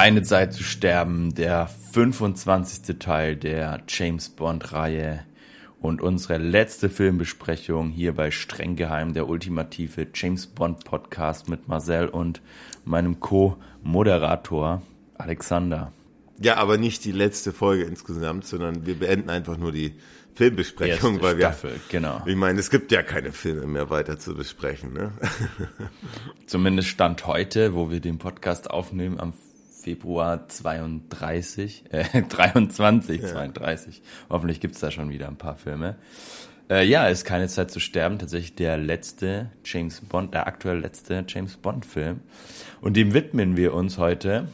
[0.00, 2.98] Keine Zeit zu sterben, der 25.
[2.98, 5.26] Teil der James Bond-Reihe
[5.78, 12.08] und unsere letzte Filmbesprechung hier bei Streng Geheim, der ultimative James Bond Podcast mit Marcel
[12.08, 12.40] und
[12.86, 14.80] meinem Co-Moderator
[15.18, 15.92] Alexander.
[16.40, 19.96] Ja, aber nicht die letzte Folge insgesamt, sondern wir beenden einfach nur die
[20.32, 22.22] Filmbesprechung, Erste weil wir, Staffel, genau.
[22.24, 24.94] Ich meine, es gibt ja keine Filme mehr weiter zu besprechen.
[24.94, 25.12] Ne?
[26.46, 29.34] Zumindest Stand heute, wo wir den Podcast aufnehmen, am
[29.80, 33.28] Februar 32, äh, 23, ja.
[33.28, 34.02] 32.
[34.28, 35.96] Hoffentlich gibt's da schon wieder ein paar Filme.
[36.68, 38.18] Äh, ja, ist keine Zeit zu sterben.
[38.18, 42.20] Tatsächlich der letzte James Bond, der aktuell letzte James Bond Film.
[42.80, 44.48] Und dem widmen wir uns heute.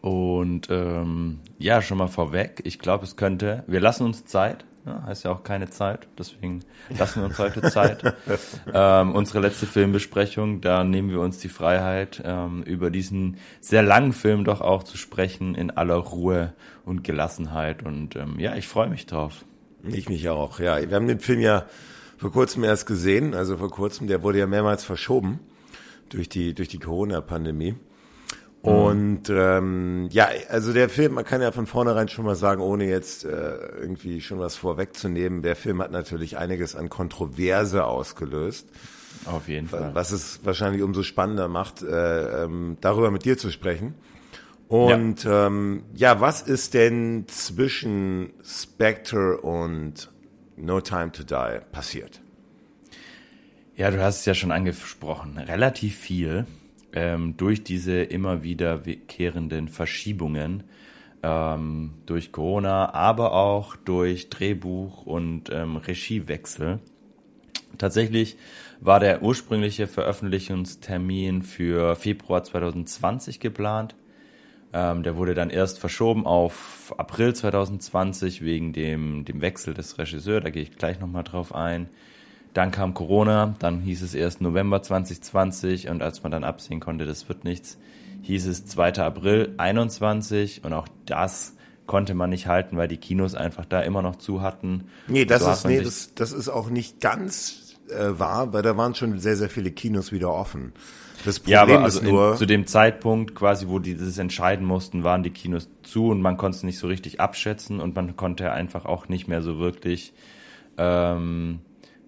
[0.00, 5.02] Und ähm, ja, schon mal vorweg, ich glaube, es könnte, wir lassen uns Zeit, ja,
[5.04, 6.62] heißt ja auch keine Zeit, deswegen
[6.96, 8.14] lassen wir uns heute Zeit.
[8.72, 14.12] ähm, unsere letzte Filmbesprechung, da nehmen wir uns die Freiheit, ähm, über diesen sehr langen
[14.12, 17.82] Film doch auch zu sprechen, in aller Ruhe und Gelassenheit.
[17.82, 19.44] Und ähm, ja, ich freue mich drauf.
[19.82, 20.78] Ich mich auch, ja.
[20.88, 21.66] Wir haben den Film ja
[22.16, 25.40] vor kurzem erst gesehen, also vor kurzem, der wurde ja mehrmals verschoben
[26.08, 27.74] durch die, durch die Corona-Pandemie.
[28.66, 28.72] Mhm.
[28.72, 32.86] Und ähm, ja, also der Film, man kann ja von vornherein schon mal sagen, ohne
[32.86, 33.28] jetzt äh,
[33.80, 38.68] irgendwie schon was vorwegzunehmen, der Film hat natürlich einiges an Kontroverse ausgelöst.
[39.24, 39.92] Auf jeden Fall.
[39.94, 43.94] Was es wahrscheinlich umso spannender macht, äh, ähm, darüber mit dir zu sprechen.
[44.68, 45.46] Und ja.
[45.46, 50.10] Ähm, ja, was ist denn zwischen Spectre und
[50.56, 52.20] No Time to Die passiert?
[53.76, 55.38] Ja, du hast es ja schon angesprochen.
[55.38, 56.46] Relativ viel
[56.96, 60.64] ähm, durch diese immer wiederkehrenden Verschiebungen
[61.22, 66.80] ähm, durch Corona, aber auch durch Drehbuch und ähm, Regiewechsel.
[67.76, 68.36] Tatsächlich
[68.80, 73.94] war der ursprüngliche Veröffentlichungstermin für Februar 2020 geplant.
[74.72, 80.42] Ähm, der wurde dann erst verschoben auf April 2020 wegen dem, dem Wechsel des Regisseurs.
[80.42, 81.90] Da gehe ich gleich nochmal drauf ein.
[82.56, 87.04] Dann kam Corona, dann hieß es erst November 2020 und als man dann absehen konnte,
[87.04, 87.76] das wird nichts,
[88.22, 88.94] hieß es 2.
[88.94, 94.00] April 21 und auch das konnte man nicht halten, weil die Kinos einfach da immer
[94.00, 94.84] noch zu hatten.
[95.06, 98.74] Nee, das so ist, nee, das, das ist auch nicht ganz äh, wahr, weil da
[98.78, 100.72] waren schon sehr, sehr viele Kinos wieder offen.
[101.26, 104.16] Das Problem ja, aber also ist nur, in, zu dem Zeitpunkt quasi, wo die das
[104.16, 107.94] entscheiden mussten, waren die Kinos zu und man konnte es nicht so richtig abschätzen und
[107.94, 110.14] man konnte einfach auch nicht mehr so wirklich
[110.78, 111.60] ähm,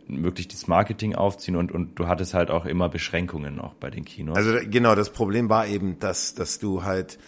[0.08, 4.04] wirklich das Marketing aufziehen und, und du hattest halt auch immer Beschränkungen auch bei den
[4.04, 4.36] Kinos.
[4.36, 7.18] Also genau, das Problem war eben, dass, dass du halt,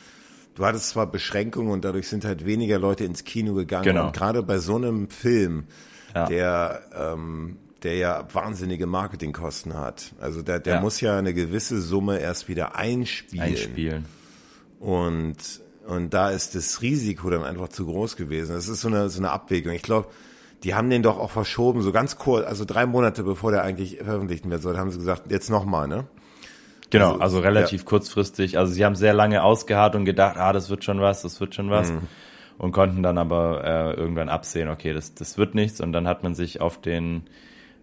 [0.55, 3.85] du hattest zwar Beschränkungen und dadurch sind halt weniger Leute ins Kino gegangen.
[3.85, 4.07] Genau.
[4.07, 5.65] Und gerade bei so einem Film,
[6.15, 6.27] ja.
[6.27, 10.13] der, ähm, der ja wahnsinnige Marketingkosten hat.
[10.21, 10.81] Also der, der ja.
[10.81, 13.45] muss ja eine gewisse Summe erst wieder einspielen.
[13.45, 14.05] Einspielen.
[14.79, 15.37] Und,
[15.87, 18.55] und da ist das Risiko dann einfach zu groß gewesen.
[18.55, 19.73] Das ist so eine, so eine Abwägung.
[19.73, 20.09] Ich glaube,
[20.65, 23.99] die haben den doch auch verschoben, so ganz kurz, also drei Monate bevor der eigentlich
[23.99, 26.07] veröffentlicht werden soll, haben sie gesagt, jetzt nochmal, ne?
[26.91, 27.87] Genau, also, also relativ ja.
[27.87, 28.59] kurzfristig.
[28.59, 31.55] Also sie haben sehr lange ausgeharrt und gedacht, ah, das wird schon was, das wird
[31.55, 31.93] schon was.
[31.93, 32.01] Mhm.
[32.59, 35.81] Und konnten dann aber äh, irgendwann absehen, okay, das, das wird nichts.
[35.81, 37.23] Und dann hat man sich auf den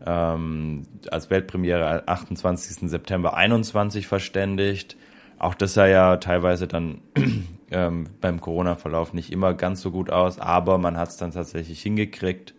[0.06, 2.90] ähm, als Weltpremiere 28.
[2.90, 4.98] September 21 verständigt.
[5.40, 7.02] Auch das sah ja teilweise dann
[7.72, 11.82] ähm, beim Corona-Verlauf nicht immer ganz so gut aus, aber man hat es dann tatsächlich
[11.82, 12.54] hingekriegt.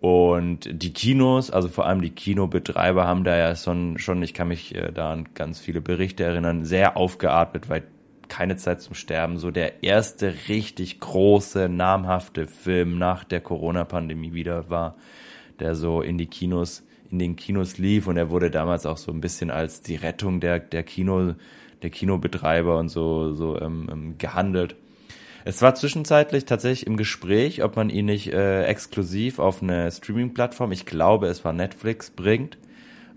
[0.00, 4.48] Und die Kinos, also vor allem die Kinobetreiber haben da ja schon, schon ich kann
[4.48, 7.82] mich äh, da an ganz viele Berichte erinnern, sehr aufgeatmet, weil
[8.28, 14.70] keine Zeit zum Sterben, so der erste richtig große, namhafte Film nach der Corona-Pandemie wieder
[14.70, 14.96] war,
[15.58, 19.10] der so in die Kinos, in den Kinos lief und er wurde damals auch so
[19.10, 21.34] ein bisschen als die Rettung der, der Kino,
[21.82, 24.76] der Kinobetreiber und so, so ähm, ähm gehandelt.
[25.44, 30.72] Es war zwischenzeitlich tatsächlich im Gespräch, ob man ihn nicht äh, exklusiv auf eine Streaming-Plattform,
[30.72, 32.58] ich glaube es war Netflix, bringt.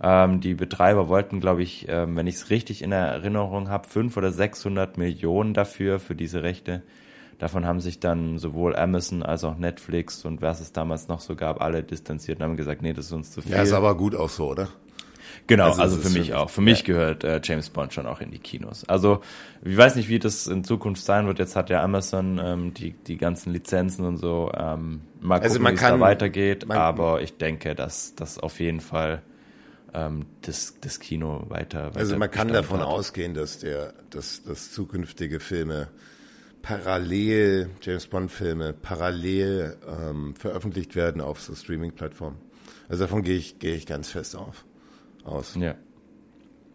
[0.04, 4.18] Ähm, die Betreiber wollten, glaube ich, ähm, wenn ich es richtig in Erinnerung habe, fünf
[4.18, 6.82] oder 600 Millionen dafür, für diese Rechte.
[7.38, 11.36] Davon haben sich dann sowohl Amazon als auch Netflix und was es damals noch so
[11.36, 13.52] gab, alle distanziert und haben gesagt, nee, das ist uns zu viel.
[13.52, 14.70] Ja, ist aber gut auch so, oder?
[15.48, 16.50] Genau, also, also für mich auch.
[16.50, 18.88] Für mich gehört äh, James Bond schon auch in die Kinos.
[18.88, 19.22] Also
[19.64, 21.40] ich weiß nicht, wie das in Zukunft sein wird.
[21.40, 24.52] Jetzt hat ja Amazon ähm, die, die ganzen Lizenzen und so.
[24.56, 26.68] Ähm, mal also gucken, also wie es da weitergeht.
[26.68, 29.22] Man, aber ich denke, dass das auf jeden Fall
[29.94, 32.88] ähm, das, das Kino weiter, weiter Also man kann davon hat.
[32.88, 35.90] ausgehen, dass der, dass, dass zukünftige Filme
[36.62, 42.38] parallel, James Bond Filme parallel ähm, veröffentlicht werden auf so Streaming-Plattformen.
[42.88, 44.64] Also davon gehe ich, gehe ich ganz fest auf
[45.26, 45.56] aus.
[45.56, 45.76] Ja.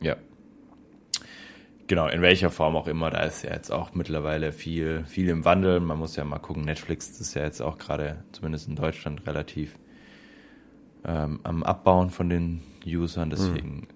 [0.00, 0.16] Ja.
[1.86, 5.44] Genau, in welcher Form auch immer, da ist ja jetzt auch mittlerweile viel, viel im
[5.44, 5.78] Wandel.
[5.80, 9.78] Man muss ja mal gucken, Netflix ist ja jetzt auch gerade, zumindest in Deutschland, relativ
[11.04, 13.76] ähm, am Abbauen von den Usern, deswegen.
[13.76, 13.95] Mhm.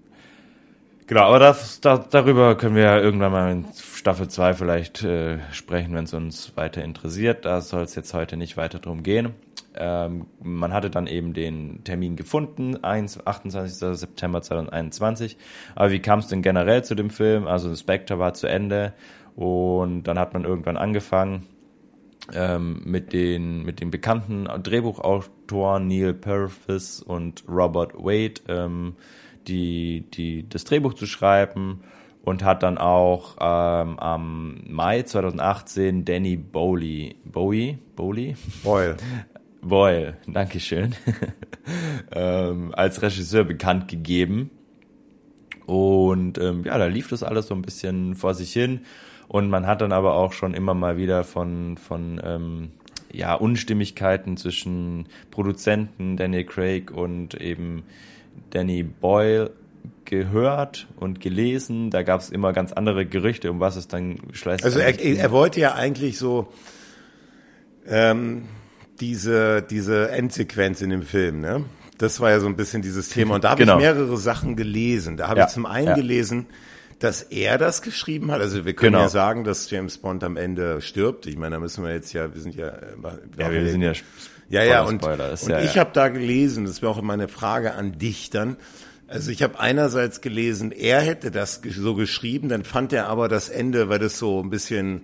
[1.11, 5.39] Genau, aber das, das, darüber können wir ja irgendwann mal in Staffel 2 vielleicht äh,
[5.51, 7.43] sprechen, wenn es uns weiter interessiert.
[7.43, 9.33] Da soll es jetzt heute nicht weiter drum gehen.
[9.75, 13.97] Ähm, man hatte dann eben den Termin gefunden, 1, 28.
[13.97, 15.35] September 2021.
[15.75, 17.45] Aber wie kam es denn generell zu dem Film?
[17.45, 18.93] Also Spectre war zu Ende
[19.35, 21.45] und dann hat man irgendwann angefangen
[22.33, 28.95] ähm, mit den mit den bekannten Drehbuchautoren Neil Purvis und Robert Wade ähm,
[29.47, 31.81] die die das Drehbuch zu schreiben
[32.23, 38.97] und hat dann auch ähm, am Mai 2018 Danny Bowley Bowie Bowley Boyle
[39.61, 40.95] Boyle, Dankeschön,
[42.11, 44.49] ähm, als Regisseur bekannt gegeben.
[45.67, 48.81] Und ähm, ja, da lief das alles so ein bisschen vor sich hin.
[49.27, 52.71] Und man hat dann aber auch schon immer mal wieder von, von ähm,
[53.13, 57.83] ja, Unstimmigkeiten zwischen Produzenten Daniel Craig und eben
[58.51, 59.51] Danny Boyle
[60.05, 61.89] gehört und gelesen.
[61.89, 64.63] Da gab es immer ganz andere Gerüchte, um was es dann schleißt.
[64.63, 66.51] Also er, er wollte ja eigentlich so
[67.87, 68.43] ähm,
[68.99, 71.65] diese, diese Endsequenz in dem Film, ne?
[71.97, 73.35] Das war ja so ein bisschen dieses Thema.
[73.35, 73.77] Und da habe genau.
[73.77, 75.17] ich mehrere Sachen gelesen.
[75.17, 75.95] Da habe ja, ich zum einen ja.
[75.95, 76.47] gelesen,
[76.97, 78.41] dass er das geschrieben hat.
[78.41, 79.03] Also wir können genau.
[79.03, 81.27] ja sagen, dass James Bond am Ende stirbt.
[81.27, 82.73] Ich meine, da müssen wir jetzt ja, wir sind ja,
[83.37, 83.93] ja wir sind ja,
[84.51, 87.97] ja, ja, und, und ja, ich habe da gelesen, das wäre auch meine Frage an
[87.97, 88.57] dich dann.
[89.07, 93.49] Also ich habe einerseits gelesen, er hätte das so geschrieben, dann fand er aber das
[93.49, 95.01] Ende, weil das so ein bisschen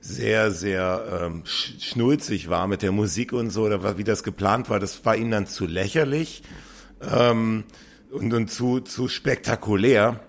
[0.00, 4.78] sehr, sehr ähm, schnulzig war mit der Musik und so, oder wie das geplant war,
[4.78, 6.42] das war ihm dann zu lächerlich
[7.10, 7.64] ähm,
[8.10, 10.20] und, und zu, zu spektakulär.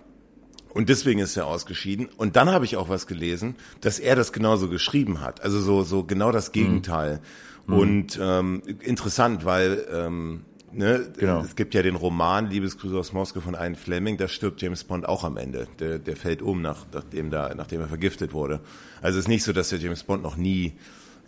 [0.73, 2.09] Und deswegen ist er ausgeschieden.
[2.17, 5.41] Und dann habe ich auch was gelesen, dass er das genauso geschrieben hat.
[5.41, 7.21] Also so, so genau das Gegenteil.
[7.67, 7.73] Mhm.
[7.73, 10.41] Und ähm, interessant, weil ähm,
[10.75, 11.07] Ne?
[11.17, 11.39] Genau.
[11.39, 15.07] Es gibt ja den Roman Liebesgrüße aus Moskau von Ian Fleming, da stirbt James Bond
[15.07, 15.67] auch am Ende.
[15.79, 18.59] Der, der fällt um, nach, nachdem, da, nachdem er vergiftet wurde.
[19.01, 20.73] Also es ist nicht so, dass der James Bond noch nie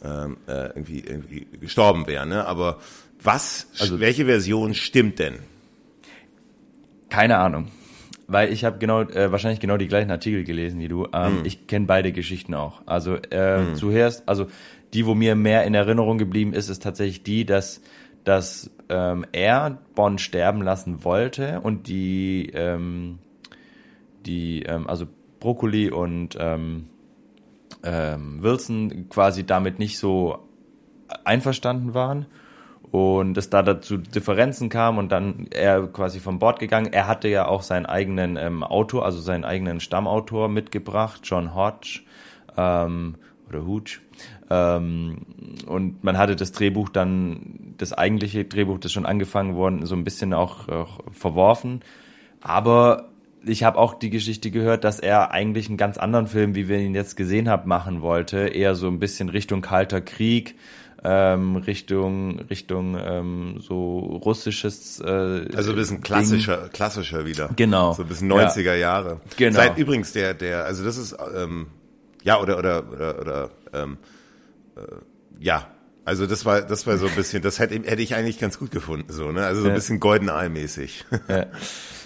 [0.04, 2.26] ähm, äh, irgendwie, irgendwie gestorben wäre.
[2.26, 2.46] Ne?
[2.46, 2.80] Aber
[3.24, 5.36] was, also, welche Version stimmt denn?
[7.10, 7.70] Keine Ahnung.
[8.28, 11.08] Weil ich habe genau, äh, wahrscheinlich genau die gleichen Artikel gelesen wie du.
[11.14, 11.46] Ähm, hm.
[11.46, 12.82] Ich kenne beide Geschichten auch.
[12.86, 13.76] Also äh, hm.
[13.76, 14.48] zuerst, also
[14.94, 17.82] die, wo mir mehr in Erinnerung geblieben ist, ist tatsächlich die, dass
[18.28, 23.20] dass ähm, er Bond sterben lassen wollte und die, ähm,
[24.26, 25.06] die ähm, also
[25.40, 26.90] Brokkoli und ähm,
[27.84, 30.40] ähm, Wilson quasi damit nicht so
[31.24, 32.26] einverstanden waren
[32.92, 36.92] und es da dazu Differenzen kam und dann er quasi vom Bord gegangen.
[36.92, 42.02] Er hatte ja auch seinen eigenen ähm, Autor, also seinen eigenen Stammautor mitgebracht, John Hodge
[42.58, 43.16] ähm,
[43.48, 44.02] oder Hooch.
[44.50, 45.18] Ähm,
[45.66, 50.04] und man hatte das Drehbuch dann, das eigentliche Drehbuch, das schon angefangen worden, so ein
[50.04, 51.82] bisschen auch, auch verworfen.
[52.42, 53.10] Aber
[53.46, 56.80] ich habe auch die Geschichte gehört, dass er eigentlich einen ganz anderen Film, wie wir
[56.80, 58.40] ihn jetzt gesehen haben, machen wollte.
[58.48, 60.56] Eher so ein bisschen Richtung Kalter Krieg,
[61.04, 66.72] ähm, Richtung Richtung ähm, so russisches äh, also ein bisschen klassischer Ding.
[66.72, 68.76] klassischer wieder genau so ein bisschen 90er ja.
[68.76, 71.68] Jahre genau seit übrigens der der also das ist ähm,
[72.24, 74.17] ja oder oder oder, oder ähm, äh,
[75.40, 75.68] ja,
[76.06, 78.72] also das war das war so ein bisschen, das hätte, hätte ich eigentlich ganz gut
[78.72, 81.06] gefunden, so ne, also so ein bisschen Golden Eye mäßig.
[81.28, 81.48] Ja.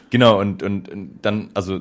[0.10, 1.80] Genau und, und und dann also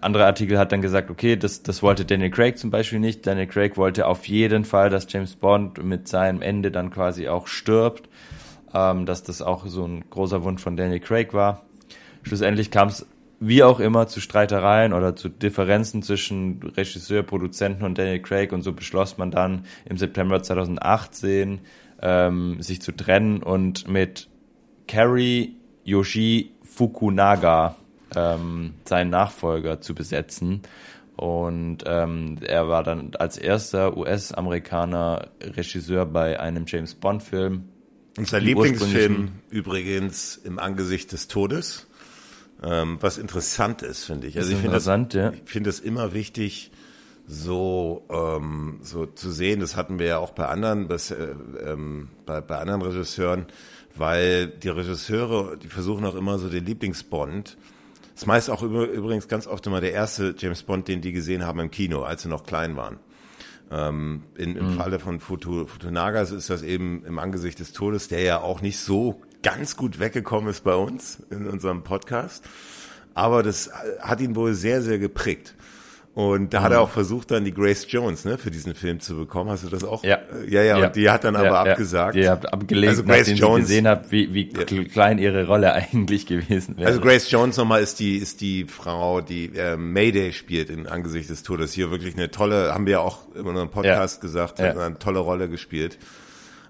[0.00, 3.26] andere Artikel hat dann gesagt, okay, das, das wollte Daniel Craig zum Beispiel nicht.
[3.26, 7.46] Daniel Craig wollte auf jeden Fall, dass James Bond mit seinem Ende dann quasi auch
[7.46, 8.08] stirbt,
[8.74, 11.64] ähm, dass das auch so ein großer Wunsch von Daniel Craig war.
[12.22, 13.06] Schlussendlich kam es
[13.40, 18.60] wie auch immer zu Streitereien oder zu Differenzen zwischen Regisseur, Produzenten und Daniel Craig und
[18.62, 21.60] so beschloss man dann im September 2018
[22.02, 24.28] ähm, sich zu trennen und mit
[24.86, 27.76] Kerry Yoshi Fukunaga
[28.14, 30.60] ähm, seinen Nachfolger zu besetzen.
[31.16, 37.64] Und ähm, er war dann als erster US-Amerikaner Regisseur bei einem James Bond-Film.
[38.18, 41.89] Unser Lieblingsfilm übrigens im Angesicht des Todes
[42.62, 44.36] ähm, was interessant ist, finde ich.
[44.36, 45.30] Also ich finde das, ja.
[45.30, 46.70] ich finde es immer wichtig,
[47.26, 49.60] so ähm, so zu sehen.
[49.60, 53.46] Das hatten wir ja auch bei anderen, bis, äh, ähm, bei, bei anderen Regisseuren,
[53.94, 57.56] weil die Regisseure, die versuchen auch immer so den Lieblingsbond.
[58.14, 61.46] Das meist auch über, übrigens ganz oft immer der erste James Bond, den die gesehen
[61.46, 62.98] haben im Kino, als sie noch klein waren.
[63.70, 64.76] Ähm, in, Im mhm.
[64.76, 68.78] Falle von Futu, Futunagas ist das eben im Angesicht des Todes, der ja auch nicht
[68.78, 72.44] so ganz gut weggekommen ist bei uns in unserem Podcast.
[73.14, 73.70] Aber das
[74.00, 75.54] hat ihn wohl sehr, sehr geprägt.
[76.12, 79.16] Und da hat er auch versucht, dann die Grace Jones ne, für diesen Film zu
[79.16, 79.48] bekommen.
[79.48, 80.02] Hast du das auch?
[80.02, 80.16] Ja.
[80.16, 80.86] Äh, ja, ja, ja.
[80.86, 82.16] und die hat dann aber ja, abgesagt.
[82.16, 82.22] Ja.
[82.22, 86.26] Die hat abgelehnt, also Grace nachdem Jones, gesehen hat, wie, wie klein ihre Rolle eigentlich
[86.26, 86.88] gewesen wäre.
[86.88, 91.30] Also Grace Jones nochmal ist die, ist die Frau, die äh, Mayday spielt in Angesicht
[91.30, 91.72] des Todes.
[91.72, 95.20] Hier wirklich eine tolle, haben wir ja auch in unserem Podcast gesagt, hat eine tolle
[95.20, 95.96] Rolle gespielt.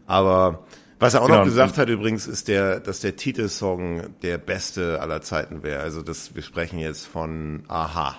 [0.07, 0.65] Aber
[1.01, 1.39] was er auch genau.
[1.39, 5.81] noch gesagt hat übrigens, ist der, dass der Titelsong der beste aller Zeiten wäre.
[5.81, 8.17] Also das, wir sprechen jetzt von Aha.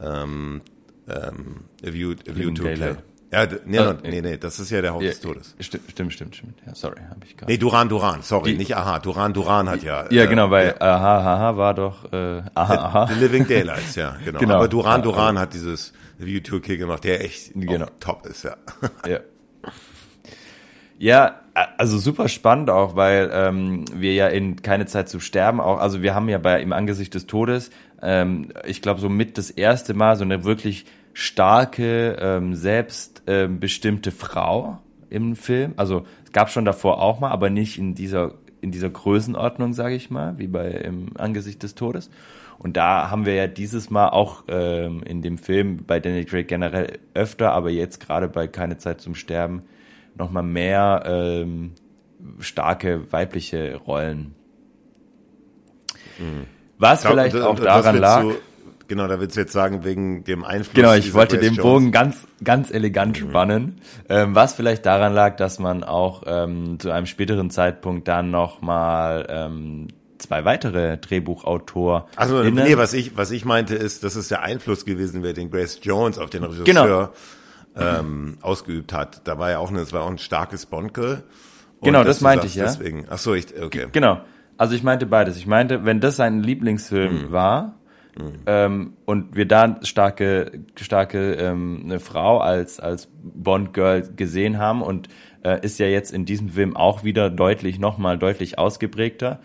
[0.00, 0.62] Ähm,
[1.08, 2.98] ähm, A View, A View to Kill.
[3.32, 5.56] Ja, nee, oh, nee, nee, das ist ja der Haupt ja, des Todes.
[5.58, 6.58] Stimmt, stimmt, stimmt, stimmt.
[6.64, 7.50] Ja, sorry, habe ich gerade.
[7.50, 9.00] Nee, Duran Duran, sorry, die, nicht Aha.
[9.00, 10.10] Duran Duran hat ja.
[10.10, 10.80] Ja, äh, genau, weil ja.
[10.80, 13.06] Aha, Aha war doch äh, Aha, Aha.
[13.08, 14.38] The Living Daylights, ja, genau.
[14.38, 14.54] genau.
[14.54, 17.86] Aber Duran Duran hat dieses View to Kill gemacht, der echt genau.
[17.98, 18.56] top ist, ja.
[19.06, 19.20] Ja.
[20.98, 21.40] Ja,
[21.78, 26.02] also super spannend auch, weil ähm, wir ja in keine Zeit zu sterben auch, also
[26.02, 27.70] wir haben ja bei im Angesicht des Todes,
[28.02, 30.84] ähm, ich glaube so mit das erste Mal so eine wirklich
[31.14, 35.72] starke, ähm, selbstbestimmte ähm, Frau im Film.
[35.76, 39.94] Also es gab schon davor auch mal, aber nicht in dieser in dieser Größenordnung, sage
[39.94, 42.10] ich mal, wie bei im Angesicht des Todes.
[42.58, 46.48] Und da haben wir ja dieses Mal auch ähm, in dem Film bei Danny Craig
[46.48, 49.62] generell öfter, aber jetzt gerade bei Keine Zeit zum Sterben
[50.16, 51.72] nochmal mehr ähm,
[52.40, 54.34] starke weibliche Rollen.
[56.18, 56.46] Mhm.
[56.78, 58.22] Was glaub, vielleicht auch daran lag.
[58.22, 58.36] So,
[58.88, 60.74] genau, da willst du jetzt sagen, wegen dem Einfluss.
[60.74, 63.30] Genau, ich wollte den Bogen ganz, ganz elegant mhm.
[63.30, 63.80] spannen.
[64.08, 69.26] Ähm, was vielleicht daran lag, dass man auch ähm, zu einem späteren Zeitpunkt dann nochmal
[69.28, 72.08] ähm, zwei weitere Drehbuchautor.
[72.16, 75.50] Also nee, was ich was ich meinte ist, dass es der Einfluss gewesen wäre, den
[75.50, 77.08] Grace Jones auf den Regisseur genau
[77.76, 79.26] ähm, ausgeübt hat.
[79.26, 81.24] Da war ja auch, eine, das war auch ein starkes Bonke.
[81.82, 82.64] Genau, das meinte sagst, ich, ja.
[82.66, 83.06] Deswegen.
[83.08, 83.86] Ach so, ich, okay.
[83.92, 84.20] Genau.
[84.56, 85.36] Also ich meinte beides.
[85.36, 87.32] Ich meinte, wenn das sein Lieblingsfilm mhm.
[87.32, 87.74] war
[88.18, 88.32] mhm.
[88.46, 94.82] Ähm, und wir da starke, starke ähm, eine Frau als als Bond Girl gesehen haben
[94.82, 95.08] und
[95.44, 99.40] äh, ist ja jetzt in diesem Film auch wieder deutlich nochmal deutlich ausgeprägter,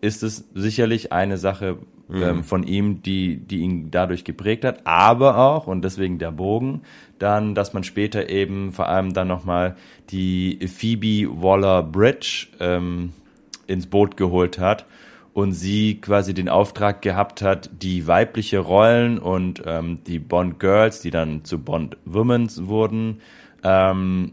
[0.00, 2.22] ist es sicherlich eine Sache mhm.
[2.22, 6.82] ähm, von ihm, die die ihn dadurch geprägt hat, aber auch und deswegen der Bogen
[7.18, 9.76] dann, dass man später eben vor allem dann nochmal
[10.10, 13.12] die Phoebe Waller-Bridge ähm,
[13.66, 14.86] ins Boot geholt hat
[15.32, 21.00] und sie quasi den Auftrag gehabt hat, die weibliche Rollen und ähm, die Bond Girls,
[21.00, 23.20] die dann zu Bond Womens wurden,
[23.62, 24.32] ähm,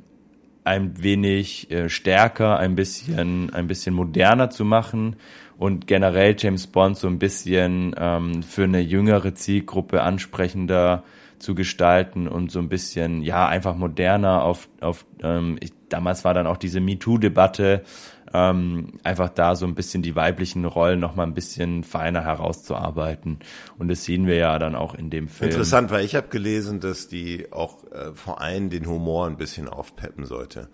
[0.64, 5.18] ein wenig äh, stärker, ein bisschen, ein bisschen moderner zu machen
[5.64, 11.06] und generell James Bond so ein bisschen ähm, für eine jüngere Zielgruppe ansprechender
[11.40, 16.34] zu gestalten und so ein bisschen, ja, einfach moderner auf, auf ähm, ich, damals war
[16.34, 17.84] dann auch diese MeToo-Debatte,
[18.34, 23.40] ähm, einfach da so ein bisschen die weiblichen Rollen noch mal ein bisschen feiner herauszuarbeiten.
[23.78, 25.50] Und das sehen wir ja dann auch in dem Film.
[25.50, 29.70] Interessant, weil ich habe gelesen, dass die auch äh, vor allem den Humor ein bisschen
[29.70, 30.68] aufpeppen sollte.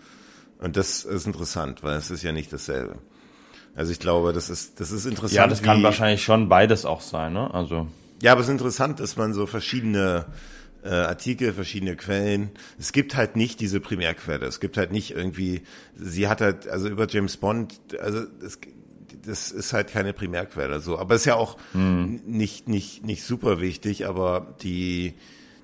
[0.57, 2.97] Und das ist interessant, weil es ist ja nicht dasselbe.
[3.79, 5.37] Also ich glaube, das ist, das ist interessant.
[5.37, 7.53] Ja, das kann wahrscheinlich schon beides auch sein, ne?
[7.53, 7.87] Also.
[8.21, 10.25] Ja, aber es ist interessant, dass man so verschiedene
[10.83, 12.49] äh, Artikel, verschiedene Quellen.
[12.77, 14.45] Es gibt halt nicht diese Primärquelle.
[14.45, 15.61] Es gibt halt nicht irgendwie,
[15.95, 18.59] sie hat halt, also über James Bond, also es,
[19.25, 20.81] das ist halt keine Primärquelle.
[20.81, 22.19] So, aber ist ja auch mhm.
[22.25, 24.07] nicht nicht nicht super wichtig.
[24.07, 25.13] Aber die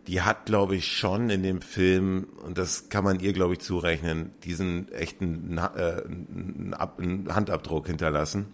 [0.07, 3.59] die hat, glaube ich, schon in dem Film und das kann man ihr, glaube ich,
[3.59, 6.01] zurechnen, diesen echten äh,
[6.77, 8.47] Handabdruck hinterlassen,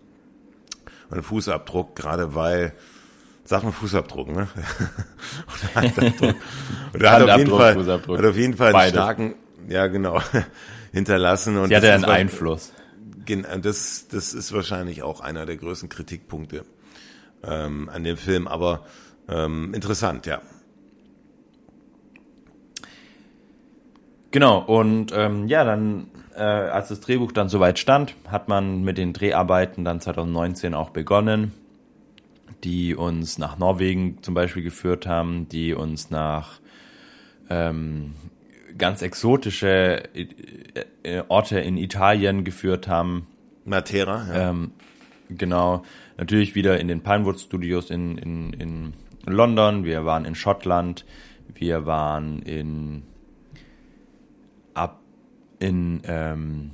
[1.09, 2.73] einen Fußabdruck, gerade weil
[3.43, 4.47] Sag mal Fußabdruck, ne?
[5.73, 6.35] Oder Handabdruck.
[6.93, 8.17] Oder hat auf jeden Fall, Fußabdruck.
[8.17, 9.35] hat auf jeden Fall einen starken,
[9.67, 10.21] ja genau,
[10.93, 11.57] hinterlassen.
[11.57, 12.71] Und Sie hatte einen Einfluss.
[13.61, 16.65] Das, das ist wahrscheinlich auch einer der größten Kritikpunkte
[17.43, 18.85] ähm, an dem Film, aber
[19.29, 20.41] ähm, interessant, ja.
[24.31, 28.97] Genau, und ähm, ja, dann, äh, als das Drehbuch dann soweit stand, hat man mit
[28.97, 31.53] den Dreharbeiten dann 2019 auch begonnen
[32.63, 36.59] die uns nach Norwegen zum Beispiel geführt haben, die uns nach
[37.49, 38.13] ähm,
[38.77, 40.27] ganz exotische äh,
[41.03, 43.27] äh, Orte in Italien geführt haben.
[43.65, 44.49] Matera, ja.
[44.49, 44.71] Ähm,
[45.29, 45.83] genau.
[46.17, 48.93] Natürlich wieder in den Pinewood Studios in, in, in
[49.25, 49.83] London.
[49.83, 51.05] Wir waren in Schottland.
[51.53, 53.03] Wir waren in
[55.61, 56.71] in ähm,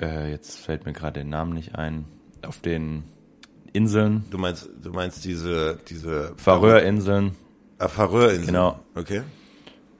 [0.00, 2.04] äh, jetzt fällt mir gerade der Name nicht ein.
[2.42, 3.04] Auf den
[3.72, 4.24] Inseln.
[4.30, 7.36] Du meinst, du meinst diese, diese Färöerinseln.
[7.78, 8.46] Ah, Färöerinseln.
[8.46, 8.80] Genau.
[8.94, 9.22] Okay.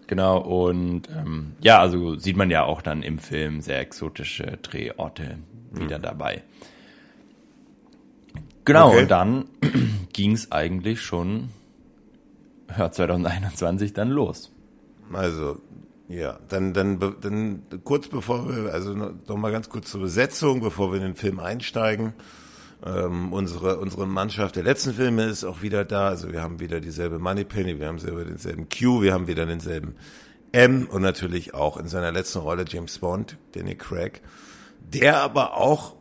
[0.06, 5.38] Genau, und ähm, ja, also sieht man ja auch dann im Film sehr exotische Drehorte
[5.72, 6.02] wieder mhm.
[6.02, 6.42] dabei.
[8.64, 9.02] Genau, okay.
[9.02, 9.44] und dann
[10.12, 11.50] ging es eigentlich schon
[12.76, 14.50] ja, 2021 dann los.
[15.12, 15.60] Also,
[16.10, 20.90] ja, dann, dann, dann kurz bevor wir, also noch mal ganz kurz zur Besetzung, bevor
[20.90, 22.14] wir in den Film einsteigen.
[22.84, 26.08] Ähm, unsere, unsere Mannschaft der letzten Filme ist auch wieder da.
[26.08, 29.94] Also wir haben wieder dieselbe Moneypenny, wir haben selber denselben Q, wir haben wieder denselben
[30.50, 34.20] M und natürlich auch in seiner letzten Rolle James Bond, Danny Craig.
[34.80, 35.94] Der aber auch,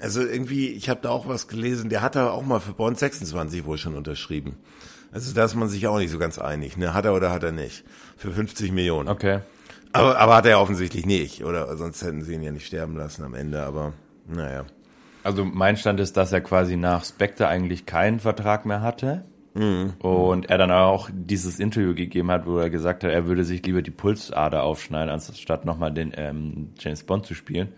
[0.00, 3.00] also irgendwie, ich habe da auch was gelesen, der hat da auch mal für Bond
[3.00, 4.58] 26 wohl schon unterschrieben.
[5.10, 6.94] Also da ist man sich auch nicht so ganz einig, ne?
[6.94, 7.82] Hat er oder hat er nicht?
[8.16, 9.08] Für 50 Millionen.
[9.08, 9.40] Okay.
[9.92, 11.76] Aber, aber hat er offensichtlich nicht, oder?
[11.76, 13.92] Sonst hätten sie ihn ja nicht sterben lassen am Ende, aber
[14.28, 14.64] naja.
[15.22, 19.24] Also mein Stand ist, dass er quasi nach Spectre eigentlich keinen Vertrag mehr hatte.
[19.54, 19.94] Mhm.
[19.98, 23.64] Und er dann auch dieses Interview gegeben hat, wo er gesagt hat, er würde sich
[23.64, 27.68] lieber die Pulsader aufschneiden, anstatt nochmal den ähm, James Bond zu spielen.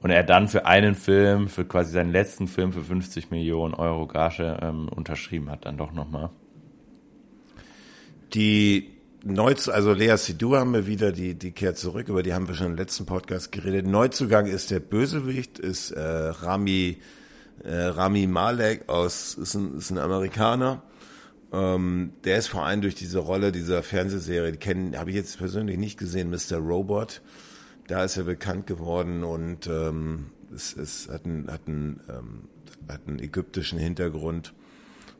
[0.00, 4.06] Und er dann für einen Film, für quasi seinen letzten Film für 50 Millionen Euro
[4.06, 6.30] Gage ähm, unterschrieben hat, dann doch nochmal.
[8.32, 8.93] Die
[9.26, 12.54] Neuz also Lea Sidhu haben wir wieder, die, die kehrt zurück, über die haben wir
[12.54, 13.86] schon im letzten Podcast geredet.
[13.86, 16.98] Neuzugang ist der Bösewicht, ist äh, Rami,
[17.62, 20.82] äh, Rami Malek aus, ist ein, ist ein Amerikaner.
[21.54, 25.38] Ähm, der ist vor allem durch diese Rolle dieser Fernsehserie, die kennen, habe ich jetzt
[25.38, 26.58] persönlich nicht gesehen, Mr.
[26.58, 27.22] Robot.
[27.86, 32.48] Da ist er bekannt geworden und ähm, es, es hat einen, hat einen, ähm,
[32.88, 34.52] hat einen ägyptischen Hintergrund.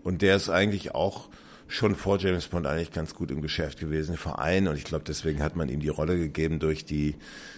[0.02, 1.30] Und der ist eigentlich auch
[1.66, 4.68] schon vor James Bond eigentlich ganz gut im Geschäft gewesen, Verein.
[4.68, 7.17] Und ich glaube, deswegen hat man ihm die Rolle gegeben durch die,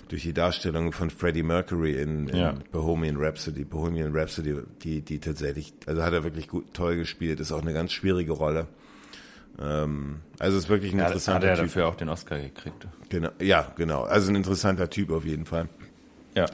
[0.09, 2.55] durch die Darstellung von Freddie Mercury in, in ja.
[2.73, 3.65] Bohemian Rhapsody.
[3.65, 7.73] Bohemian Rhapsody, die, die tatsächlich, also hat er wirklich gut, toll gespielt, ist auch eine
[7.73, 8.69] ganz schwierige Rolle.
[9.61, 11.51] Ähm, also ist wirklich ein ja, interessanter Typ.
[11.51, 12.87] Hat er dafür auch den Oscar gekriegt.
[13.09, 14.03] Genau, ja, genau.
[14.03, 15.69] Also ein interessanter Typ auf jeden Fall.
[16.35, 16.47] Ja.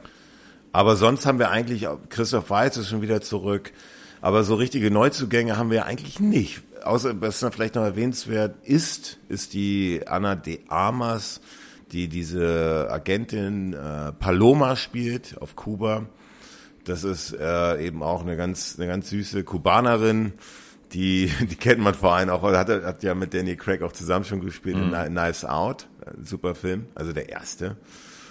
[0.73, 3.73] Aber sonst haben wir eigentlich, Christoph Weiz ist schon wieder zurück,
[4.23, 9.55] aber so richtige Neuzugänge haben wir eigentlich nicht außer was vielleicht noch erwähnenswert ist, ist
[9.55, 11.41] die Anna de Armas,
[11.93, 16.07] die diese Agentin äh, Paloma spielt auf Kuba.
[16.85, 20.33] Das ist äh, eben auch eine ganz eine ganz süße Kubanerin,
[20.93, 24.25] die die kennt man vor allem auch, hat, hat ja mit Danny Craig auch zusammen
[24.25, 24.95] schon gespielt mhm.
[24.95, 25.89] in Nice Out,
[26.23, 27.77] super Film, also der erste.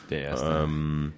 [0.09, 0.63] Der erste.
[0.63, 1.13] Ähm,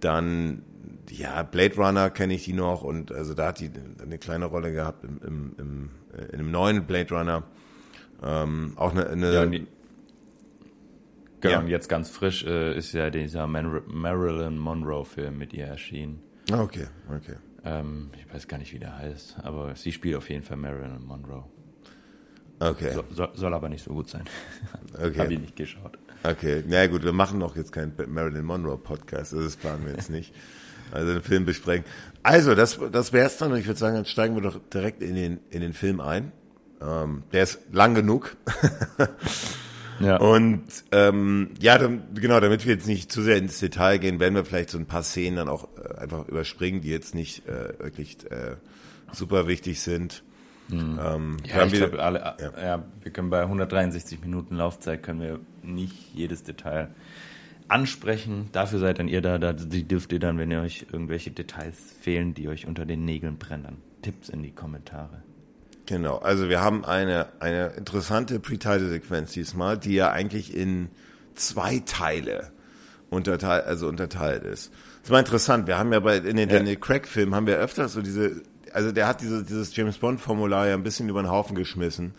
[0.00, 0.62] dann
[1.10, 3.70] ja, Blade Runner kenne ich die noch und also da hat die
[4.02, 5.90] eine kleine Rolle gehabt im, im, im
[6.32, 7.42] in einem neuen Blade Runner.
[8.22, 9.66] Ähm, auch eine, eine ja, die,
[11.40, 11.60] genau, ja.
[11.60, 16.22] und jetzt ganz frisch äh, ist ja dieser Man Marilyn Monroe-Film mit ihr erschienen.
[16.50, 17.36] Ah, okay, okay.
[17.64, 21.04] Ähm, ich weiß gar nicht, wie der heißt, aber sie spielt auf jeden Fall Marilyn
[21.04, 21.44] Monroe.
[22.58, 22.92] Okay.
[22.94, 24.24] So, soll, soll aber nicht so gut sein.
[24.94, 25.18] Okay.
[25.18, 25.98] Habe ich nicht geschaut.
[26.22, 29.84] Okay, na ja, gut, wir machen noch jetzt keinen Marilyn Monroe Podcast, also das planen
[29.84, 30.34] wir jetzt nicht.
[30.92, 31.84] Also den Film besprechen.
[32.26, 33.52] Also, das, das wär's dann.
[33.52, 36.32] Und ich würde sagen, jetzt steigen wir doch direkt in den, in den Film ein.
[36.82, 38.36] Ähm, der ist lang genug.
[40.00, 40.16] ja.
[40.16, 44.34] Und ähm, ja, dann, genau, damit wir jetzt nicht zu sehr ins Detail gehen, werden
[44.34, 47.78] wir vielleicht so ein paar Szenen dann auch äh, einfach überspringen, die jetzt nicht äh,
[47.78, 48.56] wirklich äh,
[49.12, 50.24] super wichtig sind.
[50.66, 50.98] Mhm.
[51.00, 52.60] Ähm, ja, ich glaube, alle, ja.
[52.60, 56.88] ja, wir können bei 163 Minuten Laufzeit können wir nicht jedes Detail
[57.68, 58.48] ansprechen.
[58.52, 61.76] Dafür seid dann ihr da, da die dürft ihr dann, wenn ihr euch irgendwelche Details
[62.00, 65.22] fehlen, die euch unter den Nägeln brennen, Tipps in die Kommentare.
[65.86, 70.88] Genau, also wir haben eine, eine interessante Pre-Title-Sequenz diesmal, die ja eigentlich in
[71.34, 72.50] zwei Teile
[73.08, 74.72] unterteilt, also unterteilt ist.
[75.02, 75.68] Das war interessant.
[75.68, 76.58] Wir haben ja bei, in den, ja.
[76.58, 80.74] den Craig-Filmen haben wir öfters so diese, also der hat diese, dieses James Bond-Formular ja
[80.74, 82.14] ein bisschen über den Haufen geschmissen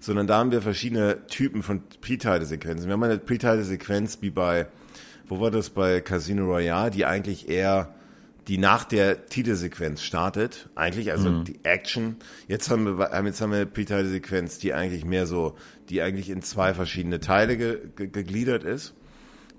[0.00, 2.86] sondern da haben wir verschiedene Typen von Pre-Title-Sequenzen.
[2.86, 4.66] Wir haben eine Pre-Title-Sequenz wie bei
[5.30, 7.94] wo war das bei Casino Royale, die eigentlich eher
[8.48, 11.44] die nach der Titelsequenz startet, eigentlich, also mhm.
[11.44, 12.16] die Action.
[12.48, 15.54] Jetzt haben wir, jetzt haben wir eine Pre-Title-Sequenz, die eigentlich mehr so,
[15.88, 18.94] die eigentlich in zwei verschiedene Teile ge, ge, gegliedert ist.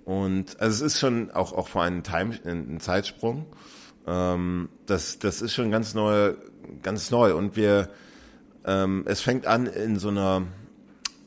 [0.03, 3.45] Und also es ist schon auch, auch vor einem Time, ein Zeitsprung.
[4.05, 6.33] Ähm, das, das ist schon ganz neu,
[6.83, 7.33] ganz neu.
[7.33, 7.87] Und wir,
[8.65, 10.47] ähm, es fängt an in so einer,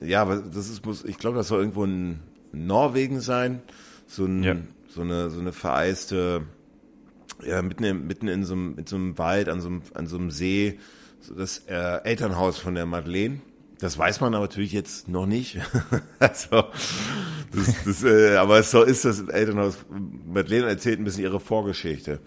[0.00, 2.18] ja, das ist, muss, ich glaube, das soll irgendwo in
[2.52, 3.62] Norwegen sein
[4.06, 4.56] so, ein, ja.
[4.88, 6.42] so eine so eine vereiste
[7.44, 10.06] ja mitten in, mitten in so einem, in so einem Wald an so einem, an
[10.06, 10.78] so einem See
[11.20, 13.40] so das äh, Elternhaus von der Madeleine
[13.78, 15.58] das weiß man aber natürlich jetzt noch nicht.
[16.18, 16.64] also,
[17.52, 19.76] das, das, äh, aber so ist das Elternhaus.
[20.26, 22.20] Madeleine erzählt ein bisschen ihre Vorgeschichte.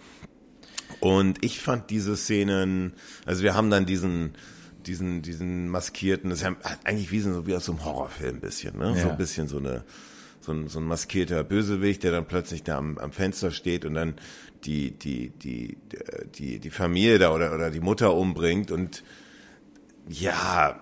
[0.99, 2.93] Und ich fand diese Szenen,
[3.25, 4.33] also wir haben dann diesen,
[4.85, 8.41] diesen, diesen maskierten, das ist ja eigentlich wie so wie aus so einem Horrorfilm ein
[8.41, 8.93] bisschen, ne?
[8.95, 9.03] Ja.
[9.03, 9.83] So ein bisschen so eine,
[10.47, 13.93] so ein, so ein maskierter Bösewicht, der dann plötzlich da am, am Fenster steht und
[13.93, 14.15] dann
[14.63, 15.77] die, die, die,
[16.35, 19.03] die, die Familie da oder, oder die Mutter umbringt und
[20.07, 20.81] ja,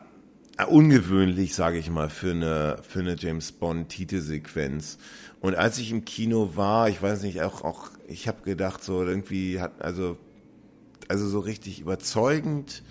[0.68, 5.00] ungewöhnlich, sage ich mal, für eine, für eine James Bond-Titelsequenz.
[5.42, 9.04] Und als ich im Kino war, ich weiß nicht, auch, auch ich habe gedacht, so
[9.04, 10.18] irgendwie hat, also,
[11.08, 12.84] also so richtig überzeugend.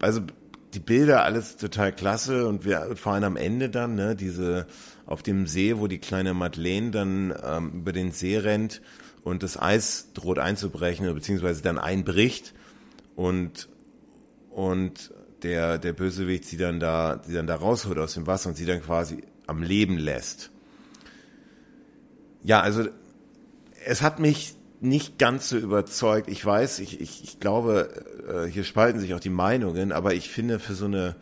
[0.00, 0.20] Also
[0.74, 4.66] die Bilder alles total klasse und wir vor allem am Ende dann, ne, diese
[5.12, 8.80] auf dem See, wo die kleine Madeleine dann ähm, über den See rennt
[9.22, 12.54] und das Eis droht einzubrechen, beziehungsweise dann einbricht
[13.14, 13.68] und
[14.50, 18.56] und der der Bösewicht sie dann da sie dann da rausholt aus dem Wasser und
[18.56, 20.50] sie dann quasi am Leben lässt.
[22.42, 22.86] Ja, also
[23.84, 26.28] es hat mich nicht ganz so überzeugt.
[26.28, 30.30] Ich weiß, ich, ich, ich glaube, äh, hier spalten sich auch die Meinungen, aber ich
[30.30, 31.14] finde für so eine,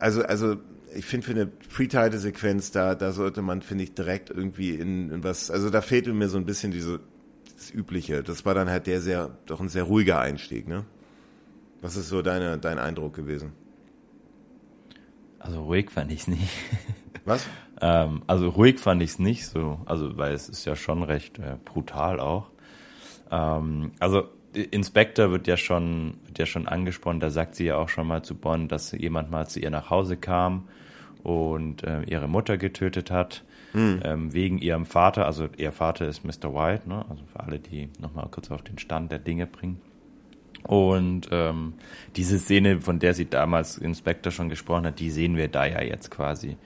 [0.00, 0.56] also, also
[0.94, 5.24] ich finde für eine Pre-Title-Sequenz, da, da sollte man, finde ich, direkt irgendwie in, in
[5.24, 7.00] was, also da fehlte mir so ein bisschen diese,
[7.56, 8.22] das Übliche.
[8.22, 10.84] Das war dann halt der sehr, doch ein sehr ruhiger Einstieg, ne?
[11.80, 13.52] Was ist so deine, dein Eindruck gewesen?
[15.38, 16.48] Also ruhig fand ich es nicht.
[17.24, 17.46] Was?
[17.80, 21.38] ähm, also ruhig fand ich es nicht so, also weil es ist ja schon recht
[21.38, 22.50] äh, brutal auch.
[23.30, 27.88] Ähm, also Inspector wird ja schon, wird ja schon angesprochen, da sagt sie ja auch
[27.88, 30.68] schon mal zu Bonn, dass jemand mal zu ihr nach Hause kam
[31.22, 33.44] und äh, ihre Mutter getötet hat.
[33.72, 34.00] Hm.
[34.04, 36.52] Ähm, wegen ihrem Vater, also ihr Vater ist Mr.
[36.52, 37.06] White, ne?
[37.08, 39.80] also für alle, die nochmal kurz auf den Stand der Dinge bringen.
[40.64, 41.74] Und ähm,
[42.14, 45.82] diese Szene, von der sie damals Inspector schon gesprochen hat, die sehen wir da ja
[45.82, 46.56] jetzt quasi.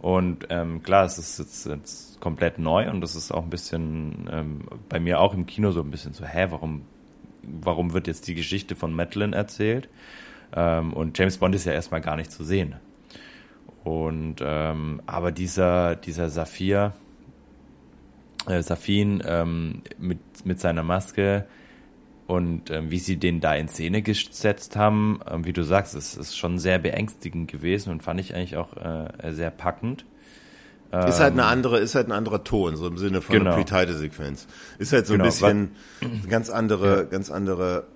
[0.00, 4.28] Und ähm, klar, es ist jetzt, jetzt komplett neu und das ist auch ein bisschen
[4.30, 6.82] ähm, bei mir auch im Kino so ein bisschen so, hä, warum,
[7.42, 9.88] warum wird jetzt die Geschichte von Madeline erzählt?
[10.54, 12.76] Ähm, und James Bond ist ja erstmal gar nicht zu sehen.
[13.84, 16.94] Und ähm, aber dieser, dieser Saphir,
[18.48, 21.46] äh, Safin ähm, mit, mit seiner Maske,
[22.26, 26.16] und ähm, wie sie den da in Szene gesetzt haben, ähm, wie du sagst, es
[26.16, 30.06] ist schon sehr beängstigend gewesen und fand ich eigentlich auch äh, sehr packend.
[30.90, 33.54] Ist halt eine ähm, andere, ist halt ein anderer Ton, so im Sinne von genau.
[33.54, 34.46] einer Pre-Title-Sequenz.
[34.78, 35.70] Ist halt so genau, ein bisschen
[36.28, 37.02] ganz andere, ja.
[37.02, 37.88] ganz andere,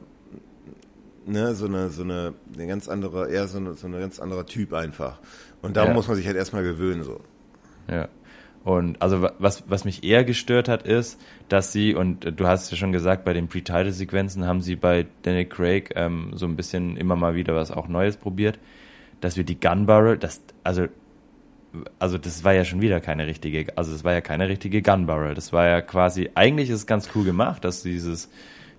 [1.25, 4.47] ne, so eine, so eine, eine ganz andere, eher so eine, so eine ganz anderer
[4.47, 5.21] Typ einfach.
[5.63, 5.93] Und da ja.
[5.93, 7.21] muss man sich halt erstmal gewöhnen, so.
[7.91, 8.09] Ja.
[8.65, 11.19] Und also was, was mich eher gestört hat, ist,
[11.49, 15.47] dass sie, und du hast ja schon gesagt, bei den Pre-Title-Sequenzen haben sie bei Daniel
[15.47, 18.59] Craig ähm, so ein bisschen immer mal wieder was auch Neues probiert,
[19.21, 20.87] dass wir die Gun Barrel, das, also,
[21.99, 25.07] also das war ja schon wieder keine richtige, also das war ja keine richtige Gun
[25.07, 25.35] Barrel.
[25.35, 28.29] Das war ja quasi, eigentlich ist es ganz cool gemacht, dass dieses,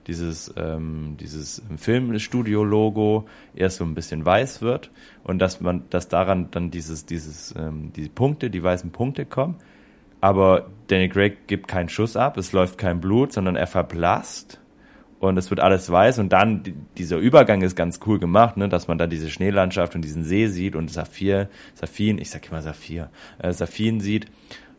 [0.10, 4.92] dieses, ähm, dieses Filmstudio-Logo erst so ein bisschen weiß wird
[5.24, 9.56] und dass man, dass daran dann dieses, dieses, ähm, diese Punkte, die weißen Punkte kommen
[10.22, 14.60] aber Danny Craig gibt keinen Schuss ab, es läuft kein Blut, sondern er verblasst
[15.20, 16.64] und es wird alles weiß und dann
[16.98, 20.48] dieser Übergang ist ganz cool gemacht, ne, dass man da diese Schneelandschaft und diesen See
[20.48, 24.26] sieht und Saphir, Saphin, ich sag immer Saphir, äh, Saphin sieht.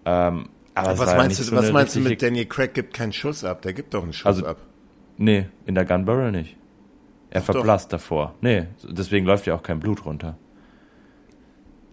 [0.05, 3.45] Ähm, aber was meinst du, so was meinst du mit Danny Craig gibt keinen Schuss
[3.45, 3.63] ab?
[3.63, 4.59] Der gibt doch einen Schuss also, ab.
[5.21, 6.57] Nee, in der Gun Barrel nicht.
[7.29, 7.99] Er Ach verblasst doch.
[7.99, 8.35] davor.
[8.41, 10.39] Nee, deswegen läuft ja auch kein Blut runter.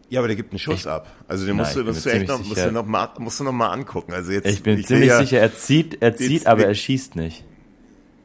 [0.07, 1.13] Ja, aber der gibt einen Schuss ich, ab.
[1.27, 3.51] Also den musst, du, musst du echt noch, musst du noch mal, musst du noch
[3.51, 4.13] mal angucken.
[4.13, 6.73] Also jetzt, ich bin ich ziemlich ja, sicher, er zieht, er zieht, jetzt, aber er
[6.73, 7.43] schießt nicht.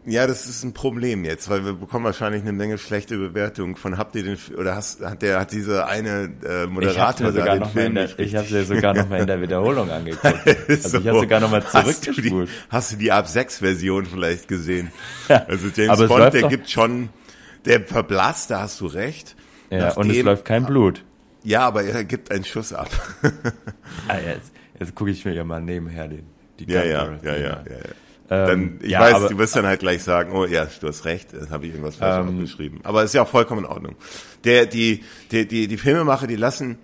[0.05, 3.99] Ja, das ist ein Problem jetzt, weil wir bekommen wahrscheinlich eine Menge schlechte Bewertungen von
[3.99, 7.61] habt ihr den oder hast hat der hat diese eine äh, Moderator ich sogar den
[7.61, 10.35] noch Film der, Ich habe dir sogar noch mal in der Wiederholung angeguckt.
[10.69, 12.49] Also so, ich habe sogar noch mal zurückgespult.
[12.69, 14.91] Hast, hast du die Ab 6 Version vielleicht gesehen?
[15.29, 17.11] Also James Bond, der gibt schon
[17.65, 19.37] der verblasst, da hast du recht.
[19.71, 21.05] Ja, und es läuft kein Blut.
[21.45, 22.91] Ja, aber er gibt einen Schuss ab.
[24.09, 26.27] ah, jetzt jetzt gucke ich mir ja mal nebenher den,
[26.59, 27.79] die ja, ja, ja, ja, ja, ja.
[28.31, 30.89] Ähm, dann, ich ja, weiß, aber, du wirst dann halt gleich sagen, oh ja, du
[30.89, 32.81] hast recht, das habe ich irgendwas falsch ähm, aufgeschrieben.
[32.83, 33.97] Aber ist ja auch vollkommen in Ordnung.
[34.45, 36.79] Der, die, die, die, die Filmemacher, die lassen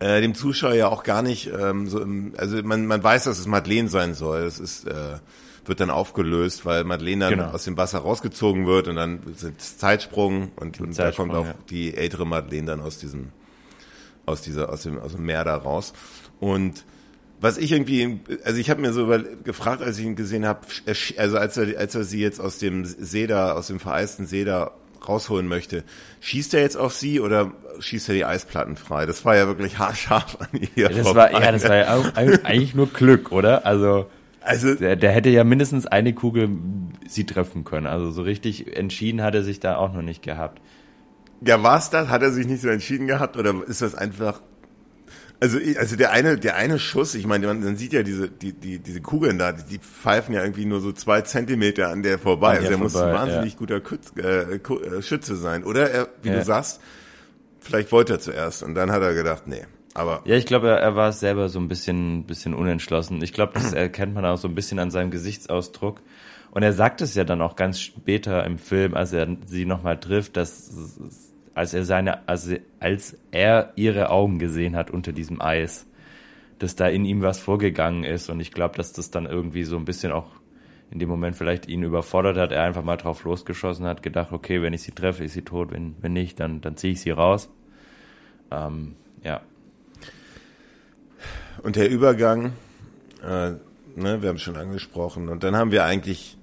[0.00, 3.38] äh, dem Zuschauer ja auch gar nicht ähm, so im, also man, man weiß, dass
[3.38, 4.40] es Madeleine sein soll.
[4.40, 5.18] Es ist äh,
[5.66, 7.50] wird dann aufgelöst, weil Madeleine dann genau.
[7.50, 11.54] aus dem Wasser rausgezogen wird und dann sind Zeitsprung und, und da kommt auch ja.
[11.68, 13.28] die ältere Madeleine dann aus diesem
[14.26, 15.92] aus dieser aus dem aus dem Meer da raus
[16.40, 16.84] und
[17.40, 20.60] was ich irgendwie, also ich habe mir so über, gefragt, als ich ihn gesehen habe,
[21.16, 22.86] also als er, als er sie jetzt aus dem
[23.28, 24.72] da, aus dem vereisten da
[25.06, 25.84] rausholen möchte,
[26.20, 29.06] schießt er jetzt auf sie oder schießt er die Eisplatten frei?
[29.06, 30.68] Das war ja wirklich haarscharf an ihr.
[30.76, 33.64] Ja, das war, ja, das war ja auch, eigentlich nur Glück, oder?
[33.64, 34.06] Also,
[34.42, 36.50] also der, der hätte ja mindestens eine Kugel
[37.08, 37.86] sie treffen können.
[37.86, 40.60] Also so richtig entschieden hat er sich da auch noch nicht gehabt.
[41.42, 42.08] Ja, war es das?
[42.08, 44.40] Hat er sich nicht so entschieden gehabt oder ist das einfach
[45.40, 48.52] Also, also der eine, der eine Schuss, ich meine, man, man sieht ja diese, die,
[48.52, 52.18] die, diese Kugeln da, die, die pfeifen ja irgendwie nur so zwei Zentimeter an der
[52.18, 52.58] vorbei.
[52.58, 53.58] An also er muss ein wahnsinnig ja.
[53.58, 55.64] guter Kutz, äh, äh, Schütze sein.
[55.64, 56.36] Oder er, wie ja.
[56.36, 56.82] du sagst,
[57.58, 59.64] vielleicht wollte er zuerst und dann hat er gedacht, nee.
[59.94, 63.22] Aber ja, ich glaube, er, er war selber so ein bisschen, bisschen unentschlossen.
[63.22, 66.02] Ich glaube, das erkennt man auch so ein bisschen an seinem Gesichtsausdruck.
[66.50, 69.98] Und er sagt es ja dann auch ganz später im Film, als er sie nochmal
[69.98, 70.70] trifft, dass
[71.54, 75.86] als er seine, also als er ihre Augen gesehen hat unter diesem Eis,
[76.58, 78.30] dass da in ihm was vorgegangen ist.
[78.30, 80.28] Und ich glaube, dass das dann irgendwie so ein bisschen auch
[80.90, 84.60] in dem Moment vielleicht ihn überfordert hat, er einfach mal drauf losgeschossen hat, gedacht, okay,
[84.60, 87.10] wenn ich sie treffe, ist sie tot, wenn, wenn nicht, dann, dann ziehe ich sie
[87.10, 87.48] raus.
[88.50, 89.40] Ähm, ja.
[91.62, 92.54] Und der Übergang,
[93.22, 93.50] äh,
[93.94, 96.36] ne, wir haben es schon angesprochen, und dann haben wir eigentlich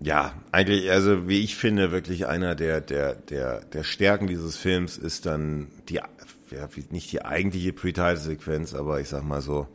[0.00, 4.98] ja, eigentlich, also wie ich finde, wirklich einer der, der, der, der Stärken dieses Films
[4.98, 9.66] ist dann die, ja, nicht die eigentliche Pre-Title-Sequenz, aber ich sag mal so,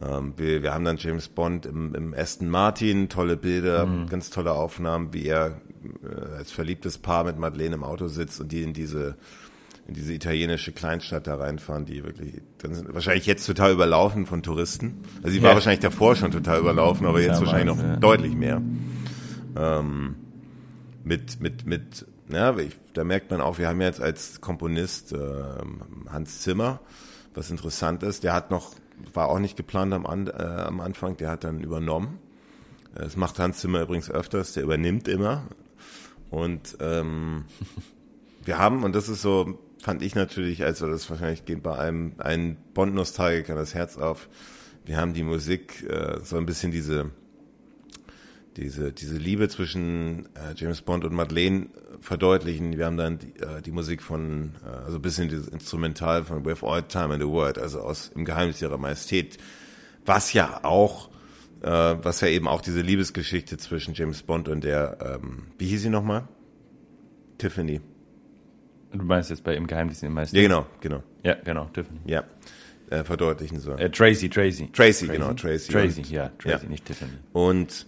[0.00, 4.08] ähm, wir, wir haben dann James Bond im, im Aston Martin, tolle Bilder, mhm.
[4.08, 5.60] ganz tolle Aufnahmen, wie er
[6.02, 9.16] äh, als verliebtes Paar mit Madeleine im Auto sitzt und die in diese
[9.86, 14.42] in diese italienische Kleinstadt da reinfahren, die wirklich dann sind wahrscheinlich jetzt total überlaufen von
[14.42, 15.00] Touristen.
[15.22, 17.96] Also sie war wahrscheinlich davor schon total überlaufen, aber jetzt ja, wahrscheinlich noch ja.
[17.96, 18.60] deutlich mehr
[19.58, 20.16] ähm,
[21.04, 25.44] mit, mit, mit, ja, ich, da merkt man auch, wir haben jetzt als Komponist äh,
[26.08, 26.80] Hans Zimmer,
[27.34, 28.74] was interessant ist, der hat noch,
[29.12, 32.18] war auch nicht geplant am, äh, am Anfang, der hat dann übernommen.
[32.94, 35.42] Das macht Hans Zimmer übrigens öfters, der übernimmt immer.
[36.30, 37.44] Und ähm,
[38.44, 42.14] wir haben, und das ist so, fand ich natürlich, also das wahrscheinlich geht bei einem,
[42.18, 44.28] einem Bond-Nostalgiker das Herz auf,
[44.84, 47.10] wir haben die Musik, äh, so ein bisschen diese
[48.58, 51.68] diese, diese Liebe zwischen äh, James Bond und Madeleine
[52.00, 52.76] verdeutlichen.
[52.76, 56.44] Wir haben dann die, äh, die Musik von, äh, also ein bisschen dieses Instrumental von
[56.44, 59.38] With All Time in the World, also aus Im Geheimnis ihrer Majestät,
[60.04, 61.08] was ja auch,
[61.62, 65.82] äh, was ja eben auch diese Liebesgeschichte zwischen James Bond und der, ähm, wie hieß
[65.82, 66.26] sie nochmal?
[67.38, 67.80] Tiffany.
[68.90, 70.42] Du meinst jetzt bei Im Geheimnis ihrer Majestät?
[70.42, 71.02] Ja, genau, genau.
[71.22, 72.00] Ja, genau, Tiffany.
[72.06, 72.24] Ja.
[72.90, 73.78] Äh, verdeutlichen soll.
[73.78, 74.66] Äh, Tracy, Tracy.
[74.72, 75.06] Tracy.
[75.06, 75.70] Tracy, genau, Tracy.
[75.70, 76.70] Tracy, und, ja, Tracy, ja.
[76.70, 77.12] nicht Tiffany.
[77.34, 77.86] Und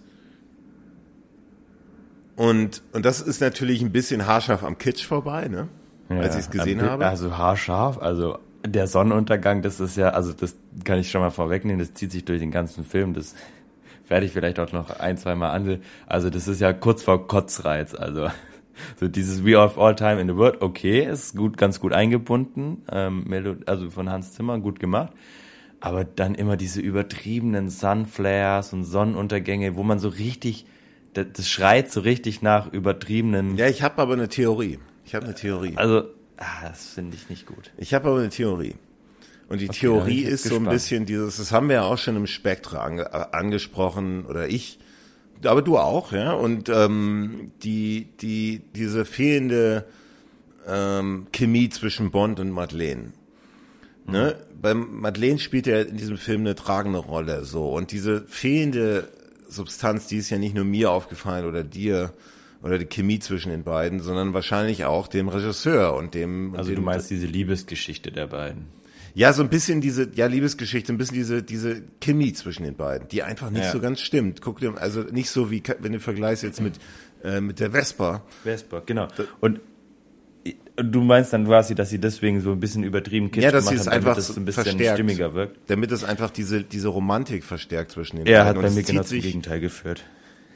[2.35, 5.67] und, und das ist natürlich ein bisschen haarscharf am Kitsch vorbei, ne?
[6.09, 7.05] Ja, Als ich es gesehen habe.
[7.05, 11.79] Also haarscharf, also der Sonnenuntergang, das ist ja, also das kann ich schon mal vorwegnehmen,
[11.79, 13.35] das zieht sich durch den ganzen Film, das
[14.07, 15.81] werde ich vielleicht auch noch ein, zwei Mal ansehen.
[16.05, 18.29] Also das ist ja kurz vor Kotzreiz, also
[18.99, 22.83] so dieses We of All Time in the World, okay, ist gut, ganz gut eingebunden,
[22.91, 25.13] ähm, also von Hans Zimmer, gut gemacht.
[25.79, 30.67] Aber dann immer diese übertriebenen Sunflares und Sonnenuntergänge, wo man so richtig
[31.13, 33.57] das, das schreit so richtig nach übertriebenen.
[33.57, 34.79] Ja, ich habe aber eine Theorie.
[35.05, 35.73] Ich habe eine Theorie.
[35.75, 36.05] Also,
[36.37, 37.71] ah, das finde ich nicht gut.
[37.77, 38.75] Ich habe aber eine Theorie.
[39.49, 40.63] Und die okay, Theorie ist gespannt.
[40.63, 44.47] so ein bisschen dieses, das haben wir ja auch schon im Spektra ange, angesprochen, oder
[44.47, 44.79] ich,
[45.43, 46.31] aber du auch, ja.
[46.31, 49.85] Und ähm, die, die, diese fehlende
[50.65, 53.11] ähm, Chemie zwischen Bond und Madeleine.
[54.07, 54.37] Ne?
[54.37, 54.61] Mhm.
[54.61, 59.09] Beim Madeleine spielt er in diesem Film eine tragende Rolle so und diese fehlende
[59.51, 62.13] Substanz, die ist ja nicht nur mir aufgefallen oder dir
[62.63, 66.55] oder die Chemie zwischen den beiden, sondern wahrscheinlich auch dem Regisseur und dem.
[66.55, 68.67] Also dem, du meinst diese Liebesgeschichte der beiden?
[69.13, 73.09] Ja, so ein bisschen diese, ja, Liebesgeschichte, ein bisschen diese, diese Chemie zwischen den beiden,
[73.09, 73.71] die einfach nicht ja.
[73.71, 74.41] so ganz stimmt.
[74.41, 76.75] Guck dir, also nicht so wie, wenn du vergleichst jetzt mit,
[77.23, 78.23] äh, mit der Vespa.
[78.43, 79.09] Vespa, genau.
[79.41, 79.59] Und
[80.75, 83.87] Du meinst dann quasi, dass sie deswegen so ein bisschen übertrieben kitsch ja, dass es
[83.87, 85.69] haben, damit es ein bisschen verstärkt, stimmiger wirkt.
[85.69, 88.63] Damit es einfach diese, diese Romantik verstärkt zwischen den er beiden.
[88.63, 90.03] Er hat bei mir genau zum Gegenteil geführt.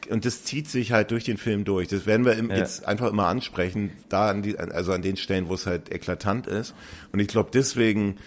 [0.10, 1.88] Und das zieht sich halt durch den Film durch.
[1.88, 2.58] Das werden wir im, ja.
[2.58, 6.48] jetzt einfach immer ansprechen, da an die, also an den Stellen, wo es halt eklatant
[6.48, 6.74] ist.
[7.12, 8.17] Und ich glaube deswegen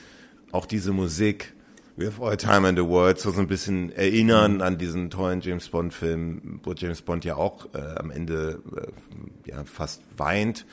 [0.53, 1.55] auch diese Musik,
[1.99, 5.41] We have all time in the world, so, so ein bisschen erinnern an diesen tollen
[5.41, 10.65] James Bond Film, wo James Bond ja auch äh, am Ende äh, ja fast weint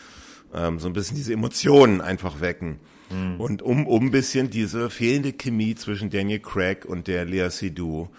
[0.56, 2.80] ähm, so ein bisschen diese Emotionen einfach wecken.
[3.10, 3.40] Mhm.
[3.40, 8.10] Und um, um ein bisschen diese fehlende Chemie zwischen Daniel Craig und der Lea Seydoux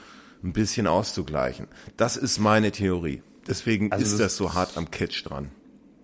[0.44, 1.66] ein bisschen auszugleichen.
[1.96, 3.22] Das ist meine Theorie.
[3.48, 5.50] Deswegen also ist das, das so hart am Kitsch dran.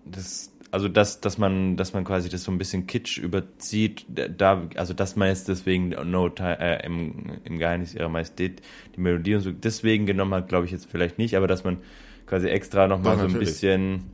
[0.05, 4.63] Das, also dass, dass man, dass man quasi das so ein bisschen Kitsch überzieht, da,
[4.75, 8.63] also dass man jetzt deswegen No Time, äh, im, im Geheimnis ihrer Majestät
[8.97, 11.77] die Melodie und so deswegen genommen hat, glaube ich jetzt vielleicht nicht, aber dass man
[12.27, 14.05] quasi extra nochmal so ein bisschen,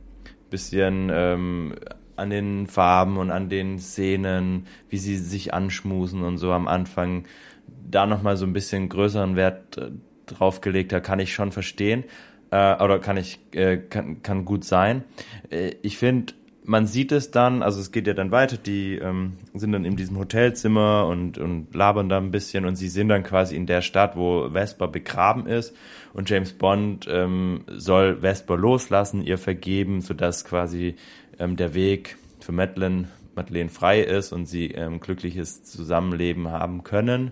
[0.49, 1.75] bisschen ähm,
[2.17, 7.23] an den Farben und an den Szenen, wie sie sich anschmusen und so am Anfang,
[7.89, 9.91] da nochmal so ein bisschen größeren Wert äh,
[10.25, 12.03] drauf gelegt hat, kann ich schon verstehen.
[12.51, 15.03] Äh, oder kann ich, äh, kann, kann gut sein.
[15.49, 16.33] Äh, ich finde,
[16.69, 19.95] man sieht es dann, also es geht ja dann weiter, die ähm, sind dann in
[19.95, 23.81] diesem Hotelzimmer und, und labern da ein bisschen und sie sind dann quasi in der
[23.81, 25.75] Stadt, wo Vesper begraben ist
[26.13, 30.95] und James Bond ähm, soll Vesper loslassen, ihr vergeben, sodass quasi
[31.39, 37.31] ähm, der Weg für Madeleine, Madeleine frei ist und sie ähm, glückliches Zusammenleben haben können.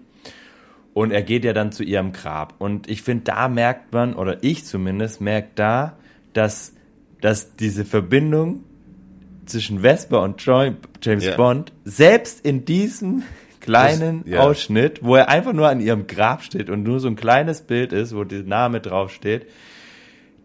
[0.95, 2.55] Und er geht ja dann zu ihrem Grab.
[2.57, 5.95] Und ich finde, da merkt man, oder ich zumindest, merkt da,
[6.33, 6.73] dass,
[7.21, 8.63] dass diese Verbindung
[9.47, 11.35] zwischen Vesper und James ja.
[11.35, 13.23] Bond selbst in diesem
[13.59, 14.39] kleinen das, ja.
[14.41, 17.93] Ausschnitt, wo er einfach nur an ihrem Grab steht und nur so ein kleines Bild
[17.93, 19.47] ist, wo der Name draufsteht,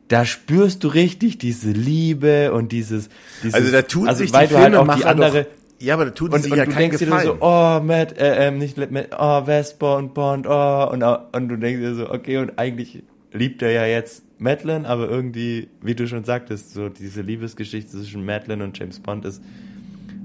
[0.09, 3.09] da spürst du richtig diese Liebe und dieses,
[3.43, 5.51] dieses also da tun also, sich weil die du halt auch die andere, doch
[5.83, 7.23] ja, aber da tut und, sich und ja du keinen denkst Gefallen.
[7.23, 11.49] dir so, oh, Matt, äh, ähm, nicht Matt, oh, Vesper und Bond, oh, und, und
[11.49, 15.95] du denkst dir so, okay, und eigentlich liebt er ja jetzt Madeline, aber irgendwie, wie
[15.95, 19.43] du schon sagtest, so diese Liebesgeschichte zwischen Madeline und James Bond ist,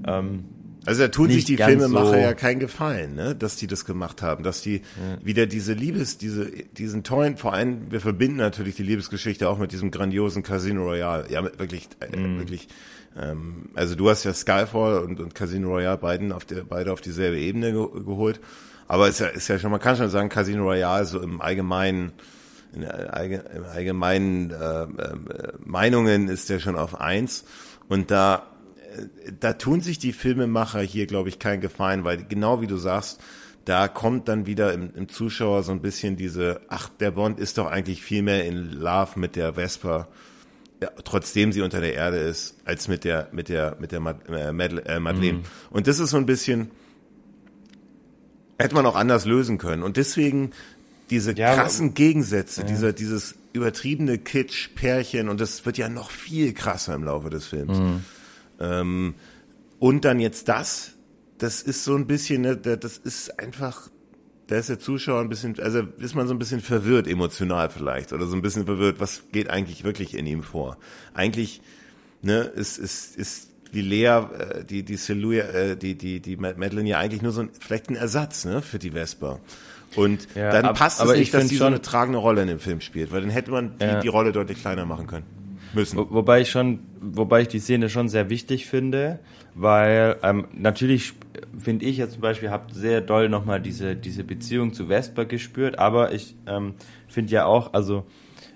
[0.06, 0.46] ähm,
[0.88, 4.22] also da tun sich die Filmemacher so ja keinen Gefallen, ne, dass die das gemacht
[4.22, 5.18] haben, dass die ja.
[5.22, 9.74] wieder diese Liebes, diese, diesen tollen, vor allem, wir verbinden natürlich die Liebesgeschichte auch mit
[9.74, 12.40] diesem grandiosen Casino Royale, ja, wirklich, äh, mm.
[12.40, 12.70] wirklich,
[13.22, 17.02] ähm, also du hast ja Skyfall und, und Casino Royale beiden auf der, beide auf
[17.02, 18.40] dieselbe Ebene ge geholt.
[18.88, 22.14] Aber ist ja, ist ja schon, man kann schon sagen, Casino Royale so im allgemeinen,
[22.84, 24.88] in im allgemeinen äh, äh,
[25.64, 27.46] Meinungen ist der schon auf eins.
[27.88, 28.48] Und da,
[28.96, 32.78] äh, da tun sich die Filmemacher hier, glaube ich, keinen Gefallen, weil genau wie du
[32.78, 33.22] sagst,
[33.66, 37.58] da kommt dann wieder im, im Zuschauer so ein bisschen diese, ach, der Bond ist
[37.58, 40.08] doch eigentlich viel mehr in Love mit der Vesper
[40.82, 44.20] ja, trotzdem sie unter der Erde ist, als mit der mit der mit der Mad
[44.30, 45.40] äh, äh, Madeleine.
[45.40, 45.44] Mhm.
[45.72, 46.72] Und das ist so ein bisschen
[48.60, 49.84] hätte man auch anders lösen können.
[49.84, 50.52] Und deswegen
[51.10, 52.68] diese ja, krassen Gegensätze, ja.
[52.68, 57.48] dieser dieses übertriebene Kitsch Pärchen und das wird ja noch viel krasser im Laufe des
[57.48, 57.78] Films.
[57.78, 58.04] Mhm.
[58.60, 59.16] Ähm,
[59.80, 60.94] und dann jetzt das,
[61.38, 63.90] das ist so ein bisschen, ne, das ist einfach
[64.48, 68.14] da ist der Zuschauer ein bisschen, also ist man so ein bisschen verwirrt emotional vielleicht
[68.14, 70.78] oder so ein bisschen verwirrt, was geht eigentlich wirklich in ihm vor.
[71.14, 71.62] Eigentlich,
[72.22, 76.88] ne, ist, ist, ist die Lea, äh, die, die Silhouette, äh, die, die, die Madeline
[76.88, 79.42] ja eigentlich nur so ein, vielleicht ein Ersatz, ne, für die Vesper.
[79.96, 82.60] Und ja, dann ab, passt es nicht, dass die so eine tragende Rolle in dem
[82.60, 84.00] Film spielt, weil dann hätte man die, ja.
[84.00, 85.26] die Rolle deutlich kleiner machen können.
[85.74, 85.98] Müssen.
[85.98, 89.20] Wo, wobei ich schon, wobei ich die Szene schon sehr wichtig finde,
[89.56, 91.14] weil ähm, natürlich
[91.58, 95.80] finde ich jetzt zum Beispiel, habe sehr doll nochmal diese, diese Beziehung zu Vesper gespürt,
[95.80, 96.76] aber ich ähm,
[97.08, 98.06] finde ja auch, also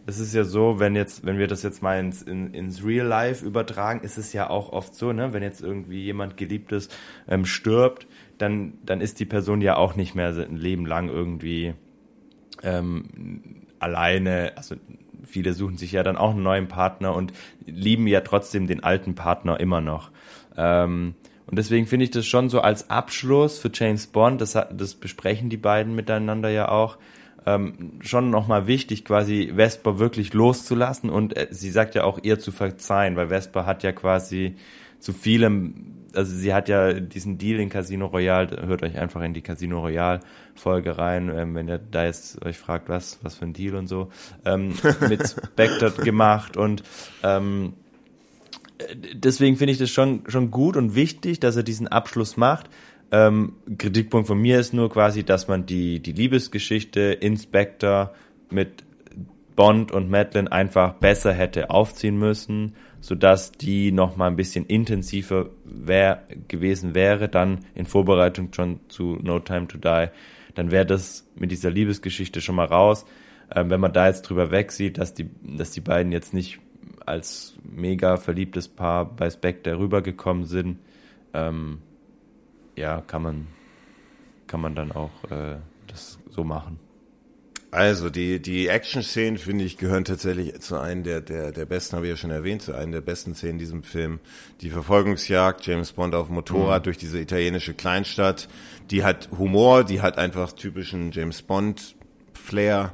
[0.05, 3.05] es ist ja so, wenn jetzt, wenn wir das jetzt mal ins, in, ins Real
[3.05, 6.89] Life übertragen, ist es ja auch oft so, ne, wenn jetzt irgendwie jemand Geliebtes
[7.27, 8.07] ähm, stirbt,
[8.41, 11.73] dann, dann ist die Person ja auch nicht mehr ein Leben lang irgendwie
[12.63, 13.05] ähm,
[13.79, 14.75] alleine, also
[15.23, 17.33] viele suchen sich ja dann auch einen neuen Partner und
[17.65, 20.11] lieben ja trotzdem den alten Partner immer noch.
[20.57, 21.15] Ähm,
[21.47, 25.49] und deswegen finde ich das schon so als Abschluss für James Bond, das, das besprechen
[25.49, 26.97] die beiden miteinander ja auch,
[27.45, 32.39] ähm, schon nochmal wichtig, quasi Vesper wirklich loszulassen und äh, sie sagt ja auch ihr
[32.39, 34.55] zu verzeihen, weil Vesper hat ja quasi
[34.99, 39.33] zu vielem, also sie hat ja diesen Deal in Casino Royale, hört euch einfach in
[39.33, 40.19] die Casino Royale
[40.55, 43.87] Folge rein, ähm, wenn ihr da jetzt euch fragt, was, was für ein Deal und
[43.87, 44.09] so,
[44.45, 44.73] ähm,
[45.09, 46.83] mit Spectre gemacht und
[47.23, 47.73] ähm,
[49.13, 52.69] deswegen finde ich das schon, schon gut und wichtig, dass er diesen Abschluss macht.
[53.11, 58.13] Ähm, Kritikpunkt von mir ist nur quasi, dass man die, die Liebesgeschichte Inspector
[58.49, 58.83] mit
[59.55, 65.49] Bond und Madeline einfach besser hätte aufziehen müssen, sodass die noch mal ein bisschen intensiver
[65.65, 70.07] wär, gewesen wäre, dann in Vorbereitung schon zu No Time to Die.
[70.53, 73.05] Dann wäre das mit dieser Liebesgeschichte schon mal raus.
[73.53, 76.59] Ähm, wenn man da jetzt drüber wegsieht, dass die, dass die beiden jetzt nicht
[77.05, 80.77] als mega verliebtes Paar bei Spectre rübergekommen sind,
[81.33, 81.79] ähm,
[82.75, 83.47] ja, kann man,
[84.47, 86.79] kann man dann auch äh, das so machen.
[87.71, 92.05] Also die, die Action-Szenen, finde ich, gehören tatsächlich zu einem der, der, der besten, habe
[92.05, 94.19] ich ja schon erwähnt, zu einem der besten Szenen in diesem Film.
[94.59, 96.83] Die Verfolgungsjagd, James Bond auf Motorrad mhm.
[96.83, 98.49] durch diese italienische Kleinstadt,
[98.91, 102.91] die hat Humor, die hat einfach typischen James Bond-Flair.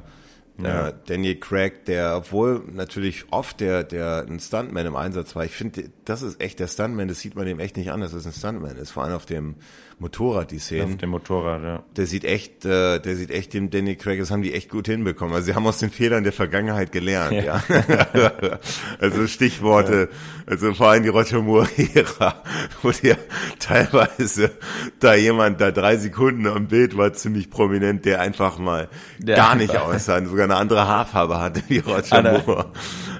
[0.60, 0.88] Ja.
[0.88, 5.52] Äh, Daniel Craig, der, obwohl natürlich oft der, der ein Stuntman im Einsatz war, ich
[5.52, 8.26] finde, das ist echt der Stuntman, das sieht man dem echt nicht an, dass es
[8.26, 9.56] ein Stuntman ist, vor allem auf dem
[10.00, 10.92] Motorrad, die Szenen.
[10.92, 11.82] Auf dem Motorrad, ja.
[11.96, 14.86] Der sieht echt, äh, der sieht echt dem Daniel Craig, das haben die echt gut
[14.86, 15.34] hinbekommen.
[15.34, 17.62] Also sie haben aus den Fehlern der Vergangenheit gelernt, ja.
[17.68, 18.58] ja.
[19.00, 20.16] also Stichworte, ja.
[20.46, 22.42] also vor allem die Roger Moore-Ära,
[22.82, 23.18] wo der
[23.58, 24.52] teilweise
[25.00, 28.88] da jemand da drei Sekunden am Bild war, ziemlich prominent, der einfach mal
[29.18, 32.72] der gar nicht aussah, sogar eine andere Haarfarbe hatte wie Roger Moore.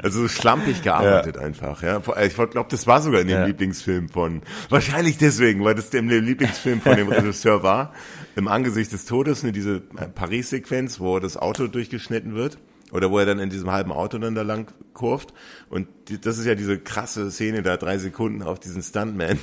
[0.03, 1.43] Also so schlampig gearbeitet ja.
[1.43, 2.01] einfach, ja.
[2.23, 3.47] Ich glaube, das war sogar in dem ja.
[3.47, 7.93] Lieblingsfilm von, wahrscheinlich deswegen, weil das dem Lieblingsfilm von dem Regisseur war.
[8.37, 12.59] Im Angesicht des Todes, ne, diese Paris-Sequenz, wo das Auto durchgeschnitten wird.
[12.91, 15.35] Oder wo er dann in diesem halben Auto dann da lang kurft.
[15.69, 15.89] Und
[16.23, 19.39] das ist ja diese krasse Szene da, drei Sekunden auf diesen Stuntman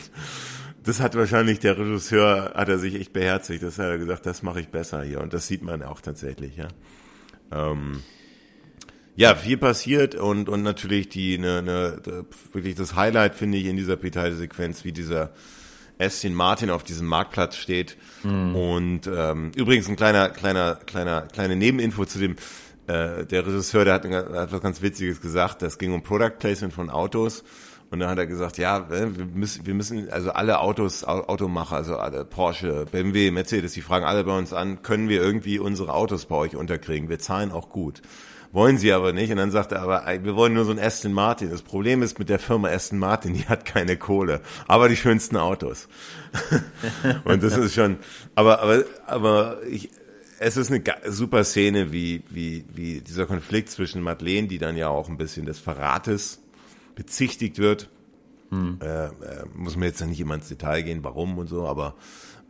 [0.85, 3.63] das hat wahrscheinlich der Regisseur, hat er sich echt beherzigt.
[3.63, 5.19] Das hat er gesagt, das mache ich besser hier.
[5.19, 6.67] Und das sieht man auch tatsächlich, ja.
[7.51, 8.03] Ähm,
[9.15, 13.77] ja, viel passiert und, und natürlich die, ne, ne, wirklich das Highlight finde ich in
[13.77, 15.31] dieser Petite-Sequenz, wie dieser
[15.97, 17.97] Aston Martin auf diesem Marktplatz steht.
[18.23, 18.55] Mhm.
[18.55, 22.35] Und ähm, übrigens ein kleiner, kleiner, kleiner, kleine Nebeninfo zu dem,
[22.87, 26.73] äh, der Regisseur, der hat, hat was ganz Witziges gesagt, das ging um Product Placement
[26.73, 27.43] von Autos.
[27.95, 31.77] Und dann hat er gesagt, ja, äh, wir müssen, wir müssen, also alle Autos, Automacher,
[31.77, 35.93] also alle Porsche, BMW, Mercedes, die fragen alle bei uns an, können wir irgendwie unsere
[35.93, 37.07] Autos bei euch unterkriegen?
[37.07, 38.01] Wir zahlen auch gut.
[38.51, 39.31] Wollen sie aber nicht.
[39.31, 41.49] Und dann sagt er, aber wir wollen nur so ein Aston Martin.
[41.51, 45.37] Das Problem ist mit der Firma Aston Martin, die hat keine Kohle, aber die schönsten
[45.37, 45.87] Autos.
[47.23, 47.95] und das ist schon,
[48.35, 49.89] aber, aber, aber ich,
[50.39, 54.89] es ist eine super Szene, wie, wie, wie dieser Konflikt zwischen Madeleine, die dann ja
[54.89, 56.41] auch ein bisschen des Verrates
[56.95, 57.89] bezichtigt wird.
[58.49, 58.79] Hm.
[58.81, 59.11] Äh, äh,
[59.53, 61.95] muss mir jetzt nicht immer ins Detail gehen, warum und so, aber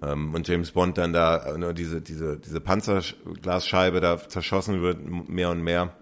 [0.01, 4.99] ähm, und James Bond dann da äh, nur diese diese diese Panzerglasscheibe da zerschossen wird
[5.29, 5.93] mehr und mehr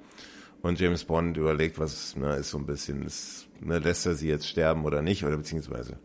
[0.63, 4.29] und James Bond überlegt, was ne, ist so ein bisschen, ist, ne, lässt er sie
[4.29, 5.97] jetzt sterben oder nicht oder beziehungsweise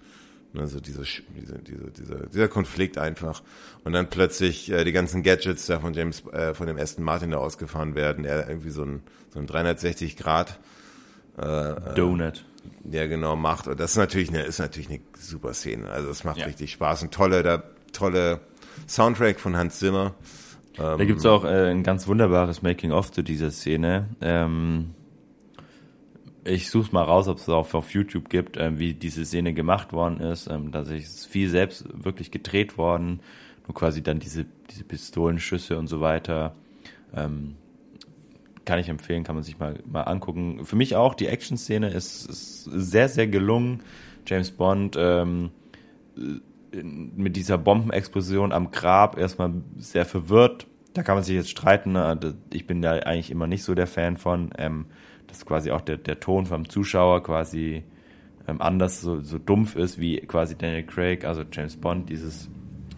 [0.52, 3.42] ne, so diese, diese, diese, dieser, dieser Konflikt einfach
[3.84, 7.30] und dann plötzlich äh, die ganzen Gadgets da von James äh, von dem Aston Martin
[7.30, 10.58] da ausgefahren werden, er irgendwie so ein so ein 360 Grad
[11.38, 12.44] äh, Donut.
[12.90, 13.68] Ja, genau, macht.
[13.68, 15.88] Und das ist natürlich eine, ist natürlich eine super Szene.
[15.88, 16.46] Also es macht ja.
[16.46, 17.02] richtig Spaß.
[17.02, 17.62] Ein tolle, da,
[17.92, 18.40] tolle
[18.86, 20.14] Soundtrack von Hans Zimmer.
[20.76, 24.08] Da ähm, gibt's auch äh, ein ganz wunderbares Making-of zu dieser Szene.
[24.20, 24.94] Ähm,
[26.44, 29.92] ich suche mal raus, ob es auch auf YouTube gibt, äh, wie diese Szene gemacht
[29.92, 30.48] worden ist.
[30.48, 33.20] Ähm, da ist viel selbst wirklich gedreht worden.
[33.66, 36.54] Nur quasi dann diese, diese Pistolenschüsse und so weiter.
[37.14, 37.56] Ähm,
[38.68, 40.66] kann ich empfehlen, kann man sich mal, mal angucken.
[40.66, 43.80] Für mich auch, die Action-Szene ist, ist sehr, sehr gelungen.
[44.26, 45.52] James Bond ähm,
[46.70, 50.66] mit dieser Bombenexplosion am Grab erstmal sehr verwirrt.
[50.92, 51.92] Da kann man sich jetzt streiten.
[51.92, 52.36] Ne?
[52.52, 54.84] Ich bin da eigentlich immer nicht so der Fan von, ähm,
[55.28, 57.84] dass quasi auch der, der Ton vom Zuschauer quasi
[58.46, 62.50] ähm, anders so, so dumpf ist, wie quasi Daniel Craig, also James Bond, dieses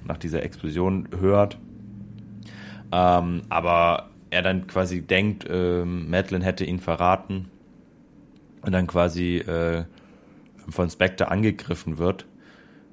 [0.04, 1.58] nach dieser Explosion hört.
[2.90, 7.50] Ähm, aber er dann quasi denkt, ähm, Madeline hätte ihn verraten
[8.62, 9.84] und dann quasi äh,
[10.68, 12.26] von Spectre angegriffen wird,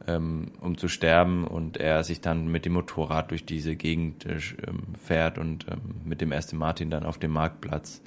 [0.07, 4.39] ähm, um zu sterben und er sich dann mit dem Motorrad durch diese Gegend äh,
[4.67, 8.01] ähm, fährt und ähm, mit dem Aston Martin dann auf dem Marktplatz.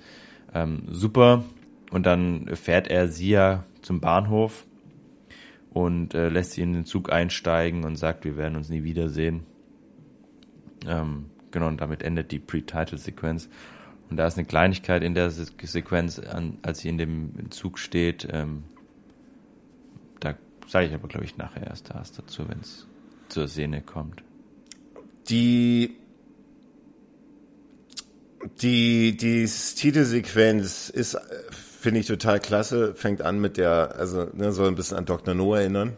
[0.52, 1.44] Ähm, super.
[1.90, 4.64] Und dann fährt er sie ja zum Bahnhof
[5.70, 9.44] und äh, lässt sie in den Zug einsteigen und sagt, wir werden uns nie wiedersehen.
[10.86, 13.48] Ähm, Genau, und damit endet die Pre-Title-Sequenz.
[14.10, 18.26] Und da ist eine Kleinigkeit in der Sequenz, an, als sie in dem Zug steht.
[18.30, 18.64] Ähm,
[20.18, 20.34] da
[20.66, 22.86] sage ich aber, glaube ich, nachher erst was dazu, wenn es
[23.28, 24.22] zur Szene kommt.
[25.28, 25.96] Die
[28.60, 31.16] die die Titelsequenz ist
[31.80, 32.94] finde ich total klasse.
[32.94, 35.34] Fängt an mit der also ne, soll ein bisschen an Dr.
[35.34, 35.92] No erinnern.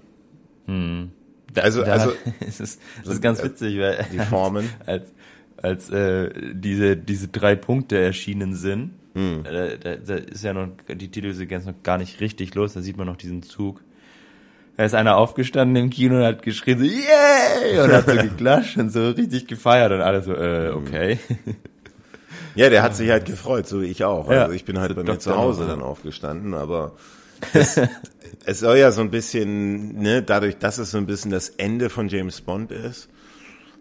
[0.66, 1.12] Hm.
[1.54, 5.12] Da, also da, also es ist, das ist ganz witzig, weil die Formen als als
[5.62, 8.92] äh, diese, diese drei Punkte erschienen sind.
[9.14, 9.44] Hm.
[9.44, 12.96] Äh, da, da ist ja noch die Titelsequenz noch gar nicht richtig los, da sieht
[12.96, 13.82] man noch diesen Zug.
[14.76, 17.80] Da ist einer aufgestanden im Kino und hat geschrien so, yay!
[17.80, 21.18] Und hat so geklatscht und so richtig gefeiert und alle so, äh, okay.
[22.54, 24.30] Ja, der hat sich halt gefreut, so wie ich auch.
[24.30, 24.42] Ja.
[24.42, 26.92] Also ich bin halt bei mir zu Hause dann aufgestanden, aber
[27.54, 27.80] es,
[28.44, 31.88] es soll ja so ein bisschen, ne, dadurch, dass es so ein bisschen das Ende
[31.88, 33.08] von James Bond ist,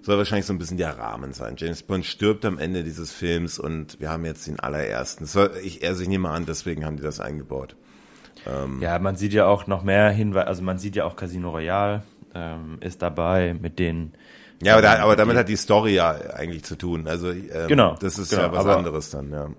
[0.01, 1.55] soll wahrscheinlich so ein bisschen der Rahmen sein.
[1.57, 5.25] James Bond stirbt am Ende dieses Films und wir haben jetzt den allerersten.
[5.25, 7.75] Soll, ich, also ich nehme an, deswegen haben die das eingebaut.
[8.47, 11.51] Ähm, ja, man sieht ja auch noch mehr Hinweise, also man sieht ja auch Casino
[11.51, 14.13] Royale ähm, ist dabei mit den
[14.63, 17.07] ja, aber, da, aber damit hat die Story ja eigentlich zu tun.
[17.07, 19.49] Also ähm, genau, das ist genau, ja was aber, anderes dann, ja.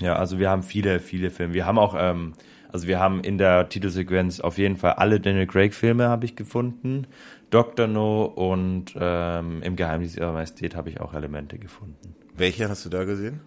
[0.00, 1.54] Ja, also wir haben viele, viele Filme.
[1.54, 2.34] Wir haben auch, ähm,
[2.72, 6.36] also wir haben in der Titelsequenz auf jeden Fall alle Daniel Craig Filme habe ich
[6.36, 7.08] gefunden.
[7.50, 7.86] Dr.
[7.86, 12.14] No und ähm, im Geheimnis ihrer Majestät habe ich auch Elemente gefunden.
[12.36, 13.40] Welche hast du da gesehen?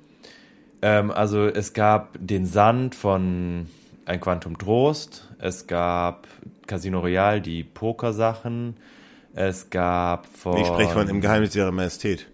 [0.82, 3.68] Ähm, also es gab den Sand von
[4.06, 6.28] Ein Quantum Trost, es gab
[6.66, 8.76] Casino Royale, die Pokersachen,
[9.34, 10.58] es gab von...
[10.58, 12.28] Ich spreche von Im Geheimnis ihrer Majestät.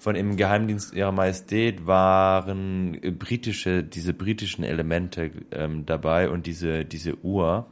[0.00, 7.22] von im Geheimdienst ihrer Majestät waren britische, diese britischen Elemente ähm, dabei und diese, diese
[7.22, 7.66] Uhr,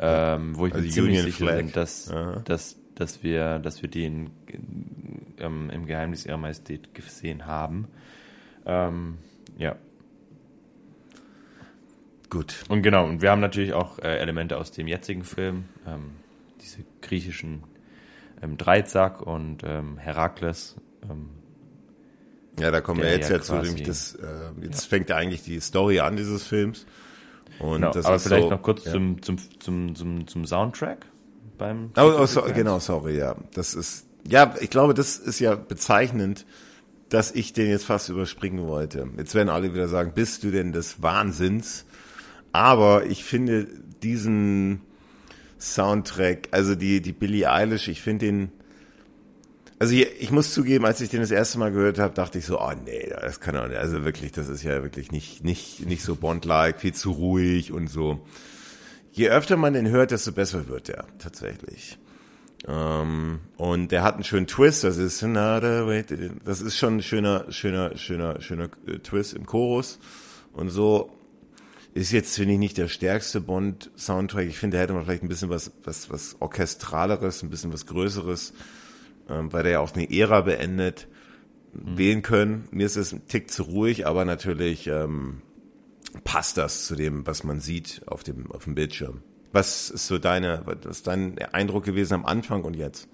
[0.00, 1.56] ähm, wo ich also mir ziemlich Union sicher Flag.
[1.58, 2.12] bin, dass,
[2.44, 4.30] dass, dass wir, dass wir die in,
[5.38, 7.88] ähm, im Geheimdienst ihrer Majestät gesehen haben.
[8.64, 9.18] Ähm,
[9.58, 9.76] ja.
[12.30, 12.64] Gut.
[12.68, 16.12] Und genau, und wir haben natürlich auch äh, Elemente aus dem jetzigen Film, ähm,
[16.62, 17.64] diese griechischen
[18.40, 20.76] ähm, Dreizack und ähm, Herakles
[21.08, 21.30] ähm,
[22.58, 24.26] ja, da kommen wir jetzt ja, zu, nämlich das, äh,
[24.62, 24.88] jetzt ja.
[24.88, 26.86] fängt ja eigentlich die Story an dieses Films.
[27.60, 28.92] Und genau, aber vielleicht so, noch kurz ja.
[28.92, 31.06] zum, zum, zum, zum, zum Soundtrack
[31.58, 31.90] beim.
[31.96, 33.36] Oh, oh so, genau, sorry, ja.
[33.54, 36.46] Das ist, ja, ich glaube, das ist ja bezeichnend,
[37.10, 39.06] dass ich den jetzt fast überspringen wollte.
[39.18, 41.84] Jetzt werden alle wieder sagen, bist du denn des Wahnsinns?
[42.52, 43.66] Aber ich finde
[44.02, 44.80] diesen
[45.58, 48.52] Soundtrack, also die, die Billie Eilish, ich finde den,
[49.80, 52.44] also ich, ich muss zugeben, als ich den das erste Mal gehört habe, dachte ich
[52.44, 53.78] so, oh nee, das kann doch nicht.
[53.78, 57.88] Also wirklich, das ist ja wirklich nicht, nicht, nicht so Bond-like, viel zu ruhig und
[57.88, 58.20] so.
[59.10, 61.98] Je öfter man den hört, desto besser wird er tatsächlich.
[62.68, 67.96] Ähm, und der hat einen schönen Twist, das ist, das ist schon ein schöner, schöner,
[67.96, 69.98] schöner, schöner äh, Twist im Chorus.
[70.52, 71.10] Und so
[71.94, 74.46] ist jetzt, finde ich, nicht der stärkste Bond-Soundtrack.
[74.46, 77.86] Ich finde, da hätte man vielleicht ein bisschen was, was, was Orchestraleres, ein bisschen was
[77.86, 78.52] Größeres
[79.30, 81.08] weil der ja auch eine Ära beendet,
[81.72, 81.98] mhm.
[81.98, 82.68] wählen können.
[82.70, 85.42] Mir ist es ein Tick zu ruhig, aber natürlich ähm,
[86.24, 89.22] passt das zu dem, was man sieht auf dem, auf dem Bildschirm.
[89.52, 93.08] Was ist so deine, was ist dein Eindruck gewesen am Anfang und jetzt?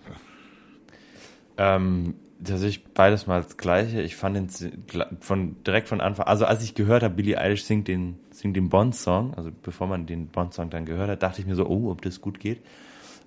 [1.57, 2.15] Ähm,
[2.45, 4.03] ich beides mal das Gleiche.
[4.03, 7.89] Ich fand den von direkt von Anfang, also als ich gehört habe, Billie Eilish singt
[7.89, 11.55] den singt den Bond-Song, also bevor man den Bond-Song dann gehört hat, dachte ich mir
[11.55, 12.61] so, oh, ob das gut geht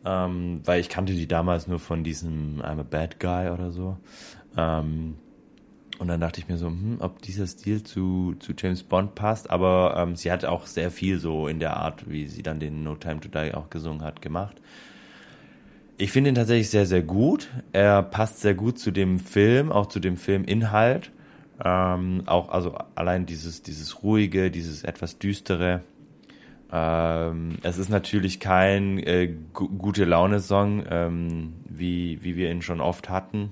[0.06, 3.98] ähm, weil ich kannte die damals nur von diesem I'm a Bad Guy oder so.
[4.58, 5.16] Ähm,
[6.00, 9.50] und dann dachte ich mir so, hm, ob dieser Stil zu, zu James Bond passt,
[9.50, 12.84] aber ähm, sie hat auch sehr viel so in der Art, wie sie dann den
[12.84, 14.62] No Time to Die auch gesungen hat, gemacht.
[15.98, 17.50] Ich finde ihn tatsächlich sehr, sehr gut.
[17.74, 21.12] Er passt sehr gut zu dem Film, auch zu dem Filminhalt.
[21.62, 25.82] Ähm, auch, also allein dieses, dieses ruhige, dieses etwas düstere.
[26.72, 33.10] Ähm, es ist natürlich kein äh, gute Laune-Song, ähm, wie, wie wir ihn schon oft
[33.10, 33.52] hatten.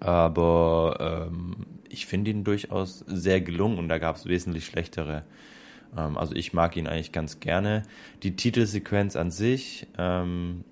[0.00, 1.56] Aber ähm,
[1.88, 5.24] ich finde ihn durchaus sehr gelungen und da gab es wesentlich schlechtere.
[5.96, 7.82] Ähm, also ich mag ihn eigentlich ganz gerne.
[8.22, 10.64] Die Titelsequenz an sich, ähm,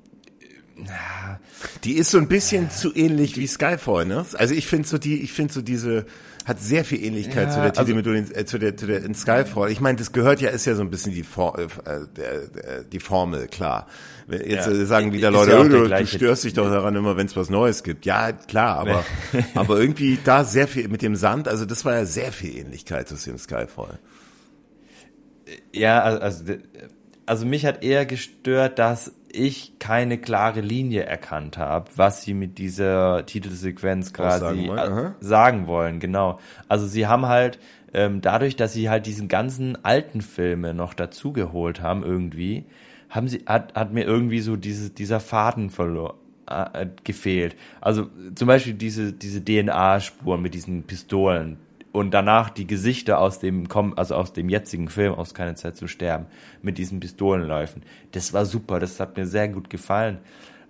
[1.84, 4.24] die ist so ein bisschen zu ähnlich wie Skyfall, ne?
[4.34, 6.07] Also ich finde so die, ich finde so diese
[6.45, 9.14] hat sehr viel Ähnlichkeit ja, zu der Titelmethode, also, äh, zu der, zu der in
[9.14, 9.70] Skyfall.
[9.70, 11.68] Ich meine, das gehört ja, ist ja so ein bisschen die, For, äh,
[12.16, 13.86] der, die Formel, klar.
[14.28, 17.26] Jetzt ja, sagen wieder Leute, ja oh, du, du störst dich doch daran immer, wenn
[17.26, 18.07] es was Neues gibt.
[18.07, 19.05] Ja, klar, aber,
[19.55, 23.09] aber irgendwie da sehr viel mit dem Sand, also das war ja sehr viel Ähnlichkeit
[23.09, 23.99] zu dem Skyfall.
[25.72, 26.45] Ja, also,
[27.26, 32.58] also mich hat eher gestört, dass ich keine klare Linie erkannt habe, was sie mit
[32.58, 35.14] dieser Titelsequenz quasi sagen wollen.
[35.20, 36.00] sagen wollen.
[36.00, 36.38] Genau.
[36.68, 37.58] Also sie haben halt
[37.94, 42.64] ähm, dadurch, dass sie halt diesen ganzen alten Filme noch dazugeholt haben irgendwie,
[43.08, 46.16] haben sie hat, hat mir irgendwie so dieses dieser Faden verloren
[46.46, 47.56] äh, gefehlt.
[47.80, 51.58] Also zum Beispiel diese diese DNA-Spuren mit diesen Pistolen
[51.93, 55.86] und danach die Gesichter aus dem also aus dem jetzigen Film aus keine Zeit zu
[55.86, 56.26] sterben
[56.62, 57.82] mit diesen Pistolenläufen.
[58.12, 60.18] Das war super, das hat mir sehr gut gefallen.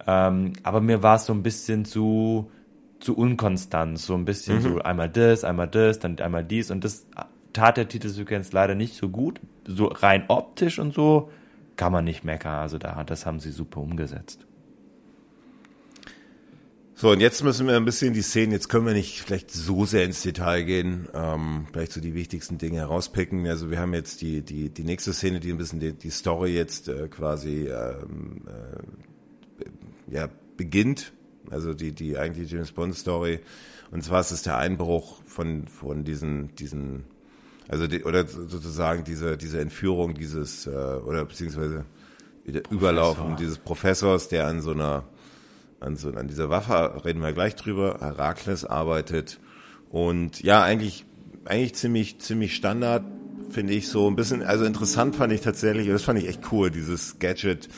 [0.07, 2.51] Ähm, aber mir war es so ein bisschen zu
[2.99, 4.61] zu unkonstant, so ein bisschen mhm.
[4.61, 7.07] so einmal das, einmal das, dann einmal dies und das
[7.53, 11.31] tat der Titelsequenz leider nicht so gut, so rein optisch und so
[11.77, 14.47] kann man nicht meckern, also da das haben sie super umgesetzt.
[17.03, 19.84] So, und jetzt müssen wir ein bisschen die Szenen, jetzt können wir nicht vielleicht so
[19.84, 23.44] sehr ins Detail gehen, ähm, vielleicht so die wichtigsten Dinge herauspicken.
[23.48, 26.55] Also wir haben jetzt die, die, die nächste Szene, die ein bisschen die, die Story
[26.55, 31.12] jetzt äh, quasi ähm, äh, ja, beginnt.
[31.50, 33.40] Also die, die eigentlich James Bond Story.
[33.90, 37.03] Und zwar ist es der Einbruch von, von diesen, diesen,
[37.66, 41.84] also die, oder sozusagen diese, diese Entführung dieses, äh, oder beziehungsweise
[42.70, 45.03] Überlaufen dieses Professors, der an so einer
[45.83, 47.99] an, so, an dieser Waffe reden wir gleich drüber.
[48.01, 49.41] Herakles arbeitet
[49.93, 51.05] und ja, eigentlich,
[51.45, 53.05] eigentlich ziemlich, ziemlich Standard,
[53.51, 56.70] finde ich so ein bisschen, also interessant fand ich tatsächlich, das fand ich echt cool,
[56.70, 57.68] dieses Gadget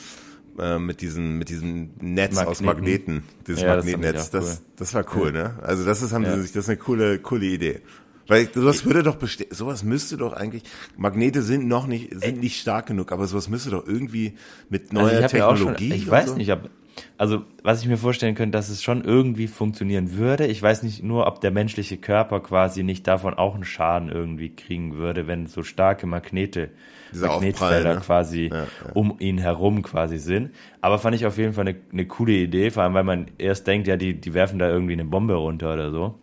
[0.56, 2.48] äh, mit diesem, mit diesem Netz Magneten.
[2.48, 5.42] aus Magneten, dieses ja, Magnetnetz, das, das, das, war cool, ja.
[5.42, 5.58] ne?
[5.62, 6.36] Also das ist, haben ja.
[6.36, 7.80] sie sich, das ist eine coole, coole Idee.
[8.28, 10.62] Weil sowas würde doch bestehen, sowas müsste doch eigentlich,
[10.96, 14.34] Magnete sind noch nicht, sind nicht stark genug, aber sowas müsste doch irgendwie
[14.68, 15.88] mit neuer also Technologie.
[15.88, 16.36] Ja schon, ich weiß so?
[16.36, 16.70] nicht, ob,
[17.16, 20.46] also was ich mir vorstellen könnte, dass es schon irgendwie funktionieren würde.
[20.46, 24.50] Ich weiß nicht nur, ob der menschliche Körper quasi nicht davon auch einen Schaden irgendwie
[24.50, 26.70] kriegen würde, wenn so starke Magnete,
[27.12, 28.00] Dieser Magnetfelder ne?
[28.00, 28.66] quasi Ja, ja.
[28.94, 30.50] um ihn herum quasi sind.
[30.80, 33.66] Aber fand ich auf jeden Fall eine, eine coole Idee, vor allem weil man erst
[33.66, 36.18] denkt, ja, die, die werfen da irgendwie eine Bombe runter oder so.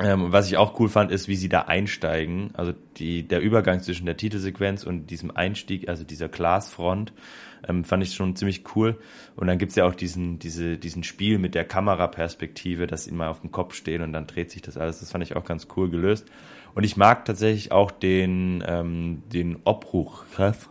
[0.00, 2.50] Ähm, was ich auch cool fand, ist, wie sie da einsteigen.
[2.54, 7.12] Also die, der Übergang zwischen der Titelsequenz und diesem Einstieg, also dieser Glasfront,
[7.66, 8.98] ähm, fand ich schon ziemlich cool.
[9.36, 13.28] Und dann gibt's ja auch diesen, diese, diesen Spiel mit der Kameraperspektive, dass sie mal
[13.28, 15.00] auf dem Kopf stehen und dann dreht sich das alles.
[15.00, 16.26] Das fand ich auch ganz cool gelöst.
[16.74, 20.68] Und ich mag tatsächlich auch den, ähm, den Obruch-Chef,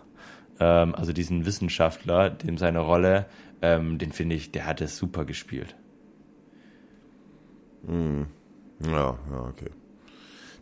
[0.59, 3.25] ähm, also diesen Wissenschaftler, dem seine Rolle,
[3.61, 5.75] ähm, den finde ich, der hat es super gespielt.
[8.85, 9.71] Ja, ja, okay.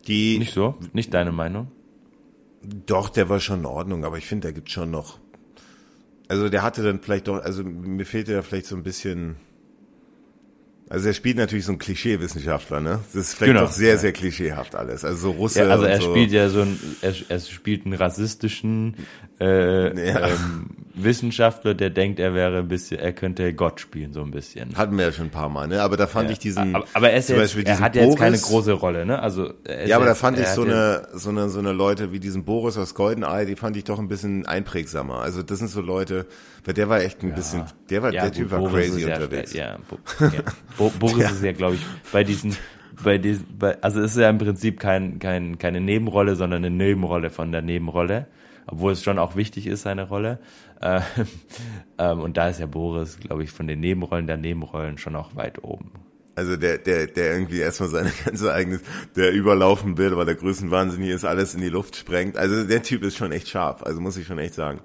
[0.06, 0.76] Die, Nicht so?
[0.92, 1.68] Nicht deine Meinung?
[2.62, 5.18] Doch, der war schon in Ordnung, aber ich finde, da gibt schon noch.
[6.28, 9.36] Also der hatte dann vielleicht doch, also mir fehlte da vielleicht so ein bisschen.
[10.88, 13.00] Also er spielt natürlich so ein Klischee-Wissenschaftler, ne?
[13.12, 13.66] Das ist vielleicht Genau.
[13.66, 15.04] doch sehr, sehr klischeehaft alles.
[15.04, 15.60] Also so Russe.
[15.60, 16.10] Ja, also er so.
[16.10, 18.94] spielt ja so ein, er, er spielt einen rassistischen
[19.40, 20.28] äh, Ja.
[20.28, 24.74] ähm, Wissenschaftler, der denkt, er wäre ein bisschen, er könnte Gott spielen, so ein bisschen.
[24.78, 25.82] Hatten wir ja schon ein paar Mal, ne?
[25.82, 26.74] Aber da fand ich diesen.
[26.74, 29.18] aber, aber er, ist jetzt, er hat ja jetzt keine große Rolle, ne?
[29.20, 29.52] Also
[29.86, 32.18] Ja, aber da jetzt, fand ich so ja- eine, so eine, so eine Leute wie
[32.18, 35.20] diesen Boris aus Goldeneye, die fand ich doch ein bisschen einprägsamer.
[35.20, 36.24] Also das sind so Leute,
[36.64, 39.06] weil der war echt ein bisschen, der war, ja, der gut, Typ war Boris crazy
[39.06, 39.52] ja, unterwegs.
[39.52, 40.30] Ja, Bo, ja.
[40.78, 42.56] Bo, Boris ist ja, glaube ich, bei diesen,
[43.04, 46.74] bei diesen, bei, also es ist ja im Prinzip kein, kein, keine Nebenrolle, sondern eine
[46.74, 48.24] Nebenrolle von der Nebenrolle,
[48.66, 50.38] obwohl es schon auch wichtig ist, seine Rolle.
[50.80, 51.00] Äh,
[51.98, 55.36] ähm, und da ist ja Boris, glaube ich, von den Nebenrollen der Nebenrollen schon auch
[55.36, 55.92] weit oben.
[56.36, 58.82] Also der, der, der irgendwie erstmal seine ganze eigenes,
[59.16, 62.36] der überlaufen will, weil der Größenwahnsinnig ist, alles in die Luft sprengt.
[62.36, 64.80] Also der Typ ist schon echt scharf, also muss ich schon echt sagen.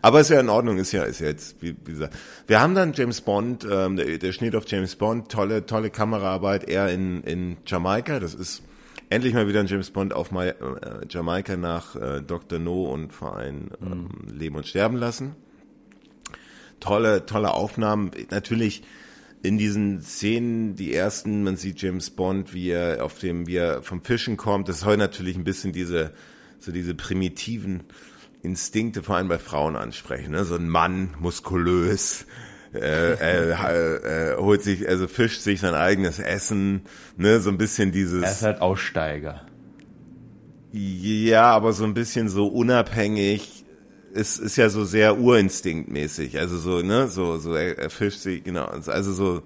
[0.00, 2.16] Aber ist ja in Ordnung, ist ja, ist ja jetzt, wie, wie gesagt.
[2.46, 6.70] Wir haben dann James Bond, ähm, der, der Schnitt auf James Bond, tolle, tolle Kameraarbeit,
[6.70, 8.62] er in, in Jamaika, das ist
[9.10, 10.54] endlich mal wieder ein James Bond auf Ma äh,
[11.08, 12.58] Jamaika nach äh, Dr.
[12.58, 15.36] No und Verein ähm, Leben und Sterben lassen
[16.84, 18.10] tolle, tolle Aufnahmen.
[18.30, 18.82] Natürlich
[19.42, 23.82] in diesen Szenen, die ersten, man sieht James Bond, wie er auf dem, wie er
[23.82, 24.68] vom Fischen kommt.
[24.68, 26.12] Das soll natürlich ein bisschen diese,
[26.60, 27.84] so diese primitiven
[28.42, 30.32] Instinkte, vor allem bei Frauen ansprechen.
[30.32, 30.44] Ne?
[30.44, 32.26] So ein Mann, muskulös,
[32.74, 36.82] äh, äh, äh, holt sich, also fischt sich sein eigenes Essen,
[37.16, 38.22] ne, so ein bisschen dieses.
[38.22, 39.42] Er ist halt Aussteiger.
[40.72, 43.64] Ja, aber so ein bisschen so unabhängig.
[44.12, 46.38] Es ist ja so sehr urinstinktmäßig.
[46.38, 48.64] Also so, ne, so, so, er, er fischt sich, genau.
[48.64, 49.42] Also so,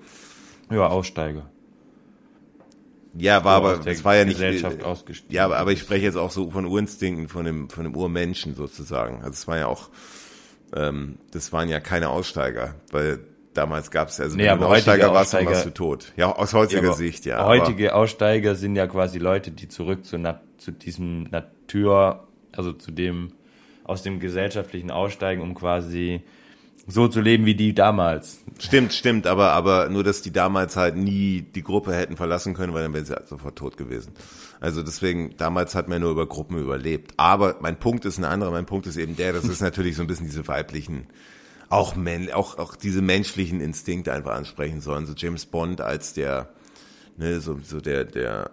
[0.71, 1.51] Ja, Aussteiger.
[3.15, 4.43] ja, war aber, es war ja nicht,
[4.85, 5.35] ausgestiegen.
[5.35, 8.55] ja, aber, aber ich spreche jetzt auch so von Urinstinkten, von dem, von dem Urmenschen
[8.55, 9.19] sozusagen.
[9.19, 9.89] Also es war ja auch,
[10.75, 13.21] ähm, das waren ja keine Aussteiger, weil
[13.55, 16.13] damals gab es, also Nee, wenn du Aussteiger warst, dann warst du tot.
[16.17, 17.45] Ja, aus heutiger Ja, Sicht, ja.
[17.45, 22.91] Heutige Aussteiger sind ja quasi Leute, die zurück zu, na, zu diesem Natur, also zu
[22.91, 23.33] dem,
[23.85, 26.23] aus dem gesellschaftlichen Aussteigen, um quasi
[26.91, 28.41] so zu leben wie die damals.
[28.59, 32.73] Stimmt, stimmt, aber, aber nur, dass die damals halt nie die Gruppe hätten verlassen können,
[32.73, 34.13] weil dann wären sie halt sofort tot gewesen.
[34.59, 37.13] Also deswegen, damals hat man nur über Gruppen überlebt.
[37.19, 40.03] Aber mein Punkt ist ein anderer, mein Punkt ist eben der, das ist natürlich so
[40.03, 41.07] ein bisschen diese weiblichen,
[41.69, 45.05] auch, men, auch, auch diese menschlichen Instinkte einfach ansprechen sollen.
[45.05, 46.49] So James Bond als der,
[47.19, 48.51] ne, so, so der, der,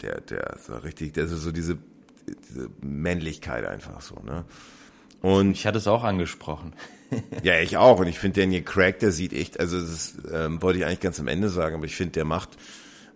[0.00, 1.78] der, der, so richtig, der, so diese,
[2.48, 4.44] diese Männlichkeit einfach so, ne.
[5.22, 6.74] Und Ich hatte es auch angesprochen.
[7.42, 8.00] ja, ich auch.
[8.00, 11.20] Und ich finde, Daniel Craig, der sieht echt, also das ähm, wollte ich eigentlich ganz
[11.20, 12.50] am Ende sagen, aber ich finde, der macht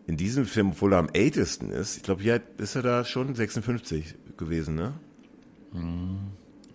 [0.06, 3.34] in diesem Film, obwohl er am ältesten ist, ich glaube, hier ist er da schon
[3.34, 4.94] 56 gewesen, ne?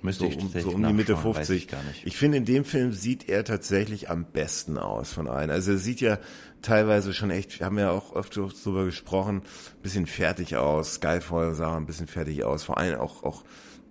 [0.02, 1.68] Müsste So ich um, so um die Mitte nachschauen, weiß 50.
[1.96, 2.08] Ich.
[2.08, 5.50] Ich finde, in dem Film sieht er tatsächlich am besten aus von allen.
[5.50, 6.20] Also er sieht ja
[6.62, 10.96] teilweise schon echt, wir haben ja auch oft drüber gesprochen, ein bisschen fertig aus.
[10.96, 12.64] Skyfall sah ein bisschen fertig aus.
[12.64, 13.44] Vor allem auch, auch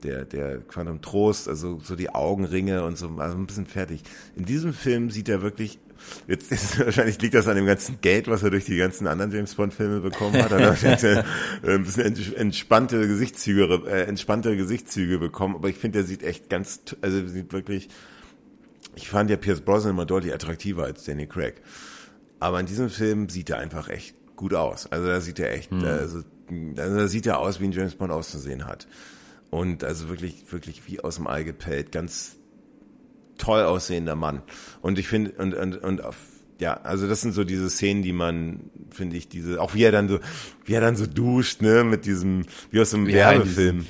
[0.03, 4.03] der, der Quantum Trost, also so die Augenringe und so, also ein bisschen fertig.
[4.37, 5.79] In diesem Film sieht er wirklich,
[6.27, 9.31] jetzt ist, wahrscheinlich liegt das an dem ganzen Geld, was er durch die ganzen anderen
[9.33, 10.53] James Bond Filme bekommen hat.
[10.53, 11.03] Er hat wahrscheinlich,
[11.62, 15.55] äh, ein bisschen ents- entspannte Gesichtszüge, äh, entspannte Gesichtszüge bekommen.
[15.57, 17.89] Aber ich finde, der sieht echt ganz, also sieht wirklich,
[18.95, 21.61] ich fand ja Pierce Brosnan immer deutlich attraktiver als Danny Craig.
[22.41, 24.86] Aber in diesem Film sieht er einfach echt gut aus.
[24.91, 26.22] Also da sieht er echt, also,
[26.76, 28.88] also da sieht er aus, wie ein James Bond auszusehen hat.
[29.51, 32.36] Und also wirklich, wirklich wie aus dem Ei gepellt, ganz
[33.36, 34.43] toll aussehender Mann.
[34.80, 36.16] Und ich finde, und, und, und auf,
[36.61, 39.93] ja, also das sind so diese Szenen, die man, finde ich, diese, auch wie er
[39.93, 40.20] dann so,
[40.64, 43.86] wie er dann so duscht, ne, mit diesem, wie aus einem Ja, Werbefilm.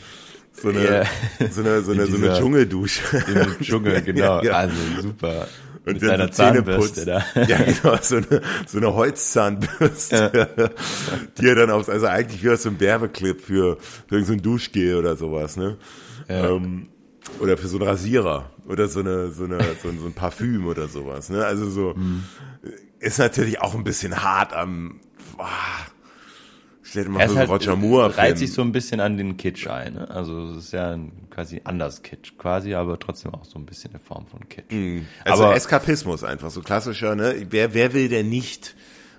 [0.53, 1.05] So eine, Ja.
[1.51, 3.03] so eine, so eine, In so eine Dschungeldusche.
[3.16, 4.38] Im Dschungel, genau.
[4.38, 4.53] Ja, ja.
[4.53, 5.46] Also super.
[5.87, 7.24] Und Mit seiner Zahnbürste da.
[7.47, 10.68] Ja, genau, so eine, so eine Holzzahnbürste, ja.
[11.39, 14.97] die er dann aufs, also eigentlich wie so ein Werbeclip für, für irgendein so Duschgel
[14.97, 15.78] oder sowas, ne?
[16.28, 16.51] Ja.
[16.51, 16.89] Ähm,
[17.39, 20.66] oder für so einen Rasierer oder so eine, so eine, so ein, so ein Parfüm
[20.66, 21.47] oder sowas, ne?
[21.47, 22.24] Also so, mhm.
[22.99, 25.01] ist natürlich auch ein bisschen hart am,
[25.37, 25.49] boah,
[26.91, 29.68] Stell dir mal vor, halt, Roger Moore reiht sich so ein bisschen an den Kitsch
[29.68, 29.95] ein.
[29.95, 30.11] Ne?
[30.11, 33.93] Also es ist ja ein, quasi anders Kitsch, quasi, aber trotzdem auch so ein bisschen
[33.93, 34.72] eine Form von Kitsch.
[34.72, 35.07] Mhm.
[35.24, 37.47] Also aber, Eskapismus einfach, so klassischer, ne?
[37.49, 38.74] Wer, wer will denn nicht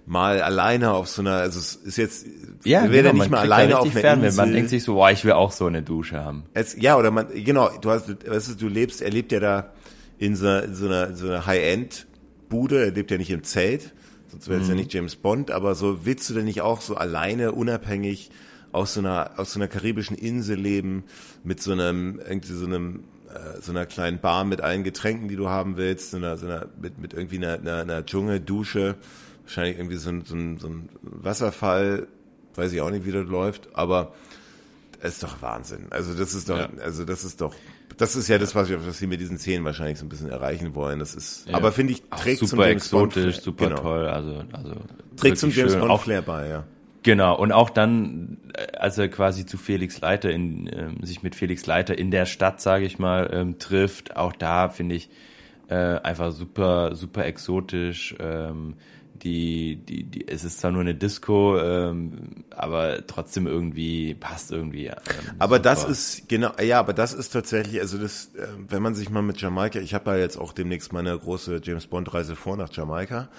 [0.05, 2.26] mal alleine auf so einer, also es ist jetzt,
[2.65, 4.45] ja, wer genau, denn nicht mal alleine auf einer Fern, Insel.
[4.45, 6.43] Man denkt sich so, boah, ich will auch so eine Dusche haben.
[6.53, 9.72] Es, ja, oder man, genau, du hast, weißt du, du lebst, er lebt ja da
[10.17, 13.93] in so, in so einer, so einer High-End-Bude, er lebt ja nicht im Zelt,
[14.32, 14.71] sonst wäre es mhm.
[14.71, 18.32] ja nicht James Bond, aber so willst du denn nicht auch so alleine, unabhängig
[18.71, 21.03] aus so einer, aus so einer karibischen Insel leben,
[21.43, 25.36] mit so einem, irgendwie so einem, äh, so einer kleinen Bar mit allen Getränken, die
[25.36, 28.95] du haben willst, so einer, so einer, mit, mit irgendwie einer, einer, einer Dschungeldusche,
[29.43, 32.07] wahrscheinlich irgendwie so ein, so ein, so ein Wasserfall,
[32.55, 34.13] weiß ich auch nicht, wie das läuft, aber
[35.01, 35.88] es ist doch Wahnsinn.
[35.89, 36.69] Also das ist doch, ja.
[36.82, 37.53] also das ist doch
[38.01, 40.29] das ist ja das, was wir, was wir mit diesen Szenen wahrscheinlich so ein bisschen
[40.29, 40.97] erreichen wollen.
[40.97, 41.55] Das ist, ja.
[41.55, 43.81] aber finde ich, trägt Ach, super zum James exotisch, Bond, super genau.
[43.81, 44.07] toll.
[44.07, 44.75] Also, also
[45.17, 46.63] trägt zum James Bond auch, Flair bei, ja.
[47.03, 51.35] Genau, und auch dann, äh, als er quasi zu Felix Leiter in, ähm, sich mit
[51.35, 55.09] Felix Leiter in der Stadt, sage ich mal, ähm, trifft, auch da finde ich
[55.69, 58.15] äh, einfach super, super exotisch.
[58.19, 58.75] Ähm,
[59.24, 64.88] die, die, die, es ist zwar nur eine Disco, ähm, aber trotzdem irgendwie passt irgendwie.
[64.88, 64.95] Ähm,
[65.38, 65.69] aber super.
[65.69, 69.22] das ist genau, ja, aber das ist tatsächlich, also das, äh, wenn man sich mal
[69.22, 72.72] mit Jamaika, ich habe ja jetzt auch demnächst meine große James Bond Reise vor nach
[72.74, 73.30] Jamaika.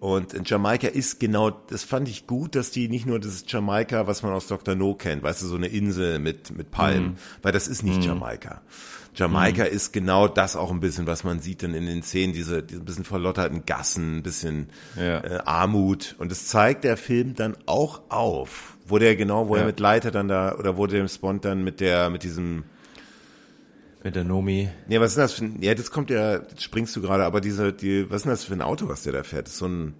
[0.00, 4.06] Und in Jamaika ist genau, das fand ich gut, dass die nicht nur das Jamaika,
[4.06, 4.76] was man aus Dr.
[4.76, 7.16] No kennt, weißt du, so eine Insel mit, mit Palmen, mhm.
[7.42, 8.04] weil das ist nicht mhm.
[8.04, 8.62] Jamaika.
[9.14, 9.70] Jamaika mhm.
[9.70, 12.80] ist genau das auch ein bisschen, was man sieht dann in den Szenen, diese, diese
[12.80, 15.18] ein bisschen verlotterten Gassen, ein bisschen ja.
[15.18, 16.14] äh, Armut.
[16.18, 19.62] Und das zeigt der Film dann auch auf, wo der genau, wo ja.
[19.62, 22.64] er mit Leiter dann da, oder wo der Spond dann mit der, mit diesem
[24.04, 24.68] mit der Nomi.
[24.86, 27.40] Nee, was ist das für ein, ja, das kommt ja, das springst du gerade, aber
[27.40, 29.46] diese, die, was ist denn das für ein Auto, was der da fährt?
[29.46, 29.94] Das ist so ein,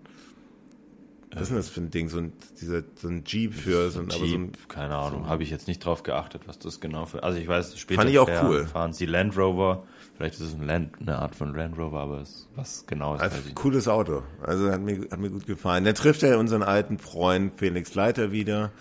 [1.33, 2.09] was ist denn das für ein Ding?
[2.09, 5.29] So ein, dieser, so ein Jeep für so ein, Jeep, so ein, keine Ahnung, so
[5.29, 7.23] habe ich jetzt nicht drauf geachtet, was das genau für.
[7.23, 8.67] Also ich weiß, später Fand ich auch cool.
[8.67, 9.85] fahren sie Land Rover.
[10.17, 13.21] Vielleicht ist es ein Land, eine Art von Land Rover, aber es, was genau ist.
[13.21, 14.23] Also, cooles Auto.
[14.43, 15.85] Also hat mir, hat mir gut gefallen.
[15.85, 18.73] Dann trifft er unseren alten Freund Felix Leiter wieder.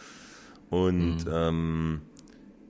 [0.69, 1.31] Und mhm.
[1.31, 2.01] ähm,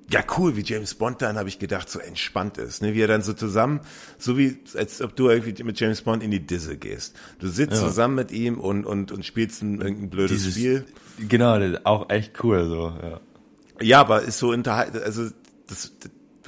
[0.10, 2.82] ja cool, wie James Bond dann, habe ich gedacht, so entspannt ist.
[2.82, 2.94] Ne?
[2.94, 3.82] Wie er dann so zusammen,
[4.18, 7.16] so wie als ob du irgendwie mit James Bond in die Disse gehst.
[7.40, 7.88] Du sitzt ja.
[7.88, 10.86] zusammen mit ihm und, und, und spielst ein, irgendein blödes Dieses, Spiel.
[11.28, 13.20] Genau, auch echt cool so, ja.
[13.80, 15.30] Ja, aber ist so unterhalten, also
[15.68, 15.92] das,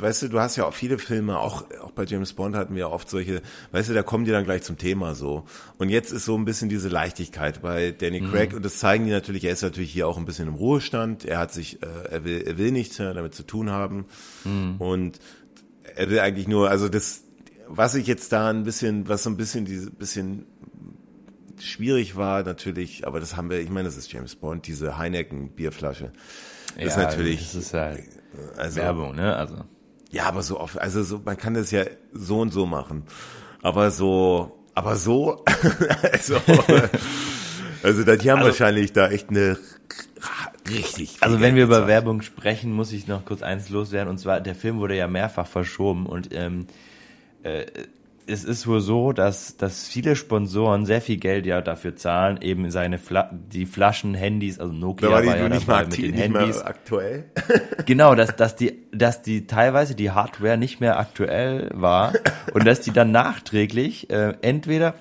[0.02, 2.90] weißt du, du hast ja auch viele Filme, auch, auch bei James Bond hatten wir
[2.90, 3.42] oft solche,
[3.72, 5.46] weißt du, da kommen die dann gleich zum Thema so.
[5.78, 8.32] Und jetzt ist so ein bisschen diese Leichtigkeit bei Danny mhm.
[8.32, 8.58] Craig mhm.
[8.58, 11.38] und das zeigen die natürlich, er ist natürlich hier auch ein bisschen im Ruhestand, er
[11.38, 14.06] hat sich, äh, er will, er will nichts mehr damit zu tun haben
[14.44, 14.76] mhm.
[14.80, 15.20] und
[15.96, 17.24] er will eigentlich nur, also das,
[17.68, 20.46] was ich jetzt da ein bisschen, was so ein bisschen diese, bisschen
[21.60, 25.50] schwierig war natürlich, aber das haben wir, ich meine, das ist James Bond, diese Heineken
[25.50, 26.12] Bierflasche.
[26.76, 28.04] Das ja, ist natürlich, das ist halt
[28.58, 29.66] also, Werbung, ne, also.
[30.12, 31.84] Ja, aber so oft, also so, man kann das ja
[32.14, 33.04] so und so machen.
[33.62, 35.44] Aber so, aber so,
[36.12, 36.36] also,
[37.84, 39.58] also da, die haben also, wahrscheinlich da echt eine
[40.70, 41.18] richtig.
[41.22, 44.10] Also wenn wir über Werbung sprechen, muss ich noch kurz eins loswerden.
[44.10, 46.68] Und zwar, der Film wurde ja mehrfach verschoben und ähm,
[47.44, 47.66] äh,
[48.30, 52.70] es ist wohl so, dass, dass viele Sponsoren sehr viel Geld ja dafür zahlen, eben
[52.70, 55.98] seine Fla die Flaschen, Handys, also Nokia da war, die, war ja nicht dabei mit
[55.98, 56.62] den nicht Handys.
[56.62, 57.26] aktuell.
[57.86, 62.14] genau, dass, dass die, dass die teilweise die Hardware nicht mehr aktuell war
[62.54, 64.96] und dass die dann nachträglich äh, entweder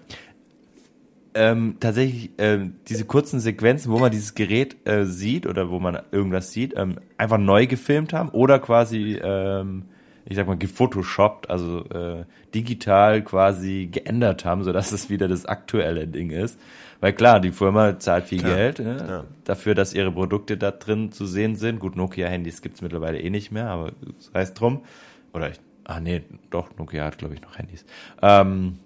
[1.35, 2.59] ähm, tatsächlich äh,
[2.89, 6.99] diese kurzen Sequenzen, wo man dieses Gerät äh, sieht oder wo man irgendwas sieht, ähm,
[7.17, 9.85] einfach neu gefilmt haben oder quasi ähm,
[10.29, 12.25] ich sag mal, gefotoshoppt, also äh,
[12.55, 16.61] digital quasi geändert haben, so dass es wieder das aktuelle Ding ist.
[17.01, 19.25] Weil klar, die Firma zahlt viel klar, Geld ne, klar.
[19.45, 21.79] dafür, dass ihre Produkte da drin zu sehen sind.
[21.79, 24.83] Gut, Nokia-Handys gibt's mittlerweile eh nicht mehr, aber das heißt drum.
[25.33, 27.87] Oder ich, ah nee, doch, Nokia hat, glaube ich, noch Handys.
[28.21, 28.81] Ähm,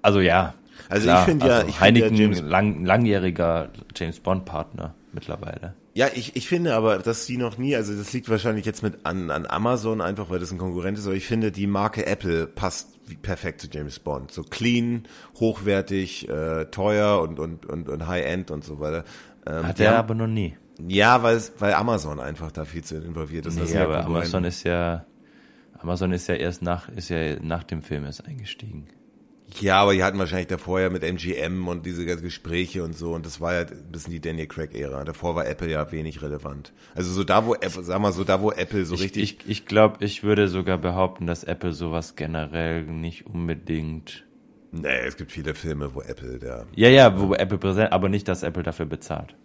[0.00, 0.54] also ja.
[0.88, 5.74] Also klar, ich finde ja, also ich Heineken, ja lang, langjähriger James Bond-Partner mittlerweile.
[5.96, 9.06] Ja, ich, ich finde aber, dass die noch nie, also das liegt wahrscheinlich jetzt mit
[9.06, 12.48] an, an Amazon einfach, weil das ein Konkurrent ist, aber ich finde, die Marke Apple
[12.48, 12.88] passt
[13.22, 14.32] perfekt zu James Bond.
[14.32, 15.04] So clean,
[15.38, 19.04] hochwertig, äh, teuer und, und, und, und High-End und so weiter.
[19.46, 20.56] Ähm, Hat er aber noch nie.
[20.88, 23.56] Ja, weil, weil Amazon einfach da viel zu involviert ist.
[23.56, 25.06] Nee, aber Amazon ist ja,
[25.78, 28.88] Amazon ist ja erst nach, ist ja nach dem Film erst eingestiegen.
[29.60, 33.12] Ja, aber die hatten wahrscheinlich davor ja mit MGM und diese ganzen Gespräche und so
[33.12, 35.04] und das war ja ein bisschen die Daniel Craig-Ära.
[35.04, 36.72] Davor war Apple ja wenig relevant.
[36.94, 39.22] Also so da, wo Apple, sag mal so, da wo Apple so ich, richtig.
[39.22, 44.24] Ich, ich glaube, ich würde sogar behaupten, dass Apple sowas generell nicht unbedingt.
[44.72, 46.66] Nee, es gibt viele Filme, wo Apple da.
[46.74, 49.36] Ja, ja, wo Apple präsent, aber nicht, dass Apple dafür bezahlt.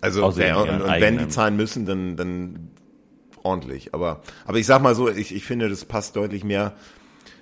[0.00, 2.70] Also ja, und, und wenn die zahlen müssen, dann, dann
[3.42, 3.94] ordentlich.
[3.94, 6.74] Aber, aber ich sag mal so, ich, ich finde, das passt deutlich mehr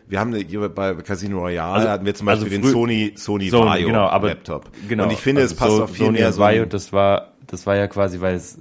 [0.08, 3.48] wir haben hier bei Casino Royale also, hatten wir zum Beispiel also den Sony Sony,
[3.48, 4.70] Sony Vaio genau, aber, Laptop.
[4.88, 5.04] Genau.
[5.04, 6.40] Und ich finde, also es passt so, auch viel Sony mehr so.
[6.40, 8.58] Vaio, das war das war ja quasi weil es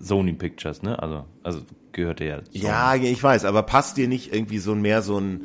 [0.00, 1.00] Sony Pictures, ne?
[1.00, 1.60] Also also
[1.92, 2.38] gehörte ja.
[2.38, 2.64] Sony.
[2.64, 5.40] Ja, ich weiß, aber passt dir nicht irgendwie so mehr so ein,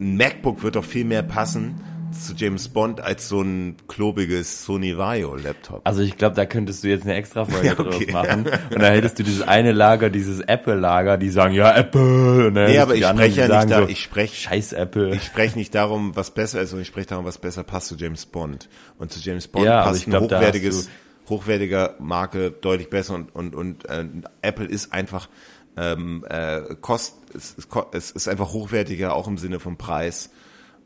[0.00, 1.80] ein MacBook wird doch viel mehr passen
[2.12, 5.80] zu James Bond als so ein klobiges Sony Vaio Laptop.
[5.84, 8.06] Also ich glaube, da könntest du jetzt eine extra Folge ja, okay.
[8.06, 8.46] draus machen.
[8.70, 12.48] Und da hättest du dieses eine Lager, dieses Apple Lager, die sagen, ja, Apple.
[12.48, 15.14] Und dann nee, aber ich spreche ja nicht da, so, ich spreche, scheiß Apple.
[15.14, 17.96] Ich spreche nicht darum, was besser ist, sondern ich spreche darum, was besser passt zu
[17.96, 18.68] James Bond.
[18.98, 20.88] Und zu James Bond ja, passt ein hochwertiges,
[21.28, 24.04] hochwertiger Marke deutlich besser und, und, und äh,
[24.42, 25.28] Apple ist einfach,
[25.76, 30.30] ähm, äh, kost, es, es, es ist einfach hochwertiger, auch im Sinne vom Preis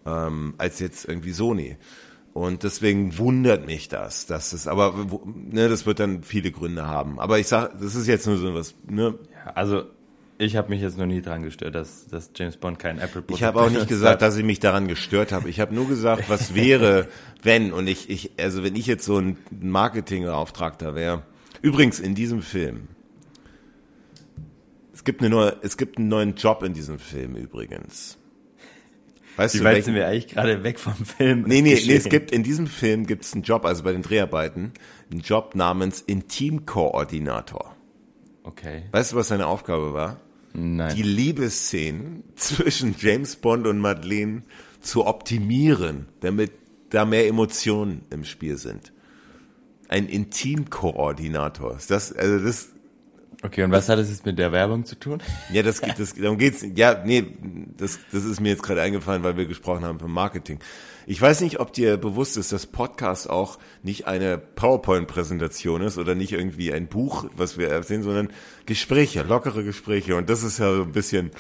[0.07, 1.77] ähm, als jetzt irgendwie Sony.
[2.33, 7.19] Und deswegen wundert mich das, dass es, aber ne, das wird dann viele Gründe haben.
[7.19, 8.75] Aber ich sag, das ist jetzt nur so was.
[8.87, 9.19] Ne?
[9.33, 9.85] Ja, also
[10.39, 13.39] ich habe mich jetzt noch nie daran gestört, dass, dass James Bond kein Apple Produkt
[13.39, 14.23] Ich habe auch nicht gesagt, hat.
[14.23, 15.49] dass ich mich daran gestört habe.
[15.49, 17.09] Ich habe nur gesagt, was wäre,
[17.43, 21.23] wenn und ich, ich, also wenn ich jetzt so ein Marketingauftragter wäre.
[21.63, 22.89] Übrigens in diesem Film.
[24.93, 28.16] Es gibt eine neue, es gibt einen neuen Job in diesem Film übrigens.
[29.37, 31.43] Weißt Wie du, weit sind wir eigentlich gerade weg vom Film?
[31.43, 34.03] Nee, nee, nee, es gibt in diesem Film gibt es einen Job, also bei den
[34.03, 34.72] Dreharbeiten,
[35.11, 37.76] einen Job namens Intimkoordinator.
[38.45, 38.84] Okay.
[38.93, 40.20] Weißt du, was seine Aufgabe war?
[40.55, 40.95] Nein.
[40.97, 44.43] Die Liebesszenen zwischen James Bond und Madeleine
[44.80, 46.53] zu optimieren, damit
[46.91, 48.93] da mehr Emotionen im Spiel sind.
[49.89, 51.78] Ein Intimkoordinator.
[51.89, 52.70] Das, also das
[53.43, 55.22] Okay, und was hat es jetzt mit der Werbung zu tun?
[55.53, 56.64] Ja, das geht, das, darum geht's.
[56.74, 57.24] Ja, nee,
[57.76, 60.59] das, das ist mir jetzt gerade eingefallen, weil wir gesprochen haben vom Marketing.
[61.07, 66.16] Ich weiß nicht, ob dir bewusst ist, dass Podcast auch nicht eine PowerPoint-Präsentation ist oder
[66.16, 68.28] nicht irgendwie ein Buch, was wir erzählen, sondern
[68.64, 70.16] Gespräche, lockere Gespräche.
[70.16, 71.30] Und das ist ja so ein bisschen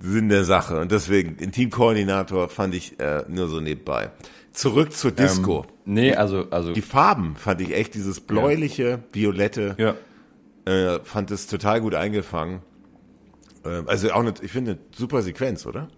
[0.00, 0.80] Sinn der Sache.
[0.80, 4.10] Und deswegen, Intimkoordinator fand ich äh, nur so nebenbei.
[4.52, 5.66] Zurück zur Disco.
[5.86, 6.72] Ähm, nee, also, also.
[6.72, 8.98] Die Farben fand ich echt, dieses bläuliche, ja.
[9.12, 9.74] violette.
[9.78, 9.94] Ja
[10.64, 12.62] äh, fand es total gut eingefangen.
[13.64, 15.88] Äh, also auch eine, ich finde, eine super Sequenz, oder?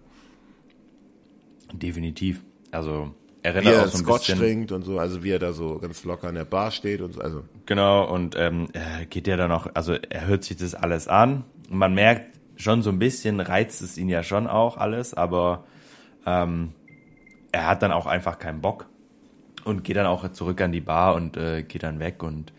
[1.73, 2.43] Definitiv.
[2.71, 5.39] Also erinnert wie er auch so ein Scotch bisschen, trinkt und so, also wie er
[5.39, 7.21] da so ganz locker an der Bar steht und so.
[7.21, 11.07] Also genau und ähm, er geht ja dann auch, also er hört sich das alles
[11.07, 11.43] an.
[11.69, 15.65] Man merkt schon so ein bisschen reizt es ihn ja schon auch alles, aber
[16.25, 16.73] ähm,
[17.51, 18.87] er hat dann auch einfach keinen Bock
[19.63, 22.53] und geht dann auch zurück an die Bar und äh, geht dann weg und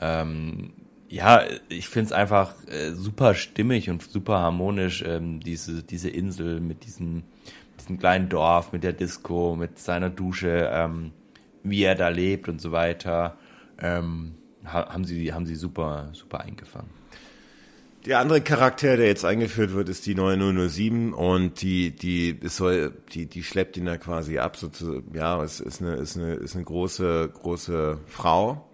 [0.00, 0.72] ähm,
[1.16, 6.84] ja, ich find's einfach äh, super stimmig und super harmonisch, ähm, diese, diese Insel mit
[6.84, 7.22] diesem,
[7.80, 11.12] diesem kleinen Dorf, mit der Disco, mit seiner Dusche, ähm,
[11.62, 13.38] wie er da lebt und so weiter.
[13.80, 16.90] Ähm, haben sie, haben sie super, super eingefangen.
[18.04, 20.36] Der andere Charakter, der jetzt eingeführt wird, ist die neue
[20.68, 25.02] 007 und die, die, es soll, die, die schleppt ihn da quasi ab, so zu,
[25.12, 28.65] ja, es ist eine, ist eine, ist eine große, große Frau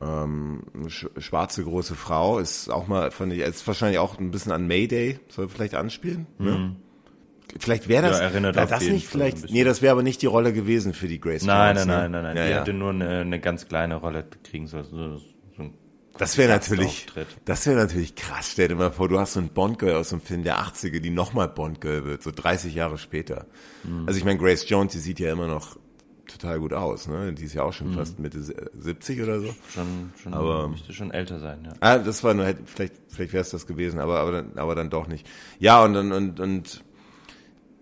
[0.00, 4.66] ähm, schwarze große Frau ist auch mal, fand ich, ist wahrscheinlich auch ein bisschen an
[4.66, 6.26] Mayday, soll vielleicht anspielen.
[6.38, 6.50] Ne?
[6.50, 6.76] Mhm.
[7.58, 10.26] Vielleicht wäre das, ja, erinnert wär das nicht vielleicht, nee, das wäre aber nicht die
[10.26, 12.22] Rolle gewesen für die Grace Nein, Jones, nein, ne?
[12.22, 12.60] nein, nein, nein, ja, die ja.
[12.60, 14.84] hätte nur eine, eine ganz kleine Rolle kriegen sollen.
[14.84, 15.22] So, so
[16.18, 17.06] das wäre natürlich,
[17.44, 18.50] das wäre natürlich krass.
[18.52, 21.10] Stell dir mal vor, du hast so ein Bond-Girl aus dem Film der 80er, die
[21.10, 23.46] nochmal Bond-Girl wird, so 30 Jahre später.
[23.84, 24.06] Mhm.
[24.06, 25.78] Also ich meine, Grace Jones, die sieht ja immer noch
[26.28, 27.32] total gut aus, ne?
[27.32, 27.94] Die ist ja auch schon mhm.
[27.94, 29.54] fast Mitte 70 oder so.
[29.72, 31.72] Schon, schon, aber müsste schon älter sein, ja.
[31.80, 34.90] Ah, das war nur, vielleicht, vielleicht wäre es das gewesen, aber, aber, dann, aber dann
[34.90, 35.26] doch nicht.
[35.58, 36.84] Ja, und dann, und, und,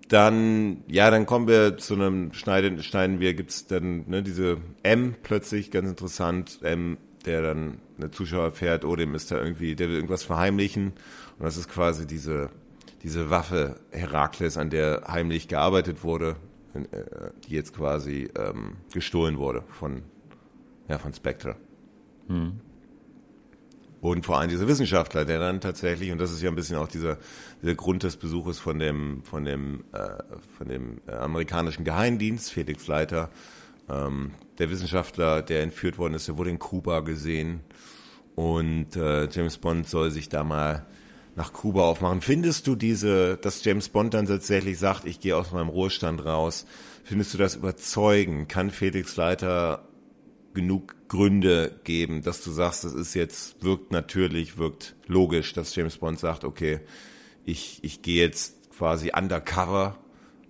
[0.09, 5.17] dann, ja, dann kommen wir zu einem Schneiden, schneiden wir, gibt's dann, ne, diese M
[5.23, 9.89] plötzlich, ganz interessant, M, der dann eine Zuschauer fährt, oh, dem ist da irgendwie, der
[9.89, 10.93] will irgendwas verheimlichen.
[11.39, 12.51] Und das ist quasi diese,
[13.03, 16.46] diese Waffe Herakles, an der heimlich gearbeitet wurde, äh,
[16.85, 20.03] die jetzt quasi ähm, gestohlen wurde von,
[20.89, 21.57] ja, von Spectre.
[22.29, 22.61] Hm.
[24.01, 26.89] Und vor allem dieser Wissenschaftler, der dann tatsächlich, und das ist ja ein bisschen auch
[26.89, 27.19] dieser,
[27.63, 30.23] dieser Grund des Besuches von dem, von dem, äh,
[30.57, 33.31] von dem äh, amerikanischen Geheimdienst, Felix Leiter,
[33.89, 37.61] ähm, der Wissenschaftler, der entführt worden ist, der wurde in Kuba gesehen
[38.35, 40.87] und äh, James Bond soll sich da mal
[41.37, 42.23] nach Kuba aufmachen.
[42.23, 46.67] Findest du diese, dass James Bond dann tatsächlich sagt, ich gehe aus meinem Ruhestand raus,
[47.05, 48.49] findest du das überzeugend?
[48.49, 49.87] Kann Felix Leiter
[50.55, 55.99] genug Gründe geben, dass du sagst, das ist jetzt, wirkt natürlich, wirkt logisch, dass James
[55.99, 56.81] Bond sagt, okay,
[57.45, 59.99] ich, ich gehe jetzt quasi undercover,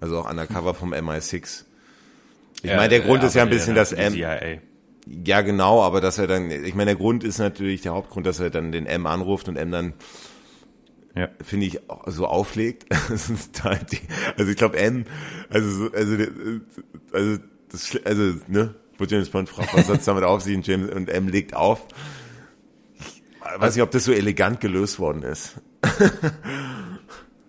[0.00, 1.64] also auch undercover vom MI6.
[2.62, 4.14] Ich meine, der Grund ist ja ein bisschen das M.
[4.14, 4.60] CIA.
[5.24, 8.40] Ja, genau, aber dass er dann, ich meine, der Grund ist natürlich der Hauptgrund, dass
[8.40, 9.94] er dann den M anruft und M dann
[11.16, 11.28] ja.
[11.42, 12.86] finde ich, so auflegt.
[14.36, 15.04] also ich glaube M,
[15.48, 16.16] also also
[17.12, 17.38] also
[17.70, 21.08] das also ne, wo James Bond fragt, was hat damit auf sich und James und
[21.08, 21.86] M legt auf.
[22.98, 25.60] Ich weiß nicht, ob das so elegant gelöst worden ist.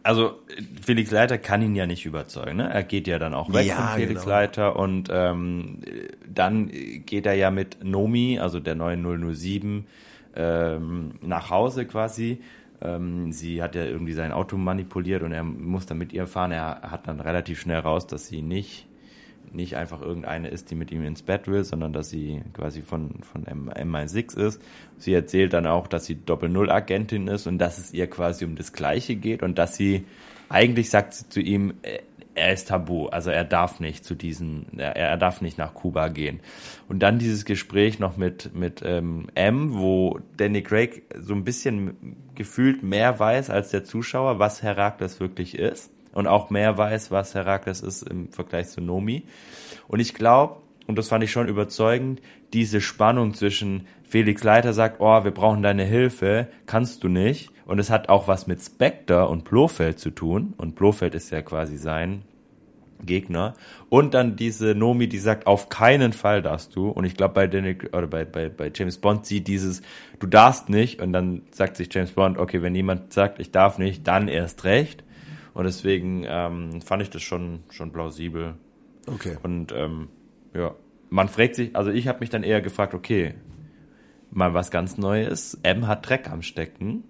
[0.04, 0.40] also
[0.82, 2.58] Felix Leiter kann ihn ja nicht überzeugen.
[2.58, 2.70] Ne?
[2.70, 4.36] Er geht ja dann auch weg ja, von Felix genau.
[4.36, 5.82] Leiter und ähm,
[6.26, 6.70] dann
[7.06, 9.88] geht er ja mit Nomi, also der neuen 007,
[10.36, 12.42] ähm, nach Hause quasi.
[12.82, 16.52] Ähm, sie hat ja irgendwie sein Auto manipuliert und er muss dann mit ihr fahren.
[16.52, 18.88] Er hat dann relativ schnell raus, dass sie nicht
[19.54, 23.22] nicht einfach irgendeine ist, die mit ihm ins Bett will, sondern dass sie quasi von,
[23.22, 24.62] von MI6 ist.
[24.98, 28.74] Sie erzählt dann auch, dass sie Doppel-Null-Agentin ist und dass es ihr quasi um das
[28.74, 30.06] Gleiche geht und dass sie,
[30.50, 32.00] eigentlich sagt sie zu ihm, äh,
[32.38, 36.08] er ist tabu, also er darf nicht zu diesen, er, er darf nicht nach Kuba
[36.10, 36.40] gehen.
[36.88, 42.16] Und dann dieses Gespräch noch mit, mit ähm, M, wo Danny Craig so ein bisschen
[42.36, 47.36] gefühlt mehr weiß als der Zuschauer, was Herakles wirklich ist und auch mehr weiß, was
[47.36, 49.24] Herakles ist im Vergleich zu Nomi.
[49.88, 52.22] Und ich glaube, und das fand ich schon überzeugend,
[52.54, 57.52] diese Spannung zwischen Felix Leiter sagt, oh, wir brauchen deine Hilfe, kannst du nicht.
[57.68, 60.54] Und es hat auch was mit Spectre und Blofeld zu tun.
[60.58, 62.22] Und Blofeld ist ja quasi sein
[63.04, 63.56] Gegner.
[63.90, 66.88] Und dann diese Nomi, die sagt, auf keinen Fall darfst du.
[66.88, 69.82] Und ich glaube, bei, oder bei, bei, bei James Bond sieht dieses,
[70.20, 71.02] du darfst nicht.
[71.02, 74.64] Und dann sagt sich James Bond, okay, wenn jemand sagt, ich darf nicht, dann erst
[74.64, 75.04] recht.
[75.54, 78.54] Und deswegen ähm, fand ich das schon, schon plausibel.
[79.08, 79.36] Okay.
[79.44, 80.08] Und ähm,
[80.56, 80.74] ja,
[81.10, 83.34] man fragt sich, also ich habe mich dann eher gefragt, okay,
[84.32, 85.60] mal was ganz Neues.
[85.64, 87.04] M hat Dreck am Stecken.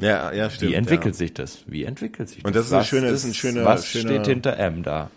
[0.00, 0.72] Ja, ja, stimmt.
[0.72, 1.18] Wie entwickelt ja.
[1.18, 1.64] sich das?
[1.66, 2.48] Wie entwickelt sich das?
[2.48, 5.10] Und das ist, was ein schöner, ist ein schöner, was schöner, steht hinter M da?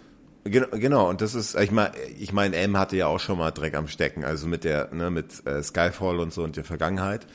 [0.46, 3.52] Genau, genau, und das ist, ich meine, ich meine, M hatte ja auch schon mal
[3.52, 7.26] Dreck am Stecken, also mit der, ne, mit äh, Skyfall und so und der Vergangenheit.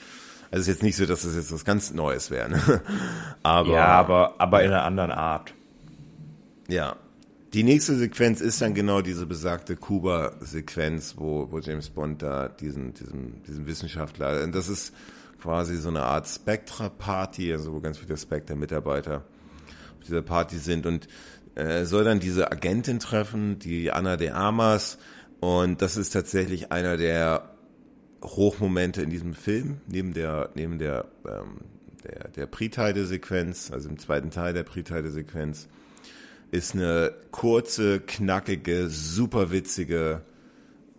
[0.51, 2.51] Also ist jetzt nicht so, dass das jetzt was ganz Neues wäre.
[2.51, 2.83] Ne?
[3.43, 5.55] Aber, ja, aber, aber in einer anderen Art.
[6.69, 6.97] Ja.
[7.55, 12.93] Die nächste Sequenz ist dann genau diese besagte Kuba-Sequenz, wo, wo James Bond da diesen,
[12.93, 14.93] diesen, diesen Wissenschaftler, und das ist
[15.41, 19.25] quasi so eine Art Spectra-Party, also wo ganz viele Spectra-Mitarbeiter
[19.99, 20.87] auf dieser Party sind.
[20.87, 21.09] Und
[21.55, 24.99] äh, soll dann diese Agentin treffen, die Anna de Armas,
[25.41, 27.51] und das ist tatsächlich einer der
[28.23, 31.59] Hochmomente in diesem Film, neben der, neben der, ähm,
[32.05, 35.69] der, der Pre-Teile-Sequenz, also im zweiten Teil der Pre-Teile-Sequenz,
[36.51, 40.23] ist eine kurze, knackige, super witzige,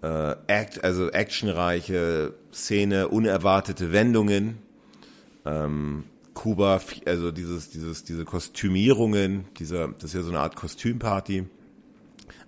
[0.02, 4.60] äh, Act, also actionreiche Szene, unerwartete Wendungen.
[5.46, 11.46] Ähm, Kuba, also dieses, dieses, diese Kostümierungen, dieser, das ist ja so eine Art Kostümparty.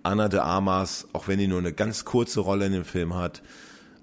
[0.03, 3.43] Anna de Armas, auch wenn die nur eine ganz kurze Rolle in dem Film hat,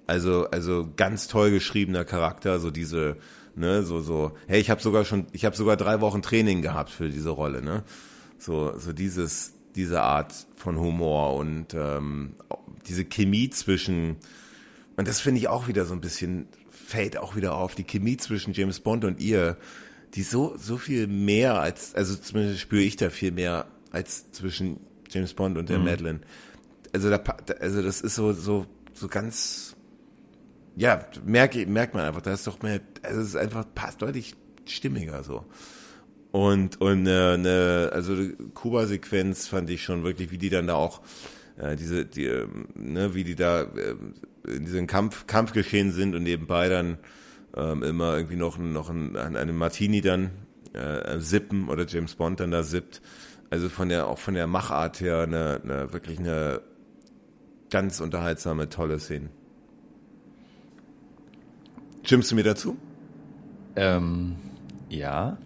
[0.06, 3.16] also, also ganz toll geschriebener Charakter, so diese,
[3.56, 6.90] ne, so, so, hey, ich habe sogar schon, ich habe sogar drei Wochen Training gehabt
[6.90, 7.82] für diese Rolle, ne?
[8.38, 12.34] So, so dieses, diese Art von Humor und ähm,
[12.88, 14.16] diese Chemie zwischen,
[14.96, 18.16] und das finde ich auch wieder so ein bisschen, fällt auch wieder auf, die Chemie
[18.16, 19.56] zwischen James Bond und ihr,
[20.14, 24.80] die so, so viel mehr als, also zumindest spüre ich da viel mehr als zwischen
[25.10, 25.84] James Bond und der mhm.
[25.84, 26.20] Madeline.
[26.92, 27.22] Also da,
[27.60, 29.76] also das ist so, so, so ganz,
[30.76, 34.34] ja, merke, merkt man einfach, da ist doch mehr, also es ist einfach passt deutlich
[34.66, 35.44] stimmiger so.
[36.30, 38.14] Und, und äh, ne, also
[38.54, 41.00] Kuba-Sequenz fand ich schon wirklich, wie die dann da auch
[41.58, 43.94] äh, diese, die, äh, ne, wie die da äh,
[44.46, 46.98] in diesem Kampf, Kampf geschehen sind und nebenbei dann
[47.56, 50.30] ähm, immer irgendwie noch, noch ein, einen Martini dann
[50.72, 53.00] äh, sippen oder James Bond dann da sippt.
[53.50, 56.60] Also von der, auch von der Machart her eine, eine wirklich eine
[57.70, 59.30] ganz unterhaltsame, tolle Szene.
[62.02, 62.76] Stimmst du mir dazu?
[63.76, 64.36] Ähm,
[64.88, 65.38] ja.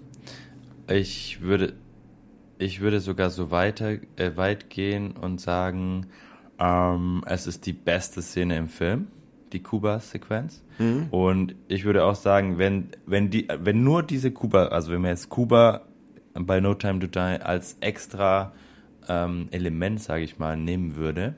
[0.89, 1.75] Ich würde,
[2.63, 6.07] ich würde sogar so weiter, äh, weit gehen und sagen,
[6.59, 9.09] ähm, es ist die beste Szene im Film,
[9.53, 10.63] die Kuba-Sequenz.
[10.79, 11.09] Mhm.
[11.11, 15.11] Und ich würde auch sagen, wenn, wenn die, wenn nur diese Kuba, also wenn man
[15.11, 15.83] jetzt Kuba
[16.35, 18.53] bei No Time to Die als extra
[19.09, 21.35] ähm, Element, sage ich mal, nehmen würde,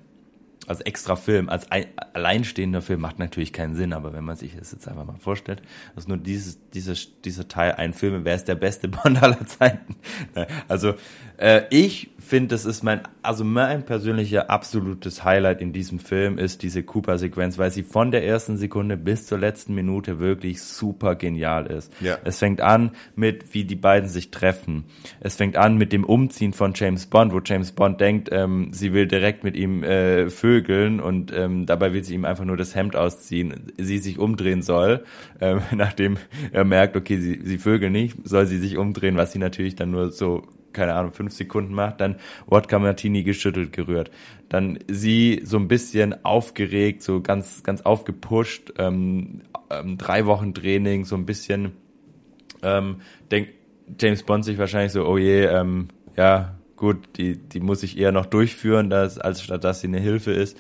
[0.66, 4.56] als extra Film, als ein, alleinstehender Film macht natürlich keinen Sinn, aber wenn man sich
[4.56, 5.62] das jetzt einfach mal vorstellt,
[5.94, 9.96] dass nur dieses, dieses, dieser Teil ein Film, wer ist der beste Bond aller Zeiten?
[10.68, 10.94] Also
[11.38, 16.62] äh, ich finde, das ist mein, also mein persönlicher absolutes Highlight in diesem Film ist
[16.62, 21.66] diese Cooper-Sequenz, weil sie von der ersten Sekunde bis zur letzten Minute wirklich super genial
[21.66, 21.92] ist.
[22.00, 22.18] Ja.
[22.24, 24.84] Es fängt an mit, wie die beiden sich treffen.
[25.20, 28.92] Es fängt an mit dem Umziehen von James Bond, wo James Bond denkt, ähm, sie
[28.92, 32.74] will direkt mit ihm äh, vögeln und ähm, dabei will sie ihm einfach nur das
[32.74, 35.04] Hemd ausziehen, sie sich umdrehen soll,
[35.40, 36.16] ähm, nachdem
[36.52, 39.90] er merkt, okay, sie, sie vögeln nicht, soll sie sich umdrehen, was sie natürlich dann
[39.90, 40.42] nur so
[40.74, 42.16] keine Ahnung, fünf Sekunden macht, dann
[42.46, 44.10] Wodka Martini geschüttelt, gerührt.
[44.48, 51.04] Dann sie so ein bisschen aufgeregt, so ganz, ganz aufgepusht, ähm, ähm, drei Wochen Training,
[51.04, 51.72] so ein bisschen,
[52.62, 53.00] ähm,
[53.30, 53.52] denkt
[54.00, 58.12] James Bond sich wahrscheinlich so, oh je, ähm, ja, gut, die, die muss ich eher
[58.12, 60.56] noch durchführen, dass, als statt dass sie eine Hilfe ist.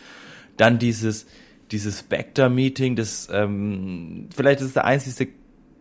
[0.56, 1.26] Dann dieses,
[1.70, 5.32] dieses Spectre-Meeting, das, ähm, vielleicht ist der einzige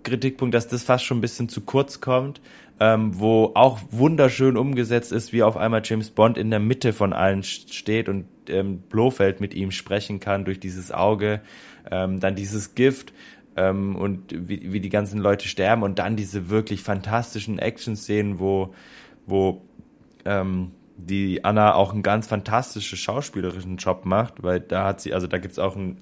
[0.04, 2.42] Kritikpunkt, dass das fast schon ein bisschen zu kurz kommt
[2.80, 7.14] ähm, wo auch wunderschön umgesetzt ist, wie auf einmal James Bond in der Mitte von
[7.14, 11.42] allen steht und ähm, Blofeld mit ihm sprechen kann durch dieses Auge,
[11.90, 13.14] ähm, dann dieses Gift
[13.56, 18.74] ähm, und wie, wie die ganzen Leute sterben und dann diese wirklich fantastischen Action-Szenen, wo,
[19.26, 19.62] wo
[20.26, 25.28] ähm, die Anna auch einen ganz fantastischen schauspielerischen Job macht, weil da hat sie, also
[25.28, 25.98] da gibt's auch ein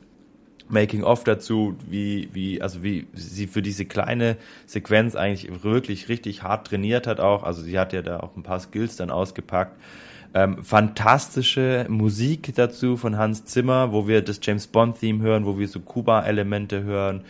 [0.70, 6.68] Making-of dazu, wie, wie, also wie sie für diese kleine Sequenz eigentlich wirklich richtig hart
[6.68, 7.44] trainiert hat auch.
[7.44, 9.76] Also sie hat ja da auch ein paar Skills dann ausgepackt.
[10.34, 15.60] Ähm, fantastische Musik dazu von Hans Zimmer, wo wir das James Bond Theme hören, wo
[15.60, 17.26] wir so Kuba-Elemente hören.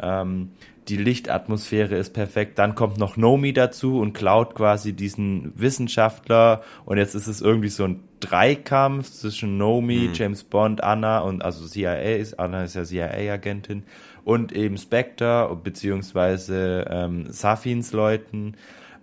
[0.00, 0.50] Ähm,
[0.88, 2.58] die Lichtatmosphäre ist perfekt.
[2.58, 6.62] Dann kommt noch Nomi dazu und klaut quasi diesen Wissenschaftler.
[6.84, 10.14] Und jetzt ist es irgendwie so ein Dreikampf zwischen Nomi, mhm.
[10.14, 13.82] James Bond, Anna und also CIA ist, Anna ist ja CIA-Agentin
[14.24, 18.54] und eben Spectre beziehungsweise ähm, Safins Leuten.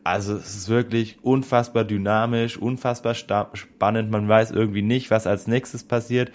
[0.03, 4.11] Also es ist wirklich unfassbar dynamisch, unfassbar spannend.
[4.11, 6.31] Man weiß irgendwie nicht, was als nächstes passiert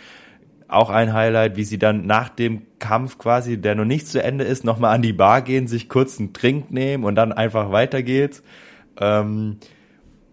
[0.69, 4.45] auch ein Highlight, wie sie dann nach dem Kampf quasi, der noch nicht zu Ende
[4.45, 8.43] ist, nochmal an die Bar gehen, sich kurz einen Trink nehmen und dann einfach weitergeht.
[9.01, 9.57] Ähm,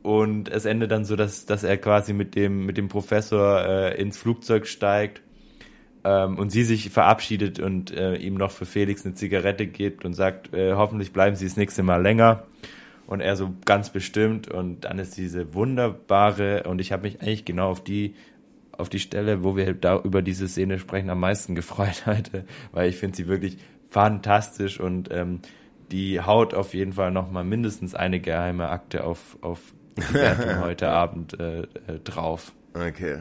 [0.03, 3.99] und es endet dann so, dass, dass er quasi mit dem, mit dem Professor äh,
[3.99, 5.21] ins Flugzeug steigt
[6.03, 10.13] ähm, und sie sich verabschiedet und äh, ihm noch für Felix eine Zigarette gibt und
[10.13, 12.43] sagt, äh, hoffentlich bleiben sie das nächste Mal länger.
[13.07, 17.45] Und er so ganz bestimmt und dann ist diese wunderbare und ich habe mich eigentlich
[17.45, 18.15] genau auf die
[18.77, 22.89] auf die Stelle, wo wir da über diese Szene sprechen, am meisten gefreut heute, weil
[22.89, 23.57] ich finde sie wirklich
[23.89, 25.39] fantastisch und ähm,
[25.91, 29.59] die haut auf jeden Fall nochmal mindestens eine geheime Akte auf, auf
[29.97, 31.65] die Wertung heute Abend äh, äh,
[32.03, 32.51] drauf.
[32.73, 33.19] Okay.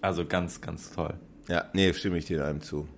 [0.00, 1.14] Also ganz, ganz toll.
[1.48, 2.88] Ja, nee, stimme ich dir einem zu.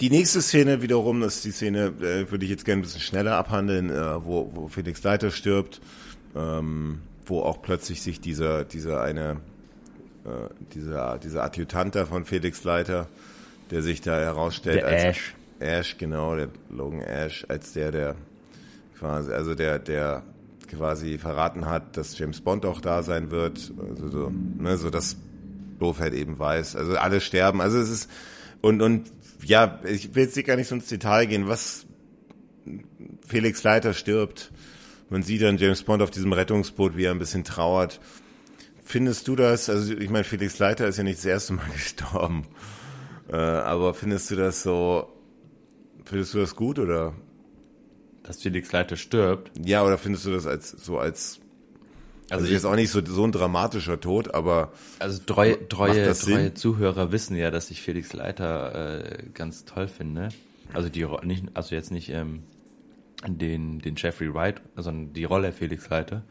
[0.00, 3.02] Die nächste Szene wiederum, das ist die Szene, äh, würde ich jetzt gerne ein bisschen
[3.02, 5.80] schneller abhandeln, äh, wo, wo Felix Leiter stirbt,
[6.34, 9.40] ähm, wo auch plötzlich sich dieser, dieser eine
[10.74, 13.08] dieser, dieser Adjutant da von Felix Leiter,
[13.70, 15.34] der sich da herausstellt der als Ash.
[15.60, 18.16] Ash, genau, der Logan Ash, als der, der
[18.98, 20.22] quasi, also der, der
[20.68, 25.16] quasi verraten hat, dass James Bond auch da sein wird, also so, ne, so dass
[25.78, 28.10] Blofeld eben weiß, also alle sterben, also es ist,
[28.60, 29.10] und, und,
[29.42, 31.86] ja, ich will jetzt gar nicht so ins Detail gehen, was
[33.26, 34.52] Felix Leiter stirbt,
[35.08, 38.00] man sieht dann James Bond auf diesem Rettungsboot, wie er ein bisschen trauert,
[38.90, 42.44] Findest du das, also ich meine, Felix Leiter ist ja nicht das erste Mal gestorben,
[43.30, 45.08] äh, aber findest du das so,
[46.04, 47.14] findest du das gut oder?
[48.24, 49.52] Dass Felix Leiter stirbt?
[49.64, 51.38] Ja, oder findest du das als so als
[52.30, 54.72] also, also jetzt auch nicht so, so ein dramatischer Tod, aber.
[54.98, 60.30] Also treue, treue, treue Zuhörer wissen ja, dass ich Felix Leiter äh, ganz toll finde.
[60.72, 62.42] Also die nicht, also jetzt nicht ähm,
[63.24, 66.24] den, den Jeffrey Wright, sondern die Rolle Felix Leiter.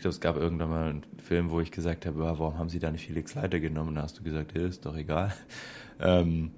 [0.00, 2.78] Ich glaube, es gab irgendwann mal einen Film, wo ich gesagt habe, warum haben sie
[2.78, 3.96] da nicht Felix Leiter genommen?
[3.96, 5.34] Da hast du gesagt, ja, ist doch egal.
[6.02, 6.52] Ähm,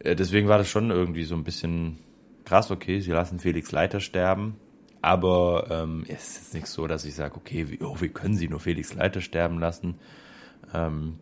[0.00, 2.00] äh, deswegen war das schon irgendwie so ein bisschen
[2.44, 4.56] krass, okay, sie lassen Felix Leiter sterben.
[5.00, 8.34] Aber ähm, es ist jetzt nicht so, dass ich sage, okay, wie, oh, wie können
[8.34, 10.00] sie nur Felix Leiter sterben lassen?
[10.74, 11.20] Ähm,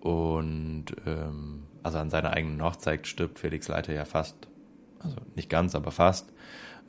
[0.00, 4.48] und ähm, also an seiner eigenen Hochzeit stirbt Felix Leiter ja fast.
[4.98, 6.32] Also nicht ganz, aber fast.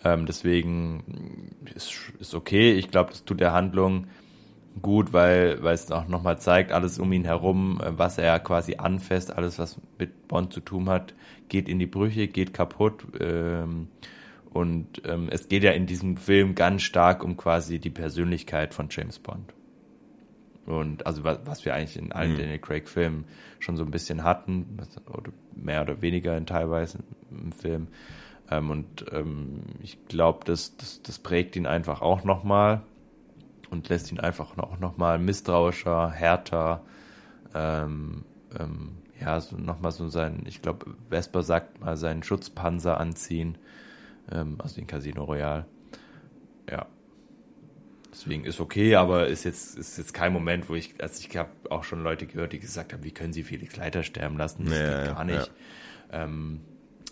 [0.04, 2.74] Ähm, deswegen ist, ist okay.
[2.74, 4.08] Ich glaube, das tut der Handlung
[4.82, 8.76] gut, weil, weil es auch nochmal zeigt, alles um ihn herum, äh, was er quasi
[8.76, 11.14] anfasst, alles, was mit Bond zu tun hat,
[11.50, 13.04] geht in die Brüche, geht kaputt.
[13.20, 13.90] Ähm,
[14.52, 18.88] und ähm, es geht ja in diesem Film ganz stark um quasi die Persönlichkeit von
[18.90, 19.54] James Bond.
[20.66, 22.38] Und also was, was wir eigentlich in allen mhm.
[22.38, 23.26] Daniel Craig-Filmen
[23.60, 27.00] schon so ein bisschen hatten, oder mehr oder weniger in teilweise
[27.30, 27.88] im Film.
[28.52, 32.84] Ähm, und ähm, ich glaube, das, das, das prägt ihn einfach auch nochmal
[33.70, 36.84] und lässt ihn einfach auch nochmal misstrauischer, härter,
[37.56, 38.26] ähm,
[38.60, 43.58] ähm, ja, so nochmal so sein, ich glaube, Vesper sagt mal, seinen Schutzpanzer anziehen,
[44.30, 45.66] ähm, also den Casino Royal.
[46.70, 46.88] Ja.
[48.12, 51.52] Deswegen ist okay, aber ist jetzt, ist jetzt kein Moment, wo ich, also ich habe
[51.70, 54.66] auch schon Leute gehört, die gesagt haben, wie können sie Felix Leiter sterben lassen?
[54.66, 55.52] Das ja, geht gar nicht.
[56.12, 56.24] Ja.
[56.24, 56.60] Ähm,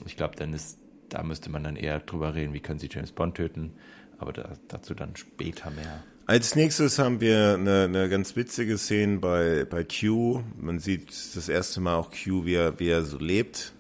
[0.06, 0.78] ich glaube, dann ist,
[1.10, 3.74] da müsste man dann eher drüber reden, wie können sie James Bond töten,
[4.18, 6.04] aber da, dazu dann später mehr.
[6.30, 10.44] Als nächstes haben wir eine, eine ganz witzige Szene bei, bei Q.
[10.58, 13.74] Man sieht das erste Mal auch Q, wie er, wie er so lebt.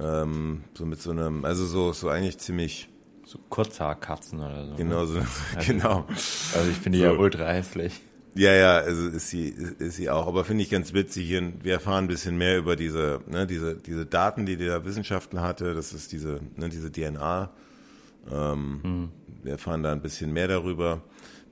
[0.00, 2.88] Ähm, so mit so einem, also so, so eigentlich ziemlich.
[3.26, 4.74] So Kurzhaarkatzen oder so.
[4.76, 5.06] Genau, ne?
[5.06, 5.18] so,
[5.56, 6.06] also, genau.
[6.54, 7.04] Also ich finde so.
[7.04, 8.00] die ja ultra hässlich.
[8.34, 10.26] Ja, ja, also ist sie, ist sie auch.
[10.26, 11.26] Aber finde ich ganz witzig.
[11.26, 15.42] Hier, wir erfahren ein bisschen mehr über diese, ne, diese, diese Daten, die der Wissenschaftler
[15.42, 15.74] hatte.
[15.74, 17.50] Das ist diese, ne, diese DNA.
[18.30, 19.08] Ähm, hm.
[19.42, 21.02] Wir erfahren da ein bisschen mehr darüber.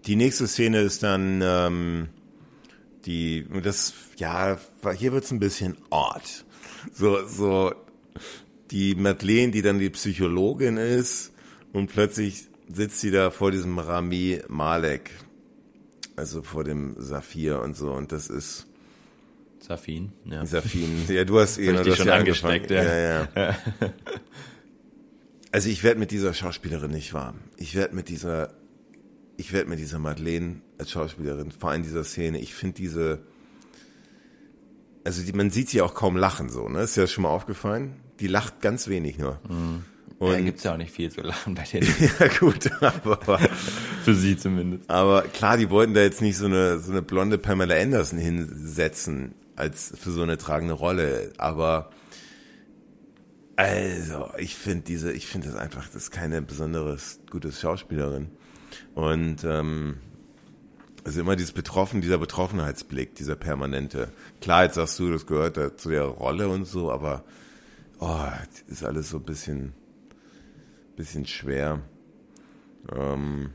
[0.07, 2.09] Die nächste Szene ist dann ähm,
[3.05, 4.59] die, das, ja,
[4.97, 6.23] hier wird's ein bisschen odd.
[6.95, 7.73] So, so
[8.71, 11.33] die Madeleine, die dann die Psychologin ist
[11.73, 15.11] und plötzlich sitzt sie da vor diesem Rami Malek,
[16.21, 18.67] also vor dem Saphir und so und das ist
[19.59, 20.47] Safin, ja.
[20.47, 22.83] Safin, ja, du hast ihn eh, schon angesteckt, ja.
[22.83, 23.57] ja, ja.
[25.53, 27.41] also ich werde mit dieser Schauspielerin nicht warm.
[27.59, 28.55] Ich werde mit dieser
[29.41, 33.21] ich werde mit dieser Madeleine als Schauspielerin, vor allem dieser Szene, ich finde diese,
[35.03, 36.83] also die, man sieht sie auch kaum lachen so, ne?
[36.83, 37.97] Ist ja schon mal aufgefallen?
[38.21, 39.41] Die lacht ganz wenig nur.
[39.49, 39.85] Mhm.
[40.21, 41.89] Und ja, gibt's ja auch nicht viel zu lachen bei denen.
[42.19, 43.39] ja gut, aber
[44.05, 44.89] für sie zumindest.
[44.91, 49.35] Aber klar, die wollten da jetzt nicht so eine so eine blonde Pamela Anderson hinsetzen
[49.57, 51.91] als für so eine tragende Rolle, aber
[53.57, 58.29] also ich finde diese, ich finde das einfach, das ist keine besonderes gute Schauspielerin.
[58.95, 60.01] Und ähm,
[61.03, 64.13] also immer dieses Betroffen, dieser Betroffenheitsblick, dieser permanente.
[64.43, 67.25] Klar, jetzt sagst du, das gehört da zu der Rolle und so, aber
[67.99, 68.27] oh,
[68.69, 69.73] ist alles so ein bisschen,
[71.01, 71.81] bisschen schwer.
[72.95, 73.51] Ähm,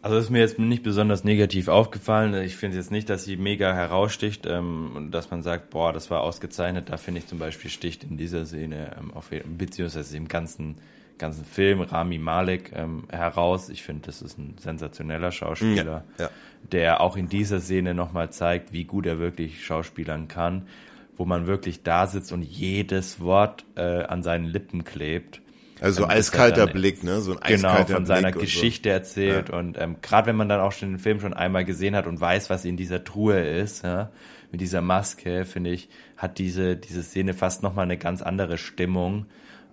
[0.00, 2.34] also ist mir jetzt nicht besonders negativ aufgefallen.
[2.42, 6.10] Ich finde jetzt nicht, dass sie mega heraussticht ähm, und dass man sagt, boah, das
[6.10, 6.88] war ausgezeichnet.
[6.88, 10.76] Da finde ich zum Beispiel sticht in dieser Szene ähm, auf, beziehungsweise im ganzen
[11.18, 13.68] ganzen Film Rami Malek ähm, heraus.
[13.68, 16.30] Ich finde, das ist ein sensationeller Schauspieler, ja, ja.
[16.70, 20.68] der auch in dieser Szene nochmal zeigt, wie gut er wirklich schauspielern kann,
[21.16, 25.42] wo man wirklich da sitzt und jedes Wort äh, an seinen Lippen klebt.
[25.80, 27.20] Also so eiskalter dann, Blick, ne?
[27.20, 28.92] So ein genau, eiskalter Genau, von seiner Geschichte so.
[28.92, 29.58] erzählt ja.
[29.58, 32.20] und ähm, gerade wenn man dann auch schon den Film schon einmal gesehen hat und
[32.20, 34.10] weiß, was in dieser Truhe ist, ja,
[34.50, 39.26] mit dieser Maske, finde ich, hat diese diese Szene fast nochmal eine ganz andere Stimmung.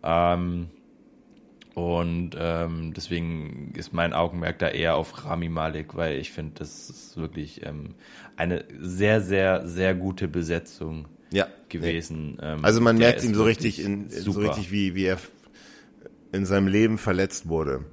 [0.04, 0.68] Ähm,
[1.76, 6.90] und ähm, deswegen ist mein Augenmerk da eher auf Rami Malik, weil ich finde, das
[6.90, 7.96] ist wirklich ähm,
[8.38, 12.38] eine sehr, sehr, sehr gute Besetzung ja, gewesen.
[12.42, 12.54] Ja.
[12.54, 15.18] Ähm, also man merkt ihm so richtig, in, so richtig, wie, wie er
[16.32, 17.86] in seinem Leben verletzt wurde.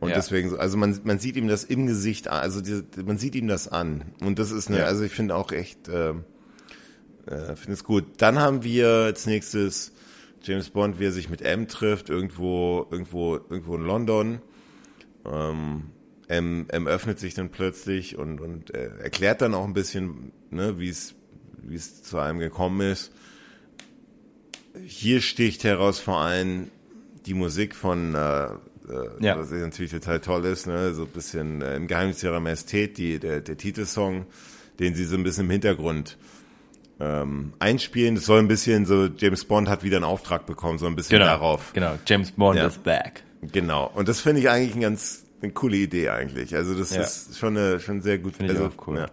[0.00, 0.16] Und ja.
[0.16, 3.48] deswegen, also man, man sieht ihm das im Gesicht an, also die, man sieht ihm
[3.48, 4.04] das an.
[4.20, 4.84] Und das ist eine, ja.
[4.84, 6.10] also ich finde auch echt, äh,
[7.26, 8.04] äh, finde es gut.
[8.18, 9.92] Dann haben wir als nächstes
[10.42, 14.42] James Bond, wie er sich mit M trifft, irgendwo, irgendwo, irgendwo in London.
[15.26, 15.84] Ähm,
[16.28, 20.78] M, M öffnet sich dann plötzlich und, und äh, erklärt dann auch ein bisschen, ne,
[20.78, 21.14] wie es,
[21.62, 23.12] wie es zu einem gekommen ist.
[24.84, 26.70] Hier sticht heraus vor allem
[27.28, 28.50] die Musik von, äh, äh,
[29.20, 29.38] ja.
[29.38, 33.18] was natürlich total toll ist, ne, so ein bisschen äh, im Geheimnis ihrer Majestät, die,
[33.18, 34.26] der, der Titelsong,
[34.80, 36.16] den sie so ein bisschen im Hintergrund
[36.98, 38.14] ähm, einspielen.
[38.14, 41.18] Das soll ein bisschen so, James Bond hat wieder einen Auftrag bekommen, so ein bisschen
[41.18, 41.72] genau, darauf.
[41.74, 42.66] Genau, James Bond ja.
[42.66, 43.22] is back.
[43.52, 43.90] Genau.
[43.94, 46.56] Und das finde ich eigentlich eine ganz eine coole Idee eigentlich.
[46.56, 47.02] Also das ja.
[47.02, 48.36] ist schon eine schon sehr gut.
[48.36, 48.98] Finde also, ich auch cool.
[48.98, 49.08] Ja.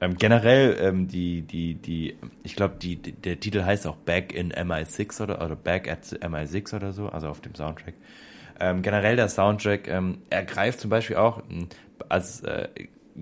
[0.00, 4.34] Ähm, generell ähm, die die die ich glaube die, die, der Titel heißt auch Back
[4.34, 7.94] in MI6 oder oder Back at MI6 oder so also auf dem Soundtrack
[8.60, 11.42] ähm, generell der Soundtrack ähm, ergreift zum Beispiel auch
[12.08, 12.68] als äh,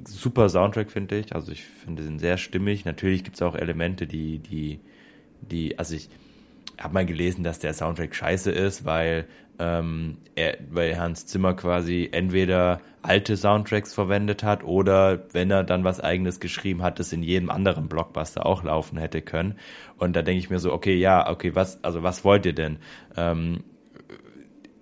[0.04, 1.34] super Soundtrack, finde ich.
[1.34, 2.84] Also ich finde den sehr stimmig.
[2.84, 4.80] Natürlich gibt es auch Elemente, die, die,
[5.40, 6.08] die, also ich
[6.78, 9.26] habe mal gelesen, dass der Soundtrack scheiße ist, weil
[9.58, 15.84] ähm, er, weil Hans Zimmer quasi entweder alte Soundtracks verwendet hat oder wenn er dann
[15.84, 19.56] was eigenes geschrieben hat, das in jedem anderen Blockbuster auch laufen hätte können.
[19.98, 22.78] Und da denke ich mir so, okay, ja, okay, was, also was wollt ihr denn?
[23.16, 23.64] Ähm,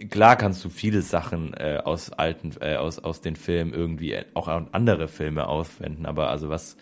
[0.08, 4.24] klar kannst du viele Sachen äh, aus alten, äh, aus, aus den Filmen irgendwie äh,
[4.34, 6.76] auch an andere Filme aufwenden, aber also was,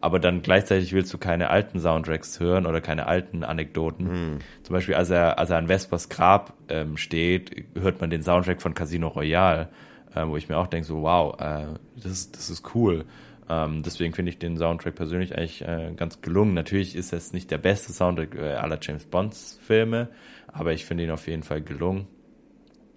[0.00, 4.34] aber dann gleichzeitig willst du keine alten Soundtracks hören oder keine alten Anekdoten.
[4.34, 4.38] Mhm.
[4.62, 8.60] Zum Beispiel, als er, als er an Vespers Grab ähm, steht, hört man den Soundtrack
[8.60, 9.68] von Casino Royale,
[10.14, 11.66] äh, wo ich mir auch denke, so wow, äh,
[12.02, 13.04] das, das ist cool.
[13.48, 16.54] Ähm, deswegen finde ich den Soundtrack persönlich eigentlich äh, ganz gelungen.
[16.54, 20.08] Natürlich ist es nicht der beste Soundtrack äh, aller James Bonds Filme,
[20.46, 22.06] aber ich finde ihn auf jeden Fall gelungen.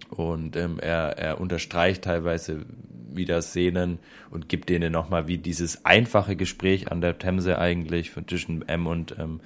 [0.08, 2.64] Und ähm, er, er unterstreicht teilweise
[3.12, 3.98] wieder Szenen
[4.30, 8.86] und gibt denen nochmal wie dieses einfache Gespräch an der Themse eigentlich von zwischen M
[8.86, 9.40] und ähm,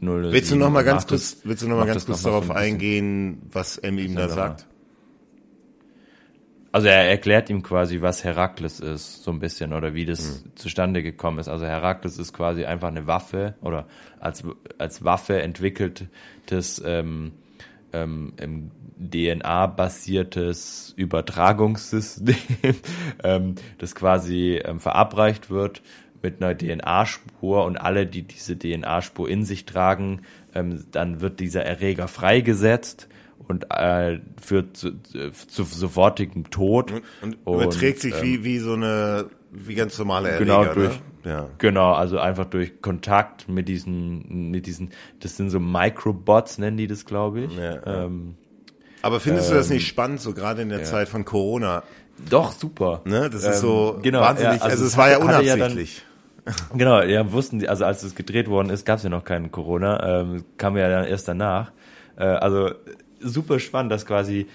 [0.00, 0.32] 0.
[0.32, 3.78] Willst du noch mal ganz kurz, willst du noch mal ganz kurz darauf eingehen, was
[3.78, 4.66] M ihm da sagt?
[6.74, 10.56] Also er erklärt ihm quasi, was Herakles ist, so ein bisschen, oder wie das mhm.
[10.56, 11.46] zustande gekommen ist.
[11.46, 13.86] Also Herakles ist quasi einfach eine Waffe oder
[14.18, 14.42] als,
[14.76, 17.30] als Waffe entwickeltes ähm,
[17.92, 22.34] ähm, DNA-basiertes Übertragungssystem,
[23.22, 25.80] ähm, das quasi ähm, verabreicht wird
[26.22, 30.22] mit einer DNA-Spur und alle, die diese DNA-Spur in sich tragen,
[30.56, 33.06] ähm, dann wird dieser Erreger freigesetzt
[33.48, 36.92] und äh, führt zu, zu sofortigem Tod.
[36.92, 40.74] Und, und, und überträgt sich ähm, wie, wie so eine, wie ganz normale Erreger, Genau,
[40.74, 41.30] durch, ne?
[41.30, 41.46] ja.
[41.58, 44.90] genau, also einfach durch Kontakt mit diesen, mit diesen,
[45.20, 47.56] das sind so Microbots, nennen die das, glaube ich.
[47.56, 48.36] Ja, ähm,
[49.02, 50.84] Aber findest ähm, du das nicht ähm, spannend, so gerade in der ja.
[50.84, 51.82] Zeit von Corona?
[52.30, 53.02] Doch, super.
[53.04, 53.28] Ne?
[53.30, 56.02] Das ist so ähm, genau, wahnsinnig, ja, also, also es war ja unabsichtlich.
[56.74, 59.50] Genau, ja, wussten die, also als es gedreht worden ist, gab es ja noch keinen
[59.50, 61.72] Corona, ähm, kam ja dann erst danach.
[62.16, 62.70] Äh, also
[63.24, 64.46] super spannend, dass quasi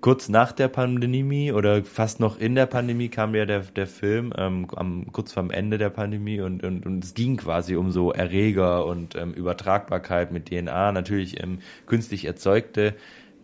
[0.00, 4.32] kurz nach der Pandemie oder fast noch in der Pandemie kam ja der, der Film,
[4.36, 8.12] ähm, am, kurz vorm Ende der Pandemie und, und, und es ging quasi um so
[8.12, 12.94] Erreger und ähm, Übertragbarkeit mit DNA, natürlich ähm, künstlich erzeugte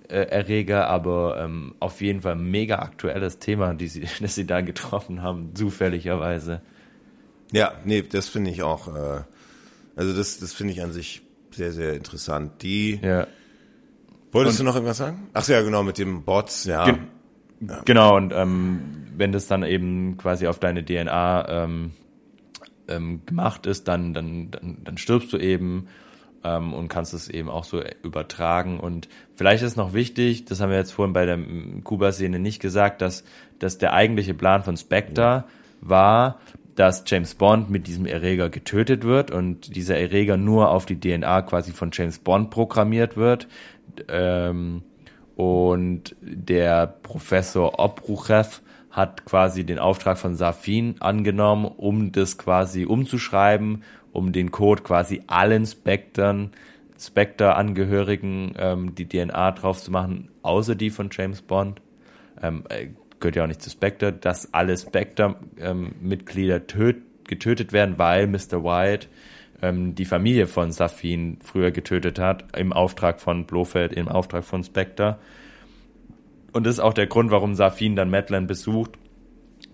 [0.08, 4.60] äh, Erreger, aber ähm, auf jeden Fall mega aktuelles Thema, die sie, das sie da
[4.60, 6.62] getroffen haben, zufälligerweise.
[7.52, 9.22] Ja, nee, das finde ich auch, äh,
[9.96, 12.62] also das, das finde ich an sich sehr, sehr interessant.
[12.62, 13.26] Die, ja
[14.34, 15.28] Wolltest und, du noch irgendwas sagen?
[15.32, 16.84] Ach ja, genau, mit dem Bots, ja.
[16.84, 16.94] Ge
[17.60, 17.80] ja.
[17.84, 21.92] Genau, und ähm, wenn das dann eben quasi auf deine DNA ähm,
[22.88, 25.86] ähm, gemacht ist, dann, dann, dann, dann stirbst du eben
[26.42, 28.80] ähm, und kannst es eben auch so übertragen.
[28.80, 31.38] Und vielleicht ist noch wichtig, das haben wir jetzt vorhin bei der
[31.84, 33.24] Kuba-Szene nicht gesagt, dass,
[33.60, 35.44] dass der eigentliche Plan von Spectre ja.
[35.80, 36.40] war,
[36.74, 41.42] dass James Bond mit diesem Erreger getötet wird und dieser Erreger nur auf die DNA
[41.42, 43.46] quasi von James Bond programmiert wird.
[44.08, 44.82] Ähm,
[45.36, 48.60] und der Professor Obruchev
[48.90, 55.22] hat quasi den Auftrag von Safin angenommen, um das quasi umzuschreiben, um den Code quasi
[55.26, 56.52] allen Spectern,
[56.98, 61.80] Spectre-Angehörigen ähm, die DNA drauf zu machen, außer die von James Bond.
[62.40, 62.88] Ähm, äh,
[63.18, 68.62] gehört ja auch nicht zu Spectre, dass alle Spectre-Mitglieder ähm, getötet werden, weil Mr.
[68.62, 69.08] White
[69.64, 74.62] ähm, die Familie von Safin früher getötet hat, im Auftrag von Blofeld, im Auftrag von
[74.62, 75.18] Spectre.
[76.52, 78.92] Und das ist auch der Grund, warum Safin dann Madeline besucht,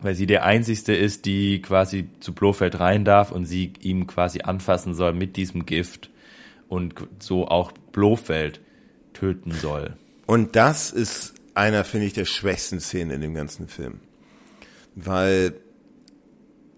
[0.01, 4.43] weil sie der einzigste ist, die quasi zu Blofeld rein darf und sie ihm quasi
[4.43, 6.11] anfassen soll mit diesem Gift
[6.69, 8.61] und so auch Blofeld
[9.13, 9.95] töten soll.
[10.27, 13.99] Und das ist einer, finde ich, der schwächsten Szenen in dem ganzen Film.
[14.95, 15.55] Weil,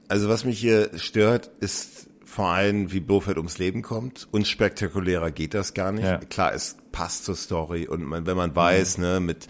[0.09, 4.27] also was mich hier stört, ist vor allem, wie Blofeld ums Leben kommt.
[4.31, 6.07] Unspektakulärer geht das gar nicht.
[6.07, 6.17] Ja.
[6.17, 9.05] Klar, es passt zur Story und man, wenn man weiß, mhm.
[9.05, 9.49] ne, mit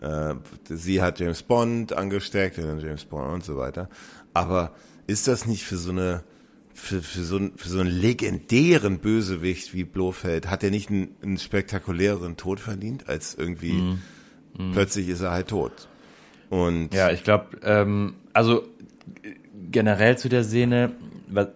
[0.00, 0.34] äh,
[0.64, 3.90] sie hat James Bond angesteckt und dann James Bond und so weiter.
[4.32, 4.74] Aber
[5.06, 6.24] ist das nicht für so eine
[6.72, 11.36] für, für, so, für so einen legendären Bösewicht wie Blofeld, hat er nicht einen, einen
[11.36, 13.98] spektakuläreren Tod verdient, als irgendwie mhm.
[14.56, 14.72] Mhm.
[14.72, 15.86] plötzlich ist er halt tot.
[16.48, 18.64] Und ja, ich glaube, ähm, also
[19.70, 20.92] generell zu der Szene,
[21.28, 21.48] was,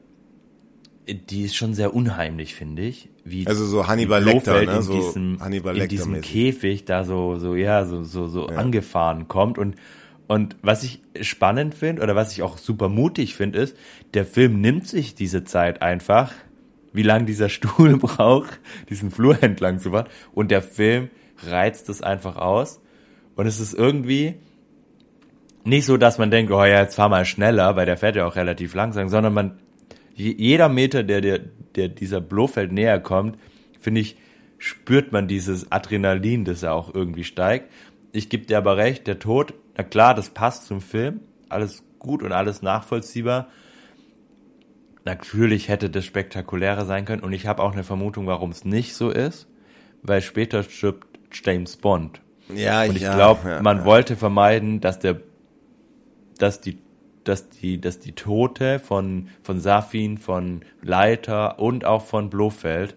[1.06, 3.08] die ist schon sehr unheimlich, finde ich.
[3.24, 4.76] Wie also so Hannibal Lecter, ne?
[4.76, 8.56] in so diesem, Hannibal in diesem Käfig da so, so, ja, so, so, so ja.
[8.56, 9.76] angefahren kommt und,
[10.26, 13.76] und was ich spannend finde oder was ich auch super mutig finde, ist,
[14.14, 16.32] der Film nimmt sich diese Zeit einfach,
[16.92, 18.58] wie lang dieser Stuhl braucht,
[18.90, 21.10] diesen Flur entlang zu fahren und der Film
[21.46, 22.80] reizt es einfach aus
[23.36, 24.34] und es ist irgendwie
[25.62, 28.26] nicht so, dass man denkt, oh ja, jetzt fahr mal schneller, weil der fährt ja
[28.26, 29.58] auch relativ langsam, sondern man
[30.16, 31.40] jeder Meter, der, der,
[31.74, 33.38] der dieser Blofeld näher kommt,
[33.78, 34.16] finde ich,
[34.58, 37.70] spürt man dieses Adrenalin, das er auch irgendwie steigt.
[38.12, 42.22] Ich gebe dir aber recht, der Tod, na klar, das passt zum Film, alles gut
[42.22, 43.48] und alles nachvollziehbar.
[45.04, 48.94] Natürlich hätte das spektakulärer sein können und ich habe auch eine Vermutung, warum es nicht
[48.94, 49.46] so ist,
[50.02, 52.20] weil später stirbt James Bond.
[52.54, 53.84] Ja, Und ich ja, glaube, ja, man ja.
[53.84, 55.20] wollte vermeiden, dass der,
[56.38, 56.78] dass die,
[57.28, 62.96] dass die, dass die Tote von, von Safin, von Leiter und auch von Blofeld,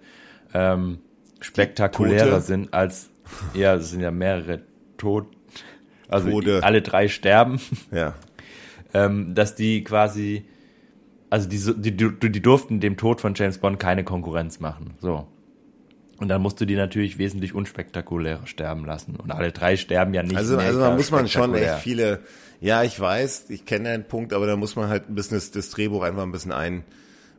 [0.54, 1.00] ähm,
[1.42, 3.10] spektakulärer sind als,
[3.54, 4.62] ja, es sind ja mehrere
[4.98, 5.28] Tod,
[6.08, 6.64] also Tode.
[6.64, 7.60] alle drei sterben,
[7.92, 8.16] Ja.
[8.94, 10.46] ähm, dass die quasi,
[11.30, 15.28] also die, die, die, durften dem Tod von James Bond keine Konkurrenz machen, so.
[16.18, 19.16] Und dann musst du die natürlich wesentlich unspektakulärer sterben lassen.
[19.16, 20.36] Und alle drei sterben ja nicht.
[20.36, 22.20] Also, also da muss man schon echt viele,
[22.62, 25.52] ja, ich weiß, ich kenne den Punkt, aber da muss man halt ein bisschen das,
[25.52, 26.84] das Drehbuch einfach ein bisschen ein,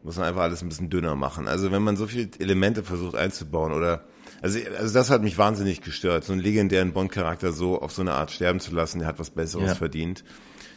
[0.02, 1.46] muss man einfach alles ein bisschen dünner machen.
[1.48, 4.04] Also wenn man so viele Elemente versucht einzubauen oder,
[4.40, 8.12] also, also das hat mich wahnsinnig gestört, so einen legendären Bond-Charakter so auf so eine
[8.12, 9.74] Art sterben zu lassen, der hat was Besseres Ja.
[9.74, 10.24] verdient.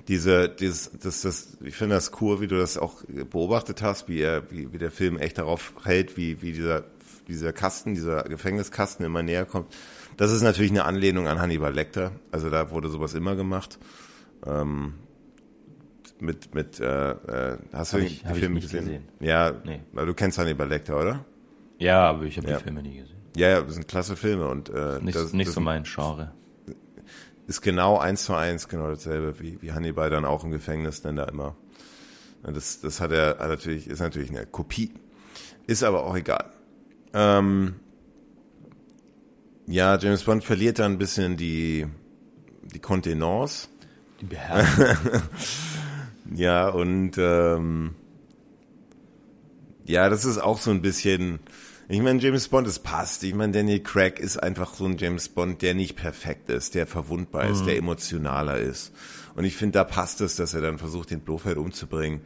[0.10, 4.20] Diese, dieses, das, das, ich finde das cool, wie du das auch beobachtet hast, wie
[4.20, 6.84] er, wie, wie der Film echt darauf hält, wie, wie dieser,
[7.30, 9.74] dieser Kasten, dieser Gefängniskasten immer näher kommt.
[10.18, 12.12] Das ist natürlich eine Anlehnung an Hannibal Lecter.
[12.32, 13.80] Also da wurde sowas immer gemacht.
[14.46, 14.94] Ähm,
[16.20, 18.86] mit, mit, äh, äh, hast du Hab den- ich- Filme nicht gesehen?
[18.86, 19.04] gesehen.
[19.20, 19.82] Ja, Nee.
[19.92, 21.26] weil du kennst Hannibal Lecter, oder?
[21.80, 22.58] Ja, aber ich habe Ja.
[22.58, 23.18] die Filme nie gesehen.
[23.36, 26.32] Ja, ja, das sind klasse Filme und äh, Nicht, das, nicht das so mein Genre.
[27.48, 31.16] ist genau eins zu eins genau dasselbe wie, wie Hannibal dann auch im Gefängnis dann
[31.18, 31.56] da immer.
[32.44, 34.94] Das, das hat er hat natürlich, ist natürlich eine Kopie.
[35.66, 36.52] Ist aber auch egal.
[37.14, 37.76] Ähm,
[39.66, 41.88] ja, James Bond verliert dann ein bisschen die,
[42.74, 43.68] die Kontenance.
[44.22, 45.22] Die Beherrschung.
[46.36, 47.96] Ja, und ähm,
[49.86, 51.40] ja, das ist auch so ein bisschen.
[51.90, 53.24] Ich meine, James Bond, es passt.
[53.24, 56.88] Ich meine, Daniel Craig ist einfach so ein James Bond, der nicht perfekt ist, der
[56.88, 58.94] verwundbar ist, der emotionaler ist.
[59.36, 62.22] Und ich finde, da passt es, dass er dann versucht, den Blofeld umzubringen.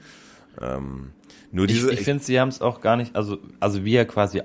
[0.62, 1.12] Ähm,
[1.52, 1.92] nur ich diese.
[1.92, 4.42] ich finde, sie haben es auch gar nicht, also, also wie er quasi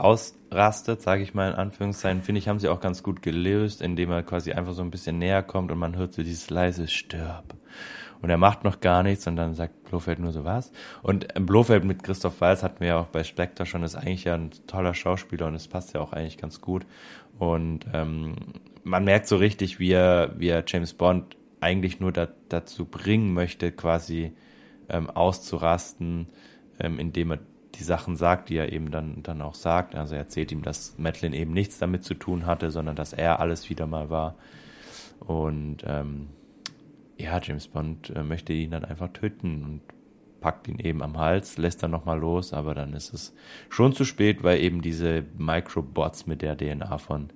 [0.52, 4.10] ausrastet, sage ich mal in Anführungszeichen, finde ich, haben sie auch ganz gut gelöst, indem
[4.10, 7.54] er quasi einfach so ein bisschen näher kommt und man hört so dieses leise Stirb.
[8.20, 10.70] Und er macht noch gar nichts und dann sagt Blofeld nur so was.
[11.02, 14.24] Und äh, Blofeld mit Christoph Walz hatten wir ja auch bei Spectre schon, ist eigentlich
[14.24, 16.86] ja ein toller Schauspieler und es passt ja auch eigentlich ganz gut.
[17.38, 18.36] Und ähm,
[18.84, 23.32] man merkt so richtig, wie er, wie er James Bond eigentlich nur da, dazu bringen
[23.34, 24.32] möchte, quasi
[24.88, 26.28] ähm, auszurasten,
[26.78, 27.38] ähm, indem er
[27.74, 29.94] die Sachen sagt, die er eben dann, dann auch sagt.
[29.94, 33.40] Also er erzählt ihm, dass Madeline eben nichts damit zu tun hatte, sondern dass er
[33.40, 34.36] alles wieder mal war.
[35.20, 36.28] Und ähm,
[37.18, 39.80] ja, James Bond äh, möchte ihn dann einfach töten und
[40.40, 43.32] packt ihn eben am Hals, lässt dann nochmal los, aber dann ist es
[43.68, 47.30] schon zu spät, weil eben diese Microbots mit der DNA von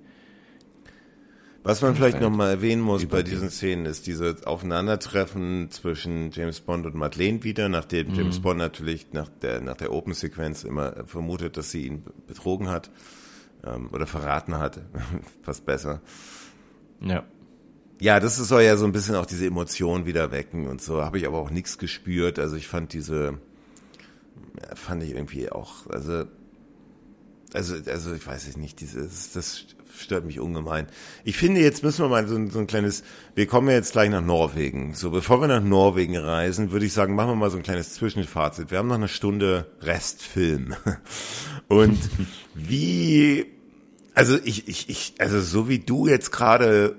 [1.67, 6.85] Was man vielleicht nochmal erwähnen muss bei diesen Szenen ist dieses Aufeinandertreffen zwischen James Bond
[6.85, 11.69] und Madeleine wieder, nachdem James Bond natürlich nach der, nach der Open-Sequenz immer vermutet, dass
[11.69, 12.89] sie ihn betrogen hat
[13.65, 14.79] ähm, oder verraten hat,
[15.41, 16.01] fast besser.
[17.01, 17.25] ja.
[17.99, 21.03] Ja, das soll ja so ein bisschen auch diese Emotion wieder wecken und so.
[21.03, 22.37] Habe ich aber auch nichts gespürt.
[22.37, 23.39] Also ich fand diese,
[24.61, 26.25] ja, fand ich irgendwie auch, also,
[27.53, 29.65] also, also ich weiß es nicht, dieses, das
[30.01, 30.87] stört mich ungemein.
[31.23, 33.03] Ich finde, jetzt müssen wir mal so ein, so ein kleines,
[33.35, 34.93] wir kommen ja jetzt gleich nach Norwegen.
[34.93, 37.93] So, bevor wir nach Norwegen reisen, würde ich sagen, machen wir mal so ein kleines
[37.93, 38.71] Zwischenfazit.
[38.71, 40.75] Wir haben noch eine Stunde Restfilm.
[41.67, 41.99] Und
[42.53, 43.45] wie,
[44.13, 46.95] also ich, ich, ich, also so wie du jetzt gerade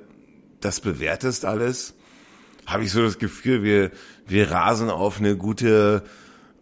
[0.61, 1.95] das bewertest alles,
[2.67, 3.91] habe ich so das Gefühl, wir,
[4.27, 6.03] wir rasen auf eine gute,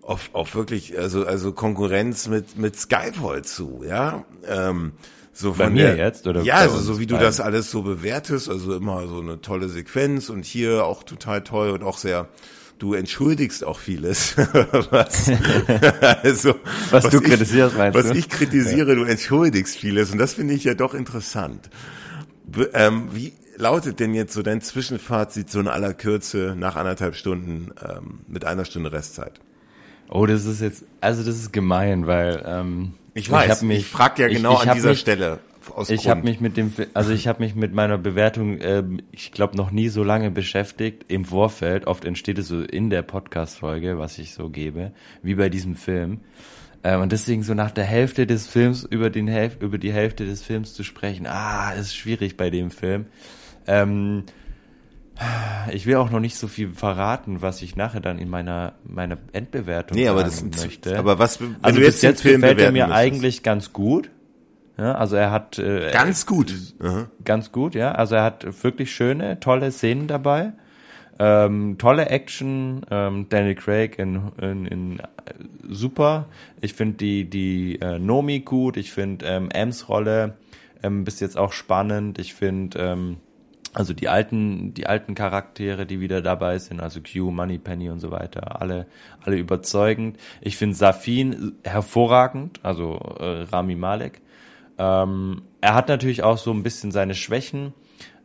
[0.03, 4.25] auf, auf wirklich, also, also Konkurrenz mit, mit Skyfall zu, ja.
[4.47, 4.93] Ähm,
[5.37, 7.71] so Bei von mir der, jetzt, oder Ja, bei also so wie du das alles
[7.71, 11.99] so bewertest, also immer so eine tolle Sequenz und hier auch total toll und auch
[11.99, 12.29] sehr,
[12.79, 14.37] du entschuldigst auch vieles,
[14.91, 15.31] was,
[16.23, 16.55] also,
[16.91, 18.15] Was du ich, kritisierst, meinst was du?
[18.19, 21.69] ich kritisiere, du entschuldigst vieles und das finde ich ja doch interessant.
[22.47, 27.15] B ähm, wie lautet denn jetzt so dein Zwischenfazit so in aller Kürze nach anderthalb
[27.15, 29.41] Stunden ähm, mit einer Stunde Restzeit?
[30.09, 34.23] Oh, das ist jetzt, also das ist gemein, weil ähm, Ich weiß, ich, mich, frage
[34.23, 35.39] ja ich- genau ich an hab dieser mich, Stelle
[35.75, 39.33] aus Ich habe mich mit dem, also ich habe mich mit meiner Bewertung, ähm, ich
[39.33, 41.87] glaube, noch nie so lange beschäftigt im Vorfeld.
[41.87, 46.21] Oft entsteht es so in der Podcast-Folge, was ich so gebe, wie bei diesem Film.
[46.85, 50.27] Ähm, und deswegen so nach der Hälfte des Films über den Hälf über die Hälfte
[50.27, 53.07] des Films zu sprechen, ah, ist schwierig bei dem Film.
[53.67, 54.25] Ähm,
[55.73, 59.19] ich will auch noch nicht so viel verraten, was ich nachher dann in meiner meiner
[59.33, 60.99] Endbewertung Nee, aber das- möchte.
[60.99, 62.99] aber was- wenn also du bis jetzt den jetzt Film gefällt er mir müsstest.
[63.05, 64.11] eigentlich ganz gut.
[64.79, 66.53] Ja, also er hat äh, Ganz gut.
[66.81, 67.07] Aha.
[67.25, 67.93] ganz gut, ja.
[67.93, 70.53] Also er hat wirklich schöne, tolle Szenen dabei.
[71.19, 75.03] Ähm, tolle Action, ähm, Daniel Craig in, in, in äh,
[75.67, 76.27] super.
[76.61, 78.77] Ich finde die die äh, Nomi gut.
[78.77, 80.35] Ich finde ähm, Ems Rolle
[80.83, 82.19] ähm, bis jetzt auch spannend.
[82.19, 83.17] Ich finde ähm,
[83.77, 88.11] Also die alten, die alten Charaktere, die wieder dabei sind, also Q, Moneypenny und so
[88.11, 88.87] weiter, alle,
[89.21, 90.17] alle überzeugend.
[90.41, 94.23] Ich finde Safin hervorragend, also äh, Rami Malek.
[94.79, 97.75] Ähm, er hat natürlich auch so ein bisschen seine Schwächen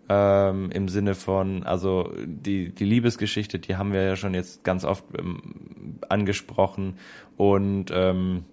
[0.08, 4.86] ähm, im Sinne von, also die, die Liebesgeschichte, die haben wir ja schon jetzt ganz
[4.86, 6.96] oft ähm, angesprochen
[7.36, 8.46] und ähm,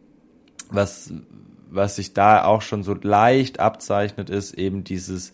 [0.68, 1.14] was,
[1.70, 5.32] was sich da auch schon so leicht abzeichnet, ist eben dieses,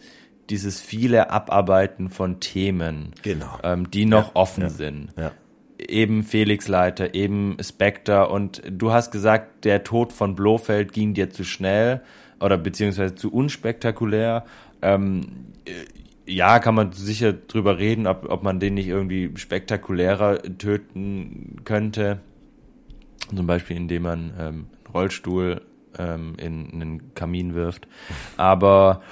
[0.51, 3.59] dieses viele Abarbeiten von Themen, Genau.
[3.63, 5.09] ähm, die noch Ja, offen ja, sind.
[5.17, 5.33] ja.
[5.79, 11.31] Eben Felix Leiter, eben Spectre und du hast gesagt, der Tod von Blofeld ging dir
[11.31, 12.01] zu schnell
[12.41, 14.45] oder beziehungsweise zu unspektakulär.
[14.83, 15.23] Ähm,
[15.65, 15.73] äh,
[16.27, 22.21] ja, kann man sicher drüber reden, ob, ob man den nicht irgendwie spektakulärer töten könnte.
[23.35, 25.61] Zum Beispiel, indem man ähm, einen Rollstuhl
[25.99, 27.89] ähm, in einen Kamin wirft.
[28.37, 29.03] Aber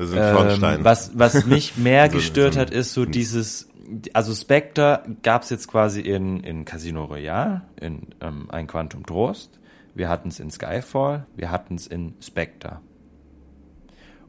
[0.00, 0.78] Das ist ein Schornstein.
[0.78, 3.68] ähm, was, was mich mehr So- gestört so- hat, ist so dieses,
[4.14, 9.58] also Spectre gab's jetzt quasi in, in Casino Royale, in ähm, Ein Quantum Trost,
[9.94, 12.80] wir hatten's in Skyfall, wir hatten's in Spectre.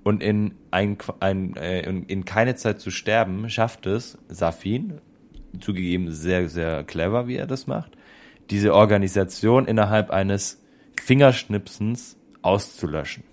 [0.03, 4.95] Und in, ein, ein, äh, in, in keine Zeit zu sterben schafft es Safin,
[5.59, 7.91] zugegeben sehr, sehr clever, wie er das macht,
[8.49, 10.59] diese Organisation innerhalb eines
[11.01, 13.23] Fingerschnipsens auszulöschen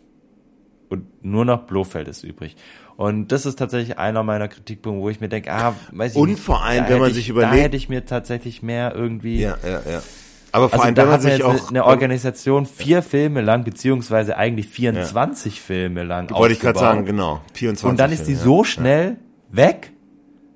[0.90, 2.56] und nur noch Blofeld ist übrig.
[2.96, 6.30] Und das ist tatsächlich einer meiner Kritikpunkte, wo ich mir denke, ah, weiß ich Und
[6.30, 8.94] nicht, vor allem, wenn man hätte sich ich, überlegt- da hätte ich mir tatsächlich mehr
[8.94, 10.02] irgendwie, ja, ja, ja.
[10.50, 13.64] Aber vor also allem, da wenn man sich jetzt auch, eine Organisation vier Filme lang,
[13.64, 17.84] beziehungsweise eigentlich 24 Filme lang wollte ich gerade sagen, genau, 24.
[17.90, 19.16] Und dann ist die so schnell
[19.50, 19.92] weg.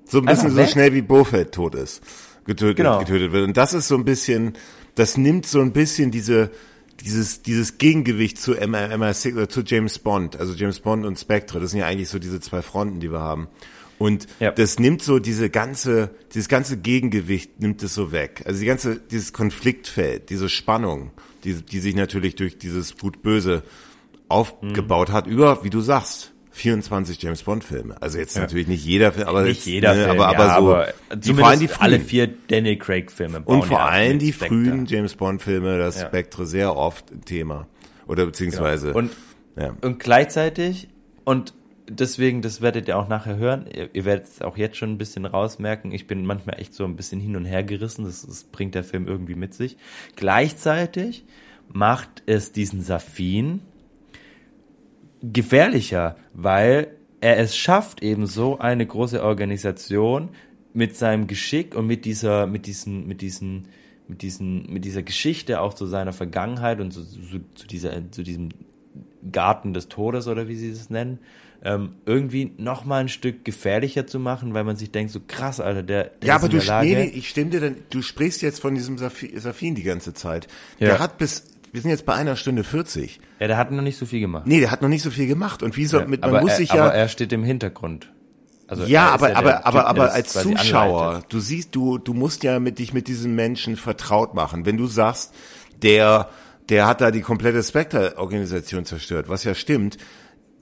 [0.05, 2.01] So ein bisschen so schnell wie Bofeld tot ist,
[2.45, 2.99] getötet, Genau.
[2.99, 3.47] getötet wird.
[3.47, 4.53] Und das ist so ein bisschen,
[4.95, 6.49] das nimmt so ein bisschen diese,
[7.01, 11.59] dieses, dieses Gegengewicht zu M- MI6 oder zu James Bond, also James Bond und Spectre,
[11.59, 13.47] das sind ja eigentlich so diese zwei Fronten, die wir haben.
[13.99, 14.51] Und Ja.
[14.51, 18.41] das nimmt so diese ganze, dieses ganze Gegengewicht nimmt es so weg.
[18.45, 21.11] Also die ganze, dieses Konfliktfeld, diese Spannung,
[21.43, 23.63] die, die sich natürlich durch dieses Gut-Böse
[24.29, 27.95] aufgebaut hat, über, wie du sagst, 24 James Bond Filme.
[27.99, 30.75] Also jetzt natürlich nicht jeder Film, aber Nicht jeder ne, Film, aber, aber ja, so,
[30.75, 32.07] aber die, vor allem die zumindest alle frühen.
[32.07, 33.41] vier Daniel Craig Filme.
[33.43, 34.55] Und vor ja allem die Spectre.
[34.55, 36.07] frühen James Bond Filme, das Ja.
[36.07, 37.67] Spectre sehr oft ein Thema.
[38.07, 39.11] Oder beziehungsweise, Und
[39.55, 39.75] ja.
[39.81, 40.89] Und gleichzeitig,
[41.23, 41.53] und
[41.89, 44.97] deswegen, das werdet ihr auch nachher hören, ihr, ihr werdet es auch jetzt schon ein
[44.99, 48.43] bisschen rausmerken, ich bin manchmal echt so ein bisschen hin und her gerissen, das, das
[48.43, 49.75] bringt der Film irgendwie mit sich.
[50.15, 51.25] Gleichzeitig
[51.71, 53.61] macht es diesen Safin
[55.31, 56.87] gefährlicher, weil
[57.21, 60.29] er es schafft, eben so eine große Organisation
[60.73, 63.67] mit seinem Geschick und mit dieser, mit diesen, mit diesen,
[64.07, 68.23] mit diesen, mit dieser Geschichte auch zu seiner Vergangenheit und zu, zu, zu dieser, zu
[68.23, 68.49] diesem
[69.31, 71.19] Garten des Todes oder wie sie es nennen,
[71.63, 75.61] ähm, irgendwie noch mal ein Stück gefährlicher zu machen, weil man sich denkt, so krass,
[75.61, 76.87] Alter, der, der Ja, ist aber in du, der Lage.
[76.87, 80.13] nee, nee, ich stimme dir dann, du sprichst jetzt von diesem Safi- Safin die ganze
[80.13, 80.47] Zeit.
[80.79, 80.87] Ja.
[80.89, 83.19] Der hat bis, wir sind jetzt bei einer Stunde 40.
[83.39, 84.45] ja, der hat noch nicht so viel gemacht.
[84.45, 85.63] Nee, der hat noch nicht so viel gemacht.
[85.63, 87.43] Und wie soll, Ja, mit, man aber, muss er, sich aber ja, er steht im
[87.43, 88.11] Hintergrund.
[88.67, 91.33] Also ja, er aber, der aber, Typ, aber, aber als Zuschauer, anleitet.
[91.33, 94.67] du siehst, du, du musst ja mit dich mit diesem Menschen vertraut machen.
[94.67, 95.33] Wenn du sagst,
[95.81, 96.29] der,
[96.69, 99.97] der hat da die komplette Spectre-Organisation zerstört, was ja stimmt.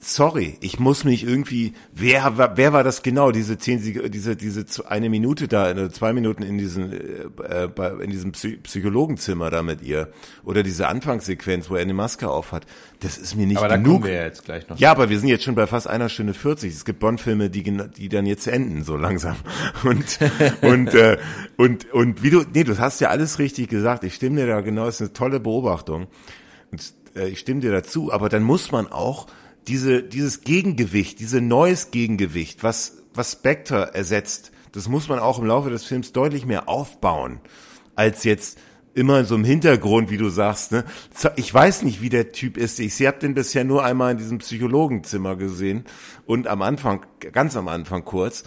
[0.03, 3.79] Sorry, ich muss mich irgendwie, wer, war- wer war das genau, diese zehn,
[4.09, 8.57] diese, diese eine Minute da, äh, zwei Minuten in diesen, äh, bei, in diesem Psy
[8.63, 10.09] Psychologenzimmer da mit ihr,
[10.43, 12.65] oder diese Anfangssequenz, wo er eine Maske aufhat,
[13.01, 13.91] das ist mir nicht aber da genug.
[14.01, 14.79] kommen wir ja jetzt gleich noch.
[14.79, 16.73] Ja, aber wir sind jetzt schon bei fast einer Stunde 40.
[16.73, 19.35] Es gibt Bond-Filme, die, die dann jetzt enden, so langsam.
[19.83, 20.17] Und,
[20.63, 21.19] und, äh,
[21.57, 24.03] und, und wie du, nee, du hast ja alles richtig gesagt.
[24.03, 26.07] Ich stimme dir da genau, das ist eine tolle Beobachtung.
[26.71, 29.27] Und, äh, ich stimme dir dazu, aber dann muss man auch
[29.67, 35.45] diese, dieses Gegengewicht, diese neues Gegengewicht, was, was Spectre ersetzt, das muss man auch im
[35.45, 37.41] Laufe des Films deutlich mehr aufbauen,
[37.95, 38.57] als jetzt
[38.93, 40.71] immer so im Hintergrund, wie du sagst.
[40.71, 40.83] Ne?
[41.35, 42.79] Ich weiß nicht, wie der Typ ist.
[42.79, 45.85] Ich habe den bisher nur einmal in diesem Psychologenzimmer gesehen
[46.25, 48.43] und am Anfang, ganz am Anfang kurz.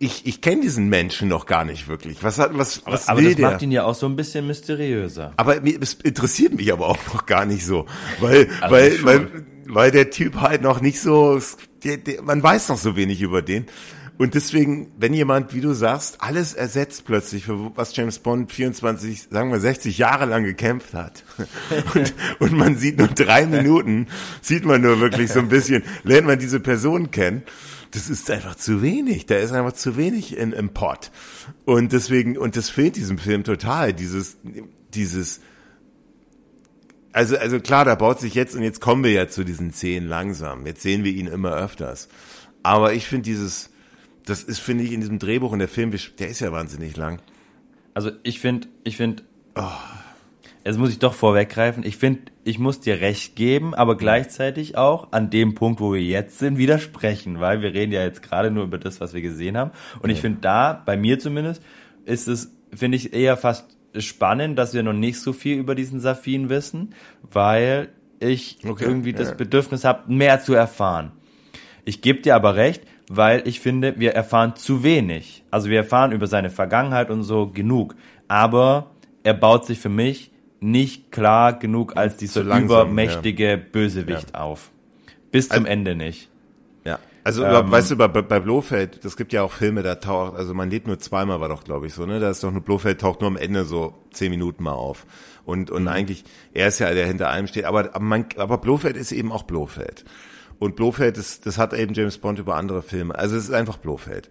[0.00, 2.22] Ich, ich kenne diesen Menschen noch gar nicht wirklich.
[2.22, 3.50] Was hat, was, was aber will das der?
[3.50, 5.32] macht ihn ja auch so ein bisschen mysteriöser.
[5.36, 7.86] Aber es interessiert mich aber auch noch gar nicht so,
[8.20, 9.04] weil, Also weil, schon.
[9.06, 9.28] weil,
[9.66, 11.40] weil der Typ halt noch nicht so,
[11.82, 13.66] der, der, man weiß noch so wenig über den.
[14.18, 19.28] Und deswegen, wenn jemand, wie du sagst, alles ersetzt plötzlich, für was James Bond 24,
[19.30, 21.22] sagen wir 60 Jahre lang gekämpft hat.
[21.94, 24.08] Und, und man sieht nur drei Minuten,
[24.42, 27.42] sieht man nur wirklich so ein bisschen, lernt man diese Person kennen.
[27.90, 29.26] Das ist einfach zu wenig.
[29.26, 31.10] Da ist einfach zu wenig in, im Pot.
[31.64, 34.36] Und deswegen, und das fehlt diesem Film total, dieses,
[34.94, 35.40] dieses,
[37.12, 40.08] also, also klar, da baut sich jetzt, und jetzt kommen wir ja zu diesen Szenen
[40.08, 40.66] langsam.
[40.66, 42.08] Jetzt sehen wir ihn immer öfters.
[42.62, 43.70] Aber ich finde dieses,
[44.26, 47.20] das ist, finde ich, in diesem Drehbuch und der Film, der ist ja wahnsinnig lang.
[47.94, 49.22] Also ich finde, ich finde,
[49.54, 49.62] oh,
[50.68, 55.12] jetzt muss ich doch vorweggreifen, ich finde, ich muss dir recht geben, aber gleichzeitig auch
[55.12, 58.64] an dem Punkt, wo wir jetzt sind, widersprechen, weil wir reden ja jetzt gerade nur
[58.64, 59.70] über das, was wir gesehen haben.
[60.02, 60.14] Und ja.
[60.14, 61.62] ich finde da, bei mir zumindest,
[62.04, 66.00] ist es, finde ich eher fast spannend, dass wir noch nicht so viel über diesen
[66.00, 67.88] Safin wissen, weil
[68.20, 68.84] ich okay.
[68.84, 69.34] irgendwie das ja.
[69.36, 71.12] Bedürfnis habe, mehr zu erfahren.
[71.86, 75.44] Ich gebe dir aber recht, weil ich finde, wir erfahren zu wenig.
[75.50, 77.94] Also wir erfahren über seine Vergangenheit und so genug.
[78.28, 78.90] Aber
[79.22, 83.56] er baut sich für mich nicht klar genug als dieser langsam, übermächtige ja.
[83.56, 84.40] Bösewicht ja.
[84.40, 84.70] auf.
[85.30, 86.28] Bis zum also, Ende nicht.
[86.84, 86.98] Ja.
[87.24, 90.54] Also ähm, weißt du, bei, bei Blofeld, das gibt ja auch Filme, da taucht, also
[90.54, 92.20] man lebt nur zweimal, war doch, glaube ich, so, ne?
[92.20, 95.06] Da ist doch nur Blofeld taucht nur am Ende so zehn Minuten mal auf.
[95.44, 95.88] Und, und mhm.
[95.88, 99.32] eigentlich, er ist ja, der hinter allem steht, aber, aber, man, aber Blofeld ist eben
[99.32, 100.04] auch Blofeld.
[100.58, 103.14] Und Blofeld, das, das hat eben James Bond über andere Filme.
[103.14, 104.28] Also es ist einfach Blofeld.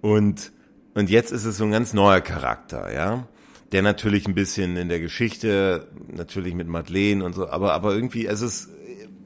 [0.00, 0.52] Und,
[0.94, 3.26] und jetzt ist es so ein ganz neuer Charakter, ja.
[3.72, 8.26] Der natürlich ein bisschen in der Geschichte, natürlich mit Madeleine und so, aber, aber irgendwie,
[8.26, 8.70] es ist,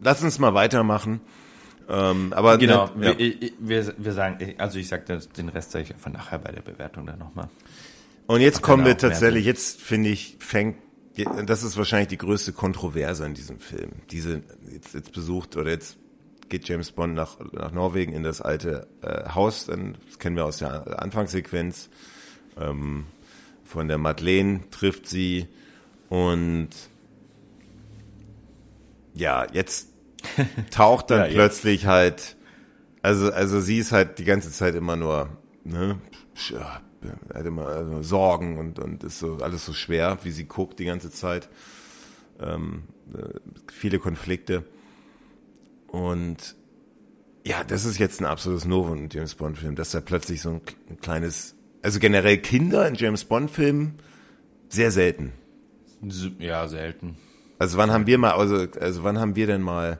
[0.03, 1.21] lass uns mal weitermachen.
[1.89, 3.49] Ähm, aber genau, ne, ja.
[3.59, 7.07] wir, wir, sagen, also ich sag den Rest sage ich einfach nachher bei der Bewertung
[7.07, 7.49] dann nochmal.
[8.27, 10.77] Und jetzt kommen wir tatsächlich, jetzt finde ich, fängt,
[11.47, 13.91] das ist wahrscheinlich die größte Kontroverse in diesem Film.
[14.11, 14.43] Diese
[14.73, 15.99] jetzt, jetzt besucht oder jetzt
[16.49, 20.45] geht James Bond nach, nach Norwegen in das alte äh, Haus, dann, das kennen wir
[20.45, 21.91] aus der Anfangssequenz.
[22.61, 23.07] Ähm,
[23.73, 25.49] von der Madeleine trifft sie
[26.09, 26.69] und
[29.15, 29.89] ja, jetzt
[30.71, 32.37] taucht dann ja, plötzlich halt,
[33.03, 35.29] also, also sie ist halt die ganze Zeit immer nur,
[35.65, 35.99] ne,
[37.35, 40.85] hat immer also Sorgen und, und ist so alles so schwer, wie sie guckt die
[40.85, 41.49] ganze Zeit.
[42.41, 42.85] Ähm,
[43.15, 43.39] äh,
[43.73, 44.65] viele Konflikte.
[45.89, 46.57] Und
[47.45, 50.51] ja, das ist jetzt ein absolutes Novum in James Bond Film, dass da plötzlich so
[50.51, 53.95] ein, ein kleines, also generell Kinder in James Bond Filmen
[54.69, 55.33] sehr selten.
[56.39, 57.17] Ja, selten.
[57.59, 59.99] Also wann haben wir mal, also, also wann haben wir denn mal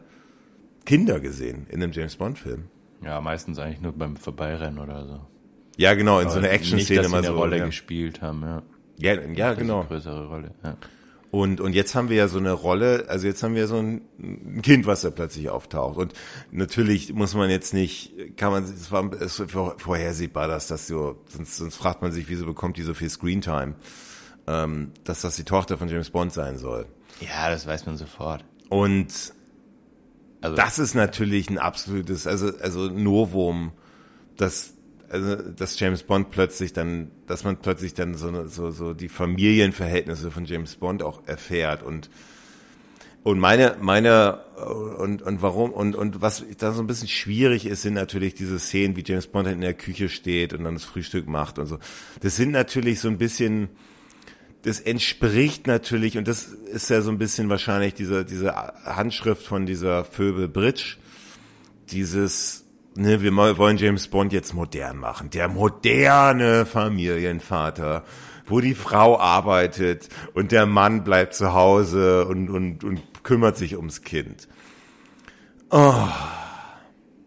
[0.85, 2.65] Kinder gesehen in einem James Bond Film?
[3.05, 5.21] Ja, meistens eigentlich nur beim Vorbeirennen oder so.
[5.77, 7.29] Ja, genau, in Aber so einer Action-Szene mal so.
[7.31, 7.67] eine Rolle ja.
[7.67, 8.63] gespielt haben, ja.
[8.99, 9.85] Ja, ja genau.
[9.85, 10.77] größere Rolle, ja.
[11.33, 14.61] Und, und jetzt haben wir ja so eine Rolle, also jetzt haben wir so ein,
[14.61, 15.97] Kind, was da plötzlich auftaucht.
[15.97, 16.13] Und
[16.51, 19.43] natürlich muss man jetzt nicht, kann man, es war es
[19.79, 23.77] vorhersehbar, dass das so, sonst, sonst fragt man sich, wieso bekommt die so viel Screentime,
[24.47, 26.85] ähm, dass das die Tochter von James Bond sein soll.
[27.21, 28.45] Ja, das weiß man sofort.
[28.69, 29.33] Und
[30.43, 33.73] also, das ist natürlich ein absolutes, also, also Novum,
[34.37, 34.75] dass
[35.13, 40.31] also dass James Bond plötzlich dann, dass man plötzlich dann so, so, so die Familienverhältnisse
[40.31, 42.11] von James Bond auch erfährt und
[43.25, 44.41] und meine, meine,
[44.99, 48.59] und, und warum, und, und was da so ein bisschen schwierig ist, sind natürlich diese
[48.59, 51.79] Szenen, wie James Bond in der Küche steht und dann das Frühstück macht und so.
[52.21, 53.69] Das sind natürlich so ein bisschen,
[54.63, 59.67] das entspricht natürlich, und das ist ja so ein bisschen wahrscheinlich diese, diese Handschrift von
[59.67, 60.97] dieser Phoebe Bridge,
[61.93, 62.62] dieses,
[62.95, 65.31] ne, wir wollen James Bond jetzt modern machen.
[65.31, 68.05] Der moderne Familienvater,
[68.47, 73.77] wo die Frau arbeitet und der Mann bleibt zu Hause und, und, und kümmert sich
[73.77, 74.49] ums Kind.
[75.71, 76.09] Oh.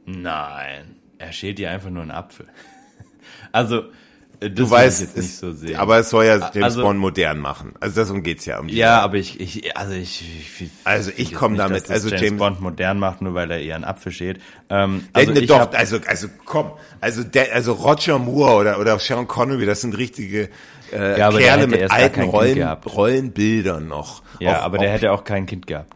[0.05, 2.47] Nein, er schält dir einfach nur einen Apfel.
[3.51, 3.85] Also,
[4.39, 7.73] das du weißt, es, so aber es soll ja James also, Bond modern machen.
[7.79, 8.75] Also darum geht's ja um die.
[8.75, 10.23] Ja, aber ich, ich also ich,
[10.61, 13.75] ich also ich komme damit, also James, James, Bond modern macht, nur weil er eher
[13.75, 14.41] einen Apfel schält.
[14.69, 16.71] Ähm, also äh, doch, hab, also also komm,
[17.01, 20.49] also der, also Roger Moore oder oder Sean Connery, das sind richtige
[20.91, 24.23] äh, ja, Kerle mit alten Rollen, Rollenbildern noch.
[24.39, 25.93] Ja, auch, aber der auch, hätte auch kein Kind gehabt.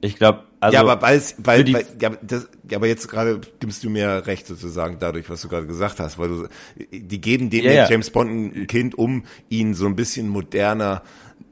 [0.00, 3.82] Ich glaube, also ja, aber weil, weil, weil ja, das, ja, aber jetzt gerade gibst
[3.82, 6.48] du mir recht sozusagen dadurch, was du gerade gesagt hast, weil du,
[6.92, 7.90] die geben dem ja, ja.
[7.90, 11.02] James Bond ein Kind, um ihn so ein bisschen moderner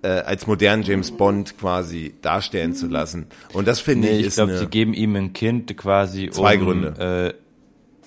[0.03, 3.27] äh, als modernen James Bond quasi darstellen zu lassen.
[3.53, 6.57] Und das finde nee, ich, ich ist glaube, sie geben ihm ein Kind quasi zwei
[6.59, 7.35] um, Gründe.
[7.35, 7.43] Äh,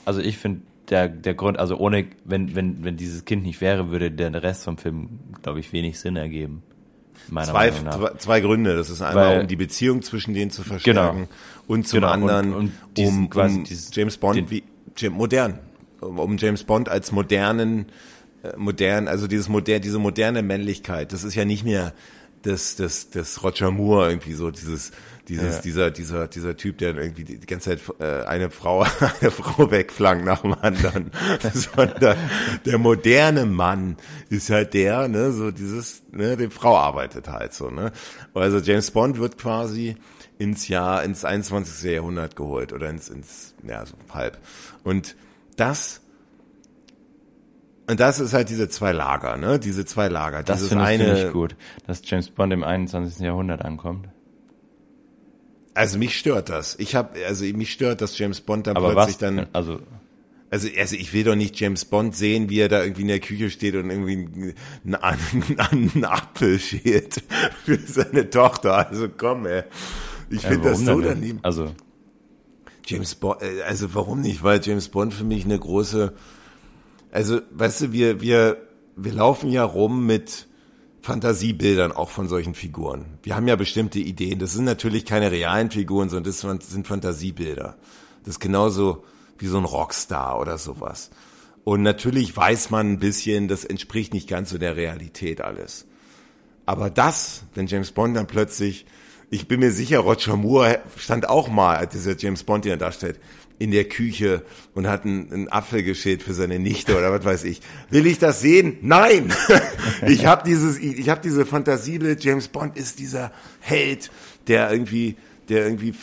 [0.06, 3.92] also ich finde der der Grund, also ohne wenn wenn wenn dieses Kind nicht wäre,
[3.92, 5.10] würde der Rest vom Film,
[5.42, 6.64] glaube ich, wenig Sinn ergeben
[7.30, 8.76] zwei, zwei, zwei Gründe.
[8.76, 11.30] Das ist einmal, Weil, um die Beziehung zwischen denen zu verstärken genau,
[11.68, 14.64] und zum genau, anderen, und, und diesen, um, um James Bond den, wie
[15.10, 15.60] modern,
[16.00, 17.88] um James Bond als modernen,
[18.44, 21.14] äh, modern, also dieses modern, diese moderne Männlichkeit.
[21.14, 21.94] Das ist ja nicht mehr
[22.44, 24.92] das, das, das Roger Moore irgendwie so dieses
[25.28, 25.62] dieses, ja.
[25.62, 28.86] dieser, dieser, dieser Typ, der irgendwie die, ganze Zeit äh, eine Frau,
[29.22, 31.12] eine Frau wegflankt nach dem anderen.
[31.54, 32.18] Sondern
[32.66, 33.98] der moderne Mann
[34.30, 37.92] ist halt der, ne, so dieses, ne, die Frau arbeitet halt so, ne.
[38.34, 39.96] Also James Bond wird quasi
[40.38, 41.90] ins Jahr, ins 21.
[41.90, 44.40] Jahrhundert geholt oder ins, ins, ja, so halb.
[44.84, 45.16] Und
[45.56, 46.02] das,
[47.88, 49.60] und das ist halt diese zwei Lager, ne?
[49.60, 50.44] Diese zwei Lager.
[50.44, 51.56] Das finde ich gut,
[51.88, 53.20] dass James Bond im 21.
[53.20, 54.10] Jahrhundert ankommt.
[55.74, 56.76] Also mich stört das.
[56.80, 59.80] Ich habe, also mich stört, dass James Bond dann Aber plötzlich was, dann, also
[60.54, 63.20] also, also ich will doch nicht James Bond sehen, wie er da irgendwie in der
[63.20, 64.54] Küche steht und irgendwie
[64.86, 67.24] einen, einen, einen Apfel schält
[67.66, 68.88] für seine Tochter.
[68.88, 69.64] Also komm, ey.
[70.30, 71.40] Ich ja, finde das so daneben.
[71.42, 71.72] Also
[72.86, 74.44] James Bond, äh, also warum nicht?
[74.44, 76.14] Weil James Bond für mich eine große,
[77.12, 78.58] also weißt du, wir, wir,
[78.96, 80.46] wir laufen ja rum mit
[81.04, 83.20] Fantasiebildern auch von solchen Figuren.
[83.24, 84.40] Wir haben ja bestimmte Ideen.
[84.40, 87.76] Das sind natürlich keine realen Figuren, sondern das sind Fantasiebilder.
[88.24, 89.04] Das ist genauso
[89.38, 91.12] wie so ein Rockstar oder sowas.
[91.66, 95.86] Und natürlich weiß man ein bisschen, das entspricht nicht ganz so der Realität alles.
[96.66, 98.86] Aber das, wenn James Bond dann plötzlich,
[99.30, 103.20] ich bin mir sicher, Roger Moore stand auch mal, dieser James Bond, den er darstellt,
[103.64, 104.42] in der Küche
[104.74, 107.62] und hat einen, einen Apfel geschält für seine Nichte oder was weiß ich.
[107.90, 108.78] Will ich das sehen?
[108.82, 109.34] Nein!
[110.06, 113.32] ich habe dieses, ich habe diese Fantasiebild, James Bond ist dieser
[113.62, 114.12] Held,
[114.48, 115.16] der irgendwie,
[115.48, 115.94] der irgendwie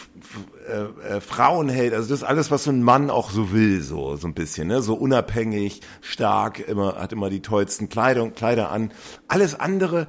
[0.69, 1.93] äh, äh, Frauen hält.
[1.93, 4.69] Also das ist alles, was so ein Mann auch so will, so so ein bisschen,
[4.69, 4.81] ne?
[4.81, 8.91] So unabhängig, stark, immer hat immer die tollsten Kleidung, Kleider an.
[9.29, 10.07] Alles andere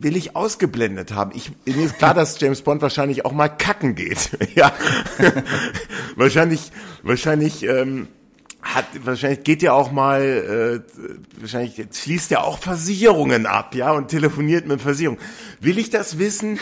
[0.00, 1.32] will ich ausgeblendet haben.
[1.34, 4.30] Ich, mir ist klar, dass James Bond wahrscheinlich auch mal kacken geht.
[4.54, 4.72] ja.
[6.16, 6.72] wahrscheinlich,
[7.02, 8.08] wahrscheinlich, ähm,
[8.62, 11.00] hat, wahrscheinlich geht ja auch mal, äh,
[11.40, 15.18] wahrscheinlich schließt ja auch Versicherungen ab, ja, und telefoniert mit Versicherung.
[15.60, 16.58] Will ich das wissen?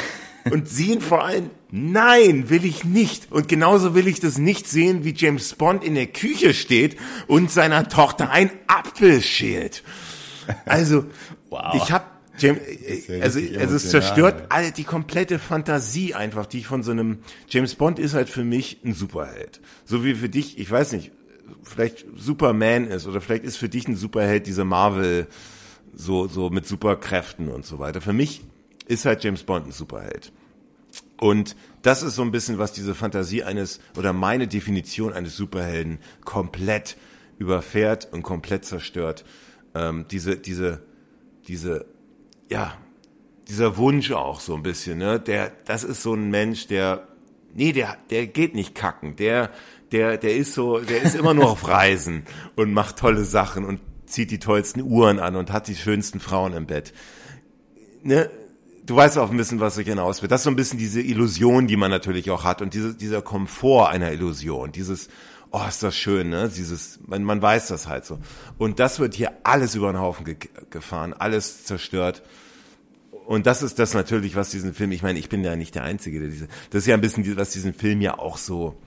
[0.50, 3.30] Und sehen vor allem, nein, will ich nicht.
[3.30, 6.96] Und genauso will ich das nicht sehen, wie James Bond in der Küche steht
[7.26, 9.82] und seiner Tochter ein Apfel schält.
[10.64, 11.04] Also,
[11.50, 11.74] Wow.
[11.74, 12.04] ich habe
[12.38, 12.60] James,
[13.08, 14.46] ja also, richtig also es zerstört ja.
[14.50, 18.44] all die komplette Fantasie einfach, die ich von so einem James Bond ist halt für
[18.44, 19.60] mich ein Superheld.
[19.84, 21.12] So wie für dich, ich weiß nicht,
[21.62, 25.26] vielleicht Superman ist oder vielleicht ist für dich ein Superheld diese Marvel
[25.94, 28.00] so so mit Superkräften und so weiter.
[28.00, 28.42] Für mich
[28.86, 30.32] ist halt James Bond ein Superheld.
[31.20, 35.98] Und das ist so ein bisschen, was diese Fantasie eines oder meine Definition eines Superhelden
[36.24, 36.96] komplett
[37.38, 39.24] überfährt und komplett zerstört.
[39.74, 40.82] Ähm, diese, diese,
[41.46, 41.86] diese,
[42.48, 42.74] ja,
[43.48, 45.18] dieser Wunsch auch so ein bisschen, ne?
[45.18, 47.08] Der, das ist so ein Mensch, der,
[47.54, 49.16] nee, der, der geht nicht kacken.
[49.16, 49.50] Der,
[49.90, 52.24] der, der ist so, der ist immer nur auf Reisen
[52.56, 56.52] und macht tolle Sachen und zieht die tollsten Uhren an und hat die schönsten Frauen
[56.52, 56.92] im Bett.
[58.02, 58.30] Ne?
[58.84, 60.28] Du weißt auch ein bisschen, was ich hinaus will.
[60.28, 63.20] Das ist so ein bisschen diese Illusion, die man natürlich auch hat und diese, dieser
[63.20, 65.08] Komfort einer Illusion, dieses,
[65.50, 66.50] oh, ist das schön, ne?
[66.54, 68.18] Dieses, man, man weiß das halt so.
[68.58, 70.36] Und das wird hier alles über den Haufen ge
[70.70, 72.22] gefahren, alles zerstört.
[73.26, 75.82] Und das ist das natürlich, was diesen Film, ich meine, ich bin ja nicht der
[75.82, 78.80] Einzige, der diese, das ist ja ein bisschen, was diesen Film ja auch so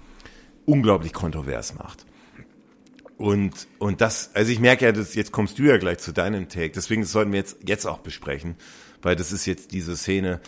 [0.65, 2.05] unglaublich kontrovers macht.
[3.17, 6.49] Und, und das, also ich merke ja, dass jetzt kommst du ja gleich zu deinem
[6.49, 8.55] Take, deswegen sollten wir jetzt, jetzt auch besprechen,
[9.03, 10.41] weil das ist jetzt diese Szene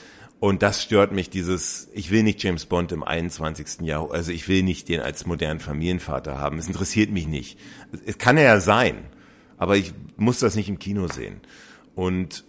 [0.44, 3.80] und das stört mich, dieses, ich will nicht James Bond im 21.
[3.88, 7.58] Jahrhundert, also ich will nicht den als modernen Familienvater haben, es interessiert mich nicht.
[8.06, 9.06] Es kann er ja sein,
[9.58, 11.40] aber ich muss das nicht im Kino sehen.
[11.96, 12.44] Und,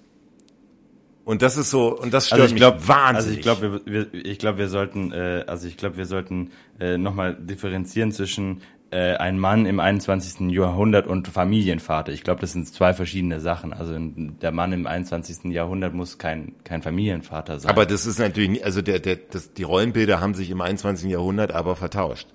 [1.25, 3.17] und das ist so, und das stört Also ich glaube, mich wahnsinnig.
[3.17, 6.51] also ich glaube, wir, wir, ich glaube, wir sollten, äh, also ich glaube, wir sollten
[6.81, 8.63] äh, nochmal differenzieren zwischen
[8.95, 10.53] äh, ein Mann im 21.
[10.53, 12.13] Jahrhundert und Familienvater.
[12.13, 13.73] Ich glaube, das sind zwei verschiedene Sachen.
[13.73, 15.53] Also der Mann im 21.
[15.53, 17.71] Jahrhundert muss kein kein Familienvater sein.
[17.71, 21.11] Aber das ist natürlich also der, der, das, die Rollenbilder haben sich im 21.
[21.11, 22.29] Jahrhundert aber vertauscht.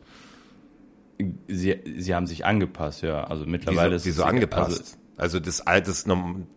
[1.48, 3.23] sie, sie haben sich angepasst, ja.
[3.23, 4.98] Also mittlerweile Wieso, ist wieso es angepasst?
[5.15, 6.06] Also, das alte, das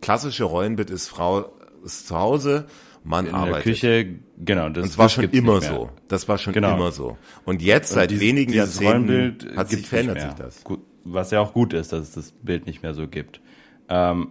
[0.01, 1.53] klassische Rollenbild ist Frau
[1.85, 2.65] ist zu Hause,
[3.09, 3.55] Also in arbeitet.
[3.55, 4.69] der Küche, genau.
[4.69, 5.89] Das, Und das war schon immer so.
[6.07, 6.75] Das war schon Genau.
[6.75, 7.17] immer so.
[7.45, 10.63] Und jetzt seit Dies- wenigen dieses Jahrzehnten hat sich verändert sich das.
[10.63, 13.41] Gut, was ja auch gut ist, dass es das Bild nicht mehr so gibt.
[13.89, 14.29] Ähm,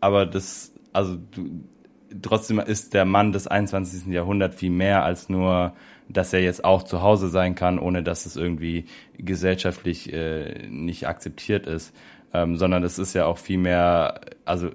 [0.00, 1.64] aber das, also du,
[2.20, 4.06] trotzdem ist der Mann des 21.
[4.12, 5.72] Jahrhunderts viel mehr als nur,
[6.10, 8.84] dass er jetzt auch zu Hause sein kann, ohne dass es irgendwie
[9.16, 11.94] gesellschaftlich äh, nicht akzeptiert ist.
[12.34, 14.70] Ähm, sondern es ist ja auch viel mehr, also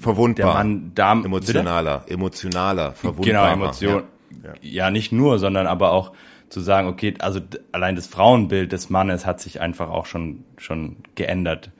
[0.00, 0.46] Verwundbar.
[0.46, 3.52] der Mann da emotionaler, emotionaler, Genau, verwundbarer.
[3.52, 4.02] Emotion.
[4.44, 4.52] Ja.
[4.62, 4.90] Ja.
[4.90, 6.12] nicht nur, sondern aber auch
[6.48, 7.40] zu sagen, okay, also
[7.72, 11.72] allein das Frauenbild des Mannes hat sich einfach auch schon schon geändert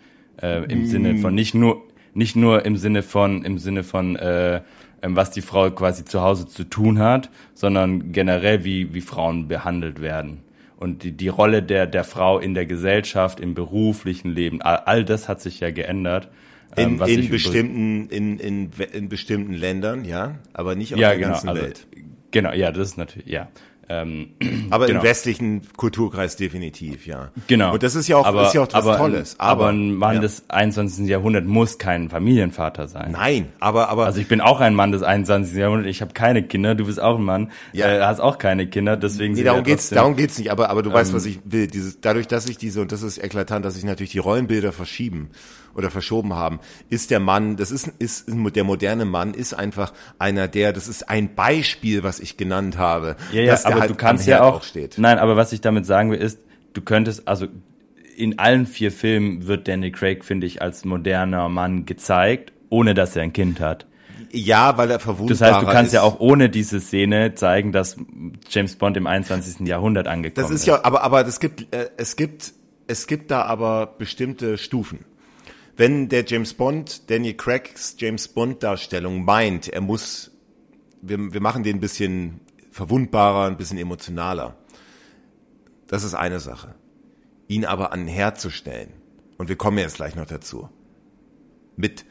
[0.43, 1.83] äh, im Sinne von nicht nur
[2.13, 4.63] nicht nur im Sinne von im Sinne von äh,
[5.03, 9.47] ähm, was die Frau quasi zu Hause zu tun hat, sondern generell wie wie Frauen
[9.47, 10.44] behandelt werden
[10.85, 15.05] und die, die Rolle der der Frau in der Gesellschaft, im beruflichen Leben, all, all
[15.05, 16.29] das hat sich ja geändert.
[16.77, 21.09] ähm, In, was in bestimmten, in, in, in bestimmten Ländern, ja, aber nicht auf ja,
[21.09, 21.87] der genau, ganzen also, Welt.
[22.33, 23.49] Genau, ja, das ist natürlich, ja.
[23.89, 24.31] Ähm,
[24.71, 25.01] aber genau.
[25.01, 27.31] im westlichen Kulturkreis definitiv, ja.
[27.47, 27.75] Genau.
[27.75, 29.37] Und das ist ja auch, aber, ist ja auch was aber, Tolles.
[29.39, 30.21] Aber, ein Mann ja.
[30.21, 31.07] des 21.
[31.07, 33.13] Jahrhunderts muss kein Familienvater sein.
[33.13, 34.07] Nein, aber, aber.
[34.07, 35.57] Also ich bin auch ein Mann des 21.
[35.57, 35.91] Jahrhunderts.
[35.91, 36.75] Ich habe keine Kinder.
[36.75, 37.51] Du bist auch ein Mann.
[37.73, 37.87] Ja.
[37.87, 38.97] Äh, hast auch keine Kinder.
[38.97, 41.41] Deswegen Nee, darum wir geht's, darum geht's nicht, aber, aber du weißt, Ähm, was ich
[41.45, 41.67] will.
[41.67, 45.31] Dieses, dadurch, dass sich diese, und das ist eklatant, dass sich natürlich die Rollenbilder verschieben
[45.75, 46.61] oder verschoben haben,
[46.91, 51.09] ist der Mann, das ist, ist, der moderne Mann ist einfach einer der, das ist
[51.09, 53.17] ein Beispiel, was ich genannt habe.
[53.33, 54.99] Ja, ja, aber halt du kannst ja Herd auch, steht.
[54.99, 56.39] nein, aber was ich damit sagen will, ist,
[56.73, 57.47] du könntest, also
[58.17, 63.17] in allen vier Filmen wird Danny Craig, finde ich, als moderner Mann gezeigt, ohne dass
[63.17, 63.87] er ein Kind hat.
[64.31, 65.95] Ja, weil er verwundbar Das heißt, du kannst ist.
[65.95, 67.97] ja auch ohne diese Szene zeigen, dass
[68.51, 69.67] James Bond im 21.
[69.67, 72.53] Jahrhundert angekommen Das ist ja, aber, aber es gibt, äh, es gibt,
[72.87, 75.05] es gibt da aber bestimmte Stufen.
[75.77, 80.31] Wenn der James Bond, Daniel Craigs James Bond Darstellung meint, er muss,
[81.03, 82.41] wir, wir machen den ein bisschen
[82.71, 84.57] verwundbarer, ein bisschen emotionaler.
[85.87, 86.75] Das ist eine Sache.
[87.49, 88.93] Ihn aber an den Herd zu stellen.
[89.37, 90.69] Und wir kommen jetzt gleich noch dazu.
[91.77, 92.05] Mit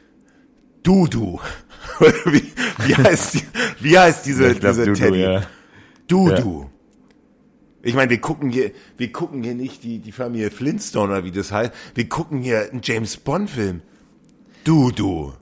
[0.82, 1.40] Dudu.
[2.26, 2.52] wie,
[2.86, 3.42] wie heißt, die,
[3.80, 5.20] wie heißt diese, glaub, diese Dudu, Teddy?
[5.20, 5.42] ja.
[6.06, 6.70] Dudu.
[7.84, 11.30] Ich meine, wir gucken hier, wir gucken hier nicht die, die Familie Flintstone oder wie
[11.30, 11.72] das heißt.
[11.94, 13.82] Wir gucken hier einen James Bond Film.
[14.64, 15.34] Dudu.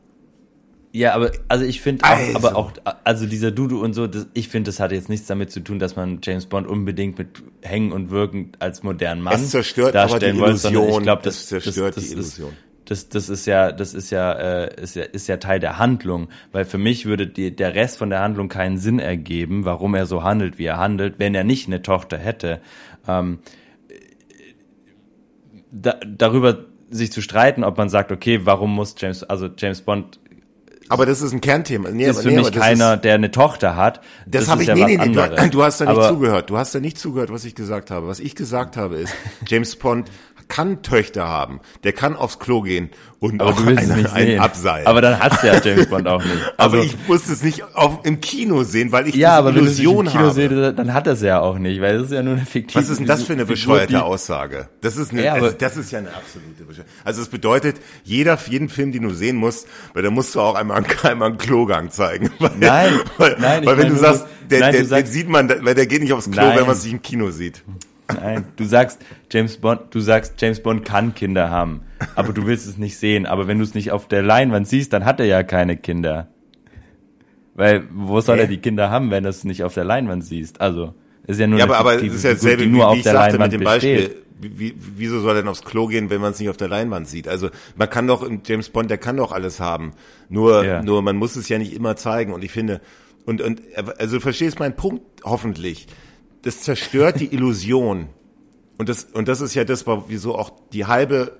[0.94, 2.36] Ja, aber also ich finde auch, Also.
[2.36, 2.73] aber auch
[3.05, 5.78] also dieser Dudu und so, das, ich finde, das hat jetzt nichts damit zu tun,
[5.78, 7.28] dass man James Bond unbedingt mit
[7.62, 11.01] Hängen und Wirken als modernen Mann Es zerstört aber darstellen die wollte, sondern Illusion.
[11.01, 12.51] Ich glaube, Es das, zerstört das, die das Illusion.
[12.51, 15.78] Ist, das, das ist ja, das ist ja, äh, ist ja, ist ja Teil der
[15.78, 19.94] Handlung, weil für mich würde die, der Rest von der Handlung keinen Sinn ergeben, warum
[19.94, 22.60] er so handelt, wie er handelt, wenn er nicht eine Tochter hätte.
[23.09, 23.39] Ähm,
[25.70, 30.20] da, darüber sich zu streiten, ob man sagt, okay, warum muss James, also James Bond
[30.90, 31.90] Aber das ist ein Kernthema.
[31.90, 34.02] Nee, ist aber, für nee, mich das keiner, Ist, der eine Tochter hat.
[34.27, 35.51] das ist habe ich, ja nee, nee, nee, du, anderes.
[35.51, 36.51] du hast da nicht Aber- zugehört.
[36.51, 38.06] Du hast da nicht zugehört, was ich gesagt habe.
[38.09, 39.14] Was ich gesagt habe ist,
[39.47, 40.10] James Bond
[40.48, 41.60] kann Töchter haben.
[41.85, 42.90] Der kann aufs Klo gehen
[43.20, 44.86] und Aber auch du einen, nicht einen abseilen.
[44.86, 46.36] Aber dann hat's ja James Bond auch nicht.
[46.56, 49.64] Also, aber ich musste es nicht auf, im Kino sehen, weil ich ja, aber wenn
[49.64, 50.32] du es im Illusion Kino habe.
[50.32, 52.82] sehe, dann hat er es ja auch nicht, weil es ist ja nur eine fiktive
[52.82, 54.69] Was ist denn das für eine bescheuerte die- Aussage?
[54.81, 56.90] Das ist eine, Ja, also das ist ja eine absolute Bescheuerte.
[57.05, 60.55] Also es bedeutet, jeder, jeden Film, den du sehen musst, weil da musst du auch
[60.55, 62.31] einmal, einen- einmal einen Klogang zeigen.
[62.39, 65.12] Weil, Nein, weil, nein, weil wenn meine du sagst, der, nein, du der, sagst- den
[65.12, 66.59] sieht man, weil der geht nicht aufs Klo, Nein.
[66.59, 67.62] wenn man sich im Kino sieht.
[68.15, 71.83] Nein, du sagst James Bond, du sagst James Bond kann Kinder haben,
[72.15, 73.27] aber du willst es nicht sehen.
[73.27, 76.29] Aber wenn du es nicht auf der Leinwand siehst, dann hat er ja keine Kinder.
[77.55, 78.43] Weil wo soll Hä?
[78.43, 80.61] er die Kinder haben, wenn du es nicht auf der Leinwand siehst?
[80.61, 80.95] Also
[81.27, 83.03] ist ja nur Ja, aber, aber fiktive ist ja dasselbe, wie, nur wie auf ich
[83.03, 83.99] der sagte Leinwand mit dem besteht.
[83.99, 84.23] Beispiel.
[84.41, 86.67] Wie, wie, wieso soll er denn aufs Klo gehen, wenn man es nicht auf der
[86.69, 87.29] Leinwand sieht?
[87.29, 89.93] Also man kann doch, James Bond, der kann doch alles haben.
[90.29, 90.83] Nur, Ja.
[90.83, 92.33] nur man muss es ja nicht immer zeigen.
[92.33, 92.81] Und ich finde,
[93.25, 93.61] und, und
[93.99, 95.87] also du verstehst meinen Punkt hoffentlich.
[96.43, 98.09] Das zerstört die Illusion.
[98.78, 101.36] Und das, und das ist ja das, wieso auch die halbe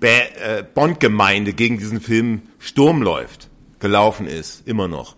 [0.00, 5.16] äh, Bond-Gemeinde gegen diesen Film Sturm läuft, gelaufen ist, immer noch.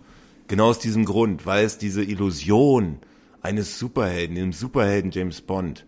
[0.49, 2.99] Genau aus diesem Grund, weil es diese Illusion
[3.43, 5.87] eines Superhelden, dem Superhelden James Bond,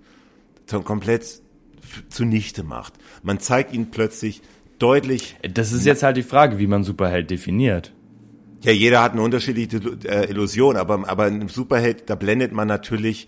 [0.84, 1.43] komplett
[2.09, 2.94] zunichte macht.
[3.22, 4.40] Man zeigt ihn plötzlich
[4.78, 7.93] deutlich, Das ist jetzt halt die Frage, wie man Superheld definiert.
[8.62, 12.68] Ja, jeder hat eine unterschiedliche äh, Illusion, aber, aber in einem Superheld, da blendet man
[12.68, 13.26] natürlich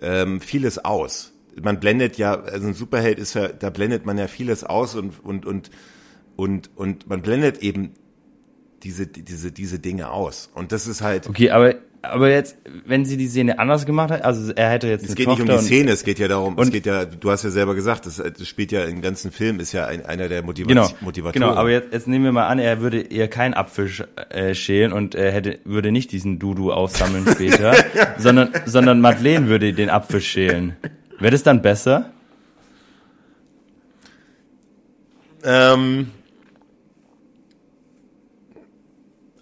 [0.00, 1.32] ähm, vieles aus.
[1.60, 5.24] Man blendet ja, also ein Superheld ist ja, da blendet man ja vieles aus und,
[5.24, 5.70] und, und,
[6.36, 7.94] und, und man blendet eben
[8.82, 10.50] diese, diese, diese Dinge aus.
[10.54, 11.76] Und das ist halt, Okay, aber
[12.10, 15.26] aber jetzt, wenn sie die Szene anders gemacht hat, also er hätte jetzt es geht
[15.28, 17.50] nicht Tochter um die Szene, es geht ja darum, es geht ja, du hast ja
[17.50, 20.68] selber gesagt, das, das spielt ja im ganzen Film, ist ja ein, einer der Motiva
[20.68, 21.48] Genau, Motivatoren.
[21.48, 23.90] genau, aber jetzt, jetzt nehmen wir mal an, er würde ihr keinen Apfel
[24.30, 27.74] äh, schälen und er hätte, würde nicht diesen Dudu aufsammeln später,
[28.18, 30.76] sondern, sondern Madeleine würde den Apfel schälen.
[31.18, 32.10] Wäre das dann besser?
[35.44, 36.10] Ähm,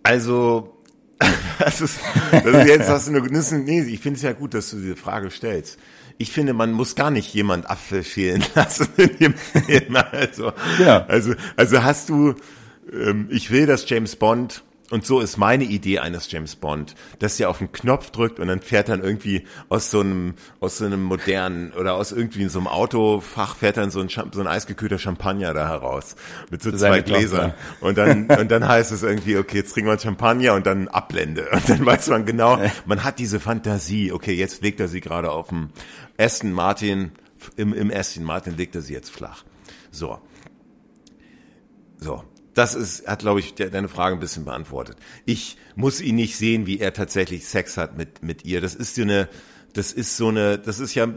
[0.02, 0.73] also,
[1.58, 1.98] das ist,
[2.32, 4.70] das ist jetzt hast du eine, das ist, nee, ich finde es ja gut, dass
[4.70, 5.78] du diese Frage stellst.
[6.18, 9.96] Ich finde, man muss gar nicht jemand Apfel schälen lassen in dem Film.
[10.12, 11.04] Also, Ja.
[11.06, 12.34] also, also hast du,
[12.92, 14.62] ähm, ich will, dass James Bond
[14.94, 18.46] und so ist meine Idee eines James Bond, dass er auf den Knopf drückt und
[18.46, 22.60] dann fährt dann irgendwie aus so einem, aus so einem modernen oder aus irgendwie so
[22.60, 26.14] einem Autofach fährt dann so ein, so ein eisgekühlter Champagner da heraus
[26.48, 27.54] mit so zwei Gläsern.
[27.80, 31.48] Und dann, und dann heißt es irgendwie, okay, jetzt trinken wir Champagner und dann Ablende.
[31.50, 35.32] Und dann weiß man genau, man hat diese Fantasie, okay, jetzt legt er sie gerade
[35.32, 35.70] auf dem
[36.18, 37.10] Aston Martin,
[37.56, 39.42] im, im Aston Martin legt er sie jetzt flach.
[39.90, 40.20] So.
[41.98, 42.22] So.
[42.54, 44.96] Das ist, hat, glaube ich, deine Frage ein bisschen beantwortet.
[45.24, 48.60] Ich muss ihn nicht sehen, wie er tatsächlich Sex hat mit, mit ihr.
[48.60, 49.28] Das ist so eine,
[49.72, 51.08] das ist so eine, das ist ja,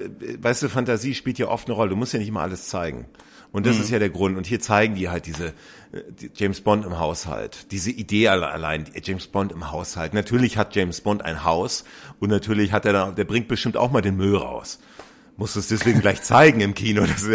[0.42, 1.92] weißt du, Fantasie spielt ja oft eine Rolle.
[1.92, 3.06] Du musst ja nicht immer alles zeigen.
[3.52, 3.84] Und das mhm.
[3.84, 4.38] ist ja der Grund.
[4.38, 5.54] Und hier zeigen die halt diese
[5.92, 7.72] die James Bond im Haushalt.
[7.72, 10.14] Diese Idee allein, James Bond im Haushalt.
[10.14, 11.86] Natürlich hat James Bond ein Haus
[12.20, 14.80] und natürlich hat er da, der bringt bestimmt auch mal den Müll raus.
[15.38, 17.06] Muss es deswegen gleich zeigen im Kino.
[17.06, 17.26] Das,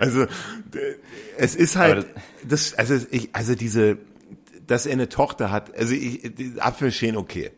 [0.00, 0.26] also
[1.38, 2.06] es ist halt,
[2.46, 3.98] das, also ich, also diese,
[4.66, 5.76] dass er eine Tochter hat.
[5.76, 7.52] Also ich, Apfelschälen okay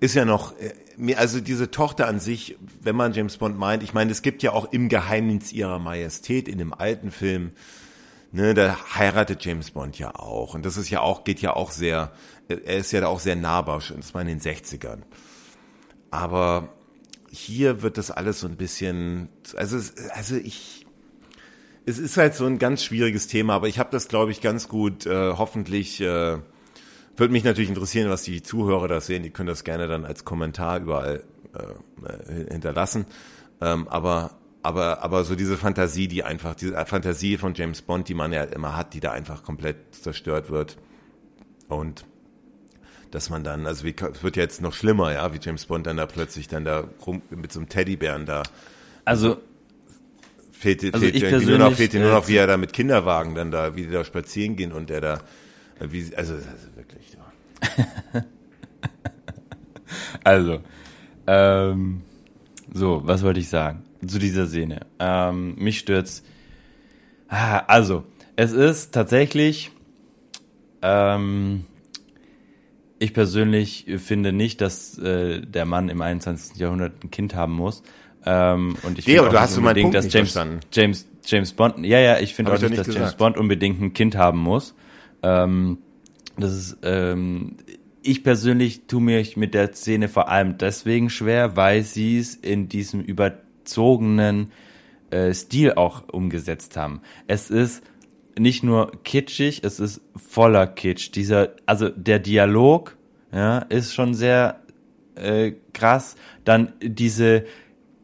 [0.00, 3.94] ist ja noch, äh, also diese Tochter an sich, wenn man James Bond meint, ich
[3.94, 7.52] meine, es gibt ja auch im Geheimnis ihrer Majestät in dem alten Film,
[8.32, 10.54] ne, da heiratet James Bond ja auch.
[10.54, 12.12] Und das ist ja auch, geht ja auch sehr,
[12.48, 15.02] er ist ja da auch sehr nahbar, das war in den 60ern.
[16.10, 16.75] Aber
[17.36, 19.78] hier wird das alles so ein bisschen, also,
[20.12, 20.86] also ich,
[21.84, 24.68] es ist halt so ein ganz schwieriges Thema, aber ich habe das, glaube ich, ganz
[24.68, 26.38] gut, äh, hoffentlich, äh,
[27.16, 29.22] würde mich natürlich interessieren, was die Zuhörer da sehen.
[29.22, 33.06] Die können das gerne dann als Kommentar überall äh, hinterlassen.
[33.60, 38.14] Ähm, aber aber aber so diese Fantasie, die einfach diese Fantasie von James Bond, die
[38.14, 40.76] man ja immer hat, die da einfach komplett zerstört wird
[41.68, 42.04] und
[43.10, 45.96] dass man dann, also wie, es wird jetzt noch schlimmer, ja, wie James Bond dann
[45.96, 48.42] da plötzlich dann da rum mit so einem Teddybären da.
[49.04, 49.38] Also
[50.52, 53.50] fehlt, also fehlt, ich nur noch, fehlt nur noch, wie er da mit Kinderwagen dann
[53.50, 55.20] da, wie die da spazieren gehen und der da
[55.80, 57.16] wie, also, also wirklich.
[58.14, 58.24] Ja.
[60.24, 60.60] also,
[61.26, 62.02] ähm,
[62.72, 64.86] so, was wollte ich sagen zu dieser Szene?
[64.98, 66.22] Ähm, mich stört's.
[67.28, 68.04] Ah, also,
[68.36, 69.70] es ist tatsächlich.
[70.82, 71.64] Ähm,
[72.98, 76.56] ich persönlich finde nicht, dass äh, der Mann im 21.
[76.56, 77.82] Jahrhundert ein Kind haben muss.
[78.24, 80.38] Ähm, und ich aber du hast unbedingt, dass James,
[80.72, 82.96] James, James Bond, ja, ja, ich finde auch nicht, dass gesagt.
[82.96, 84.74] James Bond unbedingt ein Kind haben muss.
[85.22, 85.78] Ähm,
[86.36, 87.56] das ist, ähm,
[88.02, 92.68] ich persönlich tue mich mit der Szene vor allem deswegen schwer, weil sie es in
[92.68, 94.52] diesem überzogenen
[95.10, 97.00] äh, Stil auch umgesetzt haben.
[97.26, 97.82] Es ist
[98.38, 101.10] nicht nur kitschig, es ist voller Kitsch.
[101.14, 102.96] Dieser, also der Dialog,
[103.32, 104.60] ja, ist schon sehr
[105.14, 106.16] äh, krass.
[106.44, 107.44] Dann diese,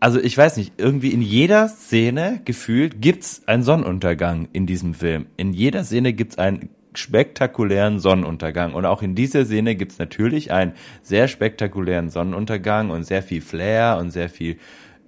[0.00, 5.26] also ich weiß nicht, irgendwie in jeder Szene gefühlt gibt's einen Sonnenuntergang in diesem Film.
[5.36, 8.74] In jeder Szene gibt's einen spektakulären Sonnenuntergang.
[8.74, 10.72] Und auch in dieser Szene gibt's natürlich einen
[11.02, 14.58] sehr spektakulären Sonnenuntergang und sehr viel Flair und sehr viel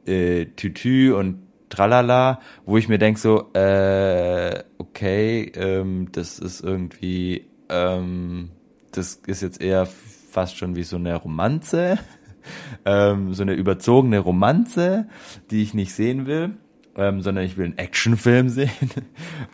[0.06, 1.43] äh, Tütü und
[1.74, 8.50] Tralala, wo ich mir denk so, äh, okay, ähm, das ist irgendwie, ähm,
[8.92, 9.86] das ist jetzt eher
[10.30, 11.98] fast schon wie so eine Romanze,
[12.84, 15.08] ähm, so eine überzogene Romanze,
[15.50, 16.56] die ich nicht sehen will
[16.96, 18.70] ähm, sondern ich will einen Actionfilm sehen.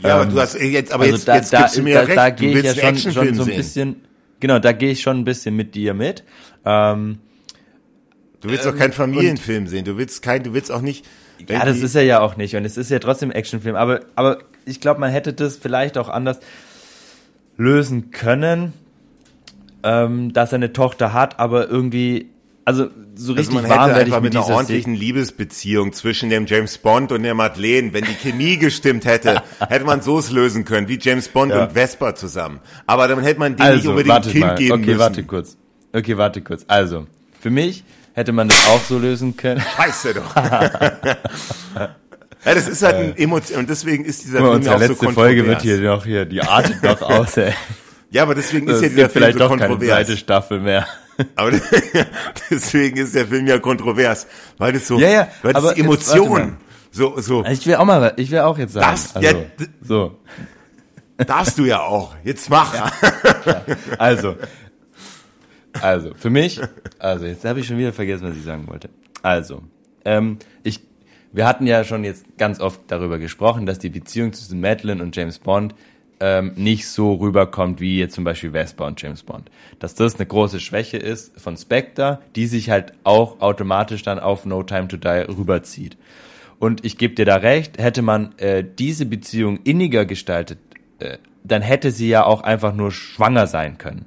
[0.00, 2.00] Ja, aber du ähm, hast jetzt, aber also jetzt, da, jetzt gibst du mir da,
[2.00, 2.16] recht.
[2.16, 3.96] Da gehe ich ja schon, schon so ein bisschen,
[4.40, 6.24] genau, da gehe ich schon ein bisschen mit dir mit.
[6.64, 7.18] Ähm,
[8.40, 9.84] du willst ähm, doch keinen Familienfilm sehen.
[9.84, 11.06] Du willst kein, du willst auch nicht.
[11.48, 12.56] Ja, das ist er ja auch nicht.
[12.56, 13.76] Und es ist ja trotzdem Actionfilm.
[13.76, 16.40] Aber, aber ich glaube, man hätte das vielleicht auch anders
[17.56, 18.72] lösen können,
[19.82, 22.30] ähm, dass er eine Tochter hat, aber irgendwie
[22.64, 26.78] also so richtig also man warm hätte einfach mit einer ordentlichen Liebesbeziehung zwischen dem James
[26.78, 30.86] Bond und der Madeleine, wenn die Chemie gestimmt hätte, hätte man so es lösen können,
[30.86, 31.64] wie James Bond ja.
[31.64, 32.60] und Vespa zusammen.
[32.86, 34.54] Aber dann hätte man denen also, nicht unbedingt ein Kind mal.
[34.54, 34.90] geben okay, müssen.
[34.90, 35.56] Okay, warte kurz.
[35.92, 36.64] Okay, warte kurz.
[36.68, 37.06] Also,
[37.40, 37.82] für mich
[38.14, 39.62] hätte man das auch so lösen können.
[39.76, 40.34] Scheiße doch.
[42.42, 43.16] Ja, das ist halt ein.
[43.18, 46.40] Emotion und deswegen ist dieser Film auch so letzte Folge wird hier noch hier, die
[46.40, 47.52] artet noch aus, ey.
[48.10, 50.86] Ja, aber deswegen ist ja dieser Film vielleicht so doch keine zweite Staffel mehr.
[51.36, 51.52] Aber
[52.50, 54.26] deswegen ist der Film ja kontrovers,
[54.56, 56.56] weil das so, ja, ja, weil das Emotionen
[56.90, 57.44] so, so.
[57.44, 58.90] Ich will auch mal, ich will auch jetzt sagen.
[58.90, 59.44] Das, also, ja,
[59.82, 60.18] so.
[61.18, 62.16] Darfst du ja auch.
[62.24, 62.74] Jetzt mach.
[62.74, 62.90] Ja.
[63.98, 64.36] Also,
[65.80, 66.60] also für mich,
[66.98, 68.90] also jetzt habe ich schon wieder vergessen, was ich sagen wollte.
[69.22, 69.62] Also,
[70.04, 70.80] ähm, ich,
[71.32, 75.14] wir hatten ja schon jetzt ganz oft darüber gesprochen, dass die Beziehung zwischen Madeline und
[75.14, 75.74] James Bond
[76.20, 79.50] ähm, nicht so rüberkommt wie jetzt zum Beispiel Vespa und James Bond.
[79.78, 84.44] Dass das eine große Schwäche ist von Spectre, die sich halt auch automatisch dann auf
[84.44, 85.96] No Time to Die rüberzieht.
[86.58, 90.58] Und ich gebe dir da recht, hätte man äh, diese Beziehung inniger gestaltet,
[90.98, 94.04] äh, dann hätte sie ja auch einfach nur schwanger sein können.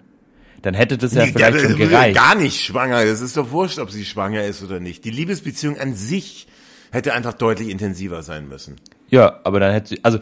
[0.64, 2.16] Dann hätte das ja nee, vielleicht schon gereicht.
[2.16, 3.04] Gar nicht schwanger.
[3.04, 5.04] Es ist doch wurscht, ob sie schwanger ist oder nicht.
[5.04, 6.48] Die Liebesbeziehung an sich
[6.90, 8.78] hätte einfach deutlich intensiver sein müssen.
[9.10, 10.20] Ja, aber dann hätte sie, also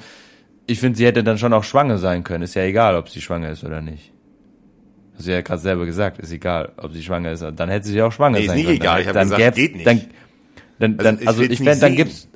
[0.65, 2.43] ich finde, sie hätte dann schon auch schwanger sein können.
[2.43, 4.11] Ist ja egal, ob sie schwanger ist oder nicht.
[5.15, 7.45] Hast du ja gerade selber gesagt, ist egal, ob sie schwanger ist.
[7.55, 8.65] Dann hätte sie auch schwanger nee, sein können.
[8.65, 9.85] Ist nicht egal, ich habe gesagt, geht nicht.
[9.85, 10.01] Dann,
[10.79, 12.27] dann, dann, also, also ich, ich dann gibt's,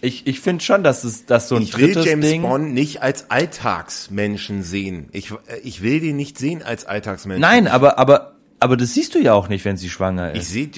[0.00, 2.42] ich, ich finde schon, dass es dass so ein ich will drittes James Ding.
[2.42, 5.08] Bond nicht als Alltagsmenschen sehen.
[5.12, 7.40] Ich, äh, ich will den nicht sehen als Alltagsmenschen.
[7.40, 10.50] Nein, aber aber aber das siehst du ja auch nicht, wenn sie schwanger Ich ist.
[10.50, 10.70] sehe,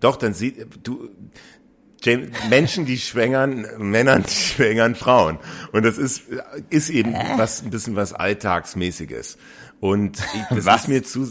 [0.00, 1.08] doch, dann sieht, du,
[2.02, 5.38] James, Menschen, die schwängern, Männern, die schwängern Frauen.
[5.72, 6.24] Und das ist,
[6.68, 9.38] ist eben was, ein bisschen was Alltagsmäßiges.
[9.80, 10.82] Und ich, das Was?
[10.82, 11.26] ist mir zu,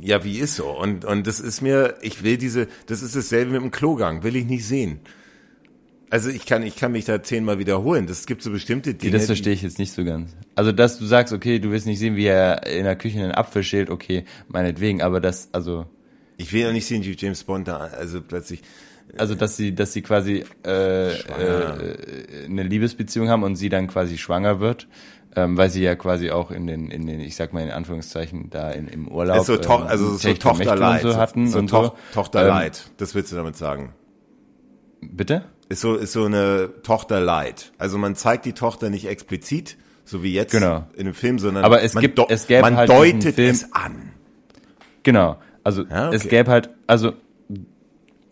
[0.00, 0.70] ja, wie ist so?
[0.70, 4.36] Und, und das ist mir, ich will diese, das ist dasselbe mit dem Klogang, will
[4.36, 5.00] ich nicht sehen.
[6.10, 8.08] Also ich kann, ich kann mich da zehnmal wiederholen.
[8.08, 9.12] Das gibt so bestimmte Dinge.
[9.12, 10.36] das verstehe ich jetzt nicht so ganz.
[10.56, 13.30] Also, dass du sagst, okay, du willst nicht sehen, wie er in der Küche einen
[13.32, 15.86] Apfel schält, okay, meinetwegen, aber das, also,
[16.36, 18.62] Ich will ja nicht sehen, wie James Bond da, also plötzlich,
[19.16, 24.18] also, dass sie, dass sie quasi äh, äh, eine Liebesbeziehung haben und sie dann quasi
[24.18, 24.88] schwanger wird,
[25.36, 28.50] ähm, weil sie ja quasi auch in den, in den, ich sag mal in Anführungszeichen,
[28.50, 31.02] da in, im Urlaub ist so, to ähm, also so Tochterleid.
[31.02, 31.92] so hatten so und so.
[32.12, 32.90] Tochterleid.
[32.96, 33.92] das willst du damit sagen.
[35.02, 35.44] Ähm, bitte?
[35.70, 37.72] Ist so, ist so eine Tochterleid.
[37.78, 40.84] Also man zeigt die Tochter nicht explizit, so wie jetzt Genau.
[40.96, 44.10] in dem Film, sondern Aber es man, gibt- es gäbe man halt deutet es an.
[45.04, 45.38] Genau.
[45.64, 46.16] Also Ja, okay.
[46.16, 47.12] es gäbe halt, also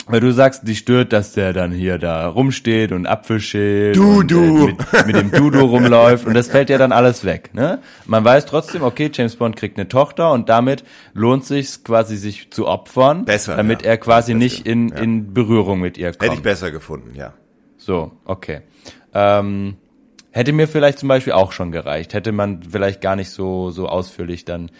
[0.08, 4.20] weil du sagst, dich stört, dass der dann hier da rumsteht und Apfel schält Du,
[4.20, 4.68] und, du.
[4.68, 7.50] Äh, mit, mit dem Dudu rumläuft und das fällt ja dann alles weg.
[7.54, 7.80] Ne?
[8.06, 12.50] Man weiß trotzdem, okay, James Bond kriegt eine Tochter und damit lohnt sich quasi sich
[12.50, 13.88] zu opfern, Besser, damit ja.
[13.90, 14.96] er quasi Das nicht in, ja.
[14.96, 16.42] in Berührung mit ihr Hätte ich kommt.
[16.42, 17.34] besser gefunden, ja.
[17.76, 18.60] So, okay.
[19.14, 19.76] Ähm,
[20.30, 22.14] hätte mir vielleicht zum Beispiel auch schon gereicht.
[22.14, 24.70] Hätte man vielleicht gar nicht so, so ausführlich dann.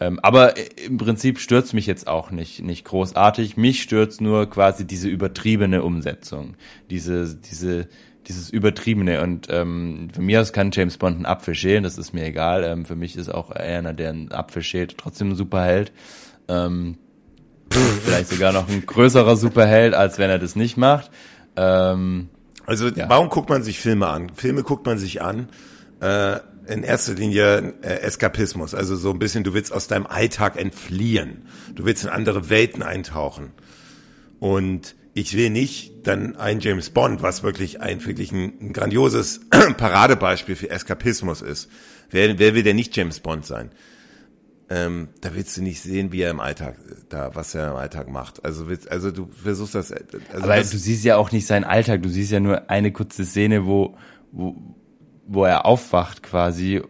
[0.00, 3.56] Ähm, aber im Prinzip stört's mich jetzt auch nicht, nicht großartig.
[3.56, 6.56] Mich stört's nur quasi diese übertriebene Umsetzung.
[6.88, 7.88] Diese, diese,
[8.28, 9.22] dieses Übertriebene.
[9.22, 12.62] Und ähm, für mir aus kann James Bond einen Apfel schälen, das ist mir egal.
[12.64, 15.92] Ähm, für mich ist auch er einer, der einen Apfel schält, trotzdem ein Superheld.
[16.46, 16.98] Ähm,
[17.70, 21.10] vielleicht sogar noch ein größerer Superheld, als wenn er das nicht macht.
[21.56, 22.28] Ähm,
[22.66, 24.30] Also warum guckt man sich Filme an?
[24.34, 25.48] Filme guckt man sich an,
[26.00, 26.36] äh,
[26.68, 28.74] in erster Linie äh, Eskapismus.
[28.74, 31.46] Also so ein bisschen, du willst aus deinem Alltag entfliehen.
[31.74, 33.52] Du willst in andere Welten eintauchen.
[34.38, 39.40] Und ich will nicht dann ein James Bond, was wirklich ein wirklich ein, ein grandioses
[39.76, 41.68] Paradebeispiel für Eskapismus ist.
[42.10, 43.70] Wer, wer will denn nicht James Bond sein?
[44.70, 46.76] Ähm, da willst du nicht sehen, wie er im Alltag
[47.08, 48.44] da, was er im Alltag macht.
[48.44, 49.90] Also willst, also du versuchst das.
[49.92, 50.04] Also
[50.34, 53.24] Aber das, du siehst ja auch nicht seinen Alltag, du siehst ja nur eine kurze
[53.24, 53.96] Szene, wo,
[54.30, 54.76] wo,
[55.28, 56.82] wo er aufwacht quasi,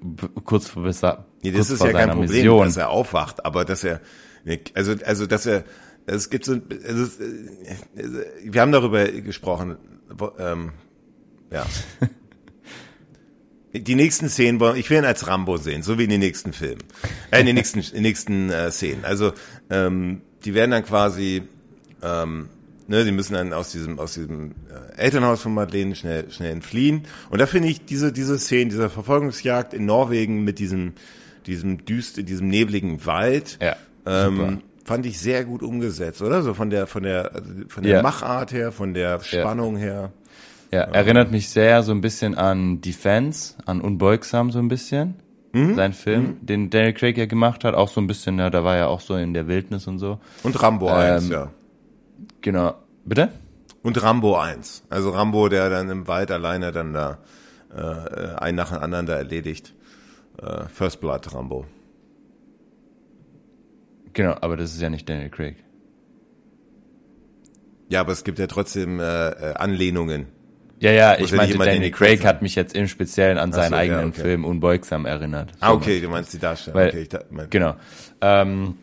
[0.44, 2.65] kurz vor, bis er- Nee, das ist ja kein Problem, Mission.
[2.65, 4.01] dass er aufwacht, aber dass er,
[4.74, 5.65] also, also, dass er,
[6.06, 6.52] es gibt so,
[6.86, 9.77] also, äh, wir haben darüber gesprochen,
[10.39, 10.73] ähm,
[11.51, 11.66] ja.
[13.74, 16.52] Die nächsten Szenen, wollen- ich will ihn als Rambo sehen, so wie in den nächsten
[16.55, 16.82] Filmen,
[17.31, 19.05] äh, in den nächsten, in den nächsten äh, Szenen.
[19.05, 19.32] Also,
[19.70, 21.43] ähm, die werden dann quasi,
[22.02, 22.48] ähm,
[22.89, 24.51] ne, die müssen dann aus diesem, aus diesem
[24.97, 27.02] äh, Elternhaus von Madeleine schnell, schnell entfliehen.
[27.31, 30.94] Und da finde ich diese, diese Szene, dieser Verfolgungsjagd in Norwegen mit diesem,
[31.47, 36.43] diesem düst, diesem nebligen Wald, Ja, ähm, fand ich sehr gut umgesetzt, oder?
[36.43, 37.31] So von der, von der,
[37.69, 38.02] von der Ja.
[38.02, 40.12] Machart her, von der Spannung her.
[40.70, 45.15] Ja, erinnert mich sehr so ein bisschen an Defense, an Unbeugsam so ein bisschen.
[45.55, 45.77] Mhm.
[45.77, 48.77] Sein Film, den Daniel Craig ja gemacht hat, auch so ein bisschen, ja, da war
[48.77, 50.19] er auch so in der Wildnis und so.
[50.43, 51.51] Und Rambo 1, Ähm, ja.
[52.40, 52.74] Genau.
[53.05, 53.31] Bitte?
[53.82, 54.85] Und Rambo 1.
[54.90, 57.19] Also Rambo, der dann im Wald alleine dann da
[57.74, 59.74] äh, einen nach dem anderen da erledigt.
[60.40, 61.66] Äh, First Blood Rambo.
[64.12, 65.56] Genau, aber das ist ja nicht Daniel Craig.
[67.89, 70.27] Ja, aber es gibt ja trotzdem äh, äh, Anlehnungen.
[70.81, 73.70] Ja, ja, Muss ich ja meinte, Daniel Craig hat mich jetzt im Speziellen an seinen
[73.70, 74.20] so, ja, eigenen okay.
[74.20, 75.52] Film Unbeugsam erinnert.
[75.60, 76.78] Ah, okay, du meinst die Darstellung.
[76.78, 77.74] Weil, okay, ich da, mein, Genau.
[78.20, 78.74] Ähm,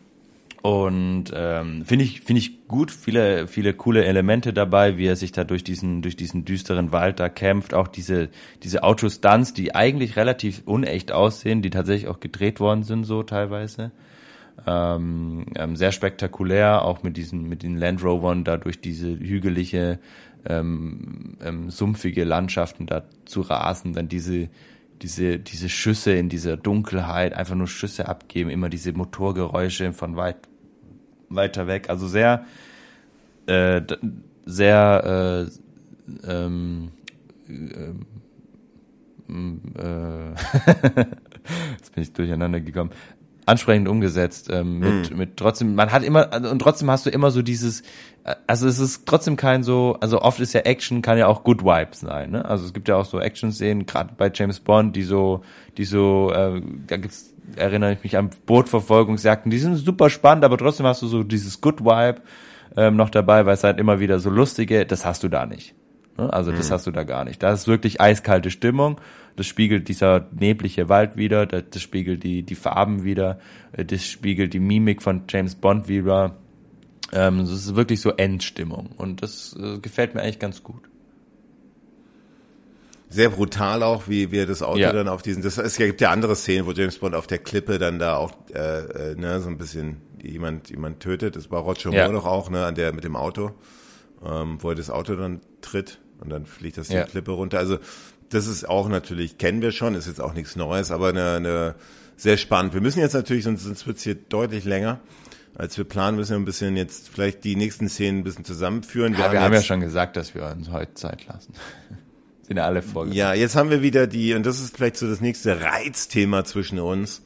[0.66, 5.30] und ähm, finde ich finde ich gut, viele viele coole Elemente dabei, wie er sich
[5.30, 8.30] da durch diesen durch diesen düsteren Wald da kämpft, auch diese
[8.64, 13.92] diese Autostunts, die eigentlich relativ unecht aussehen, die tatsächlich auch gedreht worden sind so teilweise.
[14.66, 20.00] Ähm, ähm, sehr spektakulär, auch mit diesen mit den Land Rovern da durch diese hügelige
[20.48, 24.48] ähm, ähm, sumpfige Landschaften da zu rasen, dann diese
[25.00, 30.38] diese diese Schüsse in dieser Dunkelheit, einfach nur Schüsse abgeben, immer diese Motorgeräusche von weit
[31.28, 32.44] weiter weg, also sehr
[33.46, 33.82] äh,
[34.44, 36.90] sehr äh, ähm,
[39.28, 40.30] ähm, äh,
[41.76, 42.90] jetzt bin ich durcheinander gekommen.
[43.44, 47.30] Ansprechend umgesetzt ähm, mit mit trotzdem man hat immer also, und trotzdem hast du immer
[47.30, 47.82] so dieses
[48.24, 51.44] äh, also es ist trotzdem kein so also oft ist ja Action kann ja auch
[51.44, 52.44] Good Vibes sein ne?
[52.44, 55.42] Also es gibt ja auch so Action Szenen gerade bei James Bond die so
[55.78, 60.58] die so äh, da gibt's erinnere ich mich an Bootverfolgungsjagden die sind super spannend aber
[60.58, 62.22] trotzdem hast du so dieses Good Vibe
[62.76, 65.74] ähm, noch dabei weil es halt immer wieder so lustige das hast du da nicht
[66.18, 66.32] Ne?
[66.32, 66.74] Also das mhm.
[66.74, 67.42] hast du da gar nicht.
[67.42, 69.00] Da ist wirklich eiskalte Stimmung.
[69.36, 73.38] Das spiegelt dieser neblige Wald wieder, das, das spiegelt die, die Farben wieder,
[73.72, 76.36] äh, das spiegelt die Mimik von James Bond wieder.
[77.12, 80.82] Ähm, das ist wirklich so Endstimmung und das äh, gefällt mir eigentlich ganz gut.
[83.08, 84.92] Sehr brutal auch, wie wir das Auto ja.
[84.92, 85.42] dann auf diesen.
[85.42, 88.32] Das es gibt ja andere Szenen, wo James Bond auf der Klippe dann da auch
[88.52, 91.36] äh, äh, ne, so ein bisschen jemand jemand tötet.
[91.36, 93.52] Das war Roger Moore doch auch ne, an der mit dem Auto,
[94.24, 97.04] ähm, wo er das Auto dann tritt und dann fliegt das die ja.
[97.04, 97.58] Klippe runter.
[97.58, 97.78] Also
[98.30, 101.74] das ist auch natürlich, kennen wir schon, ist jetzt auch nichts Neues, aber eine, eine
[102.16, 102.74] sehr spannend.
[102.74, 105.00] Wir müssen jetzt natürlich, sonst, sonst wird es hier deutlich länger,
[105.54, 109.12] als wir planen, müssen wir ein bisschen jetzt vielleicht die nächsten Szenen ein bisschen zusammenführen.
[109.12, 111.52] Wir, ja, haben, wir haben ja schon gesagt, dass wir uns heute Zeit lassen.
[112.46, 113.12] Sind ja alle vorgekommen.
[113.12, 116.78] Ja, jetzt haben wir wieder die, und das ist vielleicht so das nächste Reizthema zwischen
[116.78, 117.22] uns.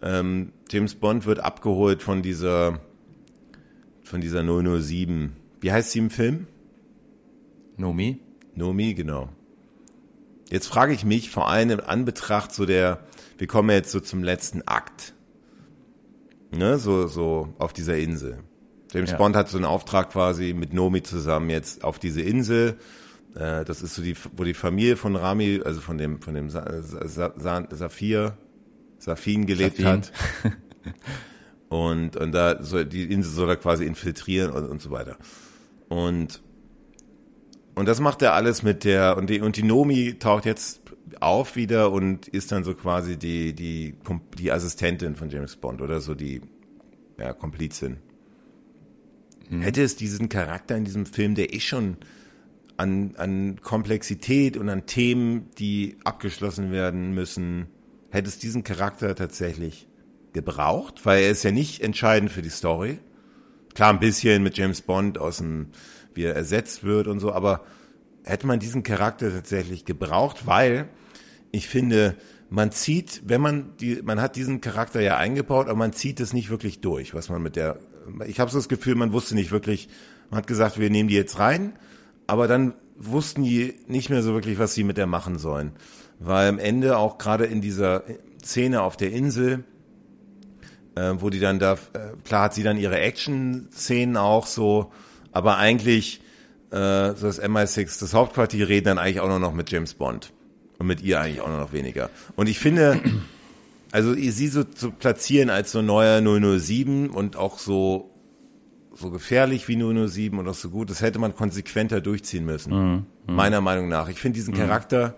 [0.00, 2.80] Ähm, James Bond wird abgeholt von dieser,
[4.02, 5.36] von dieser 007.
[5.60, 6.46] Wie heißt sie im Film?
[7.76, 8.20] Nomi?
[8.54, 9.28] Nomi, genau.
[10.50, 13.00] Jetzt frage ich mich vor allem in Anbetracht so der,
[13.36, 15.14] wir kommen jetzt so zum letzten Akt.
[16.50, 18.38] Ne, so, so auf dieser Insel.
[18.92, 19.18] James ja.
[19.18, 22.78] Bond hat so einen Auftrag quasi mit Nomi zusammen jetzt auf diese Insel.
[23.38, 26.50] Äh, das ist so die, wo die Familie von Rami, also von dem, von dem
[26.50, 28.36] Sa Sa Sa Saphir,
[28.98, 29.86] Safin gelebt Safin.
[29.86, 30.12] hat.
[31.68, 35.16] und, und da soll, die Insel soll er quasi infiltrieren und, und so weiter.
[35.88, 36.42] Und
[37.78, 40.80] und das macht er alles mit der, und die, und die Nomi taucht jetzt
[41.20, 43.94] auf wieder und ist dann so quasi die, die,
[44.36, 46.40] die Assistentin von James Bond oder so die,
[47.20, 47.98] ja, Komplizin.
[49.48, 49.60] Hm.
[49.60, 51.98] Hätte es diesen Charakter in diesem Film, der eh schon
[52.78, 57.66] an, an Komplexität und an Themen, die abgeschlossen werden müssen,
[58.10, 59.86] hätte es diesen Charakter tatsächlich
[60.32, 62.98] gebraucht, weil er ist ja nicht entscheidend für die Story.
[63.74, 65.68] Klar, ein bisschen mit James Bond aus dem
[66.14, 67.64] wie er ersetzt wird und so, aber
[68.24, 70.88] hätte man diesen Charakter tatsächlich gebraucht, weil
[71.52, 72.16] ich finde,
[72.50, 76.32] man zieht, wenn man die, man hat diesen Charakter ja eingebaut, aber man zieht es
[76.32, 77.78] nicht wirklich durch, was man mit der,
[78.26, 79.88] ich habe so das Gefühl, man wusste nicht wirklich,
[80.30, 81.78] man hat gesagt, wir nehmen die jetzt rein,
[82.28, 85.72] aber dann wussten die nicht mehr so wirklich, was sie mit der machen sollen,
[86.20, 88.04] weil am Ende auch gerade in dieser
[88.44, 89.64] Szene auf der Insel,
[90.94, 94.92] äh, wo die dann da, äh, klar hat sie dann ihre Action-Szenen auch so,
[95.32, 96.20] aber eigentlich
[96.70, 100.32] äh, so das MI6, das Hauptquartier reden dann eigentlich auch nur noch mit James Bond
[100.78, 102.10] und mit ihr eigentlich auch nur noch weniger.
[102.36, 103.00] Und ich finde,
[103.90, 108.10] also sie so zu platzieren als so neuer 007 und auch so
[108.98, 112.72] so gefährlich wie 007 und auch so gut, das hätte man konsequenter durchziehen müssen.
[112.72, 113.34] Mhm, mhm.
[113.34, 114.08] meiner Meinung nach.
[114.08, 114.58] Ich finde diesen mhm.
[114.58, 115.14] Charakter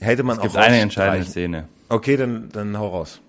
[0.00, 1.68] hätte man es gibt auch eine entscheidende Szene.
[1.88, 3.20] Okay, dann dann hau raus.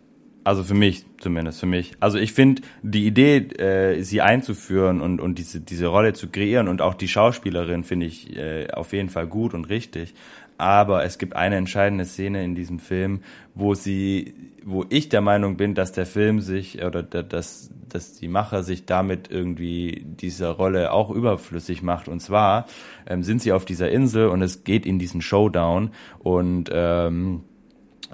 [0.43, 1.93] Also für mich zumindest, für mich.
[1.99, 6.67] Also ich finde die Idee, äh, sie einzuführen und, und diese, diese Rolle zu kreieren
[6.67, 10.15] und auch die Schauspielerin finde ich äh, auf jeden Fall gut und richtig.
[10.57, 13.21] Aber es gibt eine entscheidende Szene in diesem Film,
[13.53, 14.33] wo sie,
[14.63, 18.85] wo ich der Meinung bin, dass der Film sich oder dass, dass die Macher sich
[18.85, 22.07] damit irgendwie dieser Rolle auch überflüssig macht.
[22.07, 22.65] Und zwar
[23.07, 27.43] ähm, sind sie auf dieser Insel und es geht in diesen Showdown und ähm,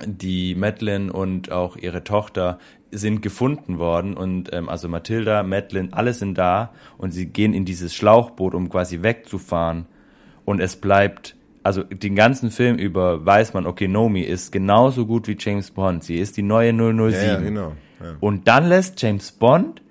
[0.06, 2.60] die Madeline und auch ihre Tochter
[2.91, 7.65] sind gefunden worden und ähm, also Matilda, Madeline, alle sind da und sie gehen in
[7.65, 9.86] dieses Schlauchboot, um quasi wegzufahren
[10.45, 11.36] und es bleibt,
[11.68, 16.02] also den ganzen Film über weiß man, okay, Nomi ist genauso gut wie James Bond,
[16.02, 17.11] sie ist die neue 007.
[17.11, 17.73] Ja, ja, genau.
[17.99, 18.15] Ja.
[18.22, 19.81] Und dann lässt James Bond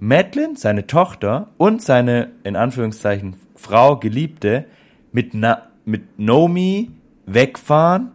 [0.00, 4.64] Madeline, seine Tochter und seine, in Anführungszeichen, Frau, Geliebte
[5.12, 6.90] mit, Na mit Nomi
[7.26, 8.10] wegfahren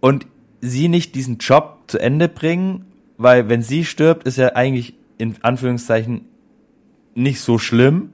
[0.00, 0.26] und
[0.60, 2.84] sie nicht diesen Job zu Ende bringen,
[3.16, 6.26] weil wenn sie stirbt, ist ja eigentlich in Anführungszeichen
[7.14, 8.10] nicht so schlimm.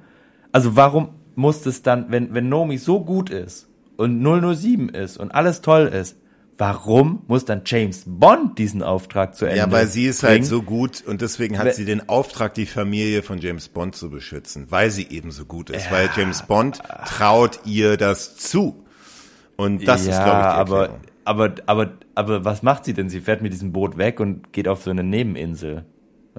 [0.53, 1.09] Also warum
[1.39, 5.87] muss es dann, wenn, wenn Nomi so gut ist und 007 ist und alles toll
[5.87, 6.17] ist,
[6.59, 10.43] warum muss dann James Bond diesen Auftrag zu Ende Ja, weil sie ist halt bringen?
[10.43, 14.11] halt so gut und deswegen hat sie den Auftrag, die Familie von James Bond zu
[14.11, 15.93] beschützen, weil sie eben so gut ist, ja.
[15.93, 18.85] weil James Bond traut ihr das zu.
[19.57, 20.91] Und das ja, ist, glaube ich, die aber
[21.25, 23.11] aber, aber, aber was macht sie denn?
[23.11, 25.85] Sie fährt mit diesem Boot weg und geht auf so eine Nebeninsel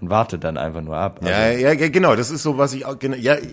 [0.02, 1.20] und wartet dann einfach nur ab.
[1.22, 2.16] Also ja, ja, genau.
[2.16, 3.48] Das ist so, was ich auch, ja, äh,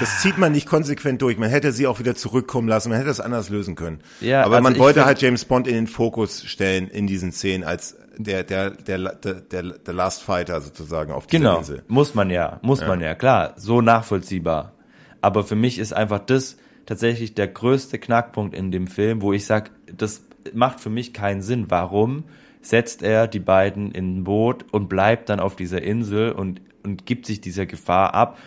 [0.00, 1.38] das zieht man nicht konsequent durch.
[1.38, 2.88] Man hätte sie auch wieder zurückkommen lassen.
[2.88, 4.00] Man hätte das anders lösen können.
[4.20, 7.64] Ja, aber also man wollte halt James Bond in den Fokus stellen in diesen Szenen
[7.64, 11.58] als der, der, der, der, der, der Last Fighter sozusagen auf dieser genau.
[11.58, 11.82] Insel.
[11.88, 12.88] Muss man ja, muss ja.
[12.88, 13.54] man ja, klar.
[13.56, 14.72] So nachvollziehbar.
[15.20, 16.56] Aber für mich ist einfach das
[16.86, 20.22] tatsächlich der größte Knackpunkt in dem Film, wo ich sag, das
[20.54, 21.66] macht für mich keinen Sinn.
[21.68, 22.24] Warum
[22.60, 27.06] setzt er die beiden in ein Boot und bleibt dann auf dieser Insel und, und
[27.06, 28.38] gibt sich dieser Gefahr ab?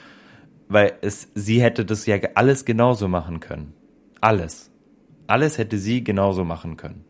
[0.69, 3.73] Weil es, sie hätte das ja alles genauso machen können.
[4.21, 4.71] Alles.
[5.27, 7.03] Alles hätte sie genauso machen können.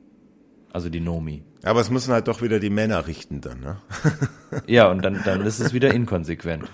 [0.71, 1.43] Also die Nomi.
[1.63, 3.77] Aber es müssen halt doch wieder die Männer richten dann, ne?
[4.67, 6.65] ja, und dann, dann ist es wieder inkonsequent.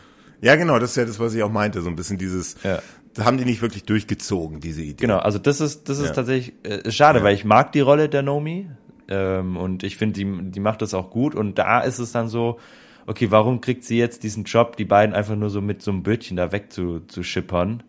[0.41, 2.79] Ja, genau, das ist ja das, was ich auch meinte, so ein bisschen dieses, ja.
[3.13, 5.01] da haben die nicht wirklich durchgezogen, diese Idee.
[5.01, 6.13] Genau, also das ist, das ist ja.
[6.13, 7.25] tatsächlich äh, schade, ja.
[7.25, 8.69] weil ich mag die Rolle der Nomi
[9.07, 12.27] ähm, und ich finde, die, die macht das auch gut und da ist es dann
[12.27, 12.59] so,
[13.07, 16.03] okay, warum kriegt sie jetzt diesen Job, die beiden einfach nur so mit so einem
[16.03, 17.83] Bötchen da weg zu, zu schippern?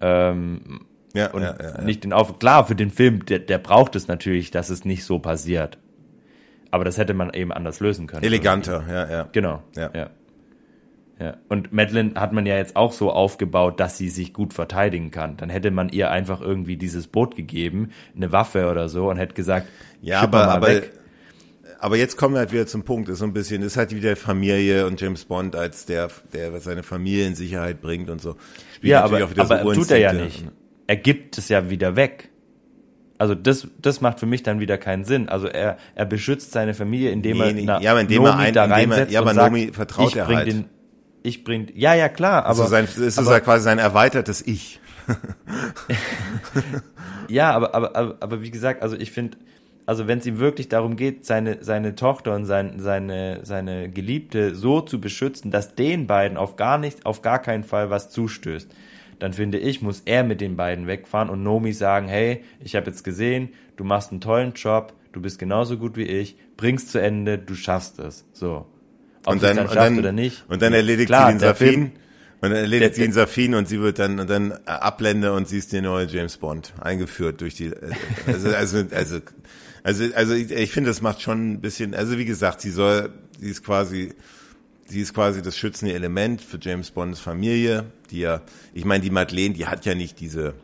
[0.00, 0.80] Ähm,
[1.14, 1.82] ja, und ja, ja, ja.
[1.82, 2.38] nicht den Auf.
[2.38, 5.78] Klar, für den Film, der, der braucht es natürlich, dass es nicht so passiert.
[6.70, 8.24] Aber das hätte man eben anders lösen können.
[8.24, 9.28] Eleganter, ja, ja.
[9.30, 9.62] Genau.
[9.76, 9.90] Ja.
[9.94, 10.10] ja.
[11.20, 11.36] Ja.
[11.48, 15.36] Und Madeline hat man ja jetzt auch so aufgebaut, dass sie sich gut verteidigen kann.
[15.36, 19.34] Dann hätte man ihr einfach irgendwie dieses Boot gegeben, eine Waffe oder so und hätte
[19.34, 19.68] gesagt,
[20.00, 20.92] ja, aber, aber, weg.
[21.82, 24.14] Aber jetzt kommen wir halt wieder zum Punkt, ist so ein bisschen, ist halt wieder
[24.14, 28.36] Familie und James Bond als der, der seine Familie in Sicherheit bringt und so.
[28.76, 30.44] Spielt ja, aber, aber so tut er ja nicht.
[30.86, 32.30] Er gibt es ja wieder weg.
[33.18, 35.28] Also das, das macht für mich dann wieder keinen Sinn.
[35.28, 38.38] Also er, er beschützt seine Familie, indem nee, nee, er ja, aber indem Nomi er
[38.38, 40.46] ein, da reinsetzt er, ja, aber sagt, Nomi vertraut ich er bring halt.
[40.46, 40.64] Den,
[41.24, 42.62] ich bring, ja, ja, klar, aber.
[42.62, 44.78] Ist, sein, ist aber, quasi sein erweitertes Ich.
[47.28, 49.36] ja, aber, aber, aber, aber wie gesagt, also ich finde,
[49.92, 54.54] also wenn es ihm wirklich darum geht, seine, seine Tochter und sein, seine, seine Geliebte
[54.54, 58.70] so zu beschützen, dass den beiden auf gar nicht, auf gar keinen Fall was zustößt,
[59.18, 62.86] dann finde ich, muss er mit den beiden wegfahren und Nomi sagen, hey, ich habe
[62.86, 66.98] jetzt gesehen, du machst einen tollen Job, du bist genauso gut wie ich, bringst zu
[66.98, 68.24] Ende, du schaffst es.
[68.32, 68.64] So.
[69.26, 70.42] Ob und dann, dann, und dann oder nicht.
[70.48, 71.82] Und dann erledigt Klar, sie den Safin.
[72.40, 75.58] Und dann erledigt sie den Safin und sie wird dann, und dann Ablende und sie
[75.58, 77.72] ist der neue James Bond eingeführt durch die,
[78.26, 79.20] also, also, also,
[79.82, 83.10] also, also ich, ich finde, das macht schon ein bisschen, also wie gesagt, sie soll,
[83.38, 84.14] sie ist quasi,
[84.86, 88.42] sie ist quasi das schützende Element für James Bonds Familie, die ja,
[88.74, 90.54] ich meine, die Madeleine, die hat ja nicht diese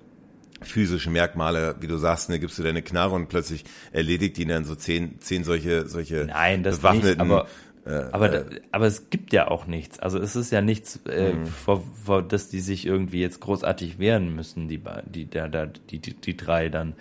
[0.63, 4.65] physischen Merkmale, wie du sagst, ne, gibst du deine Knarre und plötzlich erledigt die dann
[4.65, 7.47] so zehn, zehn solche, solche Nein, das bewaffneten, nicht, aber
[7.89, 9.99] äh, aber, äh, aber es gibt ja auch nichts.
[9.99, 11.47] Also es ist ja nichts, äh, mhm.
[11.47, 16.37] vor, vor, dass die sich irgendwie jetzt großartig wehren müssen, die, die, die, die, die
[16.37, 16.95] drei dann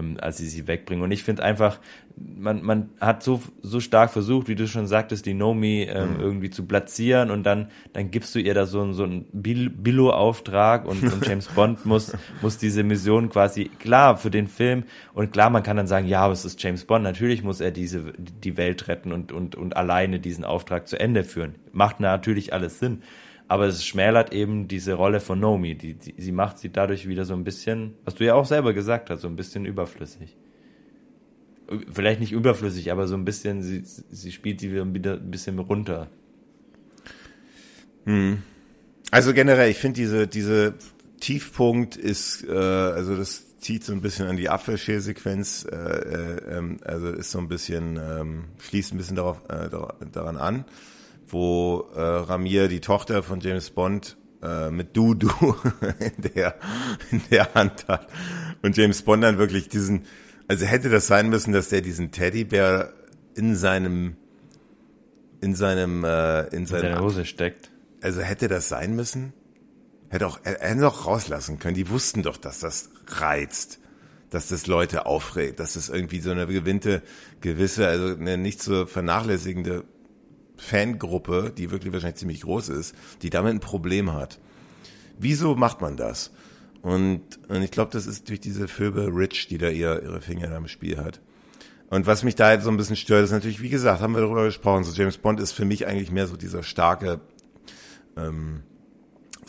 [0.00, 1.04] ähm, als sie sie wegbringen.
[1.04, 1.78] Und ich finde einfach,
[2.16, 6.20] man, man hat so, so stark versucht, wie du schon sagtest, die Nomi ähm, mhm.
[6.20, 11.02] irgendwie zu platzieren und dann, dann gibst du ihr da so, so einen Billo-Auftrag und,
[11.02, 12.12] und James Bond muss,
[12.42, 16.22] muss diese Mission quasi, klar, für den Film und klar, man kann dann sagen, ja,
[16.22, 19.76] aber es ist James Bond, natürlich muss er diese, die Welt retten und, und, und
[19.76, 21.54] alleine diesen Auftrag zu Ende führen.
[21.72, 23.02] Macht natürlich alles Sinn
[23.50, 25.74] aber es schmälert eben diese Rolle von Nomi.
[25.74, 28.72] Die, die, sie macht sie dadurch wieder so ein bisschen, was du ja auch selber
[28.72, 30.36] gesagt hast, so ein bisschen überflüssig.
[31.92, 36.06] Vielleicht nicht überflüssig, aber so ein bisschen, sie, sie spielt sie wieder ein bisschen runter.
[38.04, 38.40] Hm.
[39.10, 40.74] Also generell, ich finde diese, diese
[41.18, 46.78] Tiefpunkt ist, äh, also das zieht so ein bisschen an die Abwehrschälsequenz, äh, äh, ähm,
[46.84, 49.68] also ist so ein bisschen, ähm, schließt ein bisschen darauf, äh,
[50.12, 50.64] daran an
[51.32, 55.30] wo äh, Ramir die Tochter von James Bond äh, mit Dudu
[56.00, 56.56] in der,
[57.10, 58.08] in der Hand hat.
[58.62, 60.04] Und James Bond dann wirklich diesen,
[60.48, 62.92] also hätte das sein müssen, dass der diesen Teddybär
[63.34, 64.16] in seinem,
[65.40, 67.70] in seinem, äh, in seiner Hose steckt.
[68.02, 69.32] Also hätte das sein müssen?
[70.08, 71.74] Hätte auch, er hätte doch rauslassen können.
[71.74, 73.80] Die wussten doch, dass das reizt
[74.30, 77.02] dass das Leute aufregt, dass das irgendwie so eine gewinnte,
[77.40, 79.84] gewisse, also eine nicht zu vernachlässigende
[80.60, 84.38] Fangruppe, die wirklich wahrscheinlich ziemlich groß ist, die damit ein Problem hat.
[85.18, 86.30] Wieso macht man das?
[86.82, 90.48] Und, und ich glaube, das ist durch diese Phoebe Rich, die da ihr, ihre Finger
[90.48, 91.20] da im Spiel hat.
[91.88, 94.20] Und was mich da jetzt so ein bisschen stört, ist natürlich, wie gesagt, haben wir
[94.20, 97.20] darüber gesprochen, so James Bond ist für mich eigentlich mehr so dieser starke
[98.16, 98.62] ähm,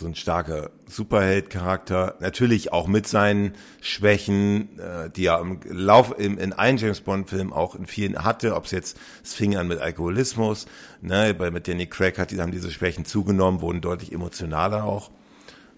[0.02, 2.16] so ein starker Superheld-Charakter.
[2.20, 7.54] Natürlich auch mit seinen Schwächen, äh, die er im Lauf im, in allen James Bond-Filmen
[7.54, 8.56] auch in vielen hatte.
[8.56, 10.66] Ob es jetzt, es fing an mit Alkoholismus,
[11.02, 15.12] ne, bei mit Danny Craig hat, die haben diese Schwächen zugenommen, wurden deutlich emotionaler auch.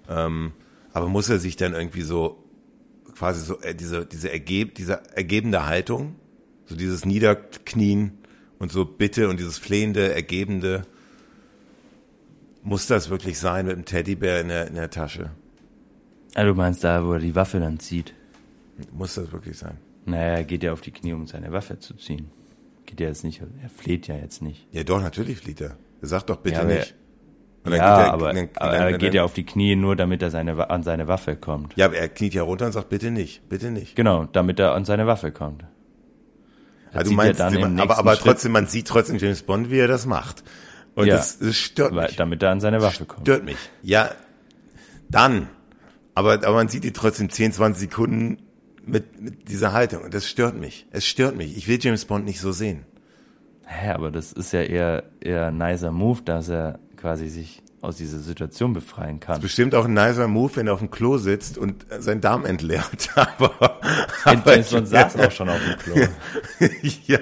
[0.09, 0.53] Ähm,
[0.93, 2.43] aber muss er sich dann irgendwie so
[3.15, 6.15] quasi so äh, diese diese ergeb diese ergebende Haltung,
[6.65, 8.19] so dieses Niederknien
[8.57, 10.83] und so Bitte und dieses flehende, ergebende
[12.63, 15.31] muss das wirklich sein mit dem Teddybär in der, in der Tasche?
[16.35, 18.13] Ah, du meinst da, wo er die Waffe dann zieht?
[18.91, 19.77] Muss das wirklich sein?
[20.05, 22.31] Naja, er geht ja auf die Knie, um seine Waffe zu ziehen.
[22.85, 24.67] Geht ja jetzt nicht, er fleht ja jetzt nicht.
[24.71, 25.77] Ja doch, natürlich flieht er.
[26.01, 26.95] Er sagt doch bitte ja, nicht.
[27.65, 30.69] ja, er, aber, dann, aber er geht ja auf die Knie nur, damit er seine,
[30.69, 31.75] an seine Waffe kommt.
[31.77, 33.95] Ja, aber er kniet ja runter und sagt bitte nicht, bitte nicht.
[33.95, 35.63] Genau, damit er an seine Waffe kommt.
[36.91, 40.43] Also du meinst, aber, aber trotzdem, man sieht trotzdem James Bond, wie er das macht.
[40.95, 42.15] Und ja, das, das stört weil, mich.
[42.15, 43.21] Damit er an seine Waffe kommt.
[43.21, 43.57] Stört mich.
[43.81, 44.11] Ja,
[45.09, 45.49] Dann.
[46.15, 48.37] Aber, aber man sieht die trotzdem 10, 20 Sekunden
[48.85, 50.03] mit, mit dieser Haltung.
[50.03, 50.85] Und das stört mich.
[50.91, 51.57] Es stört mich.
[51.57, 52.85] Ich will James Bond nicht so sehen.
[53.65, 57.97] Hä, aber das ist ja eher, eher ein nicer Move, dass er quasi sich aus
[57.97, 59.35] dieser Situation befreien kann.
[59.35, 62.21] Das ist bestimmt auch ein nicer Move, wenn er auf dem Klo sitzt und seinen
[62.21, 63.09] Darm entleert.
[63.15, 63.79] aber,
[64.23, 66.07] aber Bond saß auch schon auf dem Klo.
[67.07, 67.19] ja.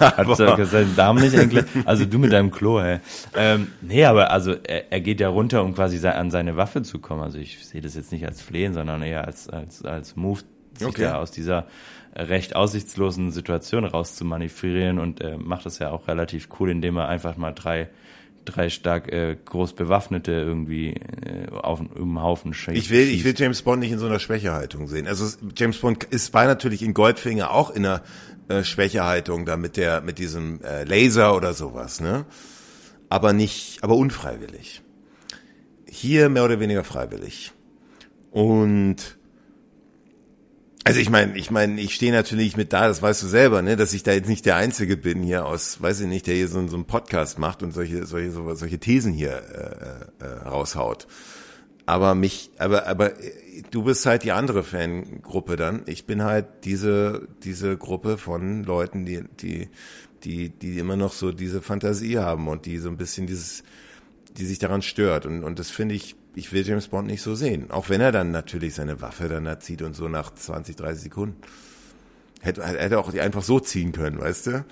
[0.00, 1.68] Hat er seinen Darm nicht entleert?
[1.84, 3.00] Also du mit deinem Klo, hä?
[3.34, 6.98] Ähm, nee, aber also er, er geht ja runter, um quasi an seine Waffe zu
[6.98, 7.22] kommen.
[7.22, 10.40] Also ich sehe das jetzt nicht als Flehen, sondern eher als, als, als Move,
[10.78, 11.02] sich okay.
[11.02, 11.66] da aus dieser
[12.14, 17.36] recht aussichtslosen Situation rauszumanövrieren und äh, macht das ja auch relativ cool, indem er einfach
[17.36, 17.90] mal drei
[18.46, 22.76] drei stark äh, groß bewaffnete irgendwie äh, auf einem Haufen schießt.
[22.76, 25.06] Ich will, ich will James Bond nicht in so einer Schwächehaltung sehen.
[25.06, 28.02] Also James Bond ist war natürlich in Goldfinger auch in einer
[28.48, 32.24] äh, Schwächehaltung da mit der mit diesem äh, Laser oder sowas, ne?
[33.08, 34.82] Aber nicht, aber unfreiwillig.
[35.88, 37.52] Hier mehr oder weniger freiwillig.
[38.30, 39.15] Und
[40.86, 43.74] also ich meine, ich meine, ich stehe natürlich mit da, das weißt du selber, ne,
[43.74, 46.46] dass ich da jetzt nicht der Einzige bin hier aus, weiß ich nicht, der hier
[46.46, 51.08] so, so einen Podcast macht und solche, solche, so, solche Thesen hier äh, äh, raushaut.
[51.86, 53.32] Aber mich, aber, aber äh,
[53.72, 55.82] du bist halt die andere Fangruppe dann.
[55.86, 59.68] Ich bin halt diese, diese Gruppe von Leuten, die, die,
[60.22, 63.64] die, die immer noch so diese Fantasie haben und die so ein bisschen dieses,
[64.36, 65.26] die sich daran stört.
[65.26, 67.70] Und, und das finde ich ich will James Bond nicht so sehen.
[67.70, 71.04] Auch wenn er dann natürlich seine Waffe dann da zieht und so nach 20, 30
[71.04, 71.36] Sekunden.
[72.42, 74.64] Hätte, hätte auch die einfach so ziehen können, weißt du?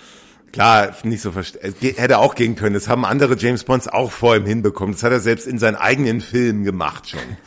[0.52, 2.74] Klar, nicht so hätte auch gehen können.
[2.74, 4.94] Das haben andere James Bonds auch vor ihm hinbekommen.
[4.94, 7.38] Das hat er selbst in seinen eigenen Filmen gemacht schon.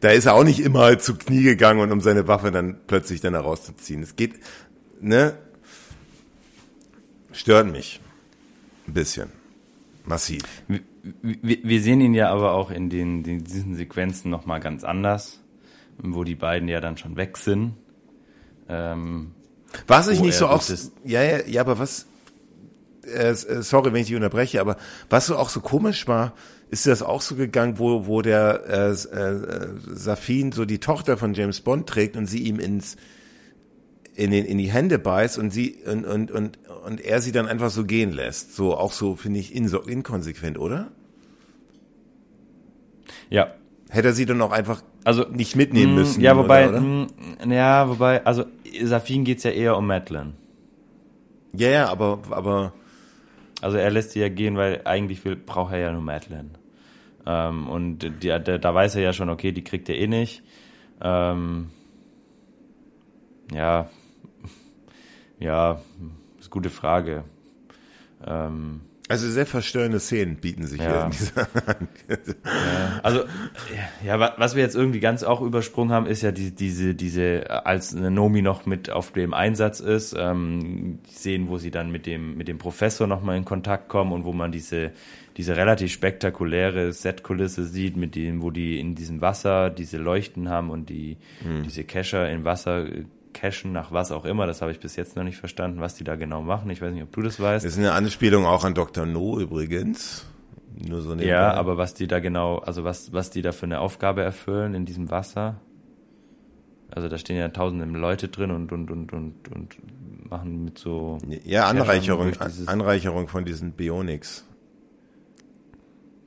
[0.00, 3.20] Da ist er auch nicht immer zu Knie gegangen und um seine Waffe dann plötzlich
[3.20, 4.02] dann herauszuziehen.
[4.02, 4.40] Es geht,
[5.00, 5.36] ne?
[7.32, 8.00] Stört mich.
[8.88, 9.28] Ein bisschen.
[10.06, 10.42] Massiv
[11.02, 15.40] wir, sehen ihn ja aber auch in den, den diesen Sequenzen nochmal ganz anders,
[15.98, 17.74] wo die beiden ja dann schon weg sind.
[18.68, 19.32] Ähm,
[19.86, 20.62] was ich nicht so auch,
[21.04, 22.06] ja, ja, ja, aber was,
[23.06, 24.76] äh, äh, sorry, wenn ich dich unterbreche, aber
[25.08, 26.34] was so auch so komisch war,
[26.70, 31.34] ist das auch so gegangen, wo, wo der äh, äh, Safin so die Tochter von
[31.34, 32.96] James Bond trägt und sie ihm ins
[34.14, 37.46] in, den, in die Hände beißt und sie und, und, und, und er sie dann
[37.46, 38.54] einfach so gehen lässt.
[38.54, 40.90] So auch so, finde ich, in, inkonsequent, oder?
[43.28, 43.54] Ja.
[43.88, 46.20] Hätte er sie dann auch einfach also nicht mitnehmen mh, müssen.
[46.20, 46.80] Ja, wobei, oder, oder?
[46.80, 48.44] Mh, ja, wobei, also
[48.82, 50.34] Safin geht's ja eher um Madeline.
[51.52, 52.72] Ja, ja, aber, aber.
[53.62, 56.50] Also er lässt sie ja gehen, weil eigentlich will, braucht er ja nur Madeline.
[57.26, 60.42] Ähm, und die, der, da weiß er ja schon, okay, die kriegt er eh nicht.
[61.02, 61.68] Ähm,
[63.52, 63.90] ja,
[65.38, 65.80] ja,
[66.50, 67.24] ist gute Frage.
[68.26, 70.88] Ähm, also sehr verstörende Szenen bieten sich ja.
[70.88, 71.48] hier in dieser.
[72.44, 73.24] ja, also
[74.04, 77.92] ja, was wir jetzt irgendwie ganz auch übersprungen haben, ist ja die, diese diese als
[77.92, 82.46] Nomi noch mit auf dem Einsatz ist, ähm, Szenen, wo sie dann mit dem mit
[82.46, 84.92] dem Professor noch mal in Kontakt kommen und wo man diese
[85.36, 90.70] diese relativ spektakuläre Setkulisse sieht, mit dem, wo die in diesem Wasser diese Leuchten haben
[90.70, 91.64] und die mhm.
[91.64, 92.86] diese Kescher im Wasser
[93.32, 94.46] cachen nach was auch immer.
[94.46, 96.70] Das habe ich bis jetzt noch nicht verstanden, was die da genau machen.
[96.70, 97.64] Ich weiß nicht, ob du das weißt.
[97.64, 99.06] Das ist eine Anspielung auch an Dr.
[99.06, 100.26] No übrigens.
[100.76, 103.80] Nur so ja, aber was die da genau, also was, was die da für eine
[103.80, 105.60] Aufgabe erfüllen in diesem Wasser.
[106.90, 111.18] Also da stehen ja tausende Leute drin und, und, und, und, und machen mit so.
[111.44, 112.32] Ja, Anreicherung,
[112.66, 114.46] Anreicherung von diesen Bionics.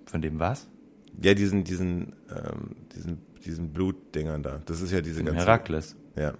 [0.05, 0.67] Von dem was?
[1.21, 4.61] Ja, diesen, diesen, ähm, diesen, diesen Blutdingern da.
[4.65, 5.39] Das ist ja diese ganze.
[5.45, 5.95] Herakles.
[6.15, 6.33] Ja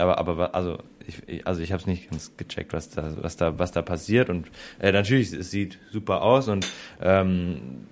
[0.00, 3.58] aber aber also ich also ich habe es nicht ganz gecheckt, was da was da
[3.58, 4.50] was da passiert und
[4.80, 6.66] äh, natürlich es sieht super aus und
[7.00, 7.86] ähm,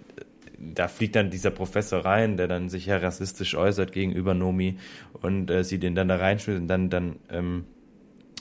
[0.59, 4.79] da fliegt dann dieser Professor rein, der dann sich ja rassistisch äußert gegenüber Nomi
[5.23, 7.65] und äh, sie den dann da reinschmeißt und dann dann ähm,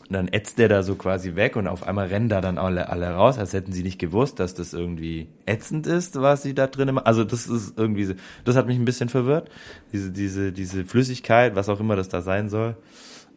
[0.10, 3.10] dann ätzt der da so quasi weg und auf einmal rennen da dann alle, alle
[3.10, 6.94] raus, als hätten sie nicht gewusst, dass das irgendwie ätzend ist, was sie da drin
[6.94, 7.06] machen.
[7.06, 8.16] Also das ist irgendwie,
[8.46, 9.50] das hat mich ein bisschen verwirrt.
[9.92, 12.78] Diese, diese, diese Flüssigkeit, was auch immer das da sein soll.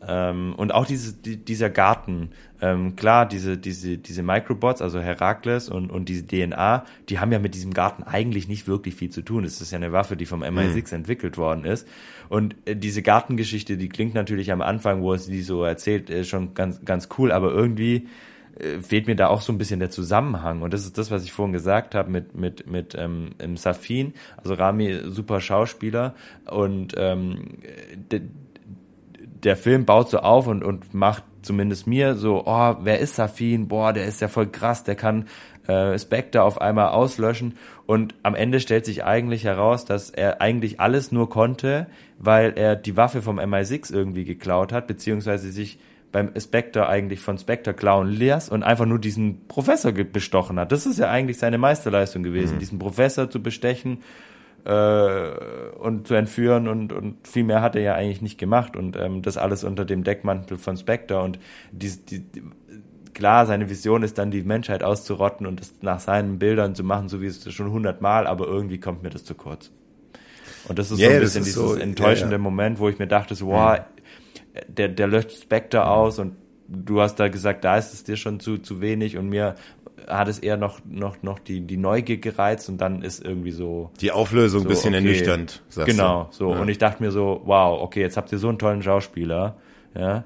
[0.07, 2.31] Ähm, und auch diese, die, dieser Garten,
[2.63, 7.39] ähm, klar, diese, diese, diese Microbots, also Herakles und, und diese DNA, die haben ja
[7.39, 9.45] mit diesem Garten eigentlich nicht wirklich viel zu tun.
[9.45, 10.97] Es ist ja eine Waffe, die vom MI6 mhm.
[10.97, 11.87] entwickelt worden ist.
[12.29, 16.29] Und äh, diese Gartengeschichte, die klingt natürlich am Anfang, wo es die so erzählt, ist
[16.29, 18.09] schon ganz, ganz cool, aber irgendwie
[18.59, 20.63] äh, fehlt mir da auch so ein bisschen der Zusammenhang.
[20.63, 24.55] Und das ist das, was ich vorhin gesagt habe mit, mit, mit ähm, Safin, also
[24.55, 26.15] Rami, super Schauspieler.
[26.47, 27.59] Und ähm,
[29.45, 33.69] der Film baut so auf und, und macht zumindest mir so, oh, wer ist Safin?
[33.69, 35.27] Boah, der ist ja voll krass, der kann
[35.67, 37.57] äh, Spectre auf einmal auslöschen
[37.87, 41.87] und am Ende stellt sich eigentlich heraus, dass er eigentlich alles nur konnte,
[42.19, 45.79] weil er die Waffe vom MI6 irgendwie geklaut hat, beziehungsweise sich
[46.13, 50.73] beim Spectre eigentlich von Spectre klauen ließ und einfach nur diesen Professor bestochen hat.
[50.73, 52.59] Das ist ja eigentlich seine Meisterleistung gewesen, mhm.
[52.59, 54.01] diesen Professor zu bestechen
[54.65, 58.97] äh, und zu entführen und, und viel mehr hat er ja eigentlich nicht gemacht und
[58.97, 61.39] ähm, das alles unter dem Deckmantel von Spectre und
[61.73, 62.25] die, die,
[63.15, 67.09] klar, seine Vision ist dann die Menschheit auszurotten und das nach seinen Bildern zu machen,
[67.09, 69.71] so wie es schon hundertmal, aber irgendwie kommt mir das zu kurz.
[70.69, 72.43] Und das ist yeah, so ein bisschen dieses so, enttäuschende ja, ja.
[72.43, 74.75] Moment, wo ich mir dachte, so, wow, mhm.
[74.75, 76.37] der, der löscht Spectre aus und
[76.69, 79.57] du hast da gesagt, da ist es dir schon zu, zu wenig und mir
[80.07, 83.91] hat es eher noch, noch, noch die, die Neugier gereizt und dann ist irgendwie so.
[84.01, 86.37] Die Auflösung so, ein bisschen okay, ernüchternd, sagst Genau, du.
[86.37, 86.53] so.
[86.53, 86.61] Ja.
[86.61, 89.57] Und ich dachte mir so, wow, okay, jetzt habt ihr so einen tollen Schauspieler,
[89.95, 90.25] ja,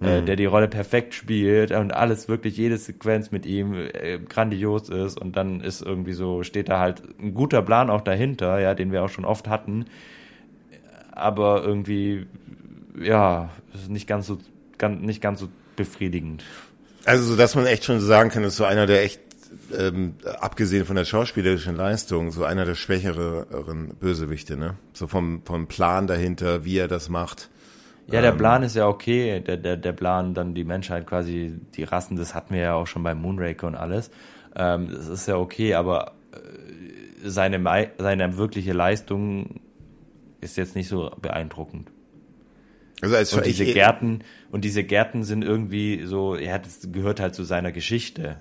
[0.00, 0.26] äh, mhm.
[0.26, 5.18] der die Rolle perfekt spielt und alles wirklich, jede Sequenz mit ihm äh, grandios ist
[5.18, 8.92] und dann ist irgendwie so, steht da halt ein guter Plan auch dahinter, ja, den
[8.92, 9.86] wir auch schon oft hatten,
[11.12, 12.26] aber irgendwie,
[13.00, 14.38] ja, ist nicht ganz so,
[14.76, 16.44] ganz, nicht ganz so befriedigend.
[17.06, 19.20] Also, so dass man echt schon sagen kann, ist so einer der echt,
[19.78, 24.74] ähm, abgesehen von der schauspielerischen Leistung, so einer der schwächeren Bösewichte, ne?
[24.92, 27.48] So vom, vom Plan dahinter, wie er das macht.
[28.08, 31.54] Ja, der ähm, Plan ist ja okay, der, der, der Plan, dann die Menschheit quasi,
[31.74, 34.10] die Rassen, das hatten wir ja auch schon bei Moonraker und alles.
[34.56, 39.60] Ähm, das ist ja okay, aber äh, seine, seine wirkliche Leistung
[40.40, 41.90] ist jetzt nicht so beeindruckend.
[43.02, 44.20] Also als und diese Gärten
[44.50, 48.36] und diese Gärten sind irgendwie so, ja, das gehört halt zu seiner Geschichte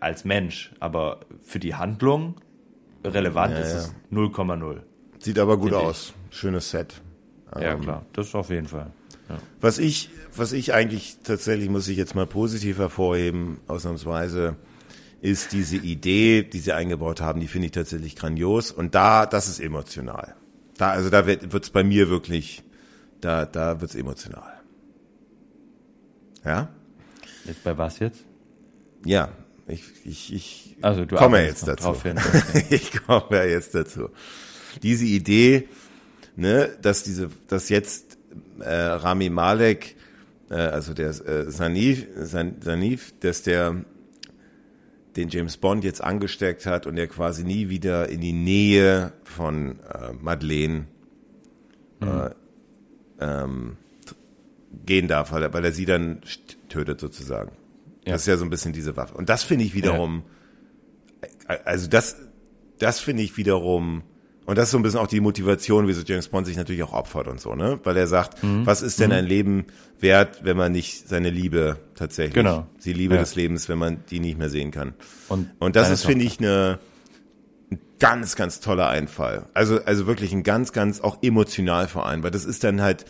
[0.00, 2.36] als Mensch, aber für die Handlung
[3.04, 3.78] relevant ja, ist ja.
[3.78, 4.80] es 0,0.
[5.18, 6.14] Sieht aber gut aus.
[6.30, 7.00] Schönes Set.
[7.54, 8.90] Ja, ähm, klar, das auf jeden Fall.
[9.28, 9.38] Ja.
[9.60, 14.56] Was ich, was ich eigentlich tatsächlich, muss ich jetzt mal positiv hervorheben, ausnahmsweise,
[15.20, 18.70] ist diese Idee, die sie eingebaut haben, die finde ich tatsächlich grandios.
[18.70, 20.34] Und da, das ist emotional.
[20.76, 22.62] Da, also da wird es bei mir wirklich
[23.24, 24.60] da, da wird's emotional.
[26.44, 26.68] Ja?
[27.44, 28.24] Jetzt bei was jetzt?
[29.04, 29.30] Ja,
[29.66, 31.94] ich, ich, ich also, du komme jetzt dazu.
[32.02, 32.18] Hin,
[32.70, 34.10] ich komme ja jetzt dazu.
[34.82, 35.68] Diese Idee,
[36.36, 38.18] ne, dass diese, dass jetzt
[38.60, 39.96] äh, Rami Malek,
[40.50, 43.84] äh, also der äh, Sanif, San, Sanif, dass der
[45.16, 49.78] den James Bond jetzt angesteckt hat und er quasi nie wieder in die Nähe von
[49.80, 50.86] äh, Madeleine
[52.00, 52.08] mhm.
[52.08, 52.30] äh,
[53.24, 53.76] ähm,
[54.84, 56.20] gehen darf, weil er, weil er sie dann
[56.68, 57.52] tötet sozusagen.
[58.04, 58.12] Ja.
[58.12, 59.14] Das ist ja so ein bisschen diese Waffe.
[59.14, 60.24] Und das finde ich wiederum,
[61.48, 61.56] ja.
[61.64, 62.16] also das,
[62.78, 64.02] das finde ich wiederum,
[64.46, 66.92] und das ist so ein bisschen auch die Motivation, wieso James Bond sich natürlich auch
[66.92, 67.80] opfert und so, ne?
[67.82, 68.66] Weil er sagt, mhm.
[68.66, 69.16] was ist denn mhm.
[69.16, 69.64] ein Leben
[70.00, 72.66] wert, wenn man nicht seine Liebe tatsächlich, genau.
[72.84, 73.20] die Liebe ja.
[73.20, 74.92] des Lebens, wenn man die nicht mehr sehen kann.
[75.28, 76.78] Und, und das ist, finde ich, eine, ein
[78.04, 79.46] ganz, ganz toller Einfall.
[79.54, 83.06] Also, also wirklich ein ganz, ganz auch emotional vor allem, weil das ist dann halt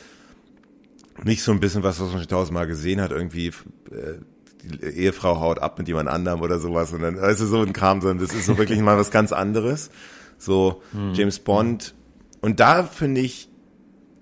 [1.24, 4.20] nicht so ein bisschen was, was man schon tausendmal gesehen hat, irgendwie, äh,
[4.62, 8.00] die Ehefrau haut ab mit jemand anderem oder sowas und dann, also so ein Kram,
[8.02, 9.90] sondern das ist so wirklich mal was ganz anderes.
[10.38, 11.12] So, hm.
[11.14, 11.94] James Bond.
[12.40, 13.48] Und da finde ich,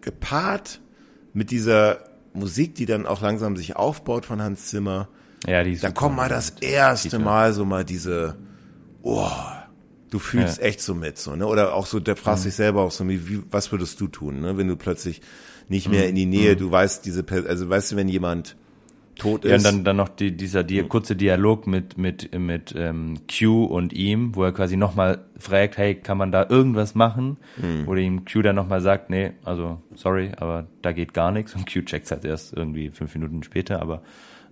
[0.01, 0.81] gepaart
[1.35, 1.99] mit dieser
[2.33, 5.09] Musik, die dann auch langsam sich aufbaut von Hans Zimmer,
[5.47, 8.37] ja, die da kommt mal das erste Mal so mal diese,
[9.03, 9.29] oh,
[10.13, 10.65] du fühlst ja.
[10.65, 11.47] echt so mit, so, ne?
[11.47, 12.49] Oder auch so, der fragst mhm.
[12.49, 14.59] dich selber auch so, wie, was würdest du tun, ne?
[14.59, 15.23] Wenn du plötzlich
[15.69, 16.09] nicht mehr mhm.
[16.11, 16.59] in die Nähe, mhm.
[16.59, 18.57] du weißt, diese, also weißt du, wenn jemand
[19.17, 19.51] tot ist.
[19.51, 20.89] Ja, und dann, dann noch die, dieser die, mhm.
[20.91, 25.95] kurze Dialog mit, mit, mit ähm, Q und ihm, wo er quasi nochmal fragt, hey,
[25.95, 27.39] kann man da irgendwas machen?
[27.57, 27.87] Mhm.
[27.87, 31.55] Wo ihm Q dann nochmal sagt, nee, also sorry, aber da geht gar nichts.
[31.55, 34.03] Und Q checkt halt erst irgendwie fünf Minuten später, aber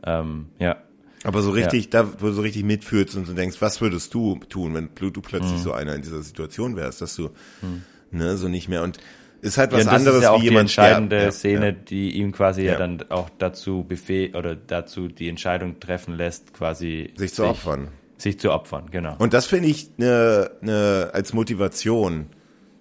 [0.06, 0.76] ähm, ja,
[1.22, 2.02] aber so richtig, ja.
[2.02, 5.20] da, wo du so richtig mitfühlst und du denkst, was würdest du tun, wenn du
[5.20, 5.62] plötzlich mhm.
[5.62, 7.30] so einer in dieser Situation wärst, dass du,
[7.60, 7.82] mhm.
[8.10, 8.98] ne, so nicht mehr und
[9.42, 12.10] ist halt was ja, anderes ist ja auch wie jemand die entscheidende ja, Szene, die
[12.16, 12.76] ihm quasi ja.
[12.76, 17.88] dann auch dazu befehl oder dazu die Entscheidung treffen lässt, quasi sich zu sich, opfern.
[18.18, 19.16] Sich zu opfern, genau.
[19.18, 22.26] Und das finde ich ne, ne, als Motivation,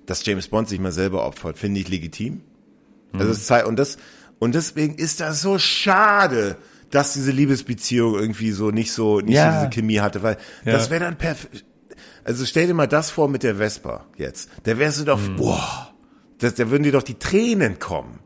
[0.05, 2.41] dass James Bond sich mal selber opfert, finde ich legitim.
[3.13, 3.19] Mhm.
[3.19, 3.97] Also es und das
[4.39, 6.57] und deswegen ist das so schade,
[6.91, 9.51] dass diese Liebesbeziehung irgendwie so nicht so nicht ja.
[9.51, 10.71] so diese Chemie hatte, weil ja.
[10.71, 11.65] das wäre dann perfekt.
[12.23, 14.49] Also stell dir mal das vor mit der Vespa jetzt.
[14.63, 15.37] Da wärst du doch, mhm.
[15.37, 15.93] boah,
[16.37, 18.19] das, da würden dir doch die Tränen kommen.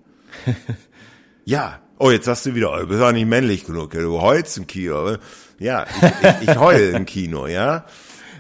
[1.46, 1.80] ja.
[2.00, 4.68] Oh, jetzt sagst du wieder, oh, du bist auch nicht männlich genug, du heulst im
[4.68, 5.18] Kino.
[5.60, 7.86] Ja, ich, ich, ich heul im Kino, ja.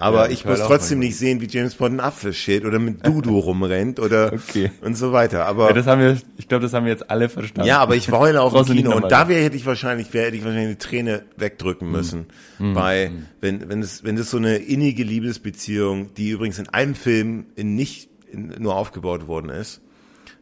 [0.03, 2.77] Aber ja, ich, ich muss trotzdem nicht sehen, wie James Bond einen Apfel schält oder
[2.77, 4.69] mit Dudu rumrennt oder okay.
[4.81, 5.45] und so weiter.
[5.45, 7.67] Aber ja, das haben wir, ich glaube, das haben wir jetzt alle verstanden.
[7.67, 10.35] Ja, aber ich heule auch im Kino und da wäre hätte ich wahrscheinlich, wäre hätte
[10.35, 11.91] ich wahrscheinlich eine Träne wegdrücken hm.
[11.91, 12.25] müssen.
[12.59, 12.73] Mhm.
[12.73, 13.25] Bei, hm.
[13.39, 17.75] wenn, wenn es, wenn es so eine innige Liebesbeziehung, die übrigens in einem Film in
[17.75, 19.81] nicht in, nur aufgebaut worden ist,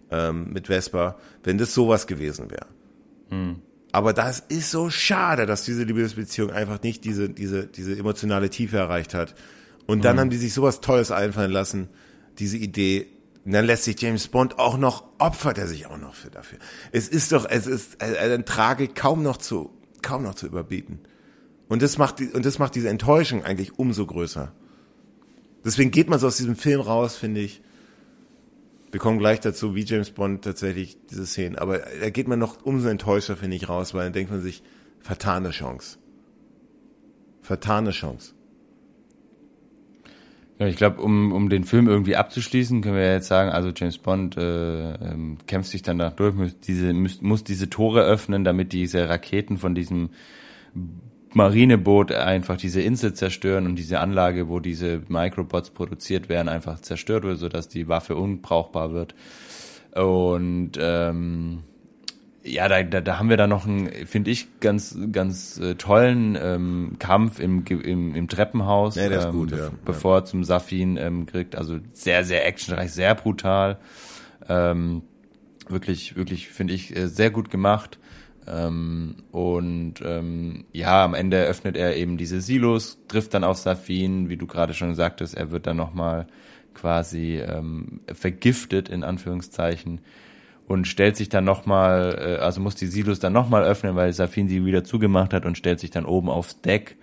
[0.09, 2.65] ähm, mit Vespa, wenn das sowas gewesen wäre.
[3.29, 3.61] Mhm.
[3.91, 8.77] Aber das ist so schade, dass diese Liebesbeziehung einfach nicht diese, diese, diese emotionale Tiefe
[8.77, 9.35] erreicht hat.
[9.85, 10.19] Und dann mhm.
[10.22, 11.89] haben die sich sowas Tolles einfallen lassen,
[12.39, 13.07] diese Idee.
[13.43, 16.59] Und dann lässt sich James Bond auch noch, opfert er sich auch noch für dafür.
[16.91, 20.99] Es ist doch, es ist eine Tragik kaum noch zu, kaum noch zu überbieten.
[21.68, 24.53] Und das macht, und das macht diese Enttäuschung eigentlich umso größer.
[25.65, 27.61] Deswegen geht man so aus diesem Film raus, finde ich,
[28.91, 31.57] wir kommen gleich dazu, wie James Bond tatsächlich diese Szenen.
[31.57, 34.63] Aber da geht man noch umso enttäuschter, finde ich, raus, weil dann denkt man sich,
[34.99, 35.97] vertane Chance.
[37.41, 38.34] Vertane Chance.
[40.59, 43.97] Ja, ich glaube, um, um den Film irgendwie abzuschließen, können wir jetzt sagen, also James
[43.97, 48.72] Bond äh, ähm, kämpft sich dann danach durch, muss diese, muss diese Tore öffnen, damit
[48.72, 50.11] diese Raketen von diesem
[51.33, 57.23] Marineboot einfach diese Insel zerstören und diese Anlage, wo diese Microbots produziert werden, einfach zerstört
[57.23, 59.15] wird, sodass die Waffe unbrauchbar wird.
[59.93, 61.63] Und ähm,
[62.43, 66.37] ja, da, da, da haben wir dann noch einen, finde ich, ganz, ganz äh, tollen
[66.41, 69.69] ähm, Kampf im, im, im Treppenhaus, ja, das ähm, gut, ja.
[69.85, 71.55] bevor er zum Safin ähm, kriegt.
[71.55, 73.77] Also sehr, sehr actionreich, sehr brutal.
[74.49, 75.03] Ähm,
[75.67, 77.99] wirklich, wirklich, finde ich, äh, sehr gut gemacht.
[78.47, 84.30] Ähm, und ähm, ja, am Ende öffnet er eben diese Silos, trifft dann auf Safin,
[84.30, 86.27] wie du gerade schon sagtest, er wird dann nochmal
[86.73, 90.01] quasi ähm, vergiftet, in Anführungszeichen,
[90.68, 94.47] und stellt sich dann nochmal, äh, also muss die Silos dann nochmal öffnen, weil Safin
[94.47, 96.97] sie wieder zugemacht hat und stellt sich dann oben aufs Deck.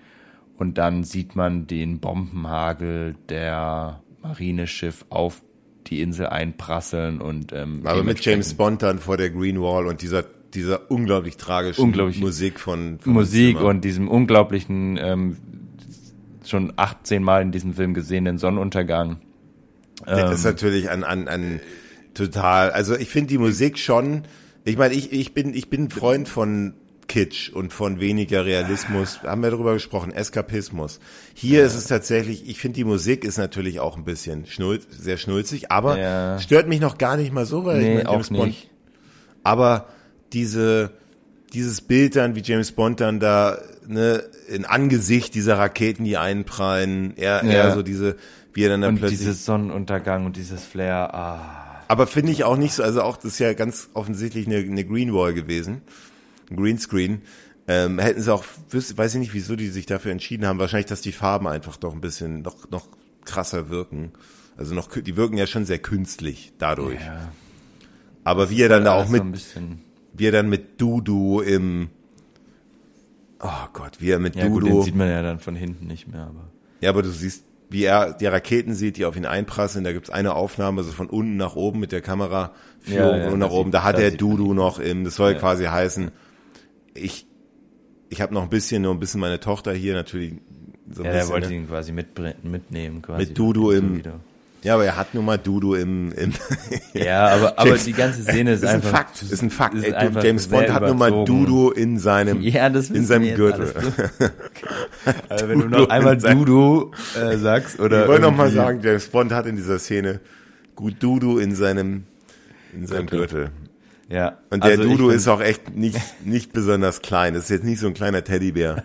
[0.56, 5.42] Und dann sieht man den Bombenhagel der Marineschiff auf
[5.86, 10.02] die Insel einprasseln und ähm, aber mit James Bond dann vor der Green Wall und
[10.02, 10.24] dieser
[10.54, 15.36] dieser unglaublich tragischen unglaublich Musik von, von Musik und diesem unglaublichen ähm,
[16.44, 19.20] schon 18 Mal in diesem Film gesehenen Sonnenuntergang.
[20.04, 21.60] Das ähm, ist natürlich ein, ein, ein
[22.14, 24.22] total, also ich finde die Musik schon,
[24.64, 26.74] ich meine, ich, ich bin, ich bin Freund von
[27.08, 31.00] Kitsch und von weniger Realismus, haben wir darüber gesprochen, Eskapismus.
[31.34, 31.66] Hier ja.
[31.66, 35.72] ist es tatsächlich, ich finde die Musik ist natürlich auch ein bisschen schnulz, sehr schnulzig,
[35.72, 36.38] aber ja.
[36.38, 38.70] stört mich noch gar nicht mal so, weil nee, ich auch nicht.
[39.42, 39.88] Aber
[40.32, 40.90] diese,
[41.52, 47.16] dieses Bild dann, wie James Bond dann da, ne, in Angesicht dieser Raketen, die einprallen,
[47.16, 47.50] eher, ja.
[47.50, 48.16] eher so diese,
[48.52, 49.20] wie er dann, dann und plötzlich.
[49.20, 51.64] dieses Sonnenuntergang und dieses Flair, ah.
[51.88, 54.84] Aber finde ich auch nicht so, also auch, das ist ja ganz offensichtlich eine, eine
[54.84, 55.80] Green Wall gewesen.
[56.50, 57.22] Ein Greenscreen.
[57.66, 60.58] Ähm, hätten sie auch, weiß ich nicht, wieso die sich dafür entschieden haben.
[60.58, 62.88] Wahrscheinlich, dass die Farben einfach doch ein bisschen noch, noch
[63.24, 64.12] krasser wirken.
[64.58, 67.00] Also noch, die wirken ja schon sehr künstlich dadurch.
[67.00, 67.30] Ja.
[68.24, 69.60] Aber wie er dann da auch mit, so
[70.18, 71.88] wie er dann mit Dudu im,
[73.40, 74.60] oh Gott, wie er mit ja, Dudu.
[74.60, 76.50] Gut, den sieht man ja dann von hinten nicht mehr, aber.
[76.80, 79.84] Ja, aber du siehst, wie er die Raketen sieht, die auf ihn einprasseln.
[79.84, 83.30] Da gibt's eine Aufnahme, also von unten nach oben mit der Kamera, Führung ja, ja,
[83.30, 83.70] und nach oben.
[83.70, 85.38] Da hat er Dudu noch im, das soll ja.
[85.38, 86.10] quasi heißen,
[86.94, 87.26] ich,
[88.08, 90.34] ich habe noch ein bisschen, nur ein bisschen meine Tochter hier natürlich.
[90.90, 91.56] So ja, er wollte ne?
[91.56, 93.26] ihn quasi mit, mitnehmen, quasi.
[93.26, 94.20] Mit Dudu im, wieder.
[94.62, 96.32] Ja, aber er hat nun mal Dudu im, im
[96.92, 98.88] Ja, aber, aber die ganze Szene ist, ist einfach.
[98.88, 99.74] Ein Fakt, ist ein Fakt.
[99.74, 103.72] Ist Ey, James Bond hat nun mal Dudu in seinem, ja, das in seinem Gürtel.
[105.28, 108.02] also wenn du noch einmal Dudu äh, sagst oder.
[108.02, 110.20] Ich wollte noch mal sagen, James Bond hat in dieser Szene
[110.74, 112.04] gut Dudu in seinem,
[112.74, 113.44] in seinem Gürtel.
[113.44, 113.50] Gürtel.
[114.08, 114.38] Ja.
[114.50, 117.34] Und der also Dudu ist auch echt nicht, nicht besonders klein.
[117.34, 118.84] Das ist jetzt nicht so ein kleiner Teddybär.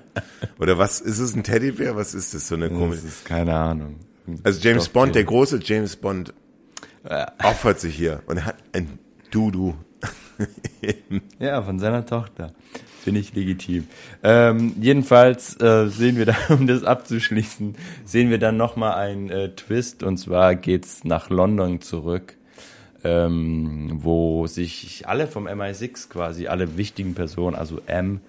[0.60, 1.96] Oder was, ist es ein Teddybär?
[1.96, 2.48] Was ist das?
[2.48, 3.04] So eine komische.
[3.04, 3.96] Das ist keine Ahnung.
[4.44, 6.34] Also James Bond, der große James Bond,
[7.44, 9.00] opfert sich hier und er hat ein
[9.32, 9.74] Dudu.
[11.40, 12.54] ja, von seiner Tochter.
[13.04, 13.88] Finde ich legitim.
[14.24, 19.50] Ähm, jedenfalls äh, sehen wir da, um das abzuschließen, sehen wir dann nochmal einen äh,
[19.50, 22.38] Twist und zwar geht's nach London zurück,
[23.04, 28.22] ähm, wo sich alle vom MI6 quasi, alle wichtigen Personen, also M,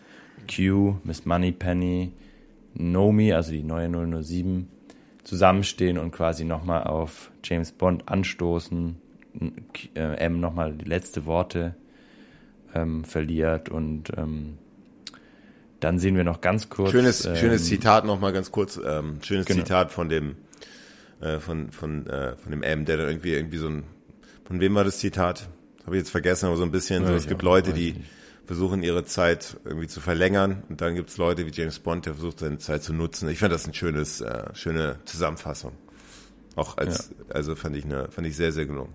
[0.53, 2.11] Q, Miss Moneypenny,
[2.75, 3.89] Nomi, also die neue
[4.25, 4.69] 007,
[5.25, 8.97] zusammenstehen und quasi nochmal auf James Bond anstoßen,
[9.97, 11.75] äh, M nochmal die letzte Worte
[12.75, 14.59] ähm, verliert und ähm,
[15.81, 16.93] dann sehen wir noch ganz kurz.
[16.93, 19.61] Schönes, ähm, schönes Zitat nochmal ganz kurz, ähm, schönes genau.
[19.61, 20.37] Zitat von dem
[21.21, 23.85] äh, von von äh, von dem M, der da irgendwie irgendwie so ein
[24.45, 25.49] von wem war das Zitat?
[25.85, 27.03] Habe ich jetzt vergessen, aber so ein bisschen.
[27.03, 28.01] Ja, so, es gibt Leute, die nicht.
[28.47, 32.41] Versuchen ihre Zeit irgendwie zu verlängern und dann gibt's Leute wie James Bond, der versucht
[32.41, 33.29] seine Zeit zu nutzen.
[33.29, 35.73] Ich fand das ein schönes, äh, schöne Zusammenfassung.
[36.57, 37.35] Auch als, ja.
[37.35, 38.93] also fand ich eine, fand ich sehr, sehr gelungen.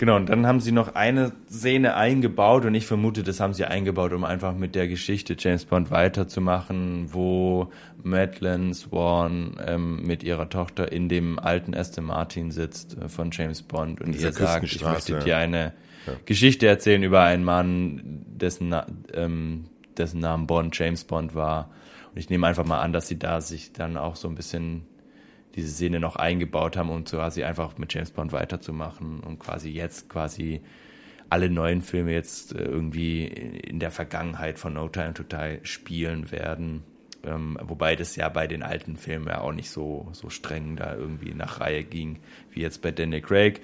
[0.00, 3.66] Genau, und dann haben sie noch eine Szene eingebaut und ich vermute, das haben sie
[3.66, 7.70] eingebaut, um einfach mit der Geschichte James Bond weiterzumachen, wo
[8.02, 13.60] Madeleine Swan ähm, mit ihrer Tochter in dem alten Aston Martin sitzt äh, von James
[13.60, 15.74] Bond und ihr sagt, ich möchte dir eine
[16.06, 16.14] ja.
[16.24, 18.74] Geschichte erzählen über einen Mann, dessen,
[19.12, 19.64] ähm,
[19.96, 21.70] dessen Name Bond, James Bond war.
[22.12, 24.86] Und ich nehme einfach mal an, dass sie da sich dann auch so ein bisschen
[25.54, 30.08] diese Szene noch eingebaut haben, um quasi einfach mit James Bond weiterzumachen und quasi jetzt
[30.08, 30.62] quasi
[31.28, 36.30] alle neuen Filme jetzt äh, irgendwie in der Vergangenheit von No Time to Die spielen
[36.32, 36.82] werden.
[37.22, 40.94] Ähm, wobei das ja bei den alten Filmen ja auch nicht so, so streng da
[40.94, 42.18] irgendwie nach Reihe ging,
[42.50, 43.60] wie jetzt bei Daniel Craig.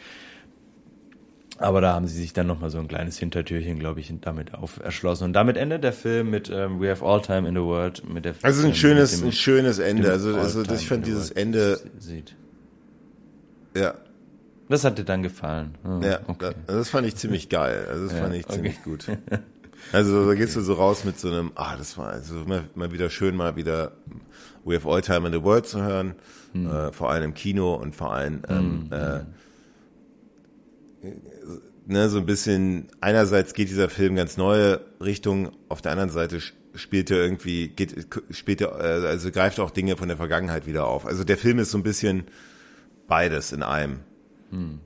[1.59, 4.79] Aber da haben sie sich dann nochmal so ein kleines Hintertürchen, glaube ich, damit auf
[4.83, 5.25] erschlossen.
[5.25, 8.09] Und damit endet der Film mit ähm, We Have All Time in the World.
[8.09, 10.11] Mit der also ein schönes, dem, ein schönes Ende.
[10.11, 11.81] Also, also das, ich fand dieses Ende.
[11.99, 12.35] Sieht.
[13.75, 13.95] Ja.
[14.69, 15.77] Das hat dir dann gefallen.
[15.85, 16.53] Oh, ja, okay.
[16.67, 17.87] das fand ich ziemlich geil.
[17.89, 18.55] Also das ja, fand ich okay.
[18.55, 19.07] ziemlich gut.
[19.93, 22.91] Also da gehst du so raus mit so einem, ah, das war also mal, mal
[22.93, 23.93] wieder schön, mal wieder
[24.65, 26.15] We Have All Time in the World zu hören.
[26.53, 26.67] Hm.
[26.69, 28.93] Äh, vor allem im Kino und vor allem ähm, hm.
[28.93, 29.21] äh,
[31.87, 36.41] ne, so ein bisschen, einerseits geht dieser Film ganz neue Richtung, auf der anderen Seite
[36.75, 40.87] spielt er irgendwie, geht, spielt er, äh, also greift auch Dinge von der Vergangenheit wieder
[40.87, 41.07] auf.
[41.07, 42.25] Also der Film ist so ein bisschen
[43.07, 44.01] beides in einem.
[44.51, 44.81] Hm.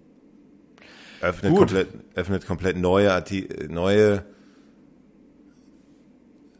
[1.21, 3.23] Öffnet komplett, öffnet komplett neue,
[3.69, 4.25] neue,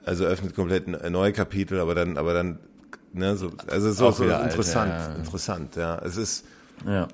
[0.05, 2.59] also öffnet komplett neue Kapitel, aber dann, aber dann,
[3.13, 5.17] ne, so, also so, so interessant, alte, ja.
[5.17, 5.99] interessant, ja.
[6.05, 6.45] Es ist,
[6.87, 7.09] ja.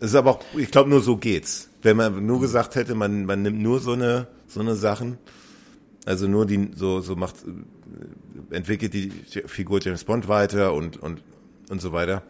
[0.00, 1.68] Ist aber auch, ich glaube, nur so geht's.
[1.82, 5.18] Wenn man nur gesagt hätte, man, man nimmt nur so eine, so eine Sachen,
[6.06, 7.36] also nur die, so, so macht,
[8.50, 9.10] entwickelt die
[9.46, 11.22] Figur James Bond weiter und, und,
[11.68, 12.22] und so weiter.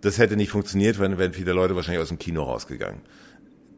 [0.00, 3.00] Das hätte nicht funktioniert, weil dann wären viele Leute wahrscheinlich aus dem Kino rausgegangen.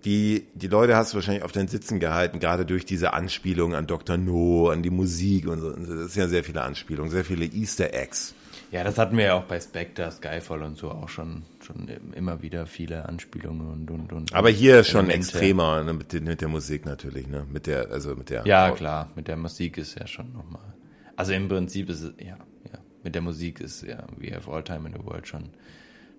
[0.05, 3.89] Die, die Leute hast du wahrscheinlich auf den Sitzen gehalten, gerade durch diese Anspielungen an
[3.89, 4.17] Dr.
[4.17, 5.71] No, an die Musik und so.
[5.71, 8.35] Das sind ja sehr viele Anspielungen, sehr viele Easter Eggs.
[8.77, 12.43] Ja, das hatten wir ja auch bei Spectre, Skyfall und so auch schon, schon immer
[12.43, 14.35] wieder viele Anspielungen und, und, und.
[14.35, 17.47] Aber hier ist schon extremer ne, mit, mit, der Musik natürlich, ne?
[17.51, 18.47] Mit der, also mit der.
[18.47, 20.75] Ja, klar, mit der Musik ist ja schon nochmal.
[21.17, 22.37] Also im Prinzip ist es, ja,
[22.71, 25.45] ja, mit der Musik ist ja We Have All Time in the World schon,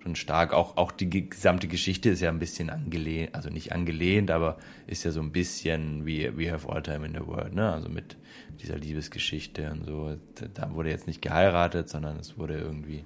[0.01, 0.51] schon stark.
[0.51, 5.03] Auch, auch die gesamte Geschichte ist ja ein bisschen angelehnt, also nicht angelehnt, aber ist
[5.03, 7.71] ja so ein bisschen wie We Have All Time in the World, ne?
[7.71, 8.17] Also mit
[8.57, 10.15] dieser Liebesgeschichte und so.
[10.53, 13.05] Da wurde jetzt nicht geheiratet, sondern es wurde irgendwie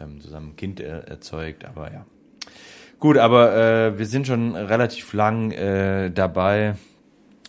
[0.00, 2.06] ähm, zusammen ein Kind er erzeugt, aber ja.
[2.98, 6.76] Gut, aber äh, wir sind schon relativ lang äh, dabei.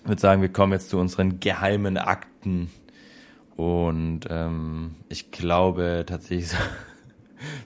[0.03, 2.69] Ich würde sagen, wir kommen jetzt zu unseren geheimen Akten.
[3.55, 6.57] Und ähm, ich glaube tatsächlich, so,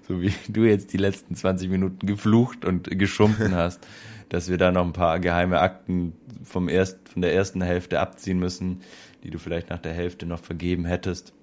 [0.07, 3.85] so wie du jetzt die letzten 20 Minuten geflucht und geschumpfen hast,
[4.29, 6.13] dass wir da noch ein paar geheime Akten
[6.43, 8.81] vom erst, von der ersten Hälfte abziehen müssen,
[9.23, 11.33] die du vielleicht nach der Hälfte noch vergeben hättest.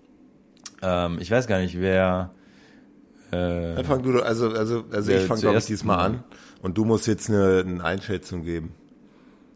[0.82, 2.30] Ähm, ich weiß gar nicht, wer.
[3.30, 6.24] Äh, Dann fang du, also, also, also ich fange glaube ich diesmal an
[6.62, 8.74] und du musst jetzt eine, eine Einschätzung geben.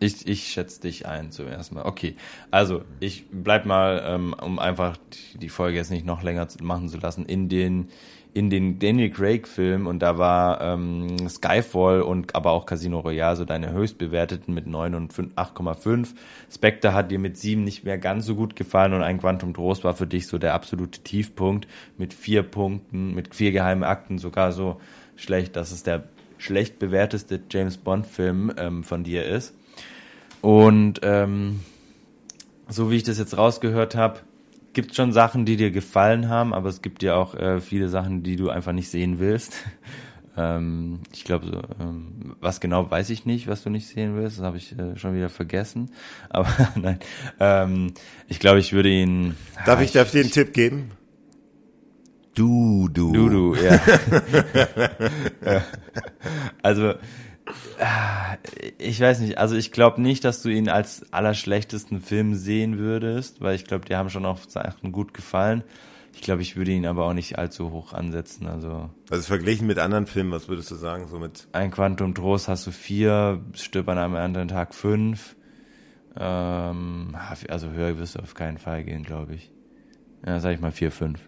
[0.02, 1.84] Ich, ich schätze dich ein zuerst mal.
[1.84, 2.16] Okay,
[2.50, 4.97] also ich bleib mal, ähm, um einfach
[5.34, 7.89] die Folge jetzt nicht noch länger machen zu lassen, in den
[8.34, 13.36] in den Daniel Craig Film und da war ähm, Skyfall und aber auch Casino Royale
[13.36, 16.14] so deine höchst bewerteten mit 9 und 8,5.
[16.50, 19.84] Spectre hat dir mit 7 nicht mehr ganz so gut gefallen und ein Quantum Trost
[19.84, 24.52] war für dich so der absolute Tiefpunkt mit vier Punkten, mit vier geheimen Akten sogar
[24.52, 24.81] so
[25.14, 26.05] schlecht, dass es der
[26.39, 29.55] schlecht bewerteste James Bond Film ähm, von dir ist.
[30.42, 31.60] Und ähm,
[32.68, 34.20] so wie ich das jetzt rausgehört habe,
[34.72, 38.22] gibt schon Sachen, die dir gefallen haben, aber es gibt ja auch äh, viele Sachen,
[38.22, 39.54] die du einfach nicht sehen willst.
[40.36, 44.38] ähm, ich glaube, so, ähm, was genau weiß ich nicht, was du nicht sehen willst.
[44.38, 45.90] Das habe ich äh, schon wieder vergessen.
[46.28, 46.98] Aber nein,
[47.38, 47.94] ähm,
[48.28, 49.36] ich glaube, ich würde ihn.
[49.64, 50.90] Darf ah, ich, darf dir einen Tipp geben?
[52.34, 53.12] Du, du.
[53.12, 53.78] Du, du, ja.
[56.62, 56.94] also
[58.78, 63.40] ich weiß nicht, also ich glaube nicht, dass du ihn als allerschlechtesten Film sehen würdest,
[63.40, 65.64] weil ich glaube, die haben schon auch Sachen gut gefallen.
[66.14, 68.46] Ich glaube, ich würde ihn aber auch nicht allzu hoch ansetzen.
[68.46, 71.08] Also, also verglichen mit anderen Filmen, was würdest du sagen?
[71.08, 75.36] So mit Ein Quantum Trost hast du vier, Stirb an einem anderen Tag fünf.
[76.16, 77.16] Ähm,
[77.48, 79.50] also höher wirst du auf keinen Fall gehen, glaube ich.
[80.24, 81.20] Ja, sag ich mal vier, fünf.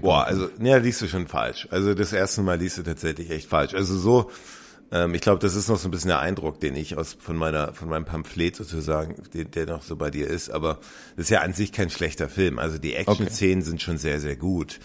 [0.00, 1.68] Boah, also, ja, liest du schon falsch.
[1.70, 3.74] Also das erste Mal liest du tatsächlich echt falsch.
[3.74, 4.30] Also so,
[4.90, 7.36] Ähm, ich glaube, das ist noch so ein bisschen der Eindruck, den ich aus von
[7.36, 10.50] meiner von meinem Pamphlet sozusagen, der, der noch so bei dir ist.
[10.50, 10.78] Aber
[11.16, 12.58] das ist ja an sich kein schlechter Film.
[12.58, 13.70] Also die Action-Szenen okay.
[13.70, 14.80] sind schon sehr sehr gut.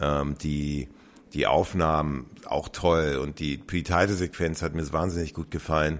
[0.00, 0.88] Ähm, die
[1.34, 5.98] die Aufnahmen auch toll und die Pre-Title-Sequenz hat mir wahnsinnig gut gefallen.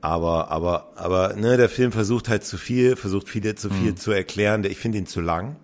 [0.00, 3.96] Aber, aber, aber, ne, der Film versucht halt zu viel, versucht viele zu viel mhm.
[3.96, 4.64] zu erklären.
[4.64, 5.56] Ich finde ihn zu lang.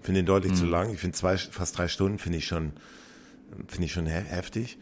[0.00, 0.56] Ich finde ihn deutlich mhm.
[0.56, 0.92] zu lang.
[0.92, 2.72] Ich finde zwei, fast drei Stunden finde ich schon,
[3.68, 4.78] finde ich schon heftig.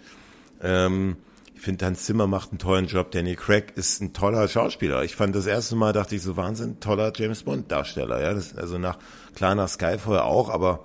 [0.62, 1.16] Ähm,
[1.62, 3.10] finde, Hans Zimmer macht einen tollen Job.
[3.10, 5.04] Danny Craig ist ein toller Schauspieler.
[5.04, 8.20] Ich fand das erste Mal, dachte ich so, Wahnsinn, toller James Bond Darsteller.
[8.20, 8.98] Ja, das, also nach,
[9.34, 10.84] klar nach Skyfall auch, aber,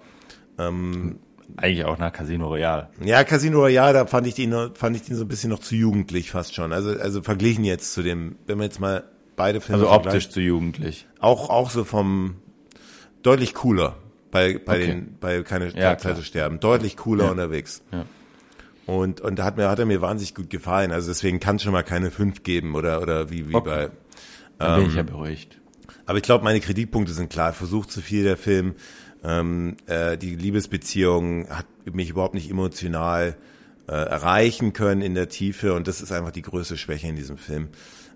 [0.57, 1.19] ähm,
[1.56, 2.89] eigentlich auch nach Casino Royale.
[3.03, 5.75] Ja, Casino Royale, da fand ich den, fand ich den so ein bisschen noch zu
[5.75, 6.73] jugendlich fast schon.
[6.73, 9.03] Also, also verglichen jetzt zu dem, wenn wir jetzt mal
[9.35, 11.07] beide Filme Also optisch zu jugendlich.
[11.19, 12.35] Auch, auch so vom,
[13.23, 13.95] deutlich cooler
[14.31, 14.88] bei, bei okay.
[14.88, 16.59] den, bei keine ja, Zeit zu sterben.
[16.59, 17.31] Deutlich cooler ja.
[17.31, 17.81] unterwegs.
[17.91, 18.06] Ja.
[18.88, 20.91] Und, und da hat mir, hat er mir wahnsinnig gut gefallen.
[20.91, 23.69] Also deswegen kann es schon mal keine fünf geben oder, oder wie, wie okay.
[23.69, 23.90] bei,
[24.57, 25.59] Dann bin ähm, ich ja beruhigt.
[26.06, 27.51] Aber ich glaube, meine Kritikpunkte sind klar.
[27.51, 28.75] Versucht zu viel der Film.
[29.24, 33.35] Ähm, äh, die Liebesbeziehung hat mich überhaupt nicht emotional
[33.88, 37.38] äh, erreichen können in der Tiefe und das ist einfach die größte Schwäche in diesem
[37.38, 37.69] Film.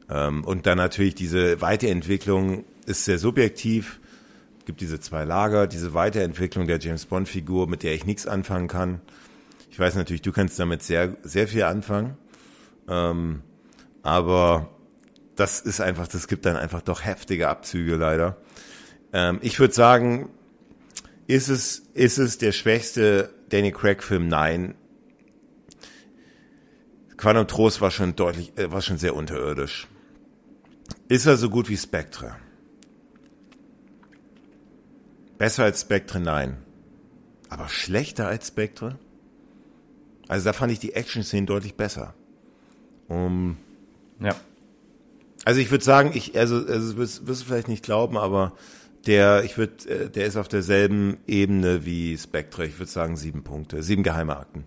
[0.10, 4.00] Ähm, und dann natürlich diese Weiterentwicklung ist sehr subjektiv.
[4.60, 8.28] Es gibt diese zwei Lager, diese Weiterentwicklung der James Bond Figur, mit der ich nichts
[8.28, 9.02] anfangen kann.
[9.82, 12.16] Weiß natürlich, du kannst damit sehr, sehr viel anfangen.
[12.88, 13.42] Ähm,
[14.04, 14.70] aber
[15.36, 18.38] das ist einfach, das gibt dann einfach doch heftige Abzüge leider.
[19.12, 20.30] Ähm, ich würde sagen,
[21.26, 24.28] ist es, ist es der schwächste Danny Craig Film?
[24.28, 24.76] Nein.
[27.18, 29.88] Quantum Trost war schon deutlich, äh, war schon sehr unterirdisch.
[31.08, 32.36] Ist er so gut wie Spectre?
[35.40, 36.20] Besser als Spectre?
[36.20, 36.58] Nein.
[37.50, 39.00] Aber schlechter als Spectre?
[40.32, 42.14] Also da fand ich die Action-Szenen deutlich besser.
[43.10, 43.58] Um,
[44.22, 44.34] ja.
[45.44, 48.54] Also ich würde sagen, ich, also, also wirst, wirst du vielleicht nicht glauben, aber
[49.06, 52.66] der, ich würde, äh, der ist auf derselben Ebene wie Spectre.
[52.66, 54.64] Ich würde sagen sieben Punkte, sieben geheime Akten.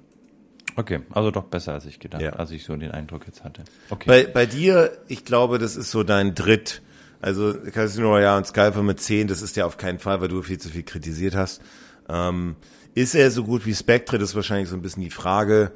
[0.76, 2.34] Okay, also doch besser als ich gedacht, ja.
[2.34, 3.64] als ich so den Eindruck jetzt hatte.
[3.88, 4.04] Okay.
[4.06, 6.82] Bei, bei dir, ich glaube, das ist so dein Dritt.
[7.22, 10.42] Also Casino Royale und Skyper mit zehn, das ist ja auf keinen Fall, weil du
[10.42, 11.62] viel zu viel kritisiert hast.
[12.10, 12.56] Ähm,
[12.94, 14.18] ist er so gut wie Spectre?
[14.18, 15.72] Das ist wahrscheinlich so ein bisschen die Frage.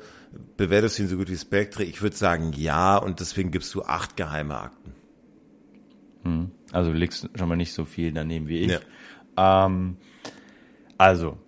[0.56, 1.84] Bewertest du ihn so gut wie Spectre?
[1.84, 4.92] Ich würde sagen ja und deswegen gibst du acht geheime Akten.
[6.22, 6.50] Hm.
[6.72, 8.78] Also du liegst schon mal nicht so viel daneben wie ich.
[9.36, 9.66] Ja.
[9.66, 9.96] Ähm,
[10.96, 11.38] also,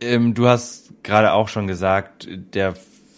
[0.00, 2.74] ähm, du hast gerade auch schon gesagt, der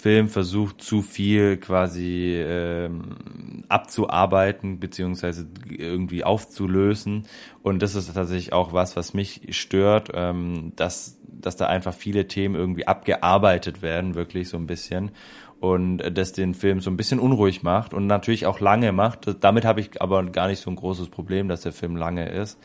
[0.06, 7.26] Film versucht zu viel quasi ähm, abzuarbeiten beziehungsweise irgendwie aufzulösen
[7.64, 12.28] und das ist tatsächlich auch was, was mich stört, ähm, dass dass da einfach viele
[12.28, 15.10] Themen irgendwie abgearbeitet werden, wirklich so ein bisschen
[15.58, 19.26] und das den Film so ein bisschen unruhig macht und natürlich auch lange macht.
[19.40, 22.60] Damit habe ich aber gar nicht so ein großes Problem, dass der Film lange ist.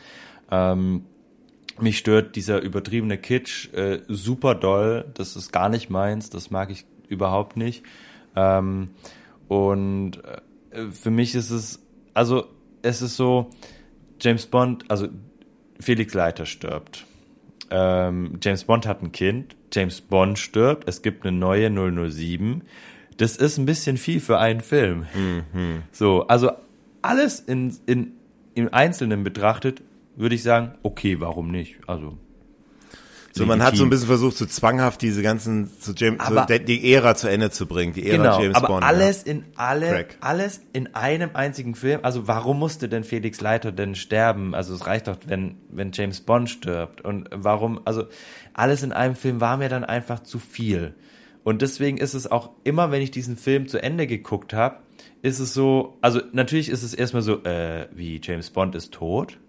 [0.51, 1.05] Ähm,
[1.79, 5.05] mich stört dieser übertriebene Kitsch äh, super doll.
[5.15, 6.29] Das ist gar nicht meins.
[6.29, 7.83] Das mag ich überhaupt nicht.
[8.35, 8.89] Ähm,
[9.47, 10.23] und
[10.71, 12.45] äh, für mich ist es, also
[12.81, 13.49] es ist so,
[14.19, 15.07] James Bond, also
[15.79, 17.05] Felix Leiter stirbt.
[17.69, 22.63] Ähm, James Bond hat ein Kind James Bond stirbt, es gibt eine neue 007.
[23.17, 25.05] Das ist ein bisschen viel für einen Film.
[25.13, 25.83] Mhm.
[25.91, 26.51] So, also
[27.01, 28.13] alles in, in,
[28.55, 29.81] im Einzelnen betrachtet,
[30.15, 31.77] würde ich sagen, okay, warum nicht?
[31.87, 32.17] Also
[33.33, 36.57] so, man hat so ein bisschen versucht, so zwanghaft diese ganzen, so James, aber, so
[36.57, 38.83] die Ära zu Ende zu bringen, die Ära genau, James aber Bond.
[38.83, 39.31] alles ja.
[39.31, 40.17] in alle, Crack.
[40.19, 42.01] alles in einem einzigen Film.
[42.03, 44.53] Also warum musste denn Felix Leiter denn sterben?
[44.53, 47.01] Also es reicht doch, wenn, wenn James Bond stirbt.
[47.01, 48.05] Und warum, also
[48.53, 50.93] alles in einem Film war mir dann einfach zu viel.
[51.43, 54.77] Und deswegen ist es auch immer, wenn ich diesen Film zu Ende geguckt habe,
[55.21, 59.39] ist es so, also natürlich ist es erstmal so, äh, wie James Bond ist tot.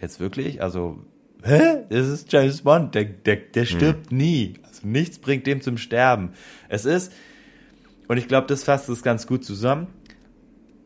[0.00, 0.62] Jetzt wirklich?
[0.62, 0.98] Also
[1.44, 1.84] hä?
[1.88, 4.16] Das ist James Bond, der, der, der stirbt hm.
[4.18, 4.54] nie.
[4.62, 6.32] Also nichts bringt dem zum Sterben.
[6.68, 7.12] Es ist,
[8.08, 9.88] und ich glaube, das fasst es ganz gut zusammen.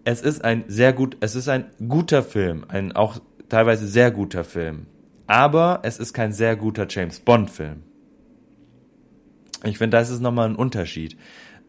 [0.05, 3.19] Es ist ein sehr gut, es ist ein guter Film, ein auch
[3.49, 4.87] teilweise sehr guter Film.
[5.27, 7.83] Aber es ist kein sehr guter James Bond Film.
[9.65, 11.17] Ich finde, das ist nochmal ein Unterschied.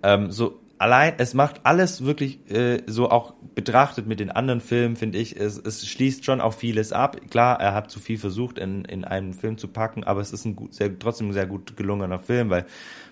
[0.04, 4.96] Ähm, so, allein, es macht alles wirklich äh, so auch betrachtet mit den anderen Filmen,
[4.96, 7.18] finde ich, es, es schließt schon auch vieles ab.
[7.30, 10.46] Klar, er hat zu viel versucht, in, in einen Film zu packen, aber es ist
[10.46, 12.66] ein gut, sehr, trotzdem ein sehr gut gelungener Film, weil,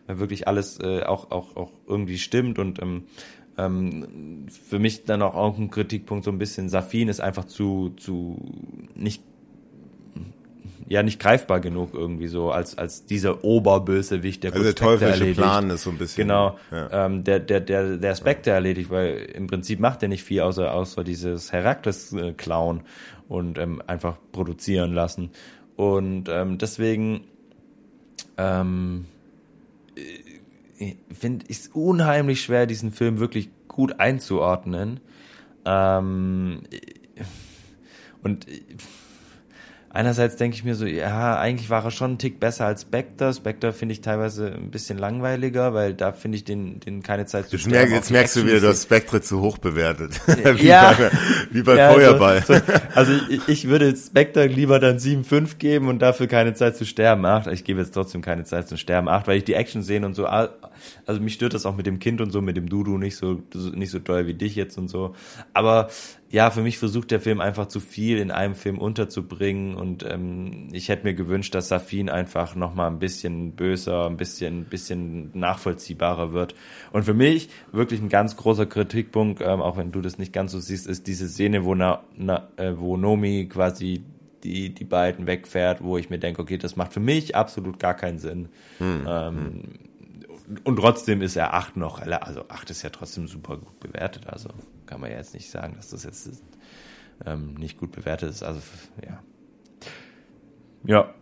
[0.08, 3.03] weil wirklich alles äh, auch, auch, auch irgendwie stimmt und ähm,
[3.58, 7.92] ähm, für mich dann auch, auch ein Kritikpunkt so ein bisschen, Safin ist einfach zu,
[7.98, 8.40] zu
[8.95, 9.24] nicht
[10.88, 15.38] ja nicht greifbar genug irgendwie so als als dieser Oberbösewicht, der also der teuflische erledigt.
[15.38, 16.28] Plan ist so ein bisschen.
[16.28, 17.06] Genau, ja.
[17.06, 18.56] ähm, der der der der Spectre ja.
[18.56, 22.82] erledigt, weil im Prinzip macht er nicht viel außer außer dieses Herakles äh, klauen
[23.28, 25.32] und ähm, einfach produzieren lassen
[25.76, 27.26] und ähm, deswegen
[28.38, 29.06] ähm,
[29.95, 35.00] äh, finde ich es unheimlich schwer, diesen Film wirklich gut einzuordnen.
[35.66, 36.62] Ähm,
[38.22, 38.48] und
[39.94, 43.32] einerseits denke ich mir so, ja, eigentlich war er schon ein Tick besser als Spectre.
[43.34, 47.48] Spectre finde ich teilweise ein bisschen langweiliger, weil da finde ich den, den keine Zeit
[47.48, 47.76] zu sterben.
[47.76, 50.20] Merk, jetzt merkst du wieder, du hast Spectre zu hoch bewertet.
[50.58, 50.94] wie ja.
[50.94, 51.12] Bei,
[51.52, 52.44] wie bei ja, Feuerball.
[52.44, 52.62] So, so,
[52.96, 57.26] also ich, ich würde Spectre lieber dann 7,5 geben und dafür keine Zeit zu sterben
[57.26, 57.48] 8.
[57.48, 60.16] Ich gebe jetzt trotzdem keine Zeit zu sterben 8, weil ich die Action sehen und
[60.16, 63.16] so, also mich stört das auch mit dem Kind und so, mit dem Dudu nicht
[63.16, 65.16] so, nicht so doll wie dich jetzt und so.
[65.54, 65.90] Aber
[66.34, 70.68] ja, für mich versucht der Film einfach zu viel in einem Film unterzubringen und ähm,
[70.72, 75.30] ich hätte mir gewünscht, dass Safin einfach nochmal ein bisschen böser, ein bisschen, ein bisschen
[75.36, 76.56] nachvollziehbarer wird.
[76.92, 80.53] Und für mich wirklich ein ganz großer Kritikpunkt, ähm, auch wenn du das nicht ganz
[80.53, 84.03] so siehst, ist diese Szene, wo, na, na, äh, wo Nomi quasi
[84.44, 87.94] die, die beiden wegfährt, wo ich mir denke, okay, das macht für mich absolut gar
[87.94, 88.50] keinen Sinn.
[88.80, 89.62] Hm, ähm, hm
[90.64, 94.50] und trotzdem ist er 8 noch, also 8 ist ja trotzdem super gut bewertet, also
[94.86, 96.30] kann man ja jetzt nicht sagen, dass das jetzt
[97.26, 98.62] ähm, nicht gut bewertet ist, also
[99.06, 99.24] ja.
[100.86, 101.14] Ja.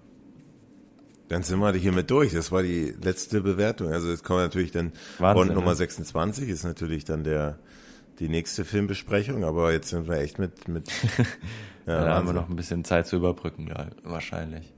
[1.27, 2.33] Dann sind wir hier mit durch.
[2.33, 3.89] Das war die letzte Bewertung.
[3.89, 5.75] Also jetzt kommen wir natürlich dann Wahnsinn, Bond Nummer ne?
[5.75, 7.57] 26 ist natürlich dann der
[8.19, 10.91] die nächste Filmbesprechung, aber jetzt sind wir echt mit mit
[11.87, 14.73] ja, da haben wir noch ein bisschen Zeit zu überbrücken, ja, wahrscheinlich.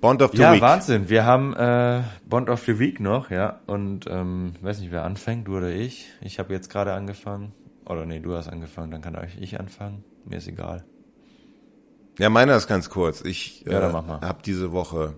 [0.00, 0.60] Bond of the ja, Week.
[0.60, 1.08] Ja, Wahnsinn.
[1.08, 3.60] Wir haben äh, Bond of the Week noch, ja.
[3.66, 6.08] Und ähm, weiß nicht, wer anfängt, du oder ich.
[6.20, 7.52] Ich habe jetzt gerade angefangen.
[7.84, 10.04] Oder nee, du hast angefangen, dann kann euch ich anfangen.
[10.24, 10.84] Mir ist egal.
[12.18, 13.22] Ja, meiner ist ganz kurz.
[13.22, 15.14] Ich ja, äh, habe diese Woche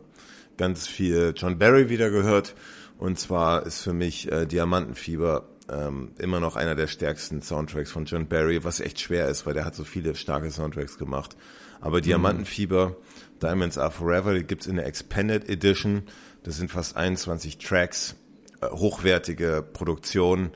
[0.56, 2.54] ganz viel John Barry wieder gehört.
[2.98, 8.04] Und zwar ist für mich äh, Diamantenfieber ähm, immer noch einer der stärksten Soundtracks von
[8.04, 11.36] John Barry, was echt schwer ist, weil der hat so viele starke Soundtracks gemacht.
[11.80, 12.02] Aber mhm.
[12.02, 12.96] Diamantenfieber
[13.42, 16.02] Diamonds Are Forever, die gibt's in der Expanded Edition.
[16.42, 18.16] Das sind fast 21 Tracks,
[18.60, 20.50] äh, hochwertige Produktion,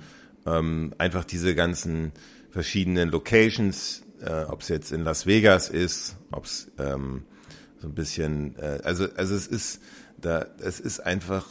[0.46, 2.12] ähm, einfach diese ganzen
[2.50, 7.24] verschiedenen Locations, äh, ob es jetzt in Las Vegas ist, ob es ähm,
[7.78, 9.80] so ein bisschen, äh, also also es ist
[10.18, 11.46] da, es ist einfach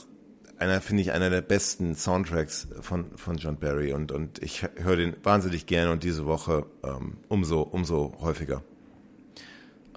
[0.57, 4.95] einer finde ich einer der besten Soundtracks von von John Barry und und ich höre
[4.95, 8.63] den wahnsinnig gerne und diese Woche ähm, umso umso häufiger.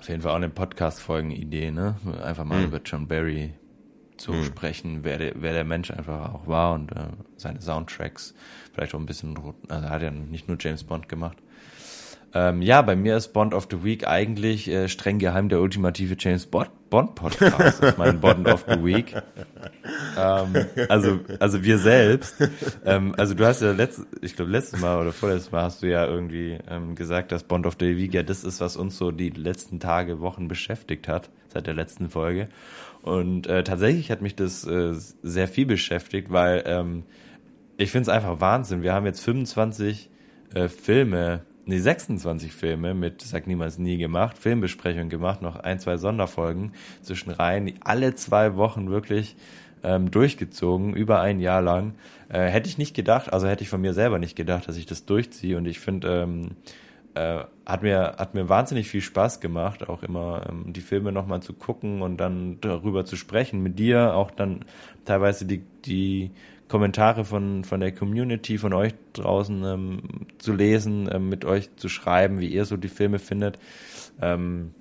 [0.06, 1.96] Auf jeden Fall auch eine Podcast-Folgen-Idee, ne?
[2.22, 2.66] Einfach mal mhm.
[2.66, 3.54] über John Barry
[4.16, 4.44] zu mhm.
[4.44, 8.32] sprechen, wer der, wer der Mensch einfach auch war und äh, seine Soundtracks.
[8.72, 9.36] Vielleicht auch ein bisschen,
[9.68, 11.38] also er hat ja nicht nur James Bond gemacht.
[12.36, 16.16] Ähm, ja, bei mir ist Bond of the Week eigentlich äh, streng geheim der ultimative
[16.18, 17.82] James Bond, Bond Podcast.
[17.82, 19.14] Ist mein Bond of the Week.
[20.18, 22.36] Ähm, also, also wir selbst.
[22.84, 25.86] Ähm, also du hast ja letztes, ich glaube letztes Mal oder vorletztes Mal hast du
[25.86, 29.12] ja irgendwie ähm, gesagt, dass Bond of the Week ja das ist, was uns so
[29.12, 32.50] die letzten Tage, Wochen beschäftigt hat seit der letzten Folge.
[33.00, 34.92] Und äh, tatsächlich hat mich das äh,
[35.22, 37.04] sehr viel beschäftigt, weil ähm,
[37.78, 38.82] ich finde es einfach Wahnsinn.
[38.82, 40.10] Wir haben jetzt 25
[40.52, 45.96] äh, Filme nee, 26 Filme mit Sag niemals nie gemacht, Filmbesprechungen gemacht, noch ein, zwei
[45.98, 46.72] Sonderfolgen
[47.02, 49.36] zwischen rein, alle zwei Wochen wirklich
[49.82, 51.94] ähm, durchgezogen, über ein Jahr lang.
[52.28, 54.86] Äh, hätte ich nicht gedacht, also hätte ich von mir selber nicht gedacht, dass ich
[54.86, 56.50] das durchziehe und ich finde, ähm,
[57.14, 61.40] äh, hat mir hat mir wahnsinnig viel Spaß gemacht, auch immer ähm, die Filme nochmal
[61.42, 64.60] zu gucken und dann darüber zu sprechen mit dir, auch dann
[65.04, 66.30] teilweise die die
[66.68, 70.02] Kommentare von, von der Community, von euch draußen ähm,
[70.38, 73.58] zu lesen, ähm, mit euch zu schreiben, wie ihr so die Filme findet.
[74.20, 74.74] Ähm,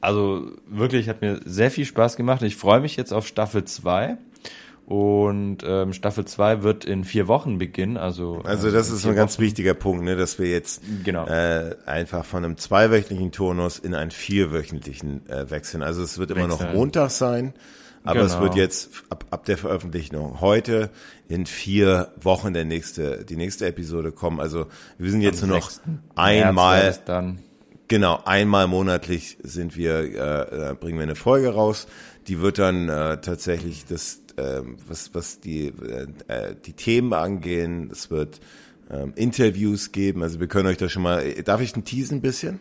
[0.00, 2.42] also wirklich hat mir sehr viel Spaß gemacht.
[2.42, 4.16] Ich freue mich jetzt auf Staffel 2.
[4.86, 7.96] Und ähm, Staffel 2 wird in vier Wochen beginnen.
[7.96, 9.42] Also, also das ist ein ganz Wochen.
[9.42, 11.28] wichtiger Punkt, ne, dass wir jetzt genau.
[11.28, 15.84] äh, einfach von einem zweiwöchentlichen Turnus in einen vierwöchentlichen äh, wechseln.
[15.84, 16.70] Also es wird immer Wechseln.
[16.70, 17.54] noch Montag sein.
[18.02, 18.26] Aber genau.
[18.26, 18.62] es wird genau.
[18.62, 20.90] jetzt ab, ab der Veröffentlichung heute
[21.28, 24.40] in vier Wochen der nächste, die nächste Episode kommen.
[24.40, 24.66] Also
[24.98, 25.70] wir sind jetzt Am nur noch
[26.14, 26.98] einmal,
[27.88, 31.86] genau, einmal monatlich sind wir, äh, äh, bringen wir eine Folge raus.
[32.26, 37.90] Die wird dann äh, tatsächlich das, äh, was, was die, äh, äh, die Themen angehen,
[37.92, 38.40] es wird
[38.90, 40.22] ähm, Interviews geben.
[40.22, 42.60] Also wir können euch da schon mal, darf ich einen teasen ein bisschen?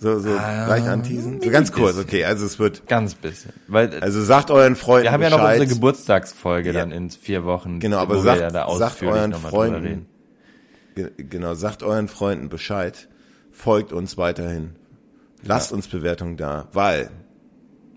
[0.00, 1.40] So, so ah, gleich anteasen?
[1.42, 2.24] So ganz kurz, okay.
[2.24, 2.86] Also es wird.
[2.86, 3.52] Ganz bisschen.
[3.66, 5.04] Weil, also sagt euren Freunden.
[5.04, 6.80] Wir haben ja noch unsere Geburtstagsfolge ja.
[6.80, 7.80] dann in vier Wochen.
[7.80, 10.06] Genau, aber sagt, ja sagt euren Freunden.
[10.94, 13.08] Genau, sagt euren Freunden Bescheid.
[13.50, 14.76] Folgt uns weiterhin.
[15.42, 15.76] Lasst ja.
[15.76, 17.10] uns Bewertungen da, weil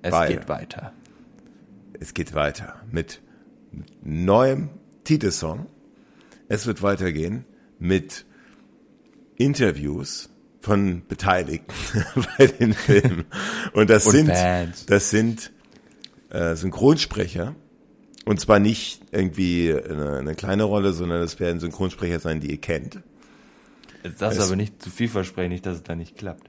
[0.02, 0.94] es weil geht weiter.
[2.00, 3.22] Es geht weiter mit
[4.04, 4.70] neuem
[5.04, 5.68] Titelsong.
[6.48, 7.46] Es wird weitergehen
[7.78, 8.26] mit
[9.36, 10.30] Interviews
[10.62, 11.74] von Beteiligten
[12.38, 13.26] bei den Filmen.
[13.74, 14.86] Und das Und sind, Bands.
[14.86, 15.52] das sind
[16.30, 17.56] äh, Synchronsprecher.
[18.24, 22.62] Und zwar nicht irgendwie eine, eine, kleine Rolle, sondern es werden Synchronsprecher sein, die ihr
[22.62, 23.00] kennt.
[24.20, 26.48] Das ist aber nicht zu viel versprechen, nicht, dass es da nicht klappt.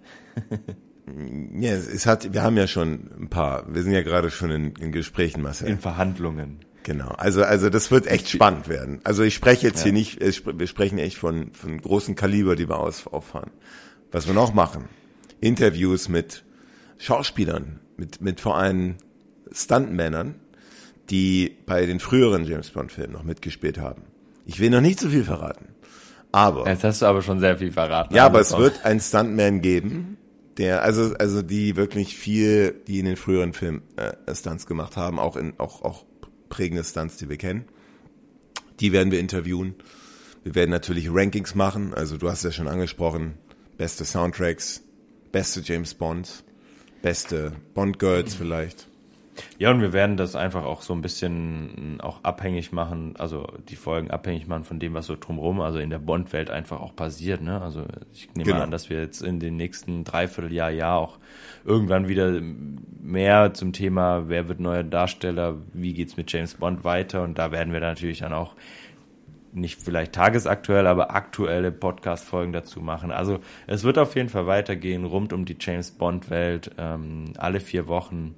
[1.55, 4.75] ja, es hat, wir haben ja schon ein paar, wir sind ja gerade schon in,
[4.77, 5.69] in Gesprächen, Marcel.
[5.69, 6.61] In Verhandlungen.
[6.83, 9.01] Genau, also also das wird echt spannend werden.
[9.05, 9.85] Also ich spreche jetzt ja.
[9.85, 13.51] hier nicht, wir sprechen echt von von großen Kaliber, die wir aus, auffahren.
[14.13, 14.91] Was wir noch machen,
[15.41, 16.45] Interviews mit
[16.99, 18.97] Schauspielern, mit mit vor allem
[19.51, 20.35] Stuntmännern,
[21.09, 24.03] die bei den früheren James Bond Filmen noch mitgespielt haben.
[24.45, 25.69] Ich will noch nicht zu so viel verraten,
[26.31, 28.15] aber jetzt hast du aber schon sehr viel verraten.
[28.15, 30.19] Ja, aber es wird einen Stuntman geben,
[30.59, 35.19] der also also die wirklich viel, die in den früheren Filmen äh, Stunts gemacht haben,
[35.19, 36.05] auch in auch auch
[36.51, 37.65] prägende Stunts, die wir kennen.
[38.79, 39.75] Die werden wir interviewen.
[40.45, 41.95] Wir werden natürlich Rankings machen.
[41.95, 43.35] Also du hast ja schon angesprochen,
[43.83, 44.81] beste Soundtracks,
[45.33, 46.45] beste James Bond,
[47.03, 48.87] beste Bond Girls vielleicht.
[49.59, 53.75] Ja, und wir werden das einfach auch so ein bisschen auch abhängig machen, also die
[53.75, 57.43] Folgen abhängig machen von dem, was so drumherum, also in der Bond-Welt einfach auch passiert.
[57.43, 57.61] Ne?
[57.61, 58.63] Also ich nehme genau.
[58.63, 61.19] an, dass wir jetzt in den nächsten Dreivierteljahr, Jahr auch
[61.65, 62.41] irgendwann wieder
[63.01, 67.51] mehr zum Thema, wer wird neuer Darsteller, wie geht's mit James Bond weiter und da
[67.51, 68.55] werden wir natürlich dann auch
[69.53, 73.11] nicht vielleicht tagesaktuell, aber aktuelle Podcast-Folgen dazu machen.
[73.11, 77.87] Also es wird auf jeden Fall weitergehen rund um die James Bond-Welt, ähm, alle vier
[77.87, 78.35] Wochen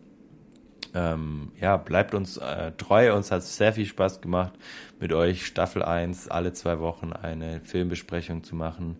[0.94, 3.14] ähm, ja, bleibt uns äh, treu.
[3.14, 4.52] Uns hat sehr viel Spaß gemacht,
[5.00, 8.96] mit euch Staffel 1 alle zwei Wochen eine Filmbesprechung zu machen.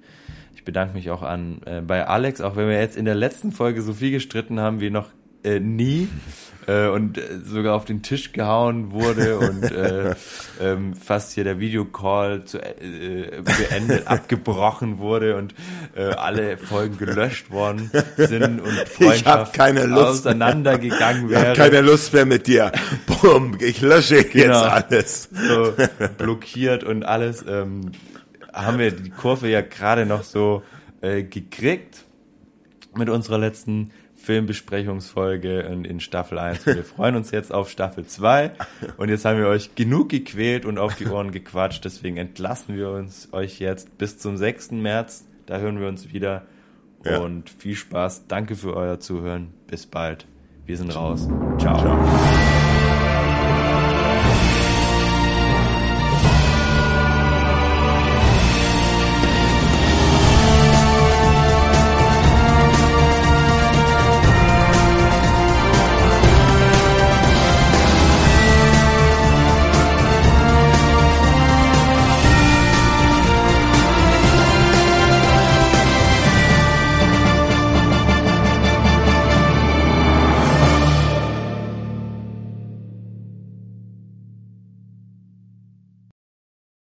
[0.55, 3.53] Ich bedanke mich auch an äh, bei Alex, auch wenn wir jetzt in der letzten
[3.53, 5.09] Folge so viel gestritten haben wie noch
[5.45, 6.09] äh, nie
[6.67, 10.15] äh, und äh, sogar auf den Tisch gehauen wurde und äh,
[10.61, 15.55] ähm, fast hier der Videocall zu, äh, beendet, abgebrochen wurde und
[15.95, 21.53] äh, alle Folgen gelöscht worden sind und Freundschaft auseinandergegangen wäre.
[21.53, 22.73] Ich habe keine Lust mehr mit dir.
[23.07, 24.65] Bumm, ich lösche genau.
[24.65, 25.29] jetzt alles.
[25.33, 25.75] So
[26.19, 27.45] blockiert und alles.
[27.47, 27.93] Ähm,
[28.53, 30.63] haben wir die Kurve ja gerade noch so
[31.01, 32.05] äh, gekriegt
[32.97, 33.91] mit unserer letzten
[34.25, 36.67] Filmbesprechungsfolge in, in Staffel 1.
[36.67, 38.53] Wir freuen uns jetzt auf Staffel 2
[38.97, 41.85] und jetzt haben wir euch genug gequält und auf die Ohren gequatscht.
[41.85, 44.73] Deswegen entlassen wir uns euch jetzt bis zum 6.
[44.73, 45.25] März.
[45.47, 46.47] Da hören wir uns wieder
[47.05, 47.19] ja.
[47.19, 48.27] und viel Spaß.
[48.27, 49.53] Danke für euer Zuhören.
[49.67, 50.27] Bis bald.
[50.67, 51.29] Wir sind raus.
[51.59, 51.79] Ciao.
[51.79, 52.74] Ciao.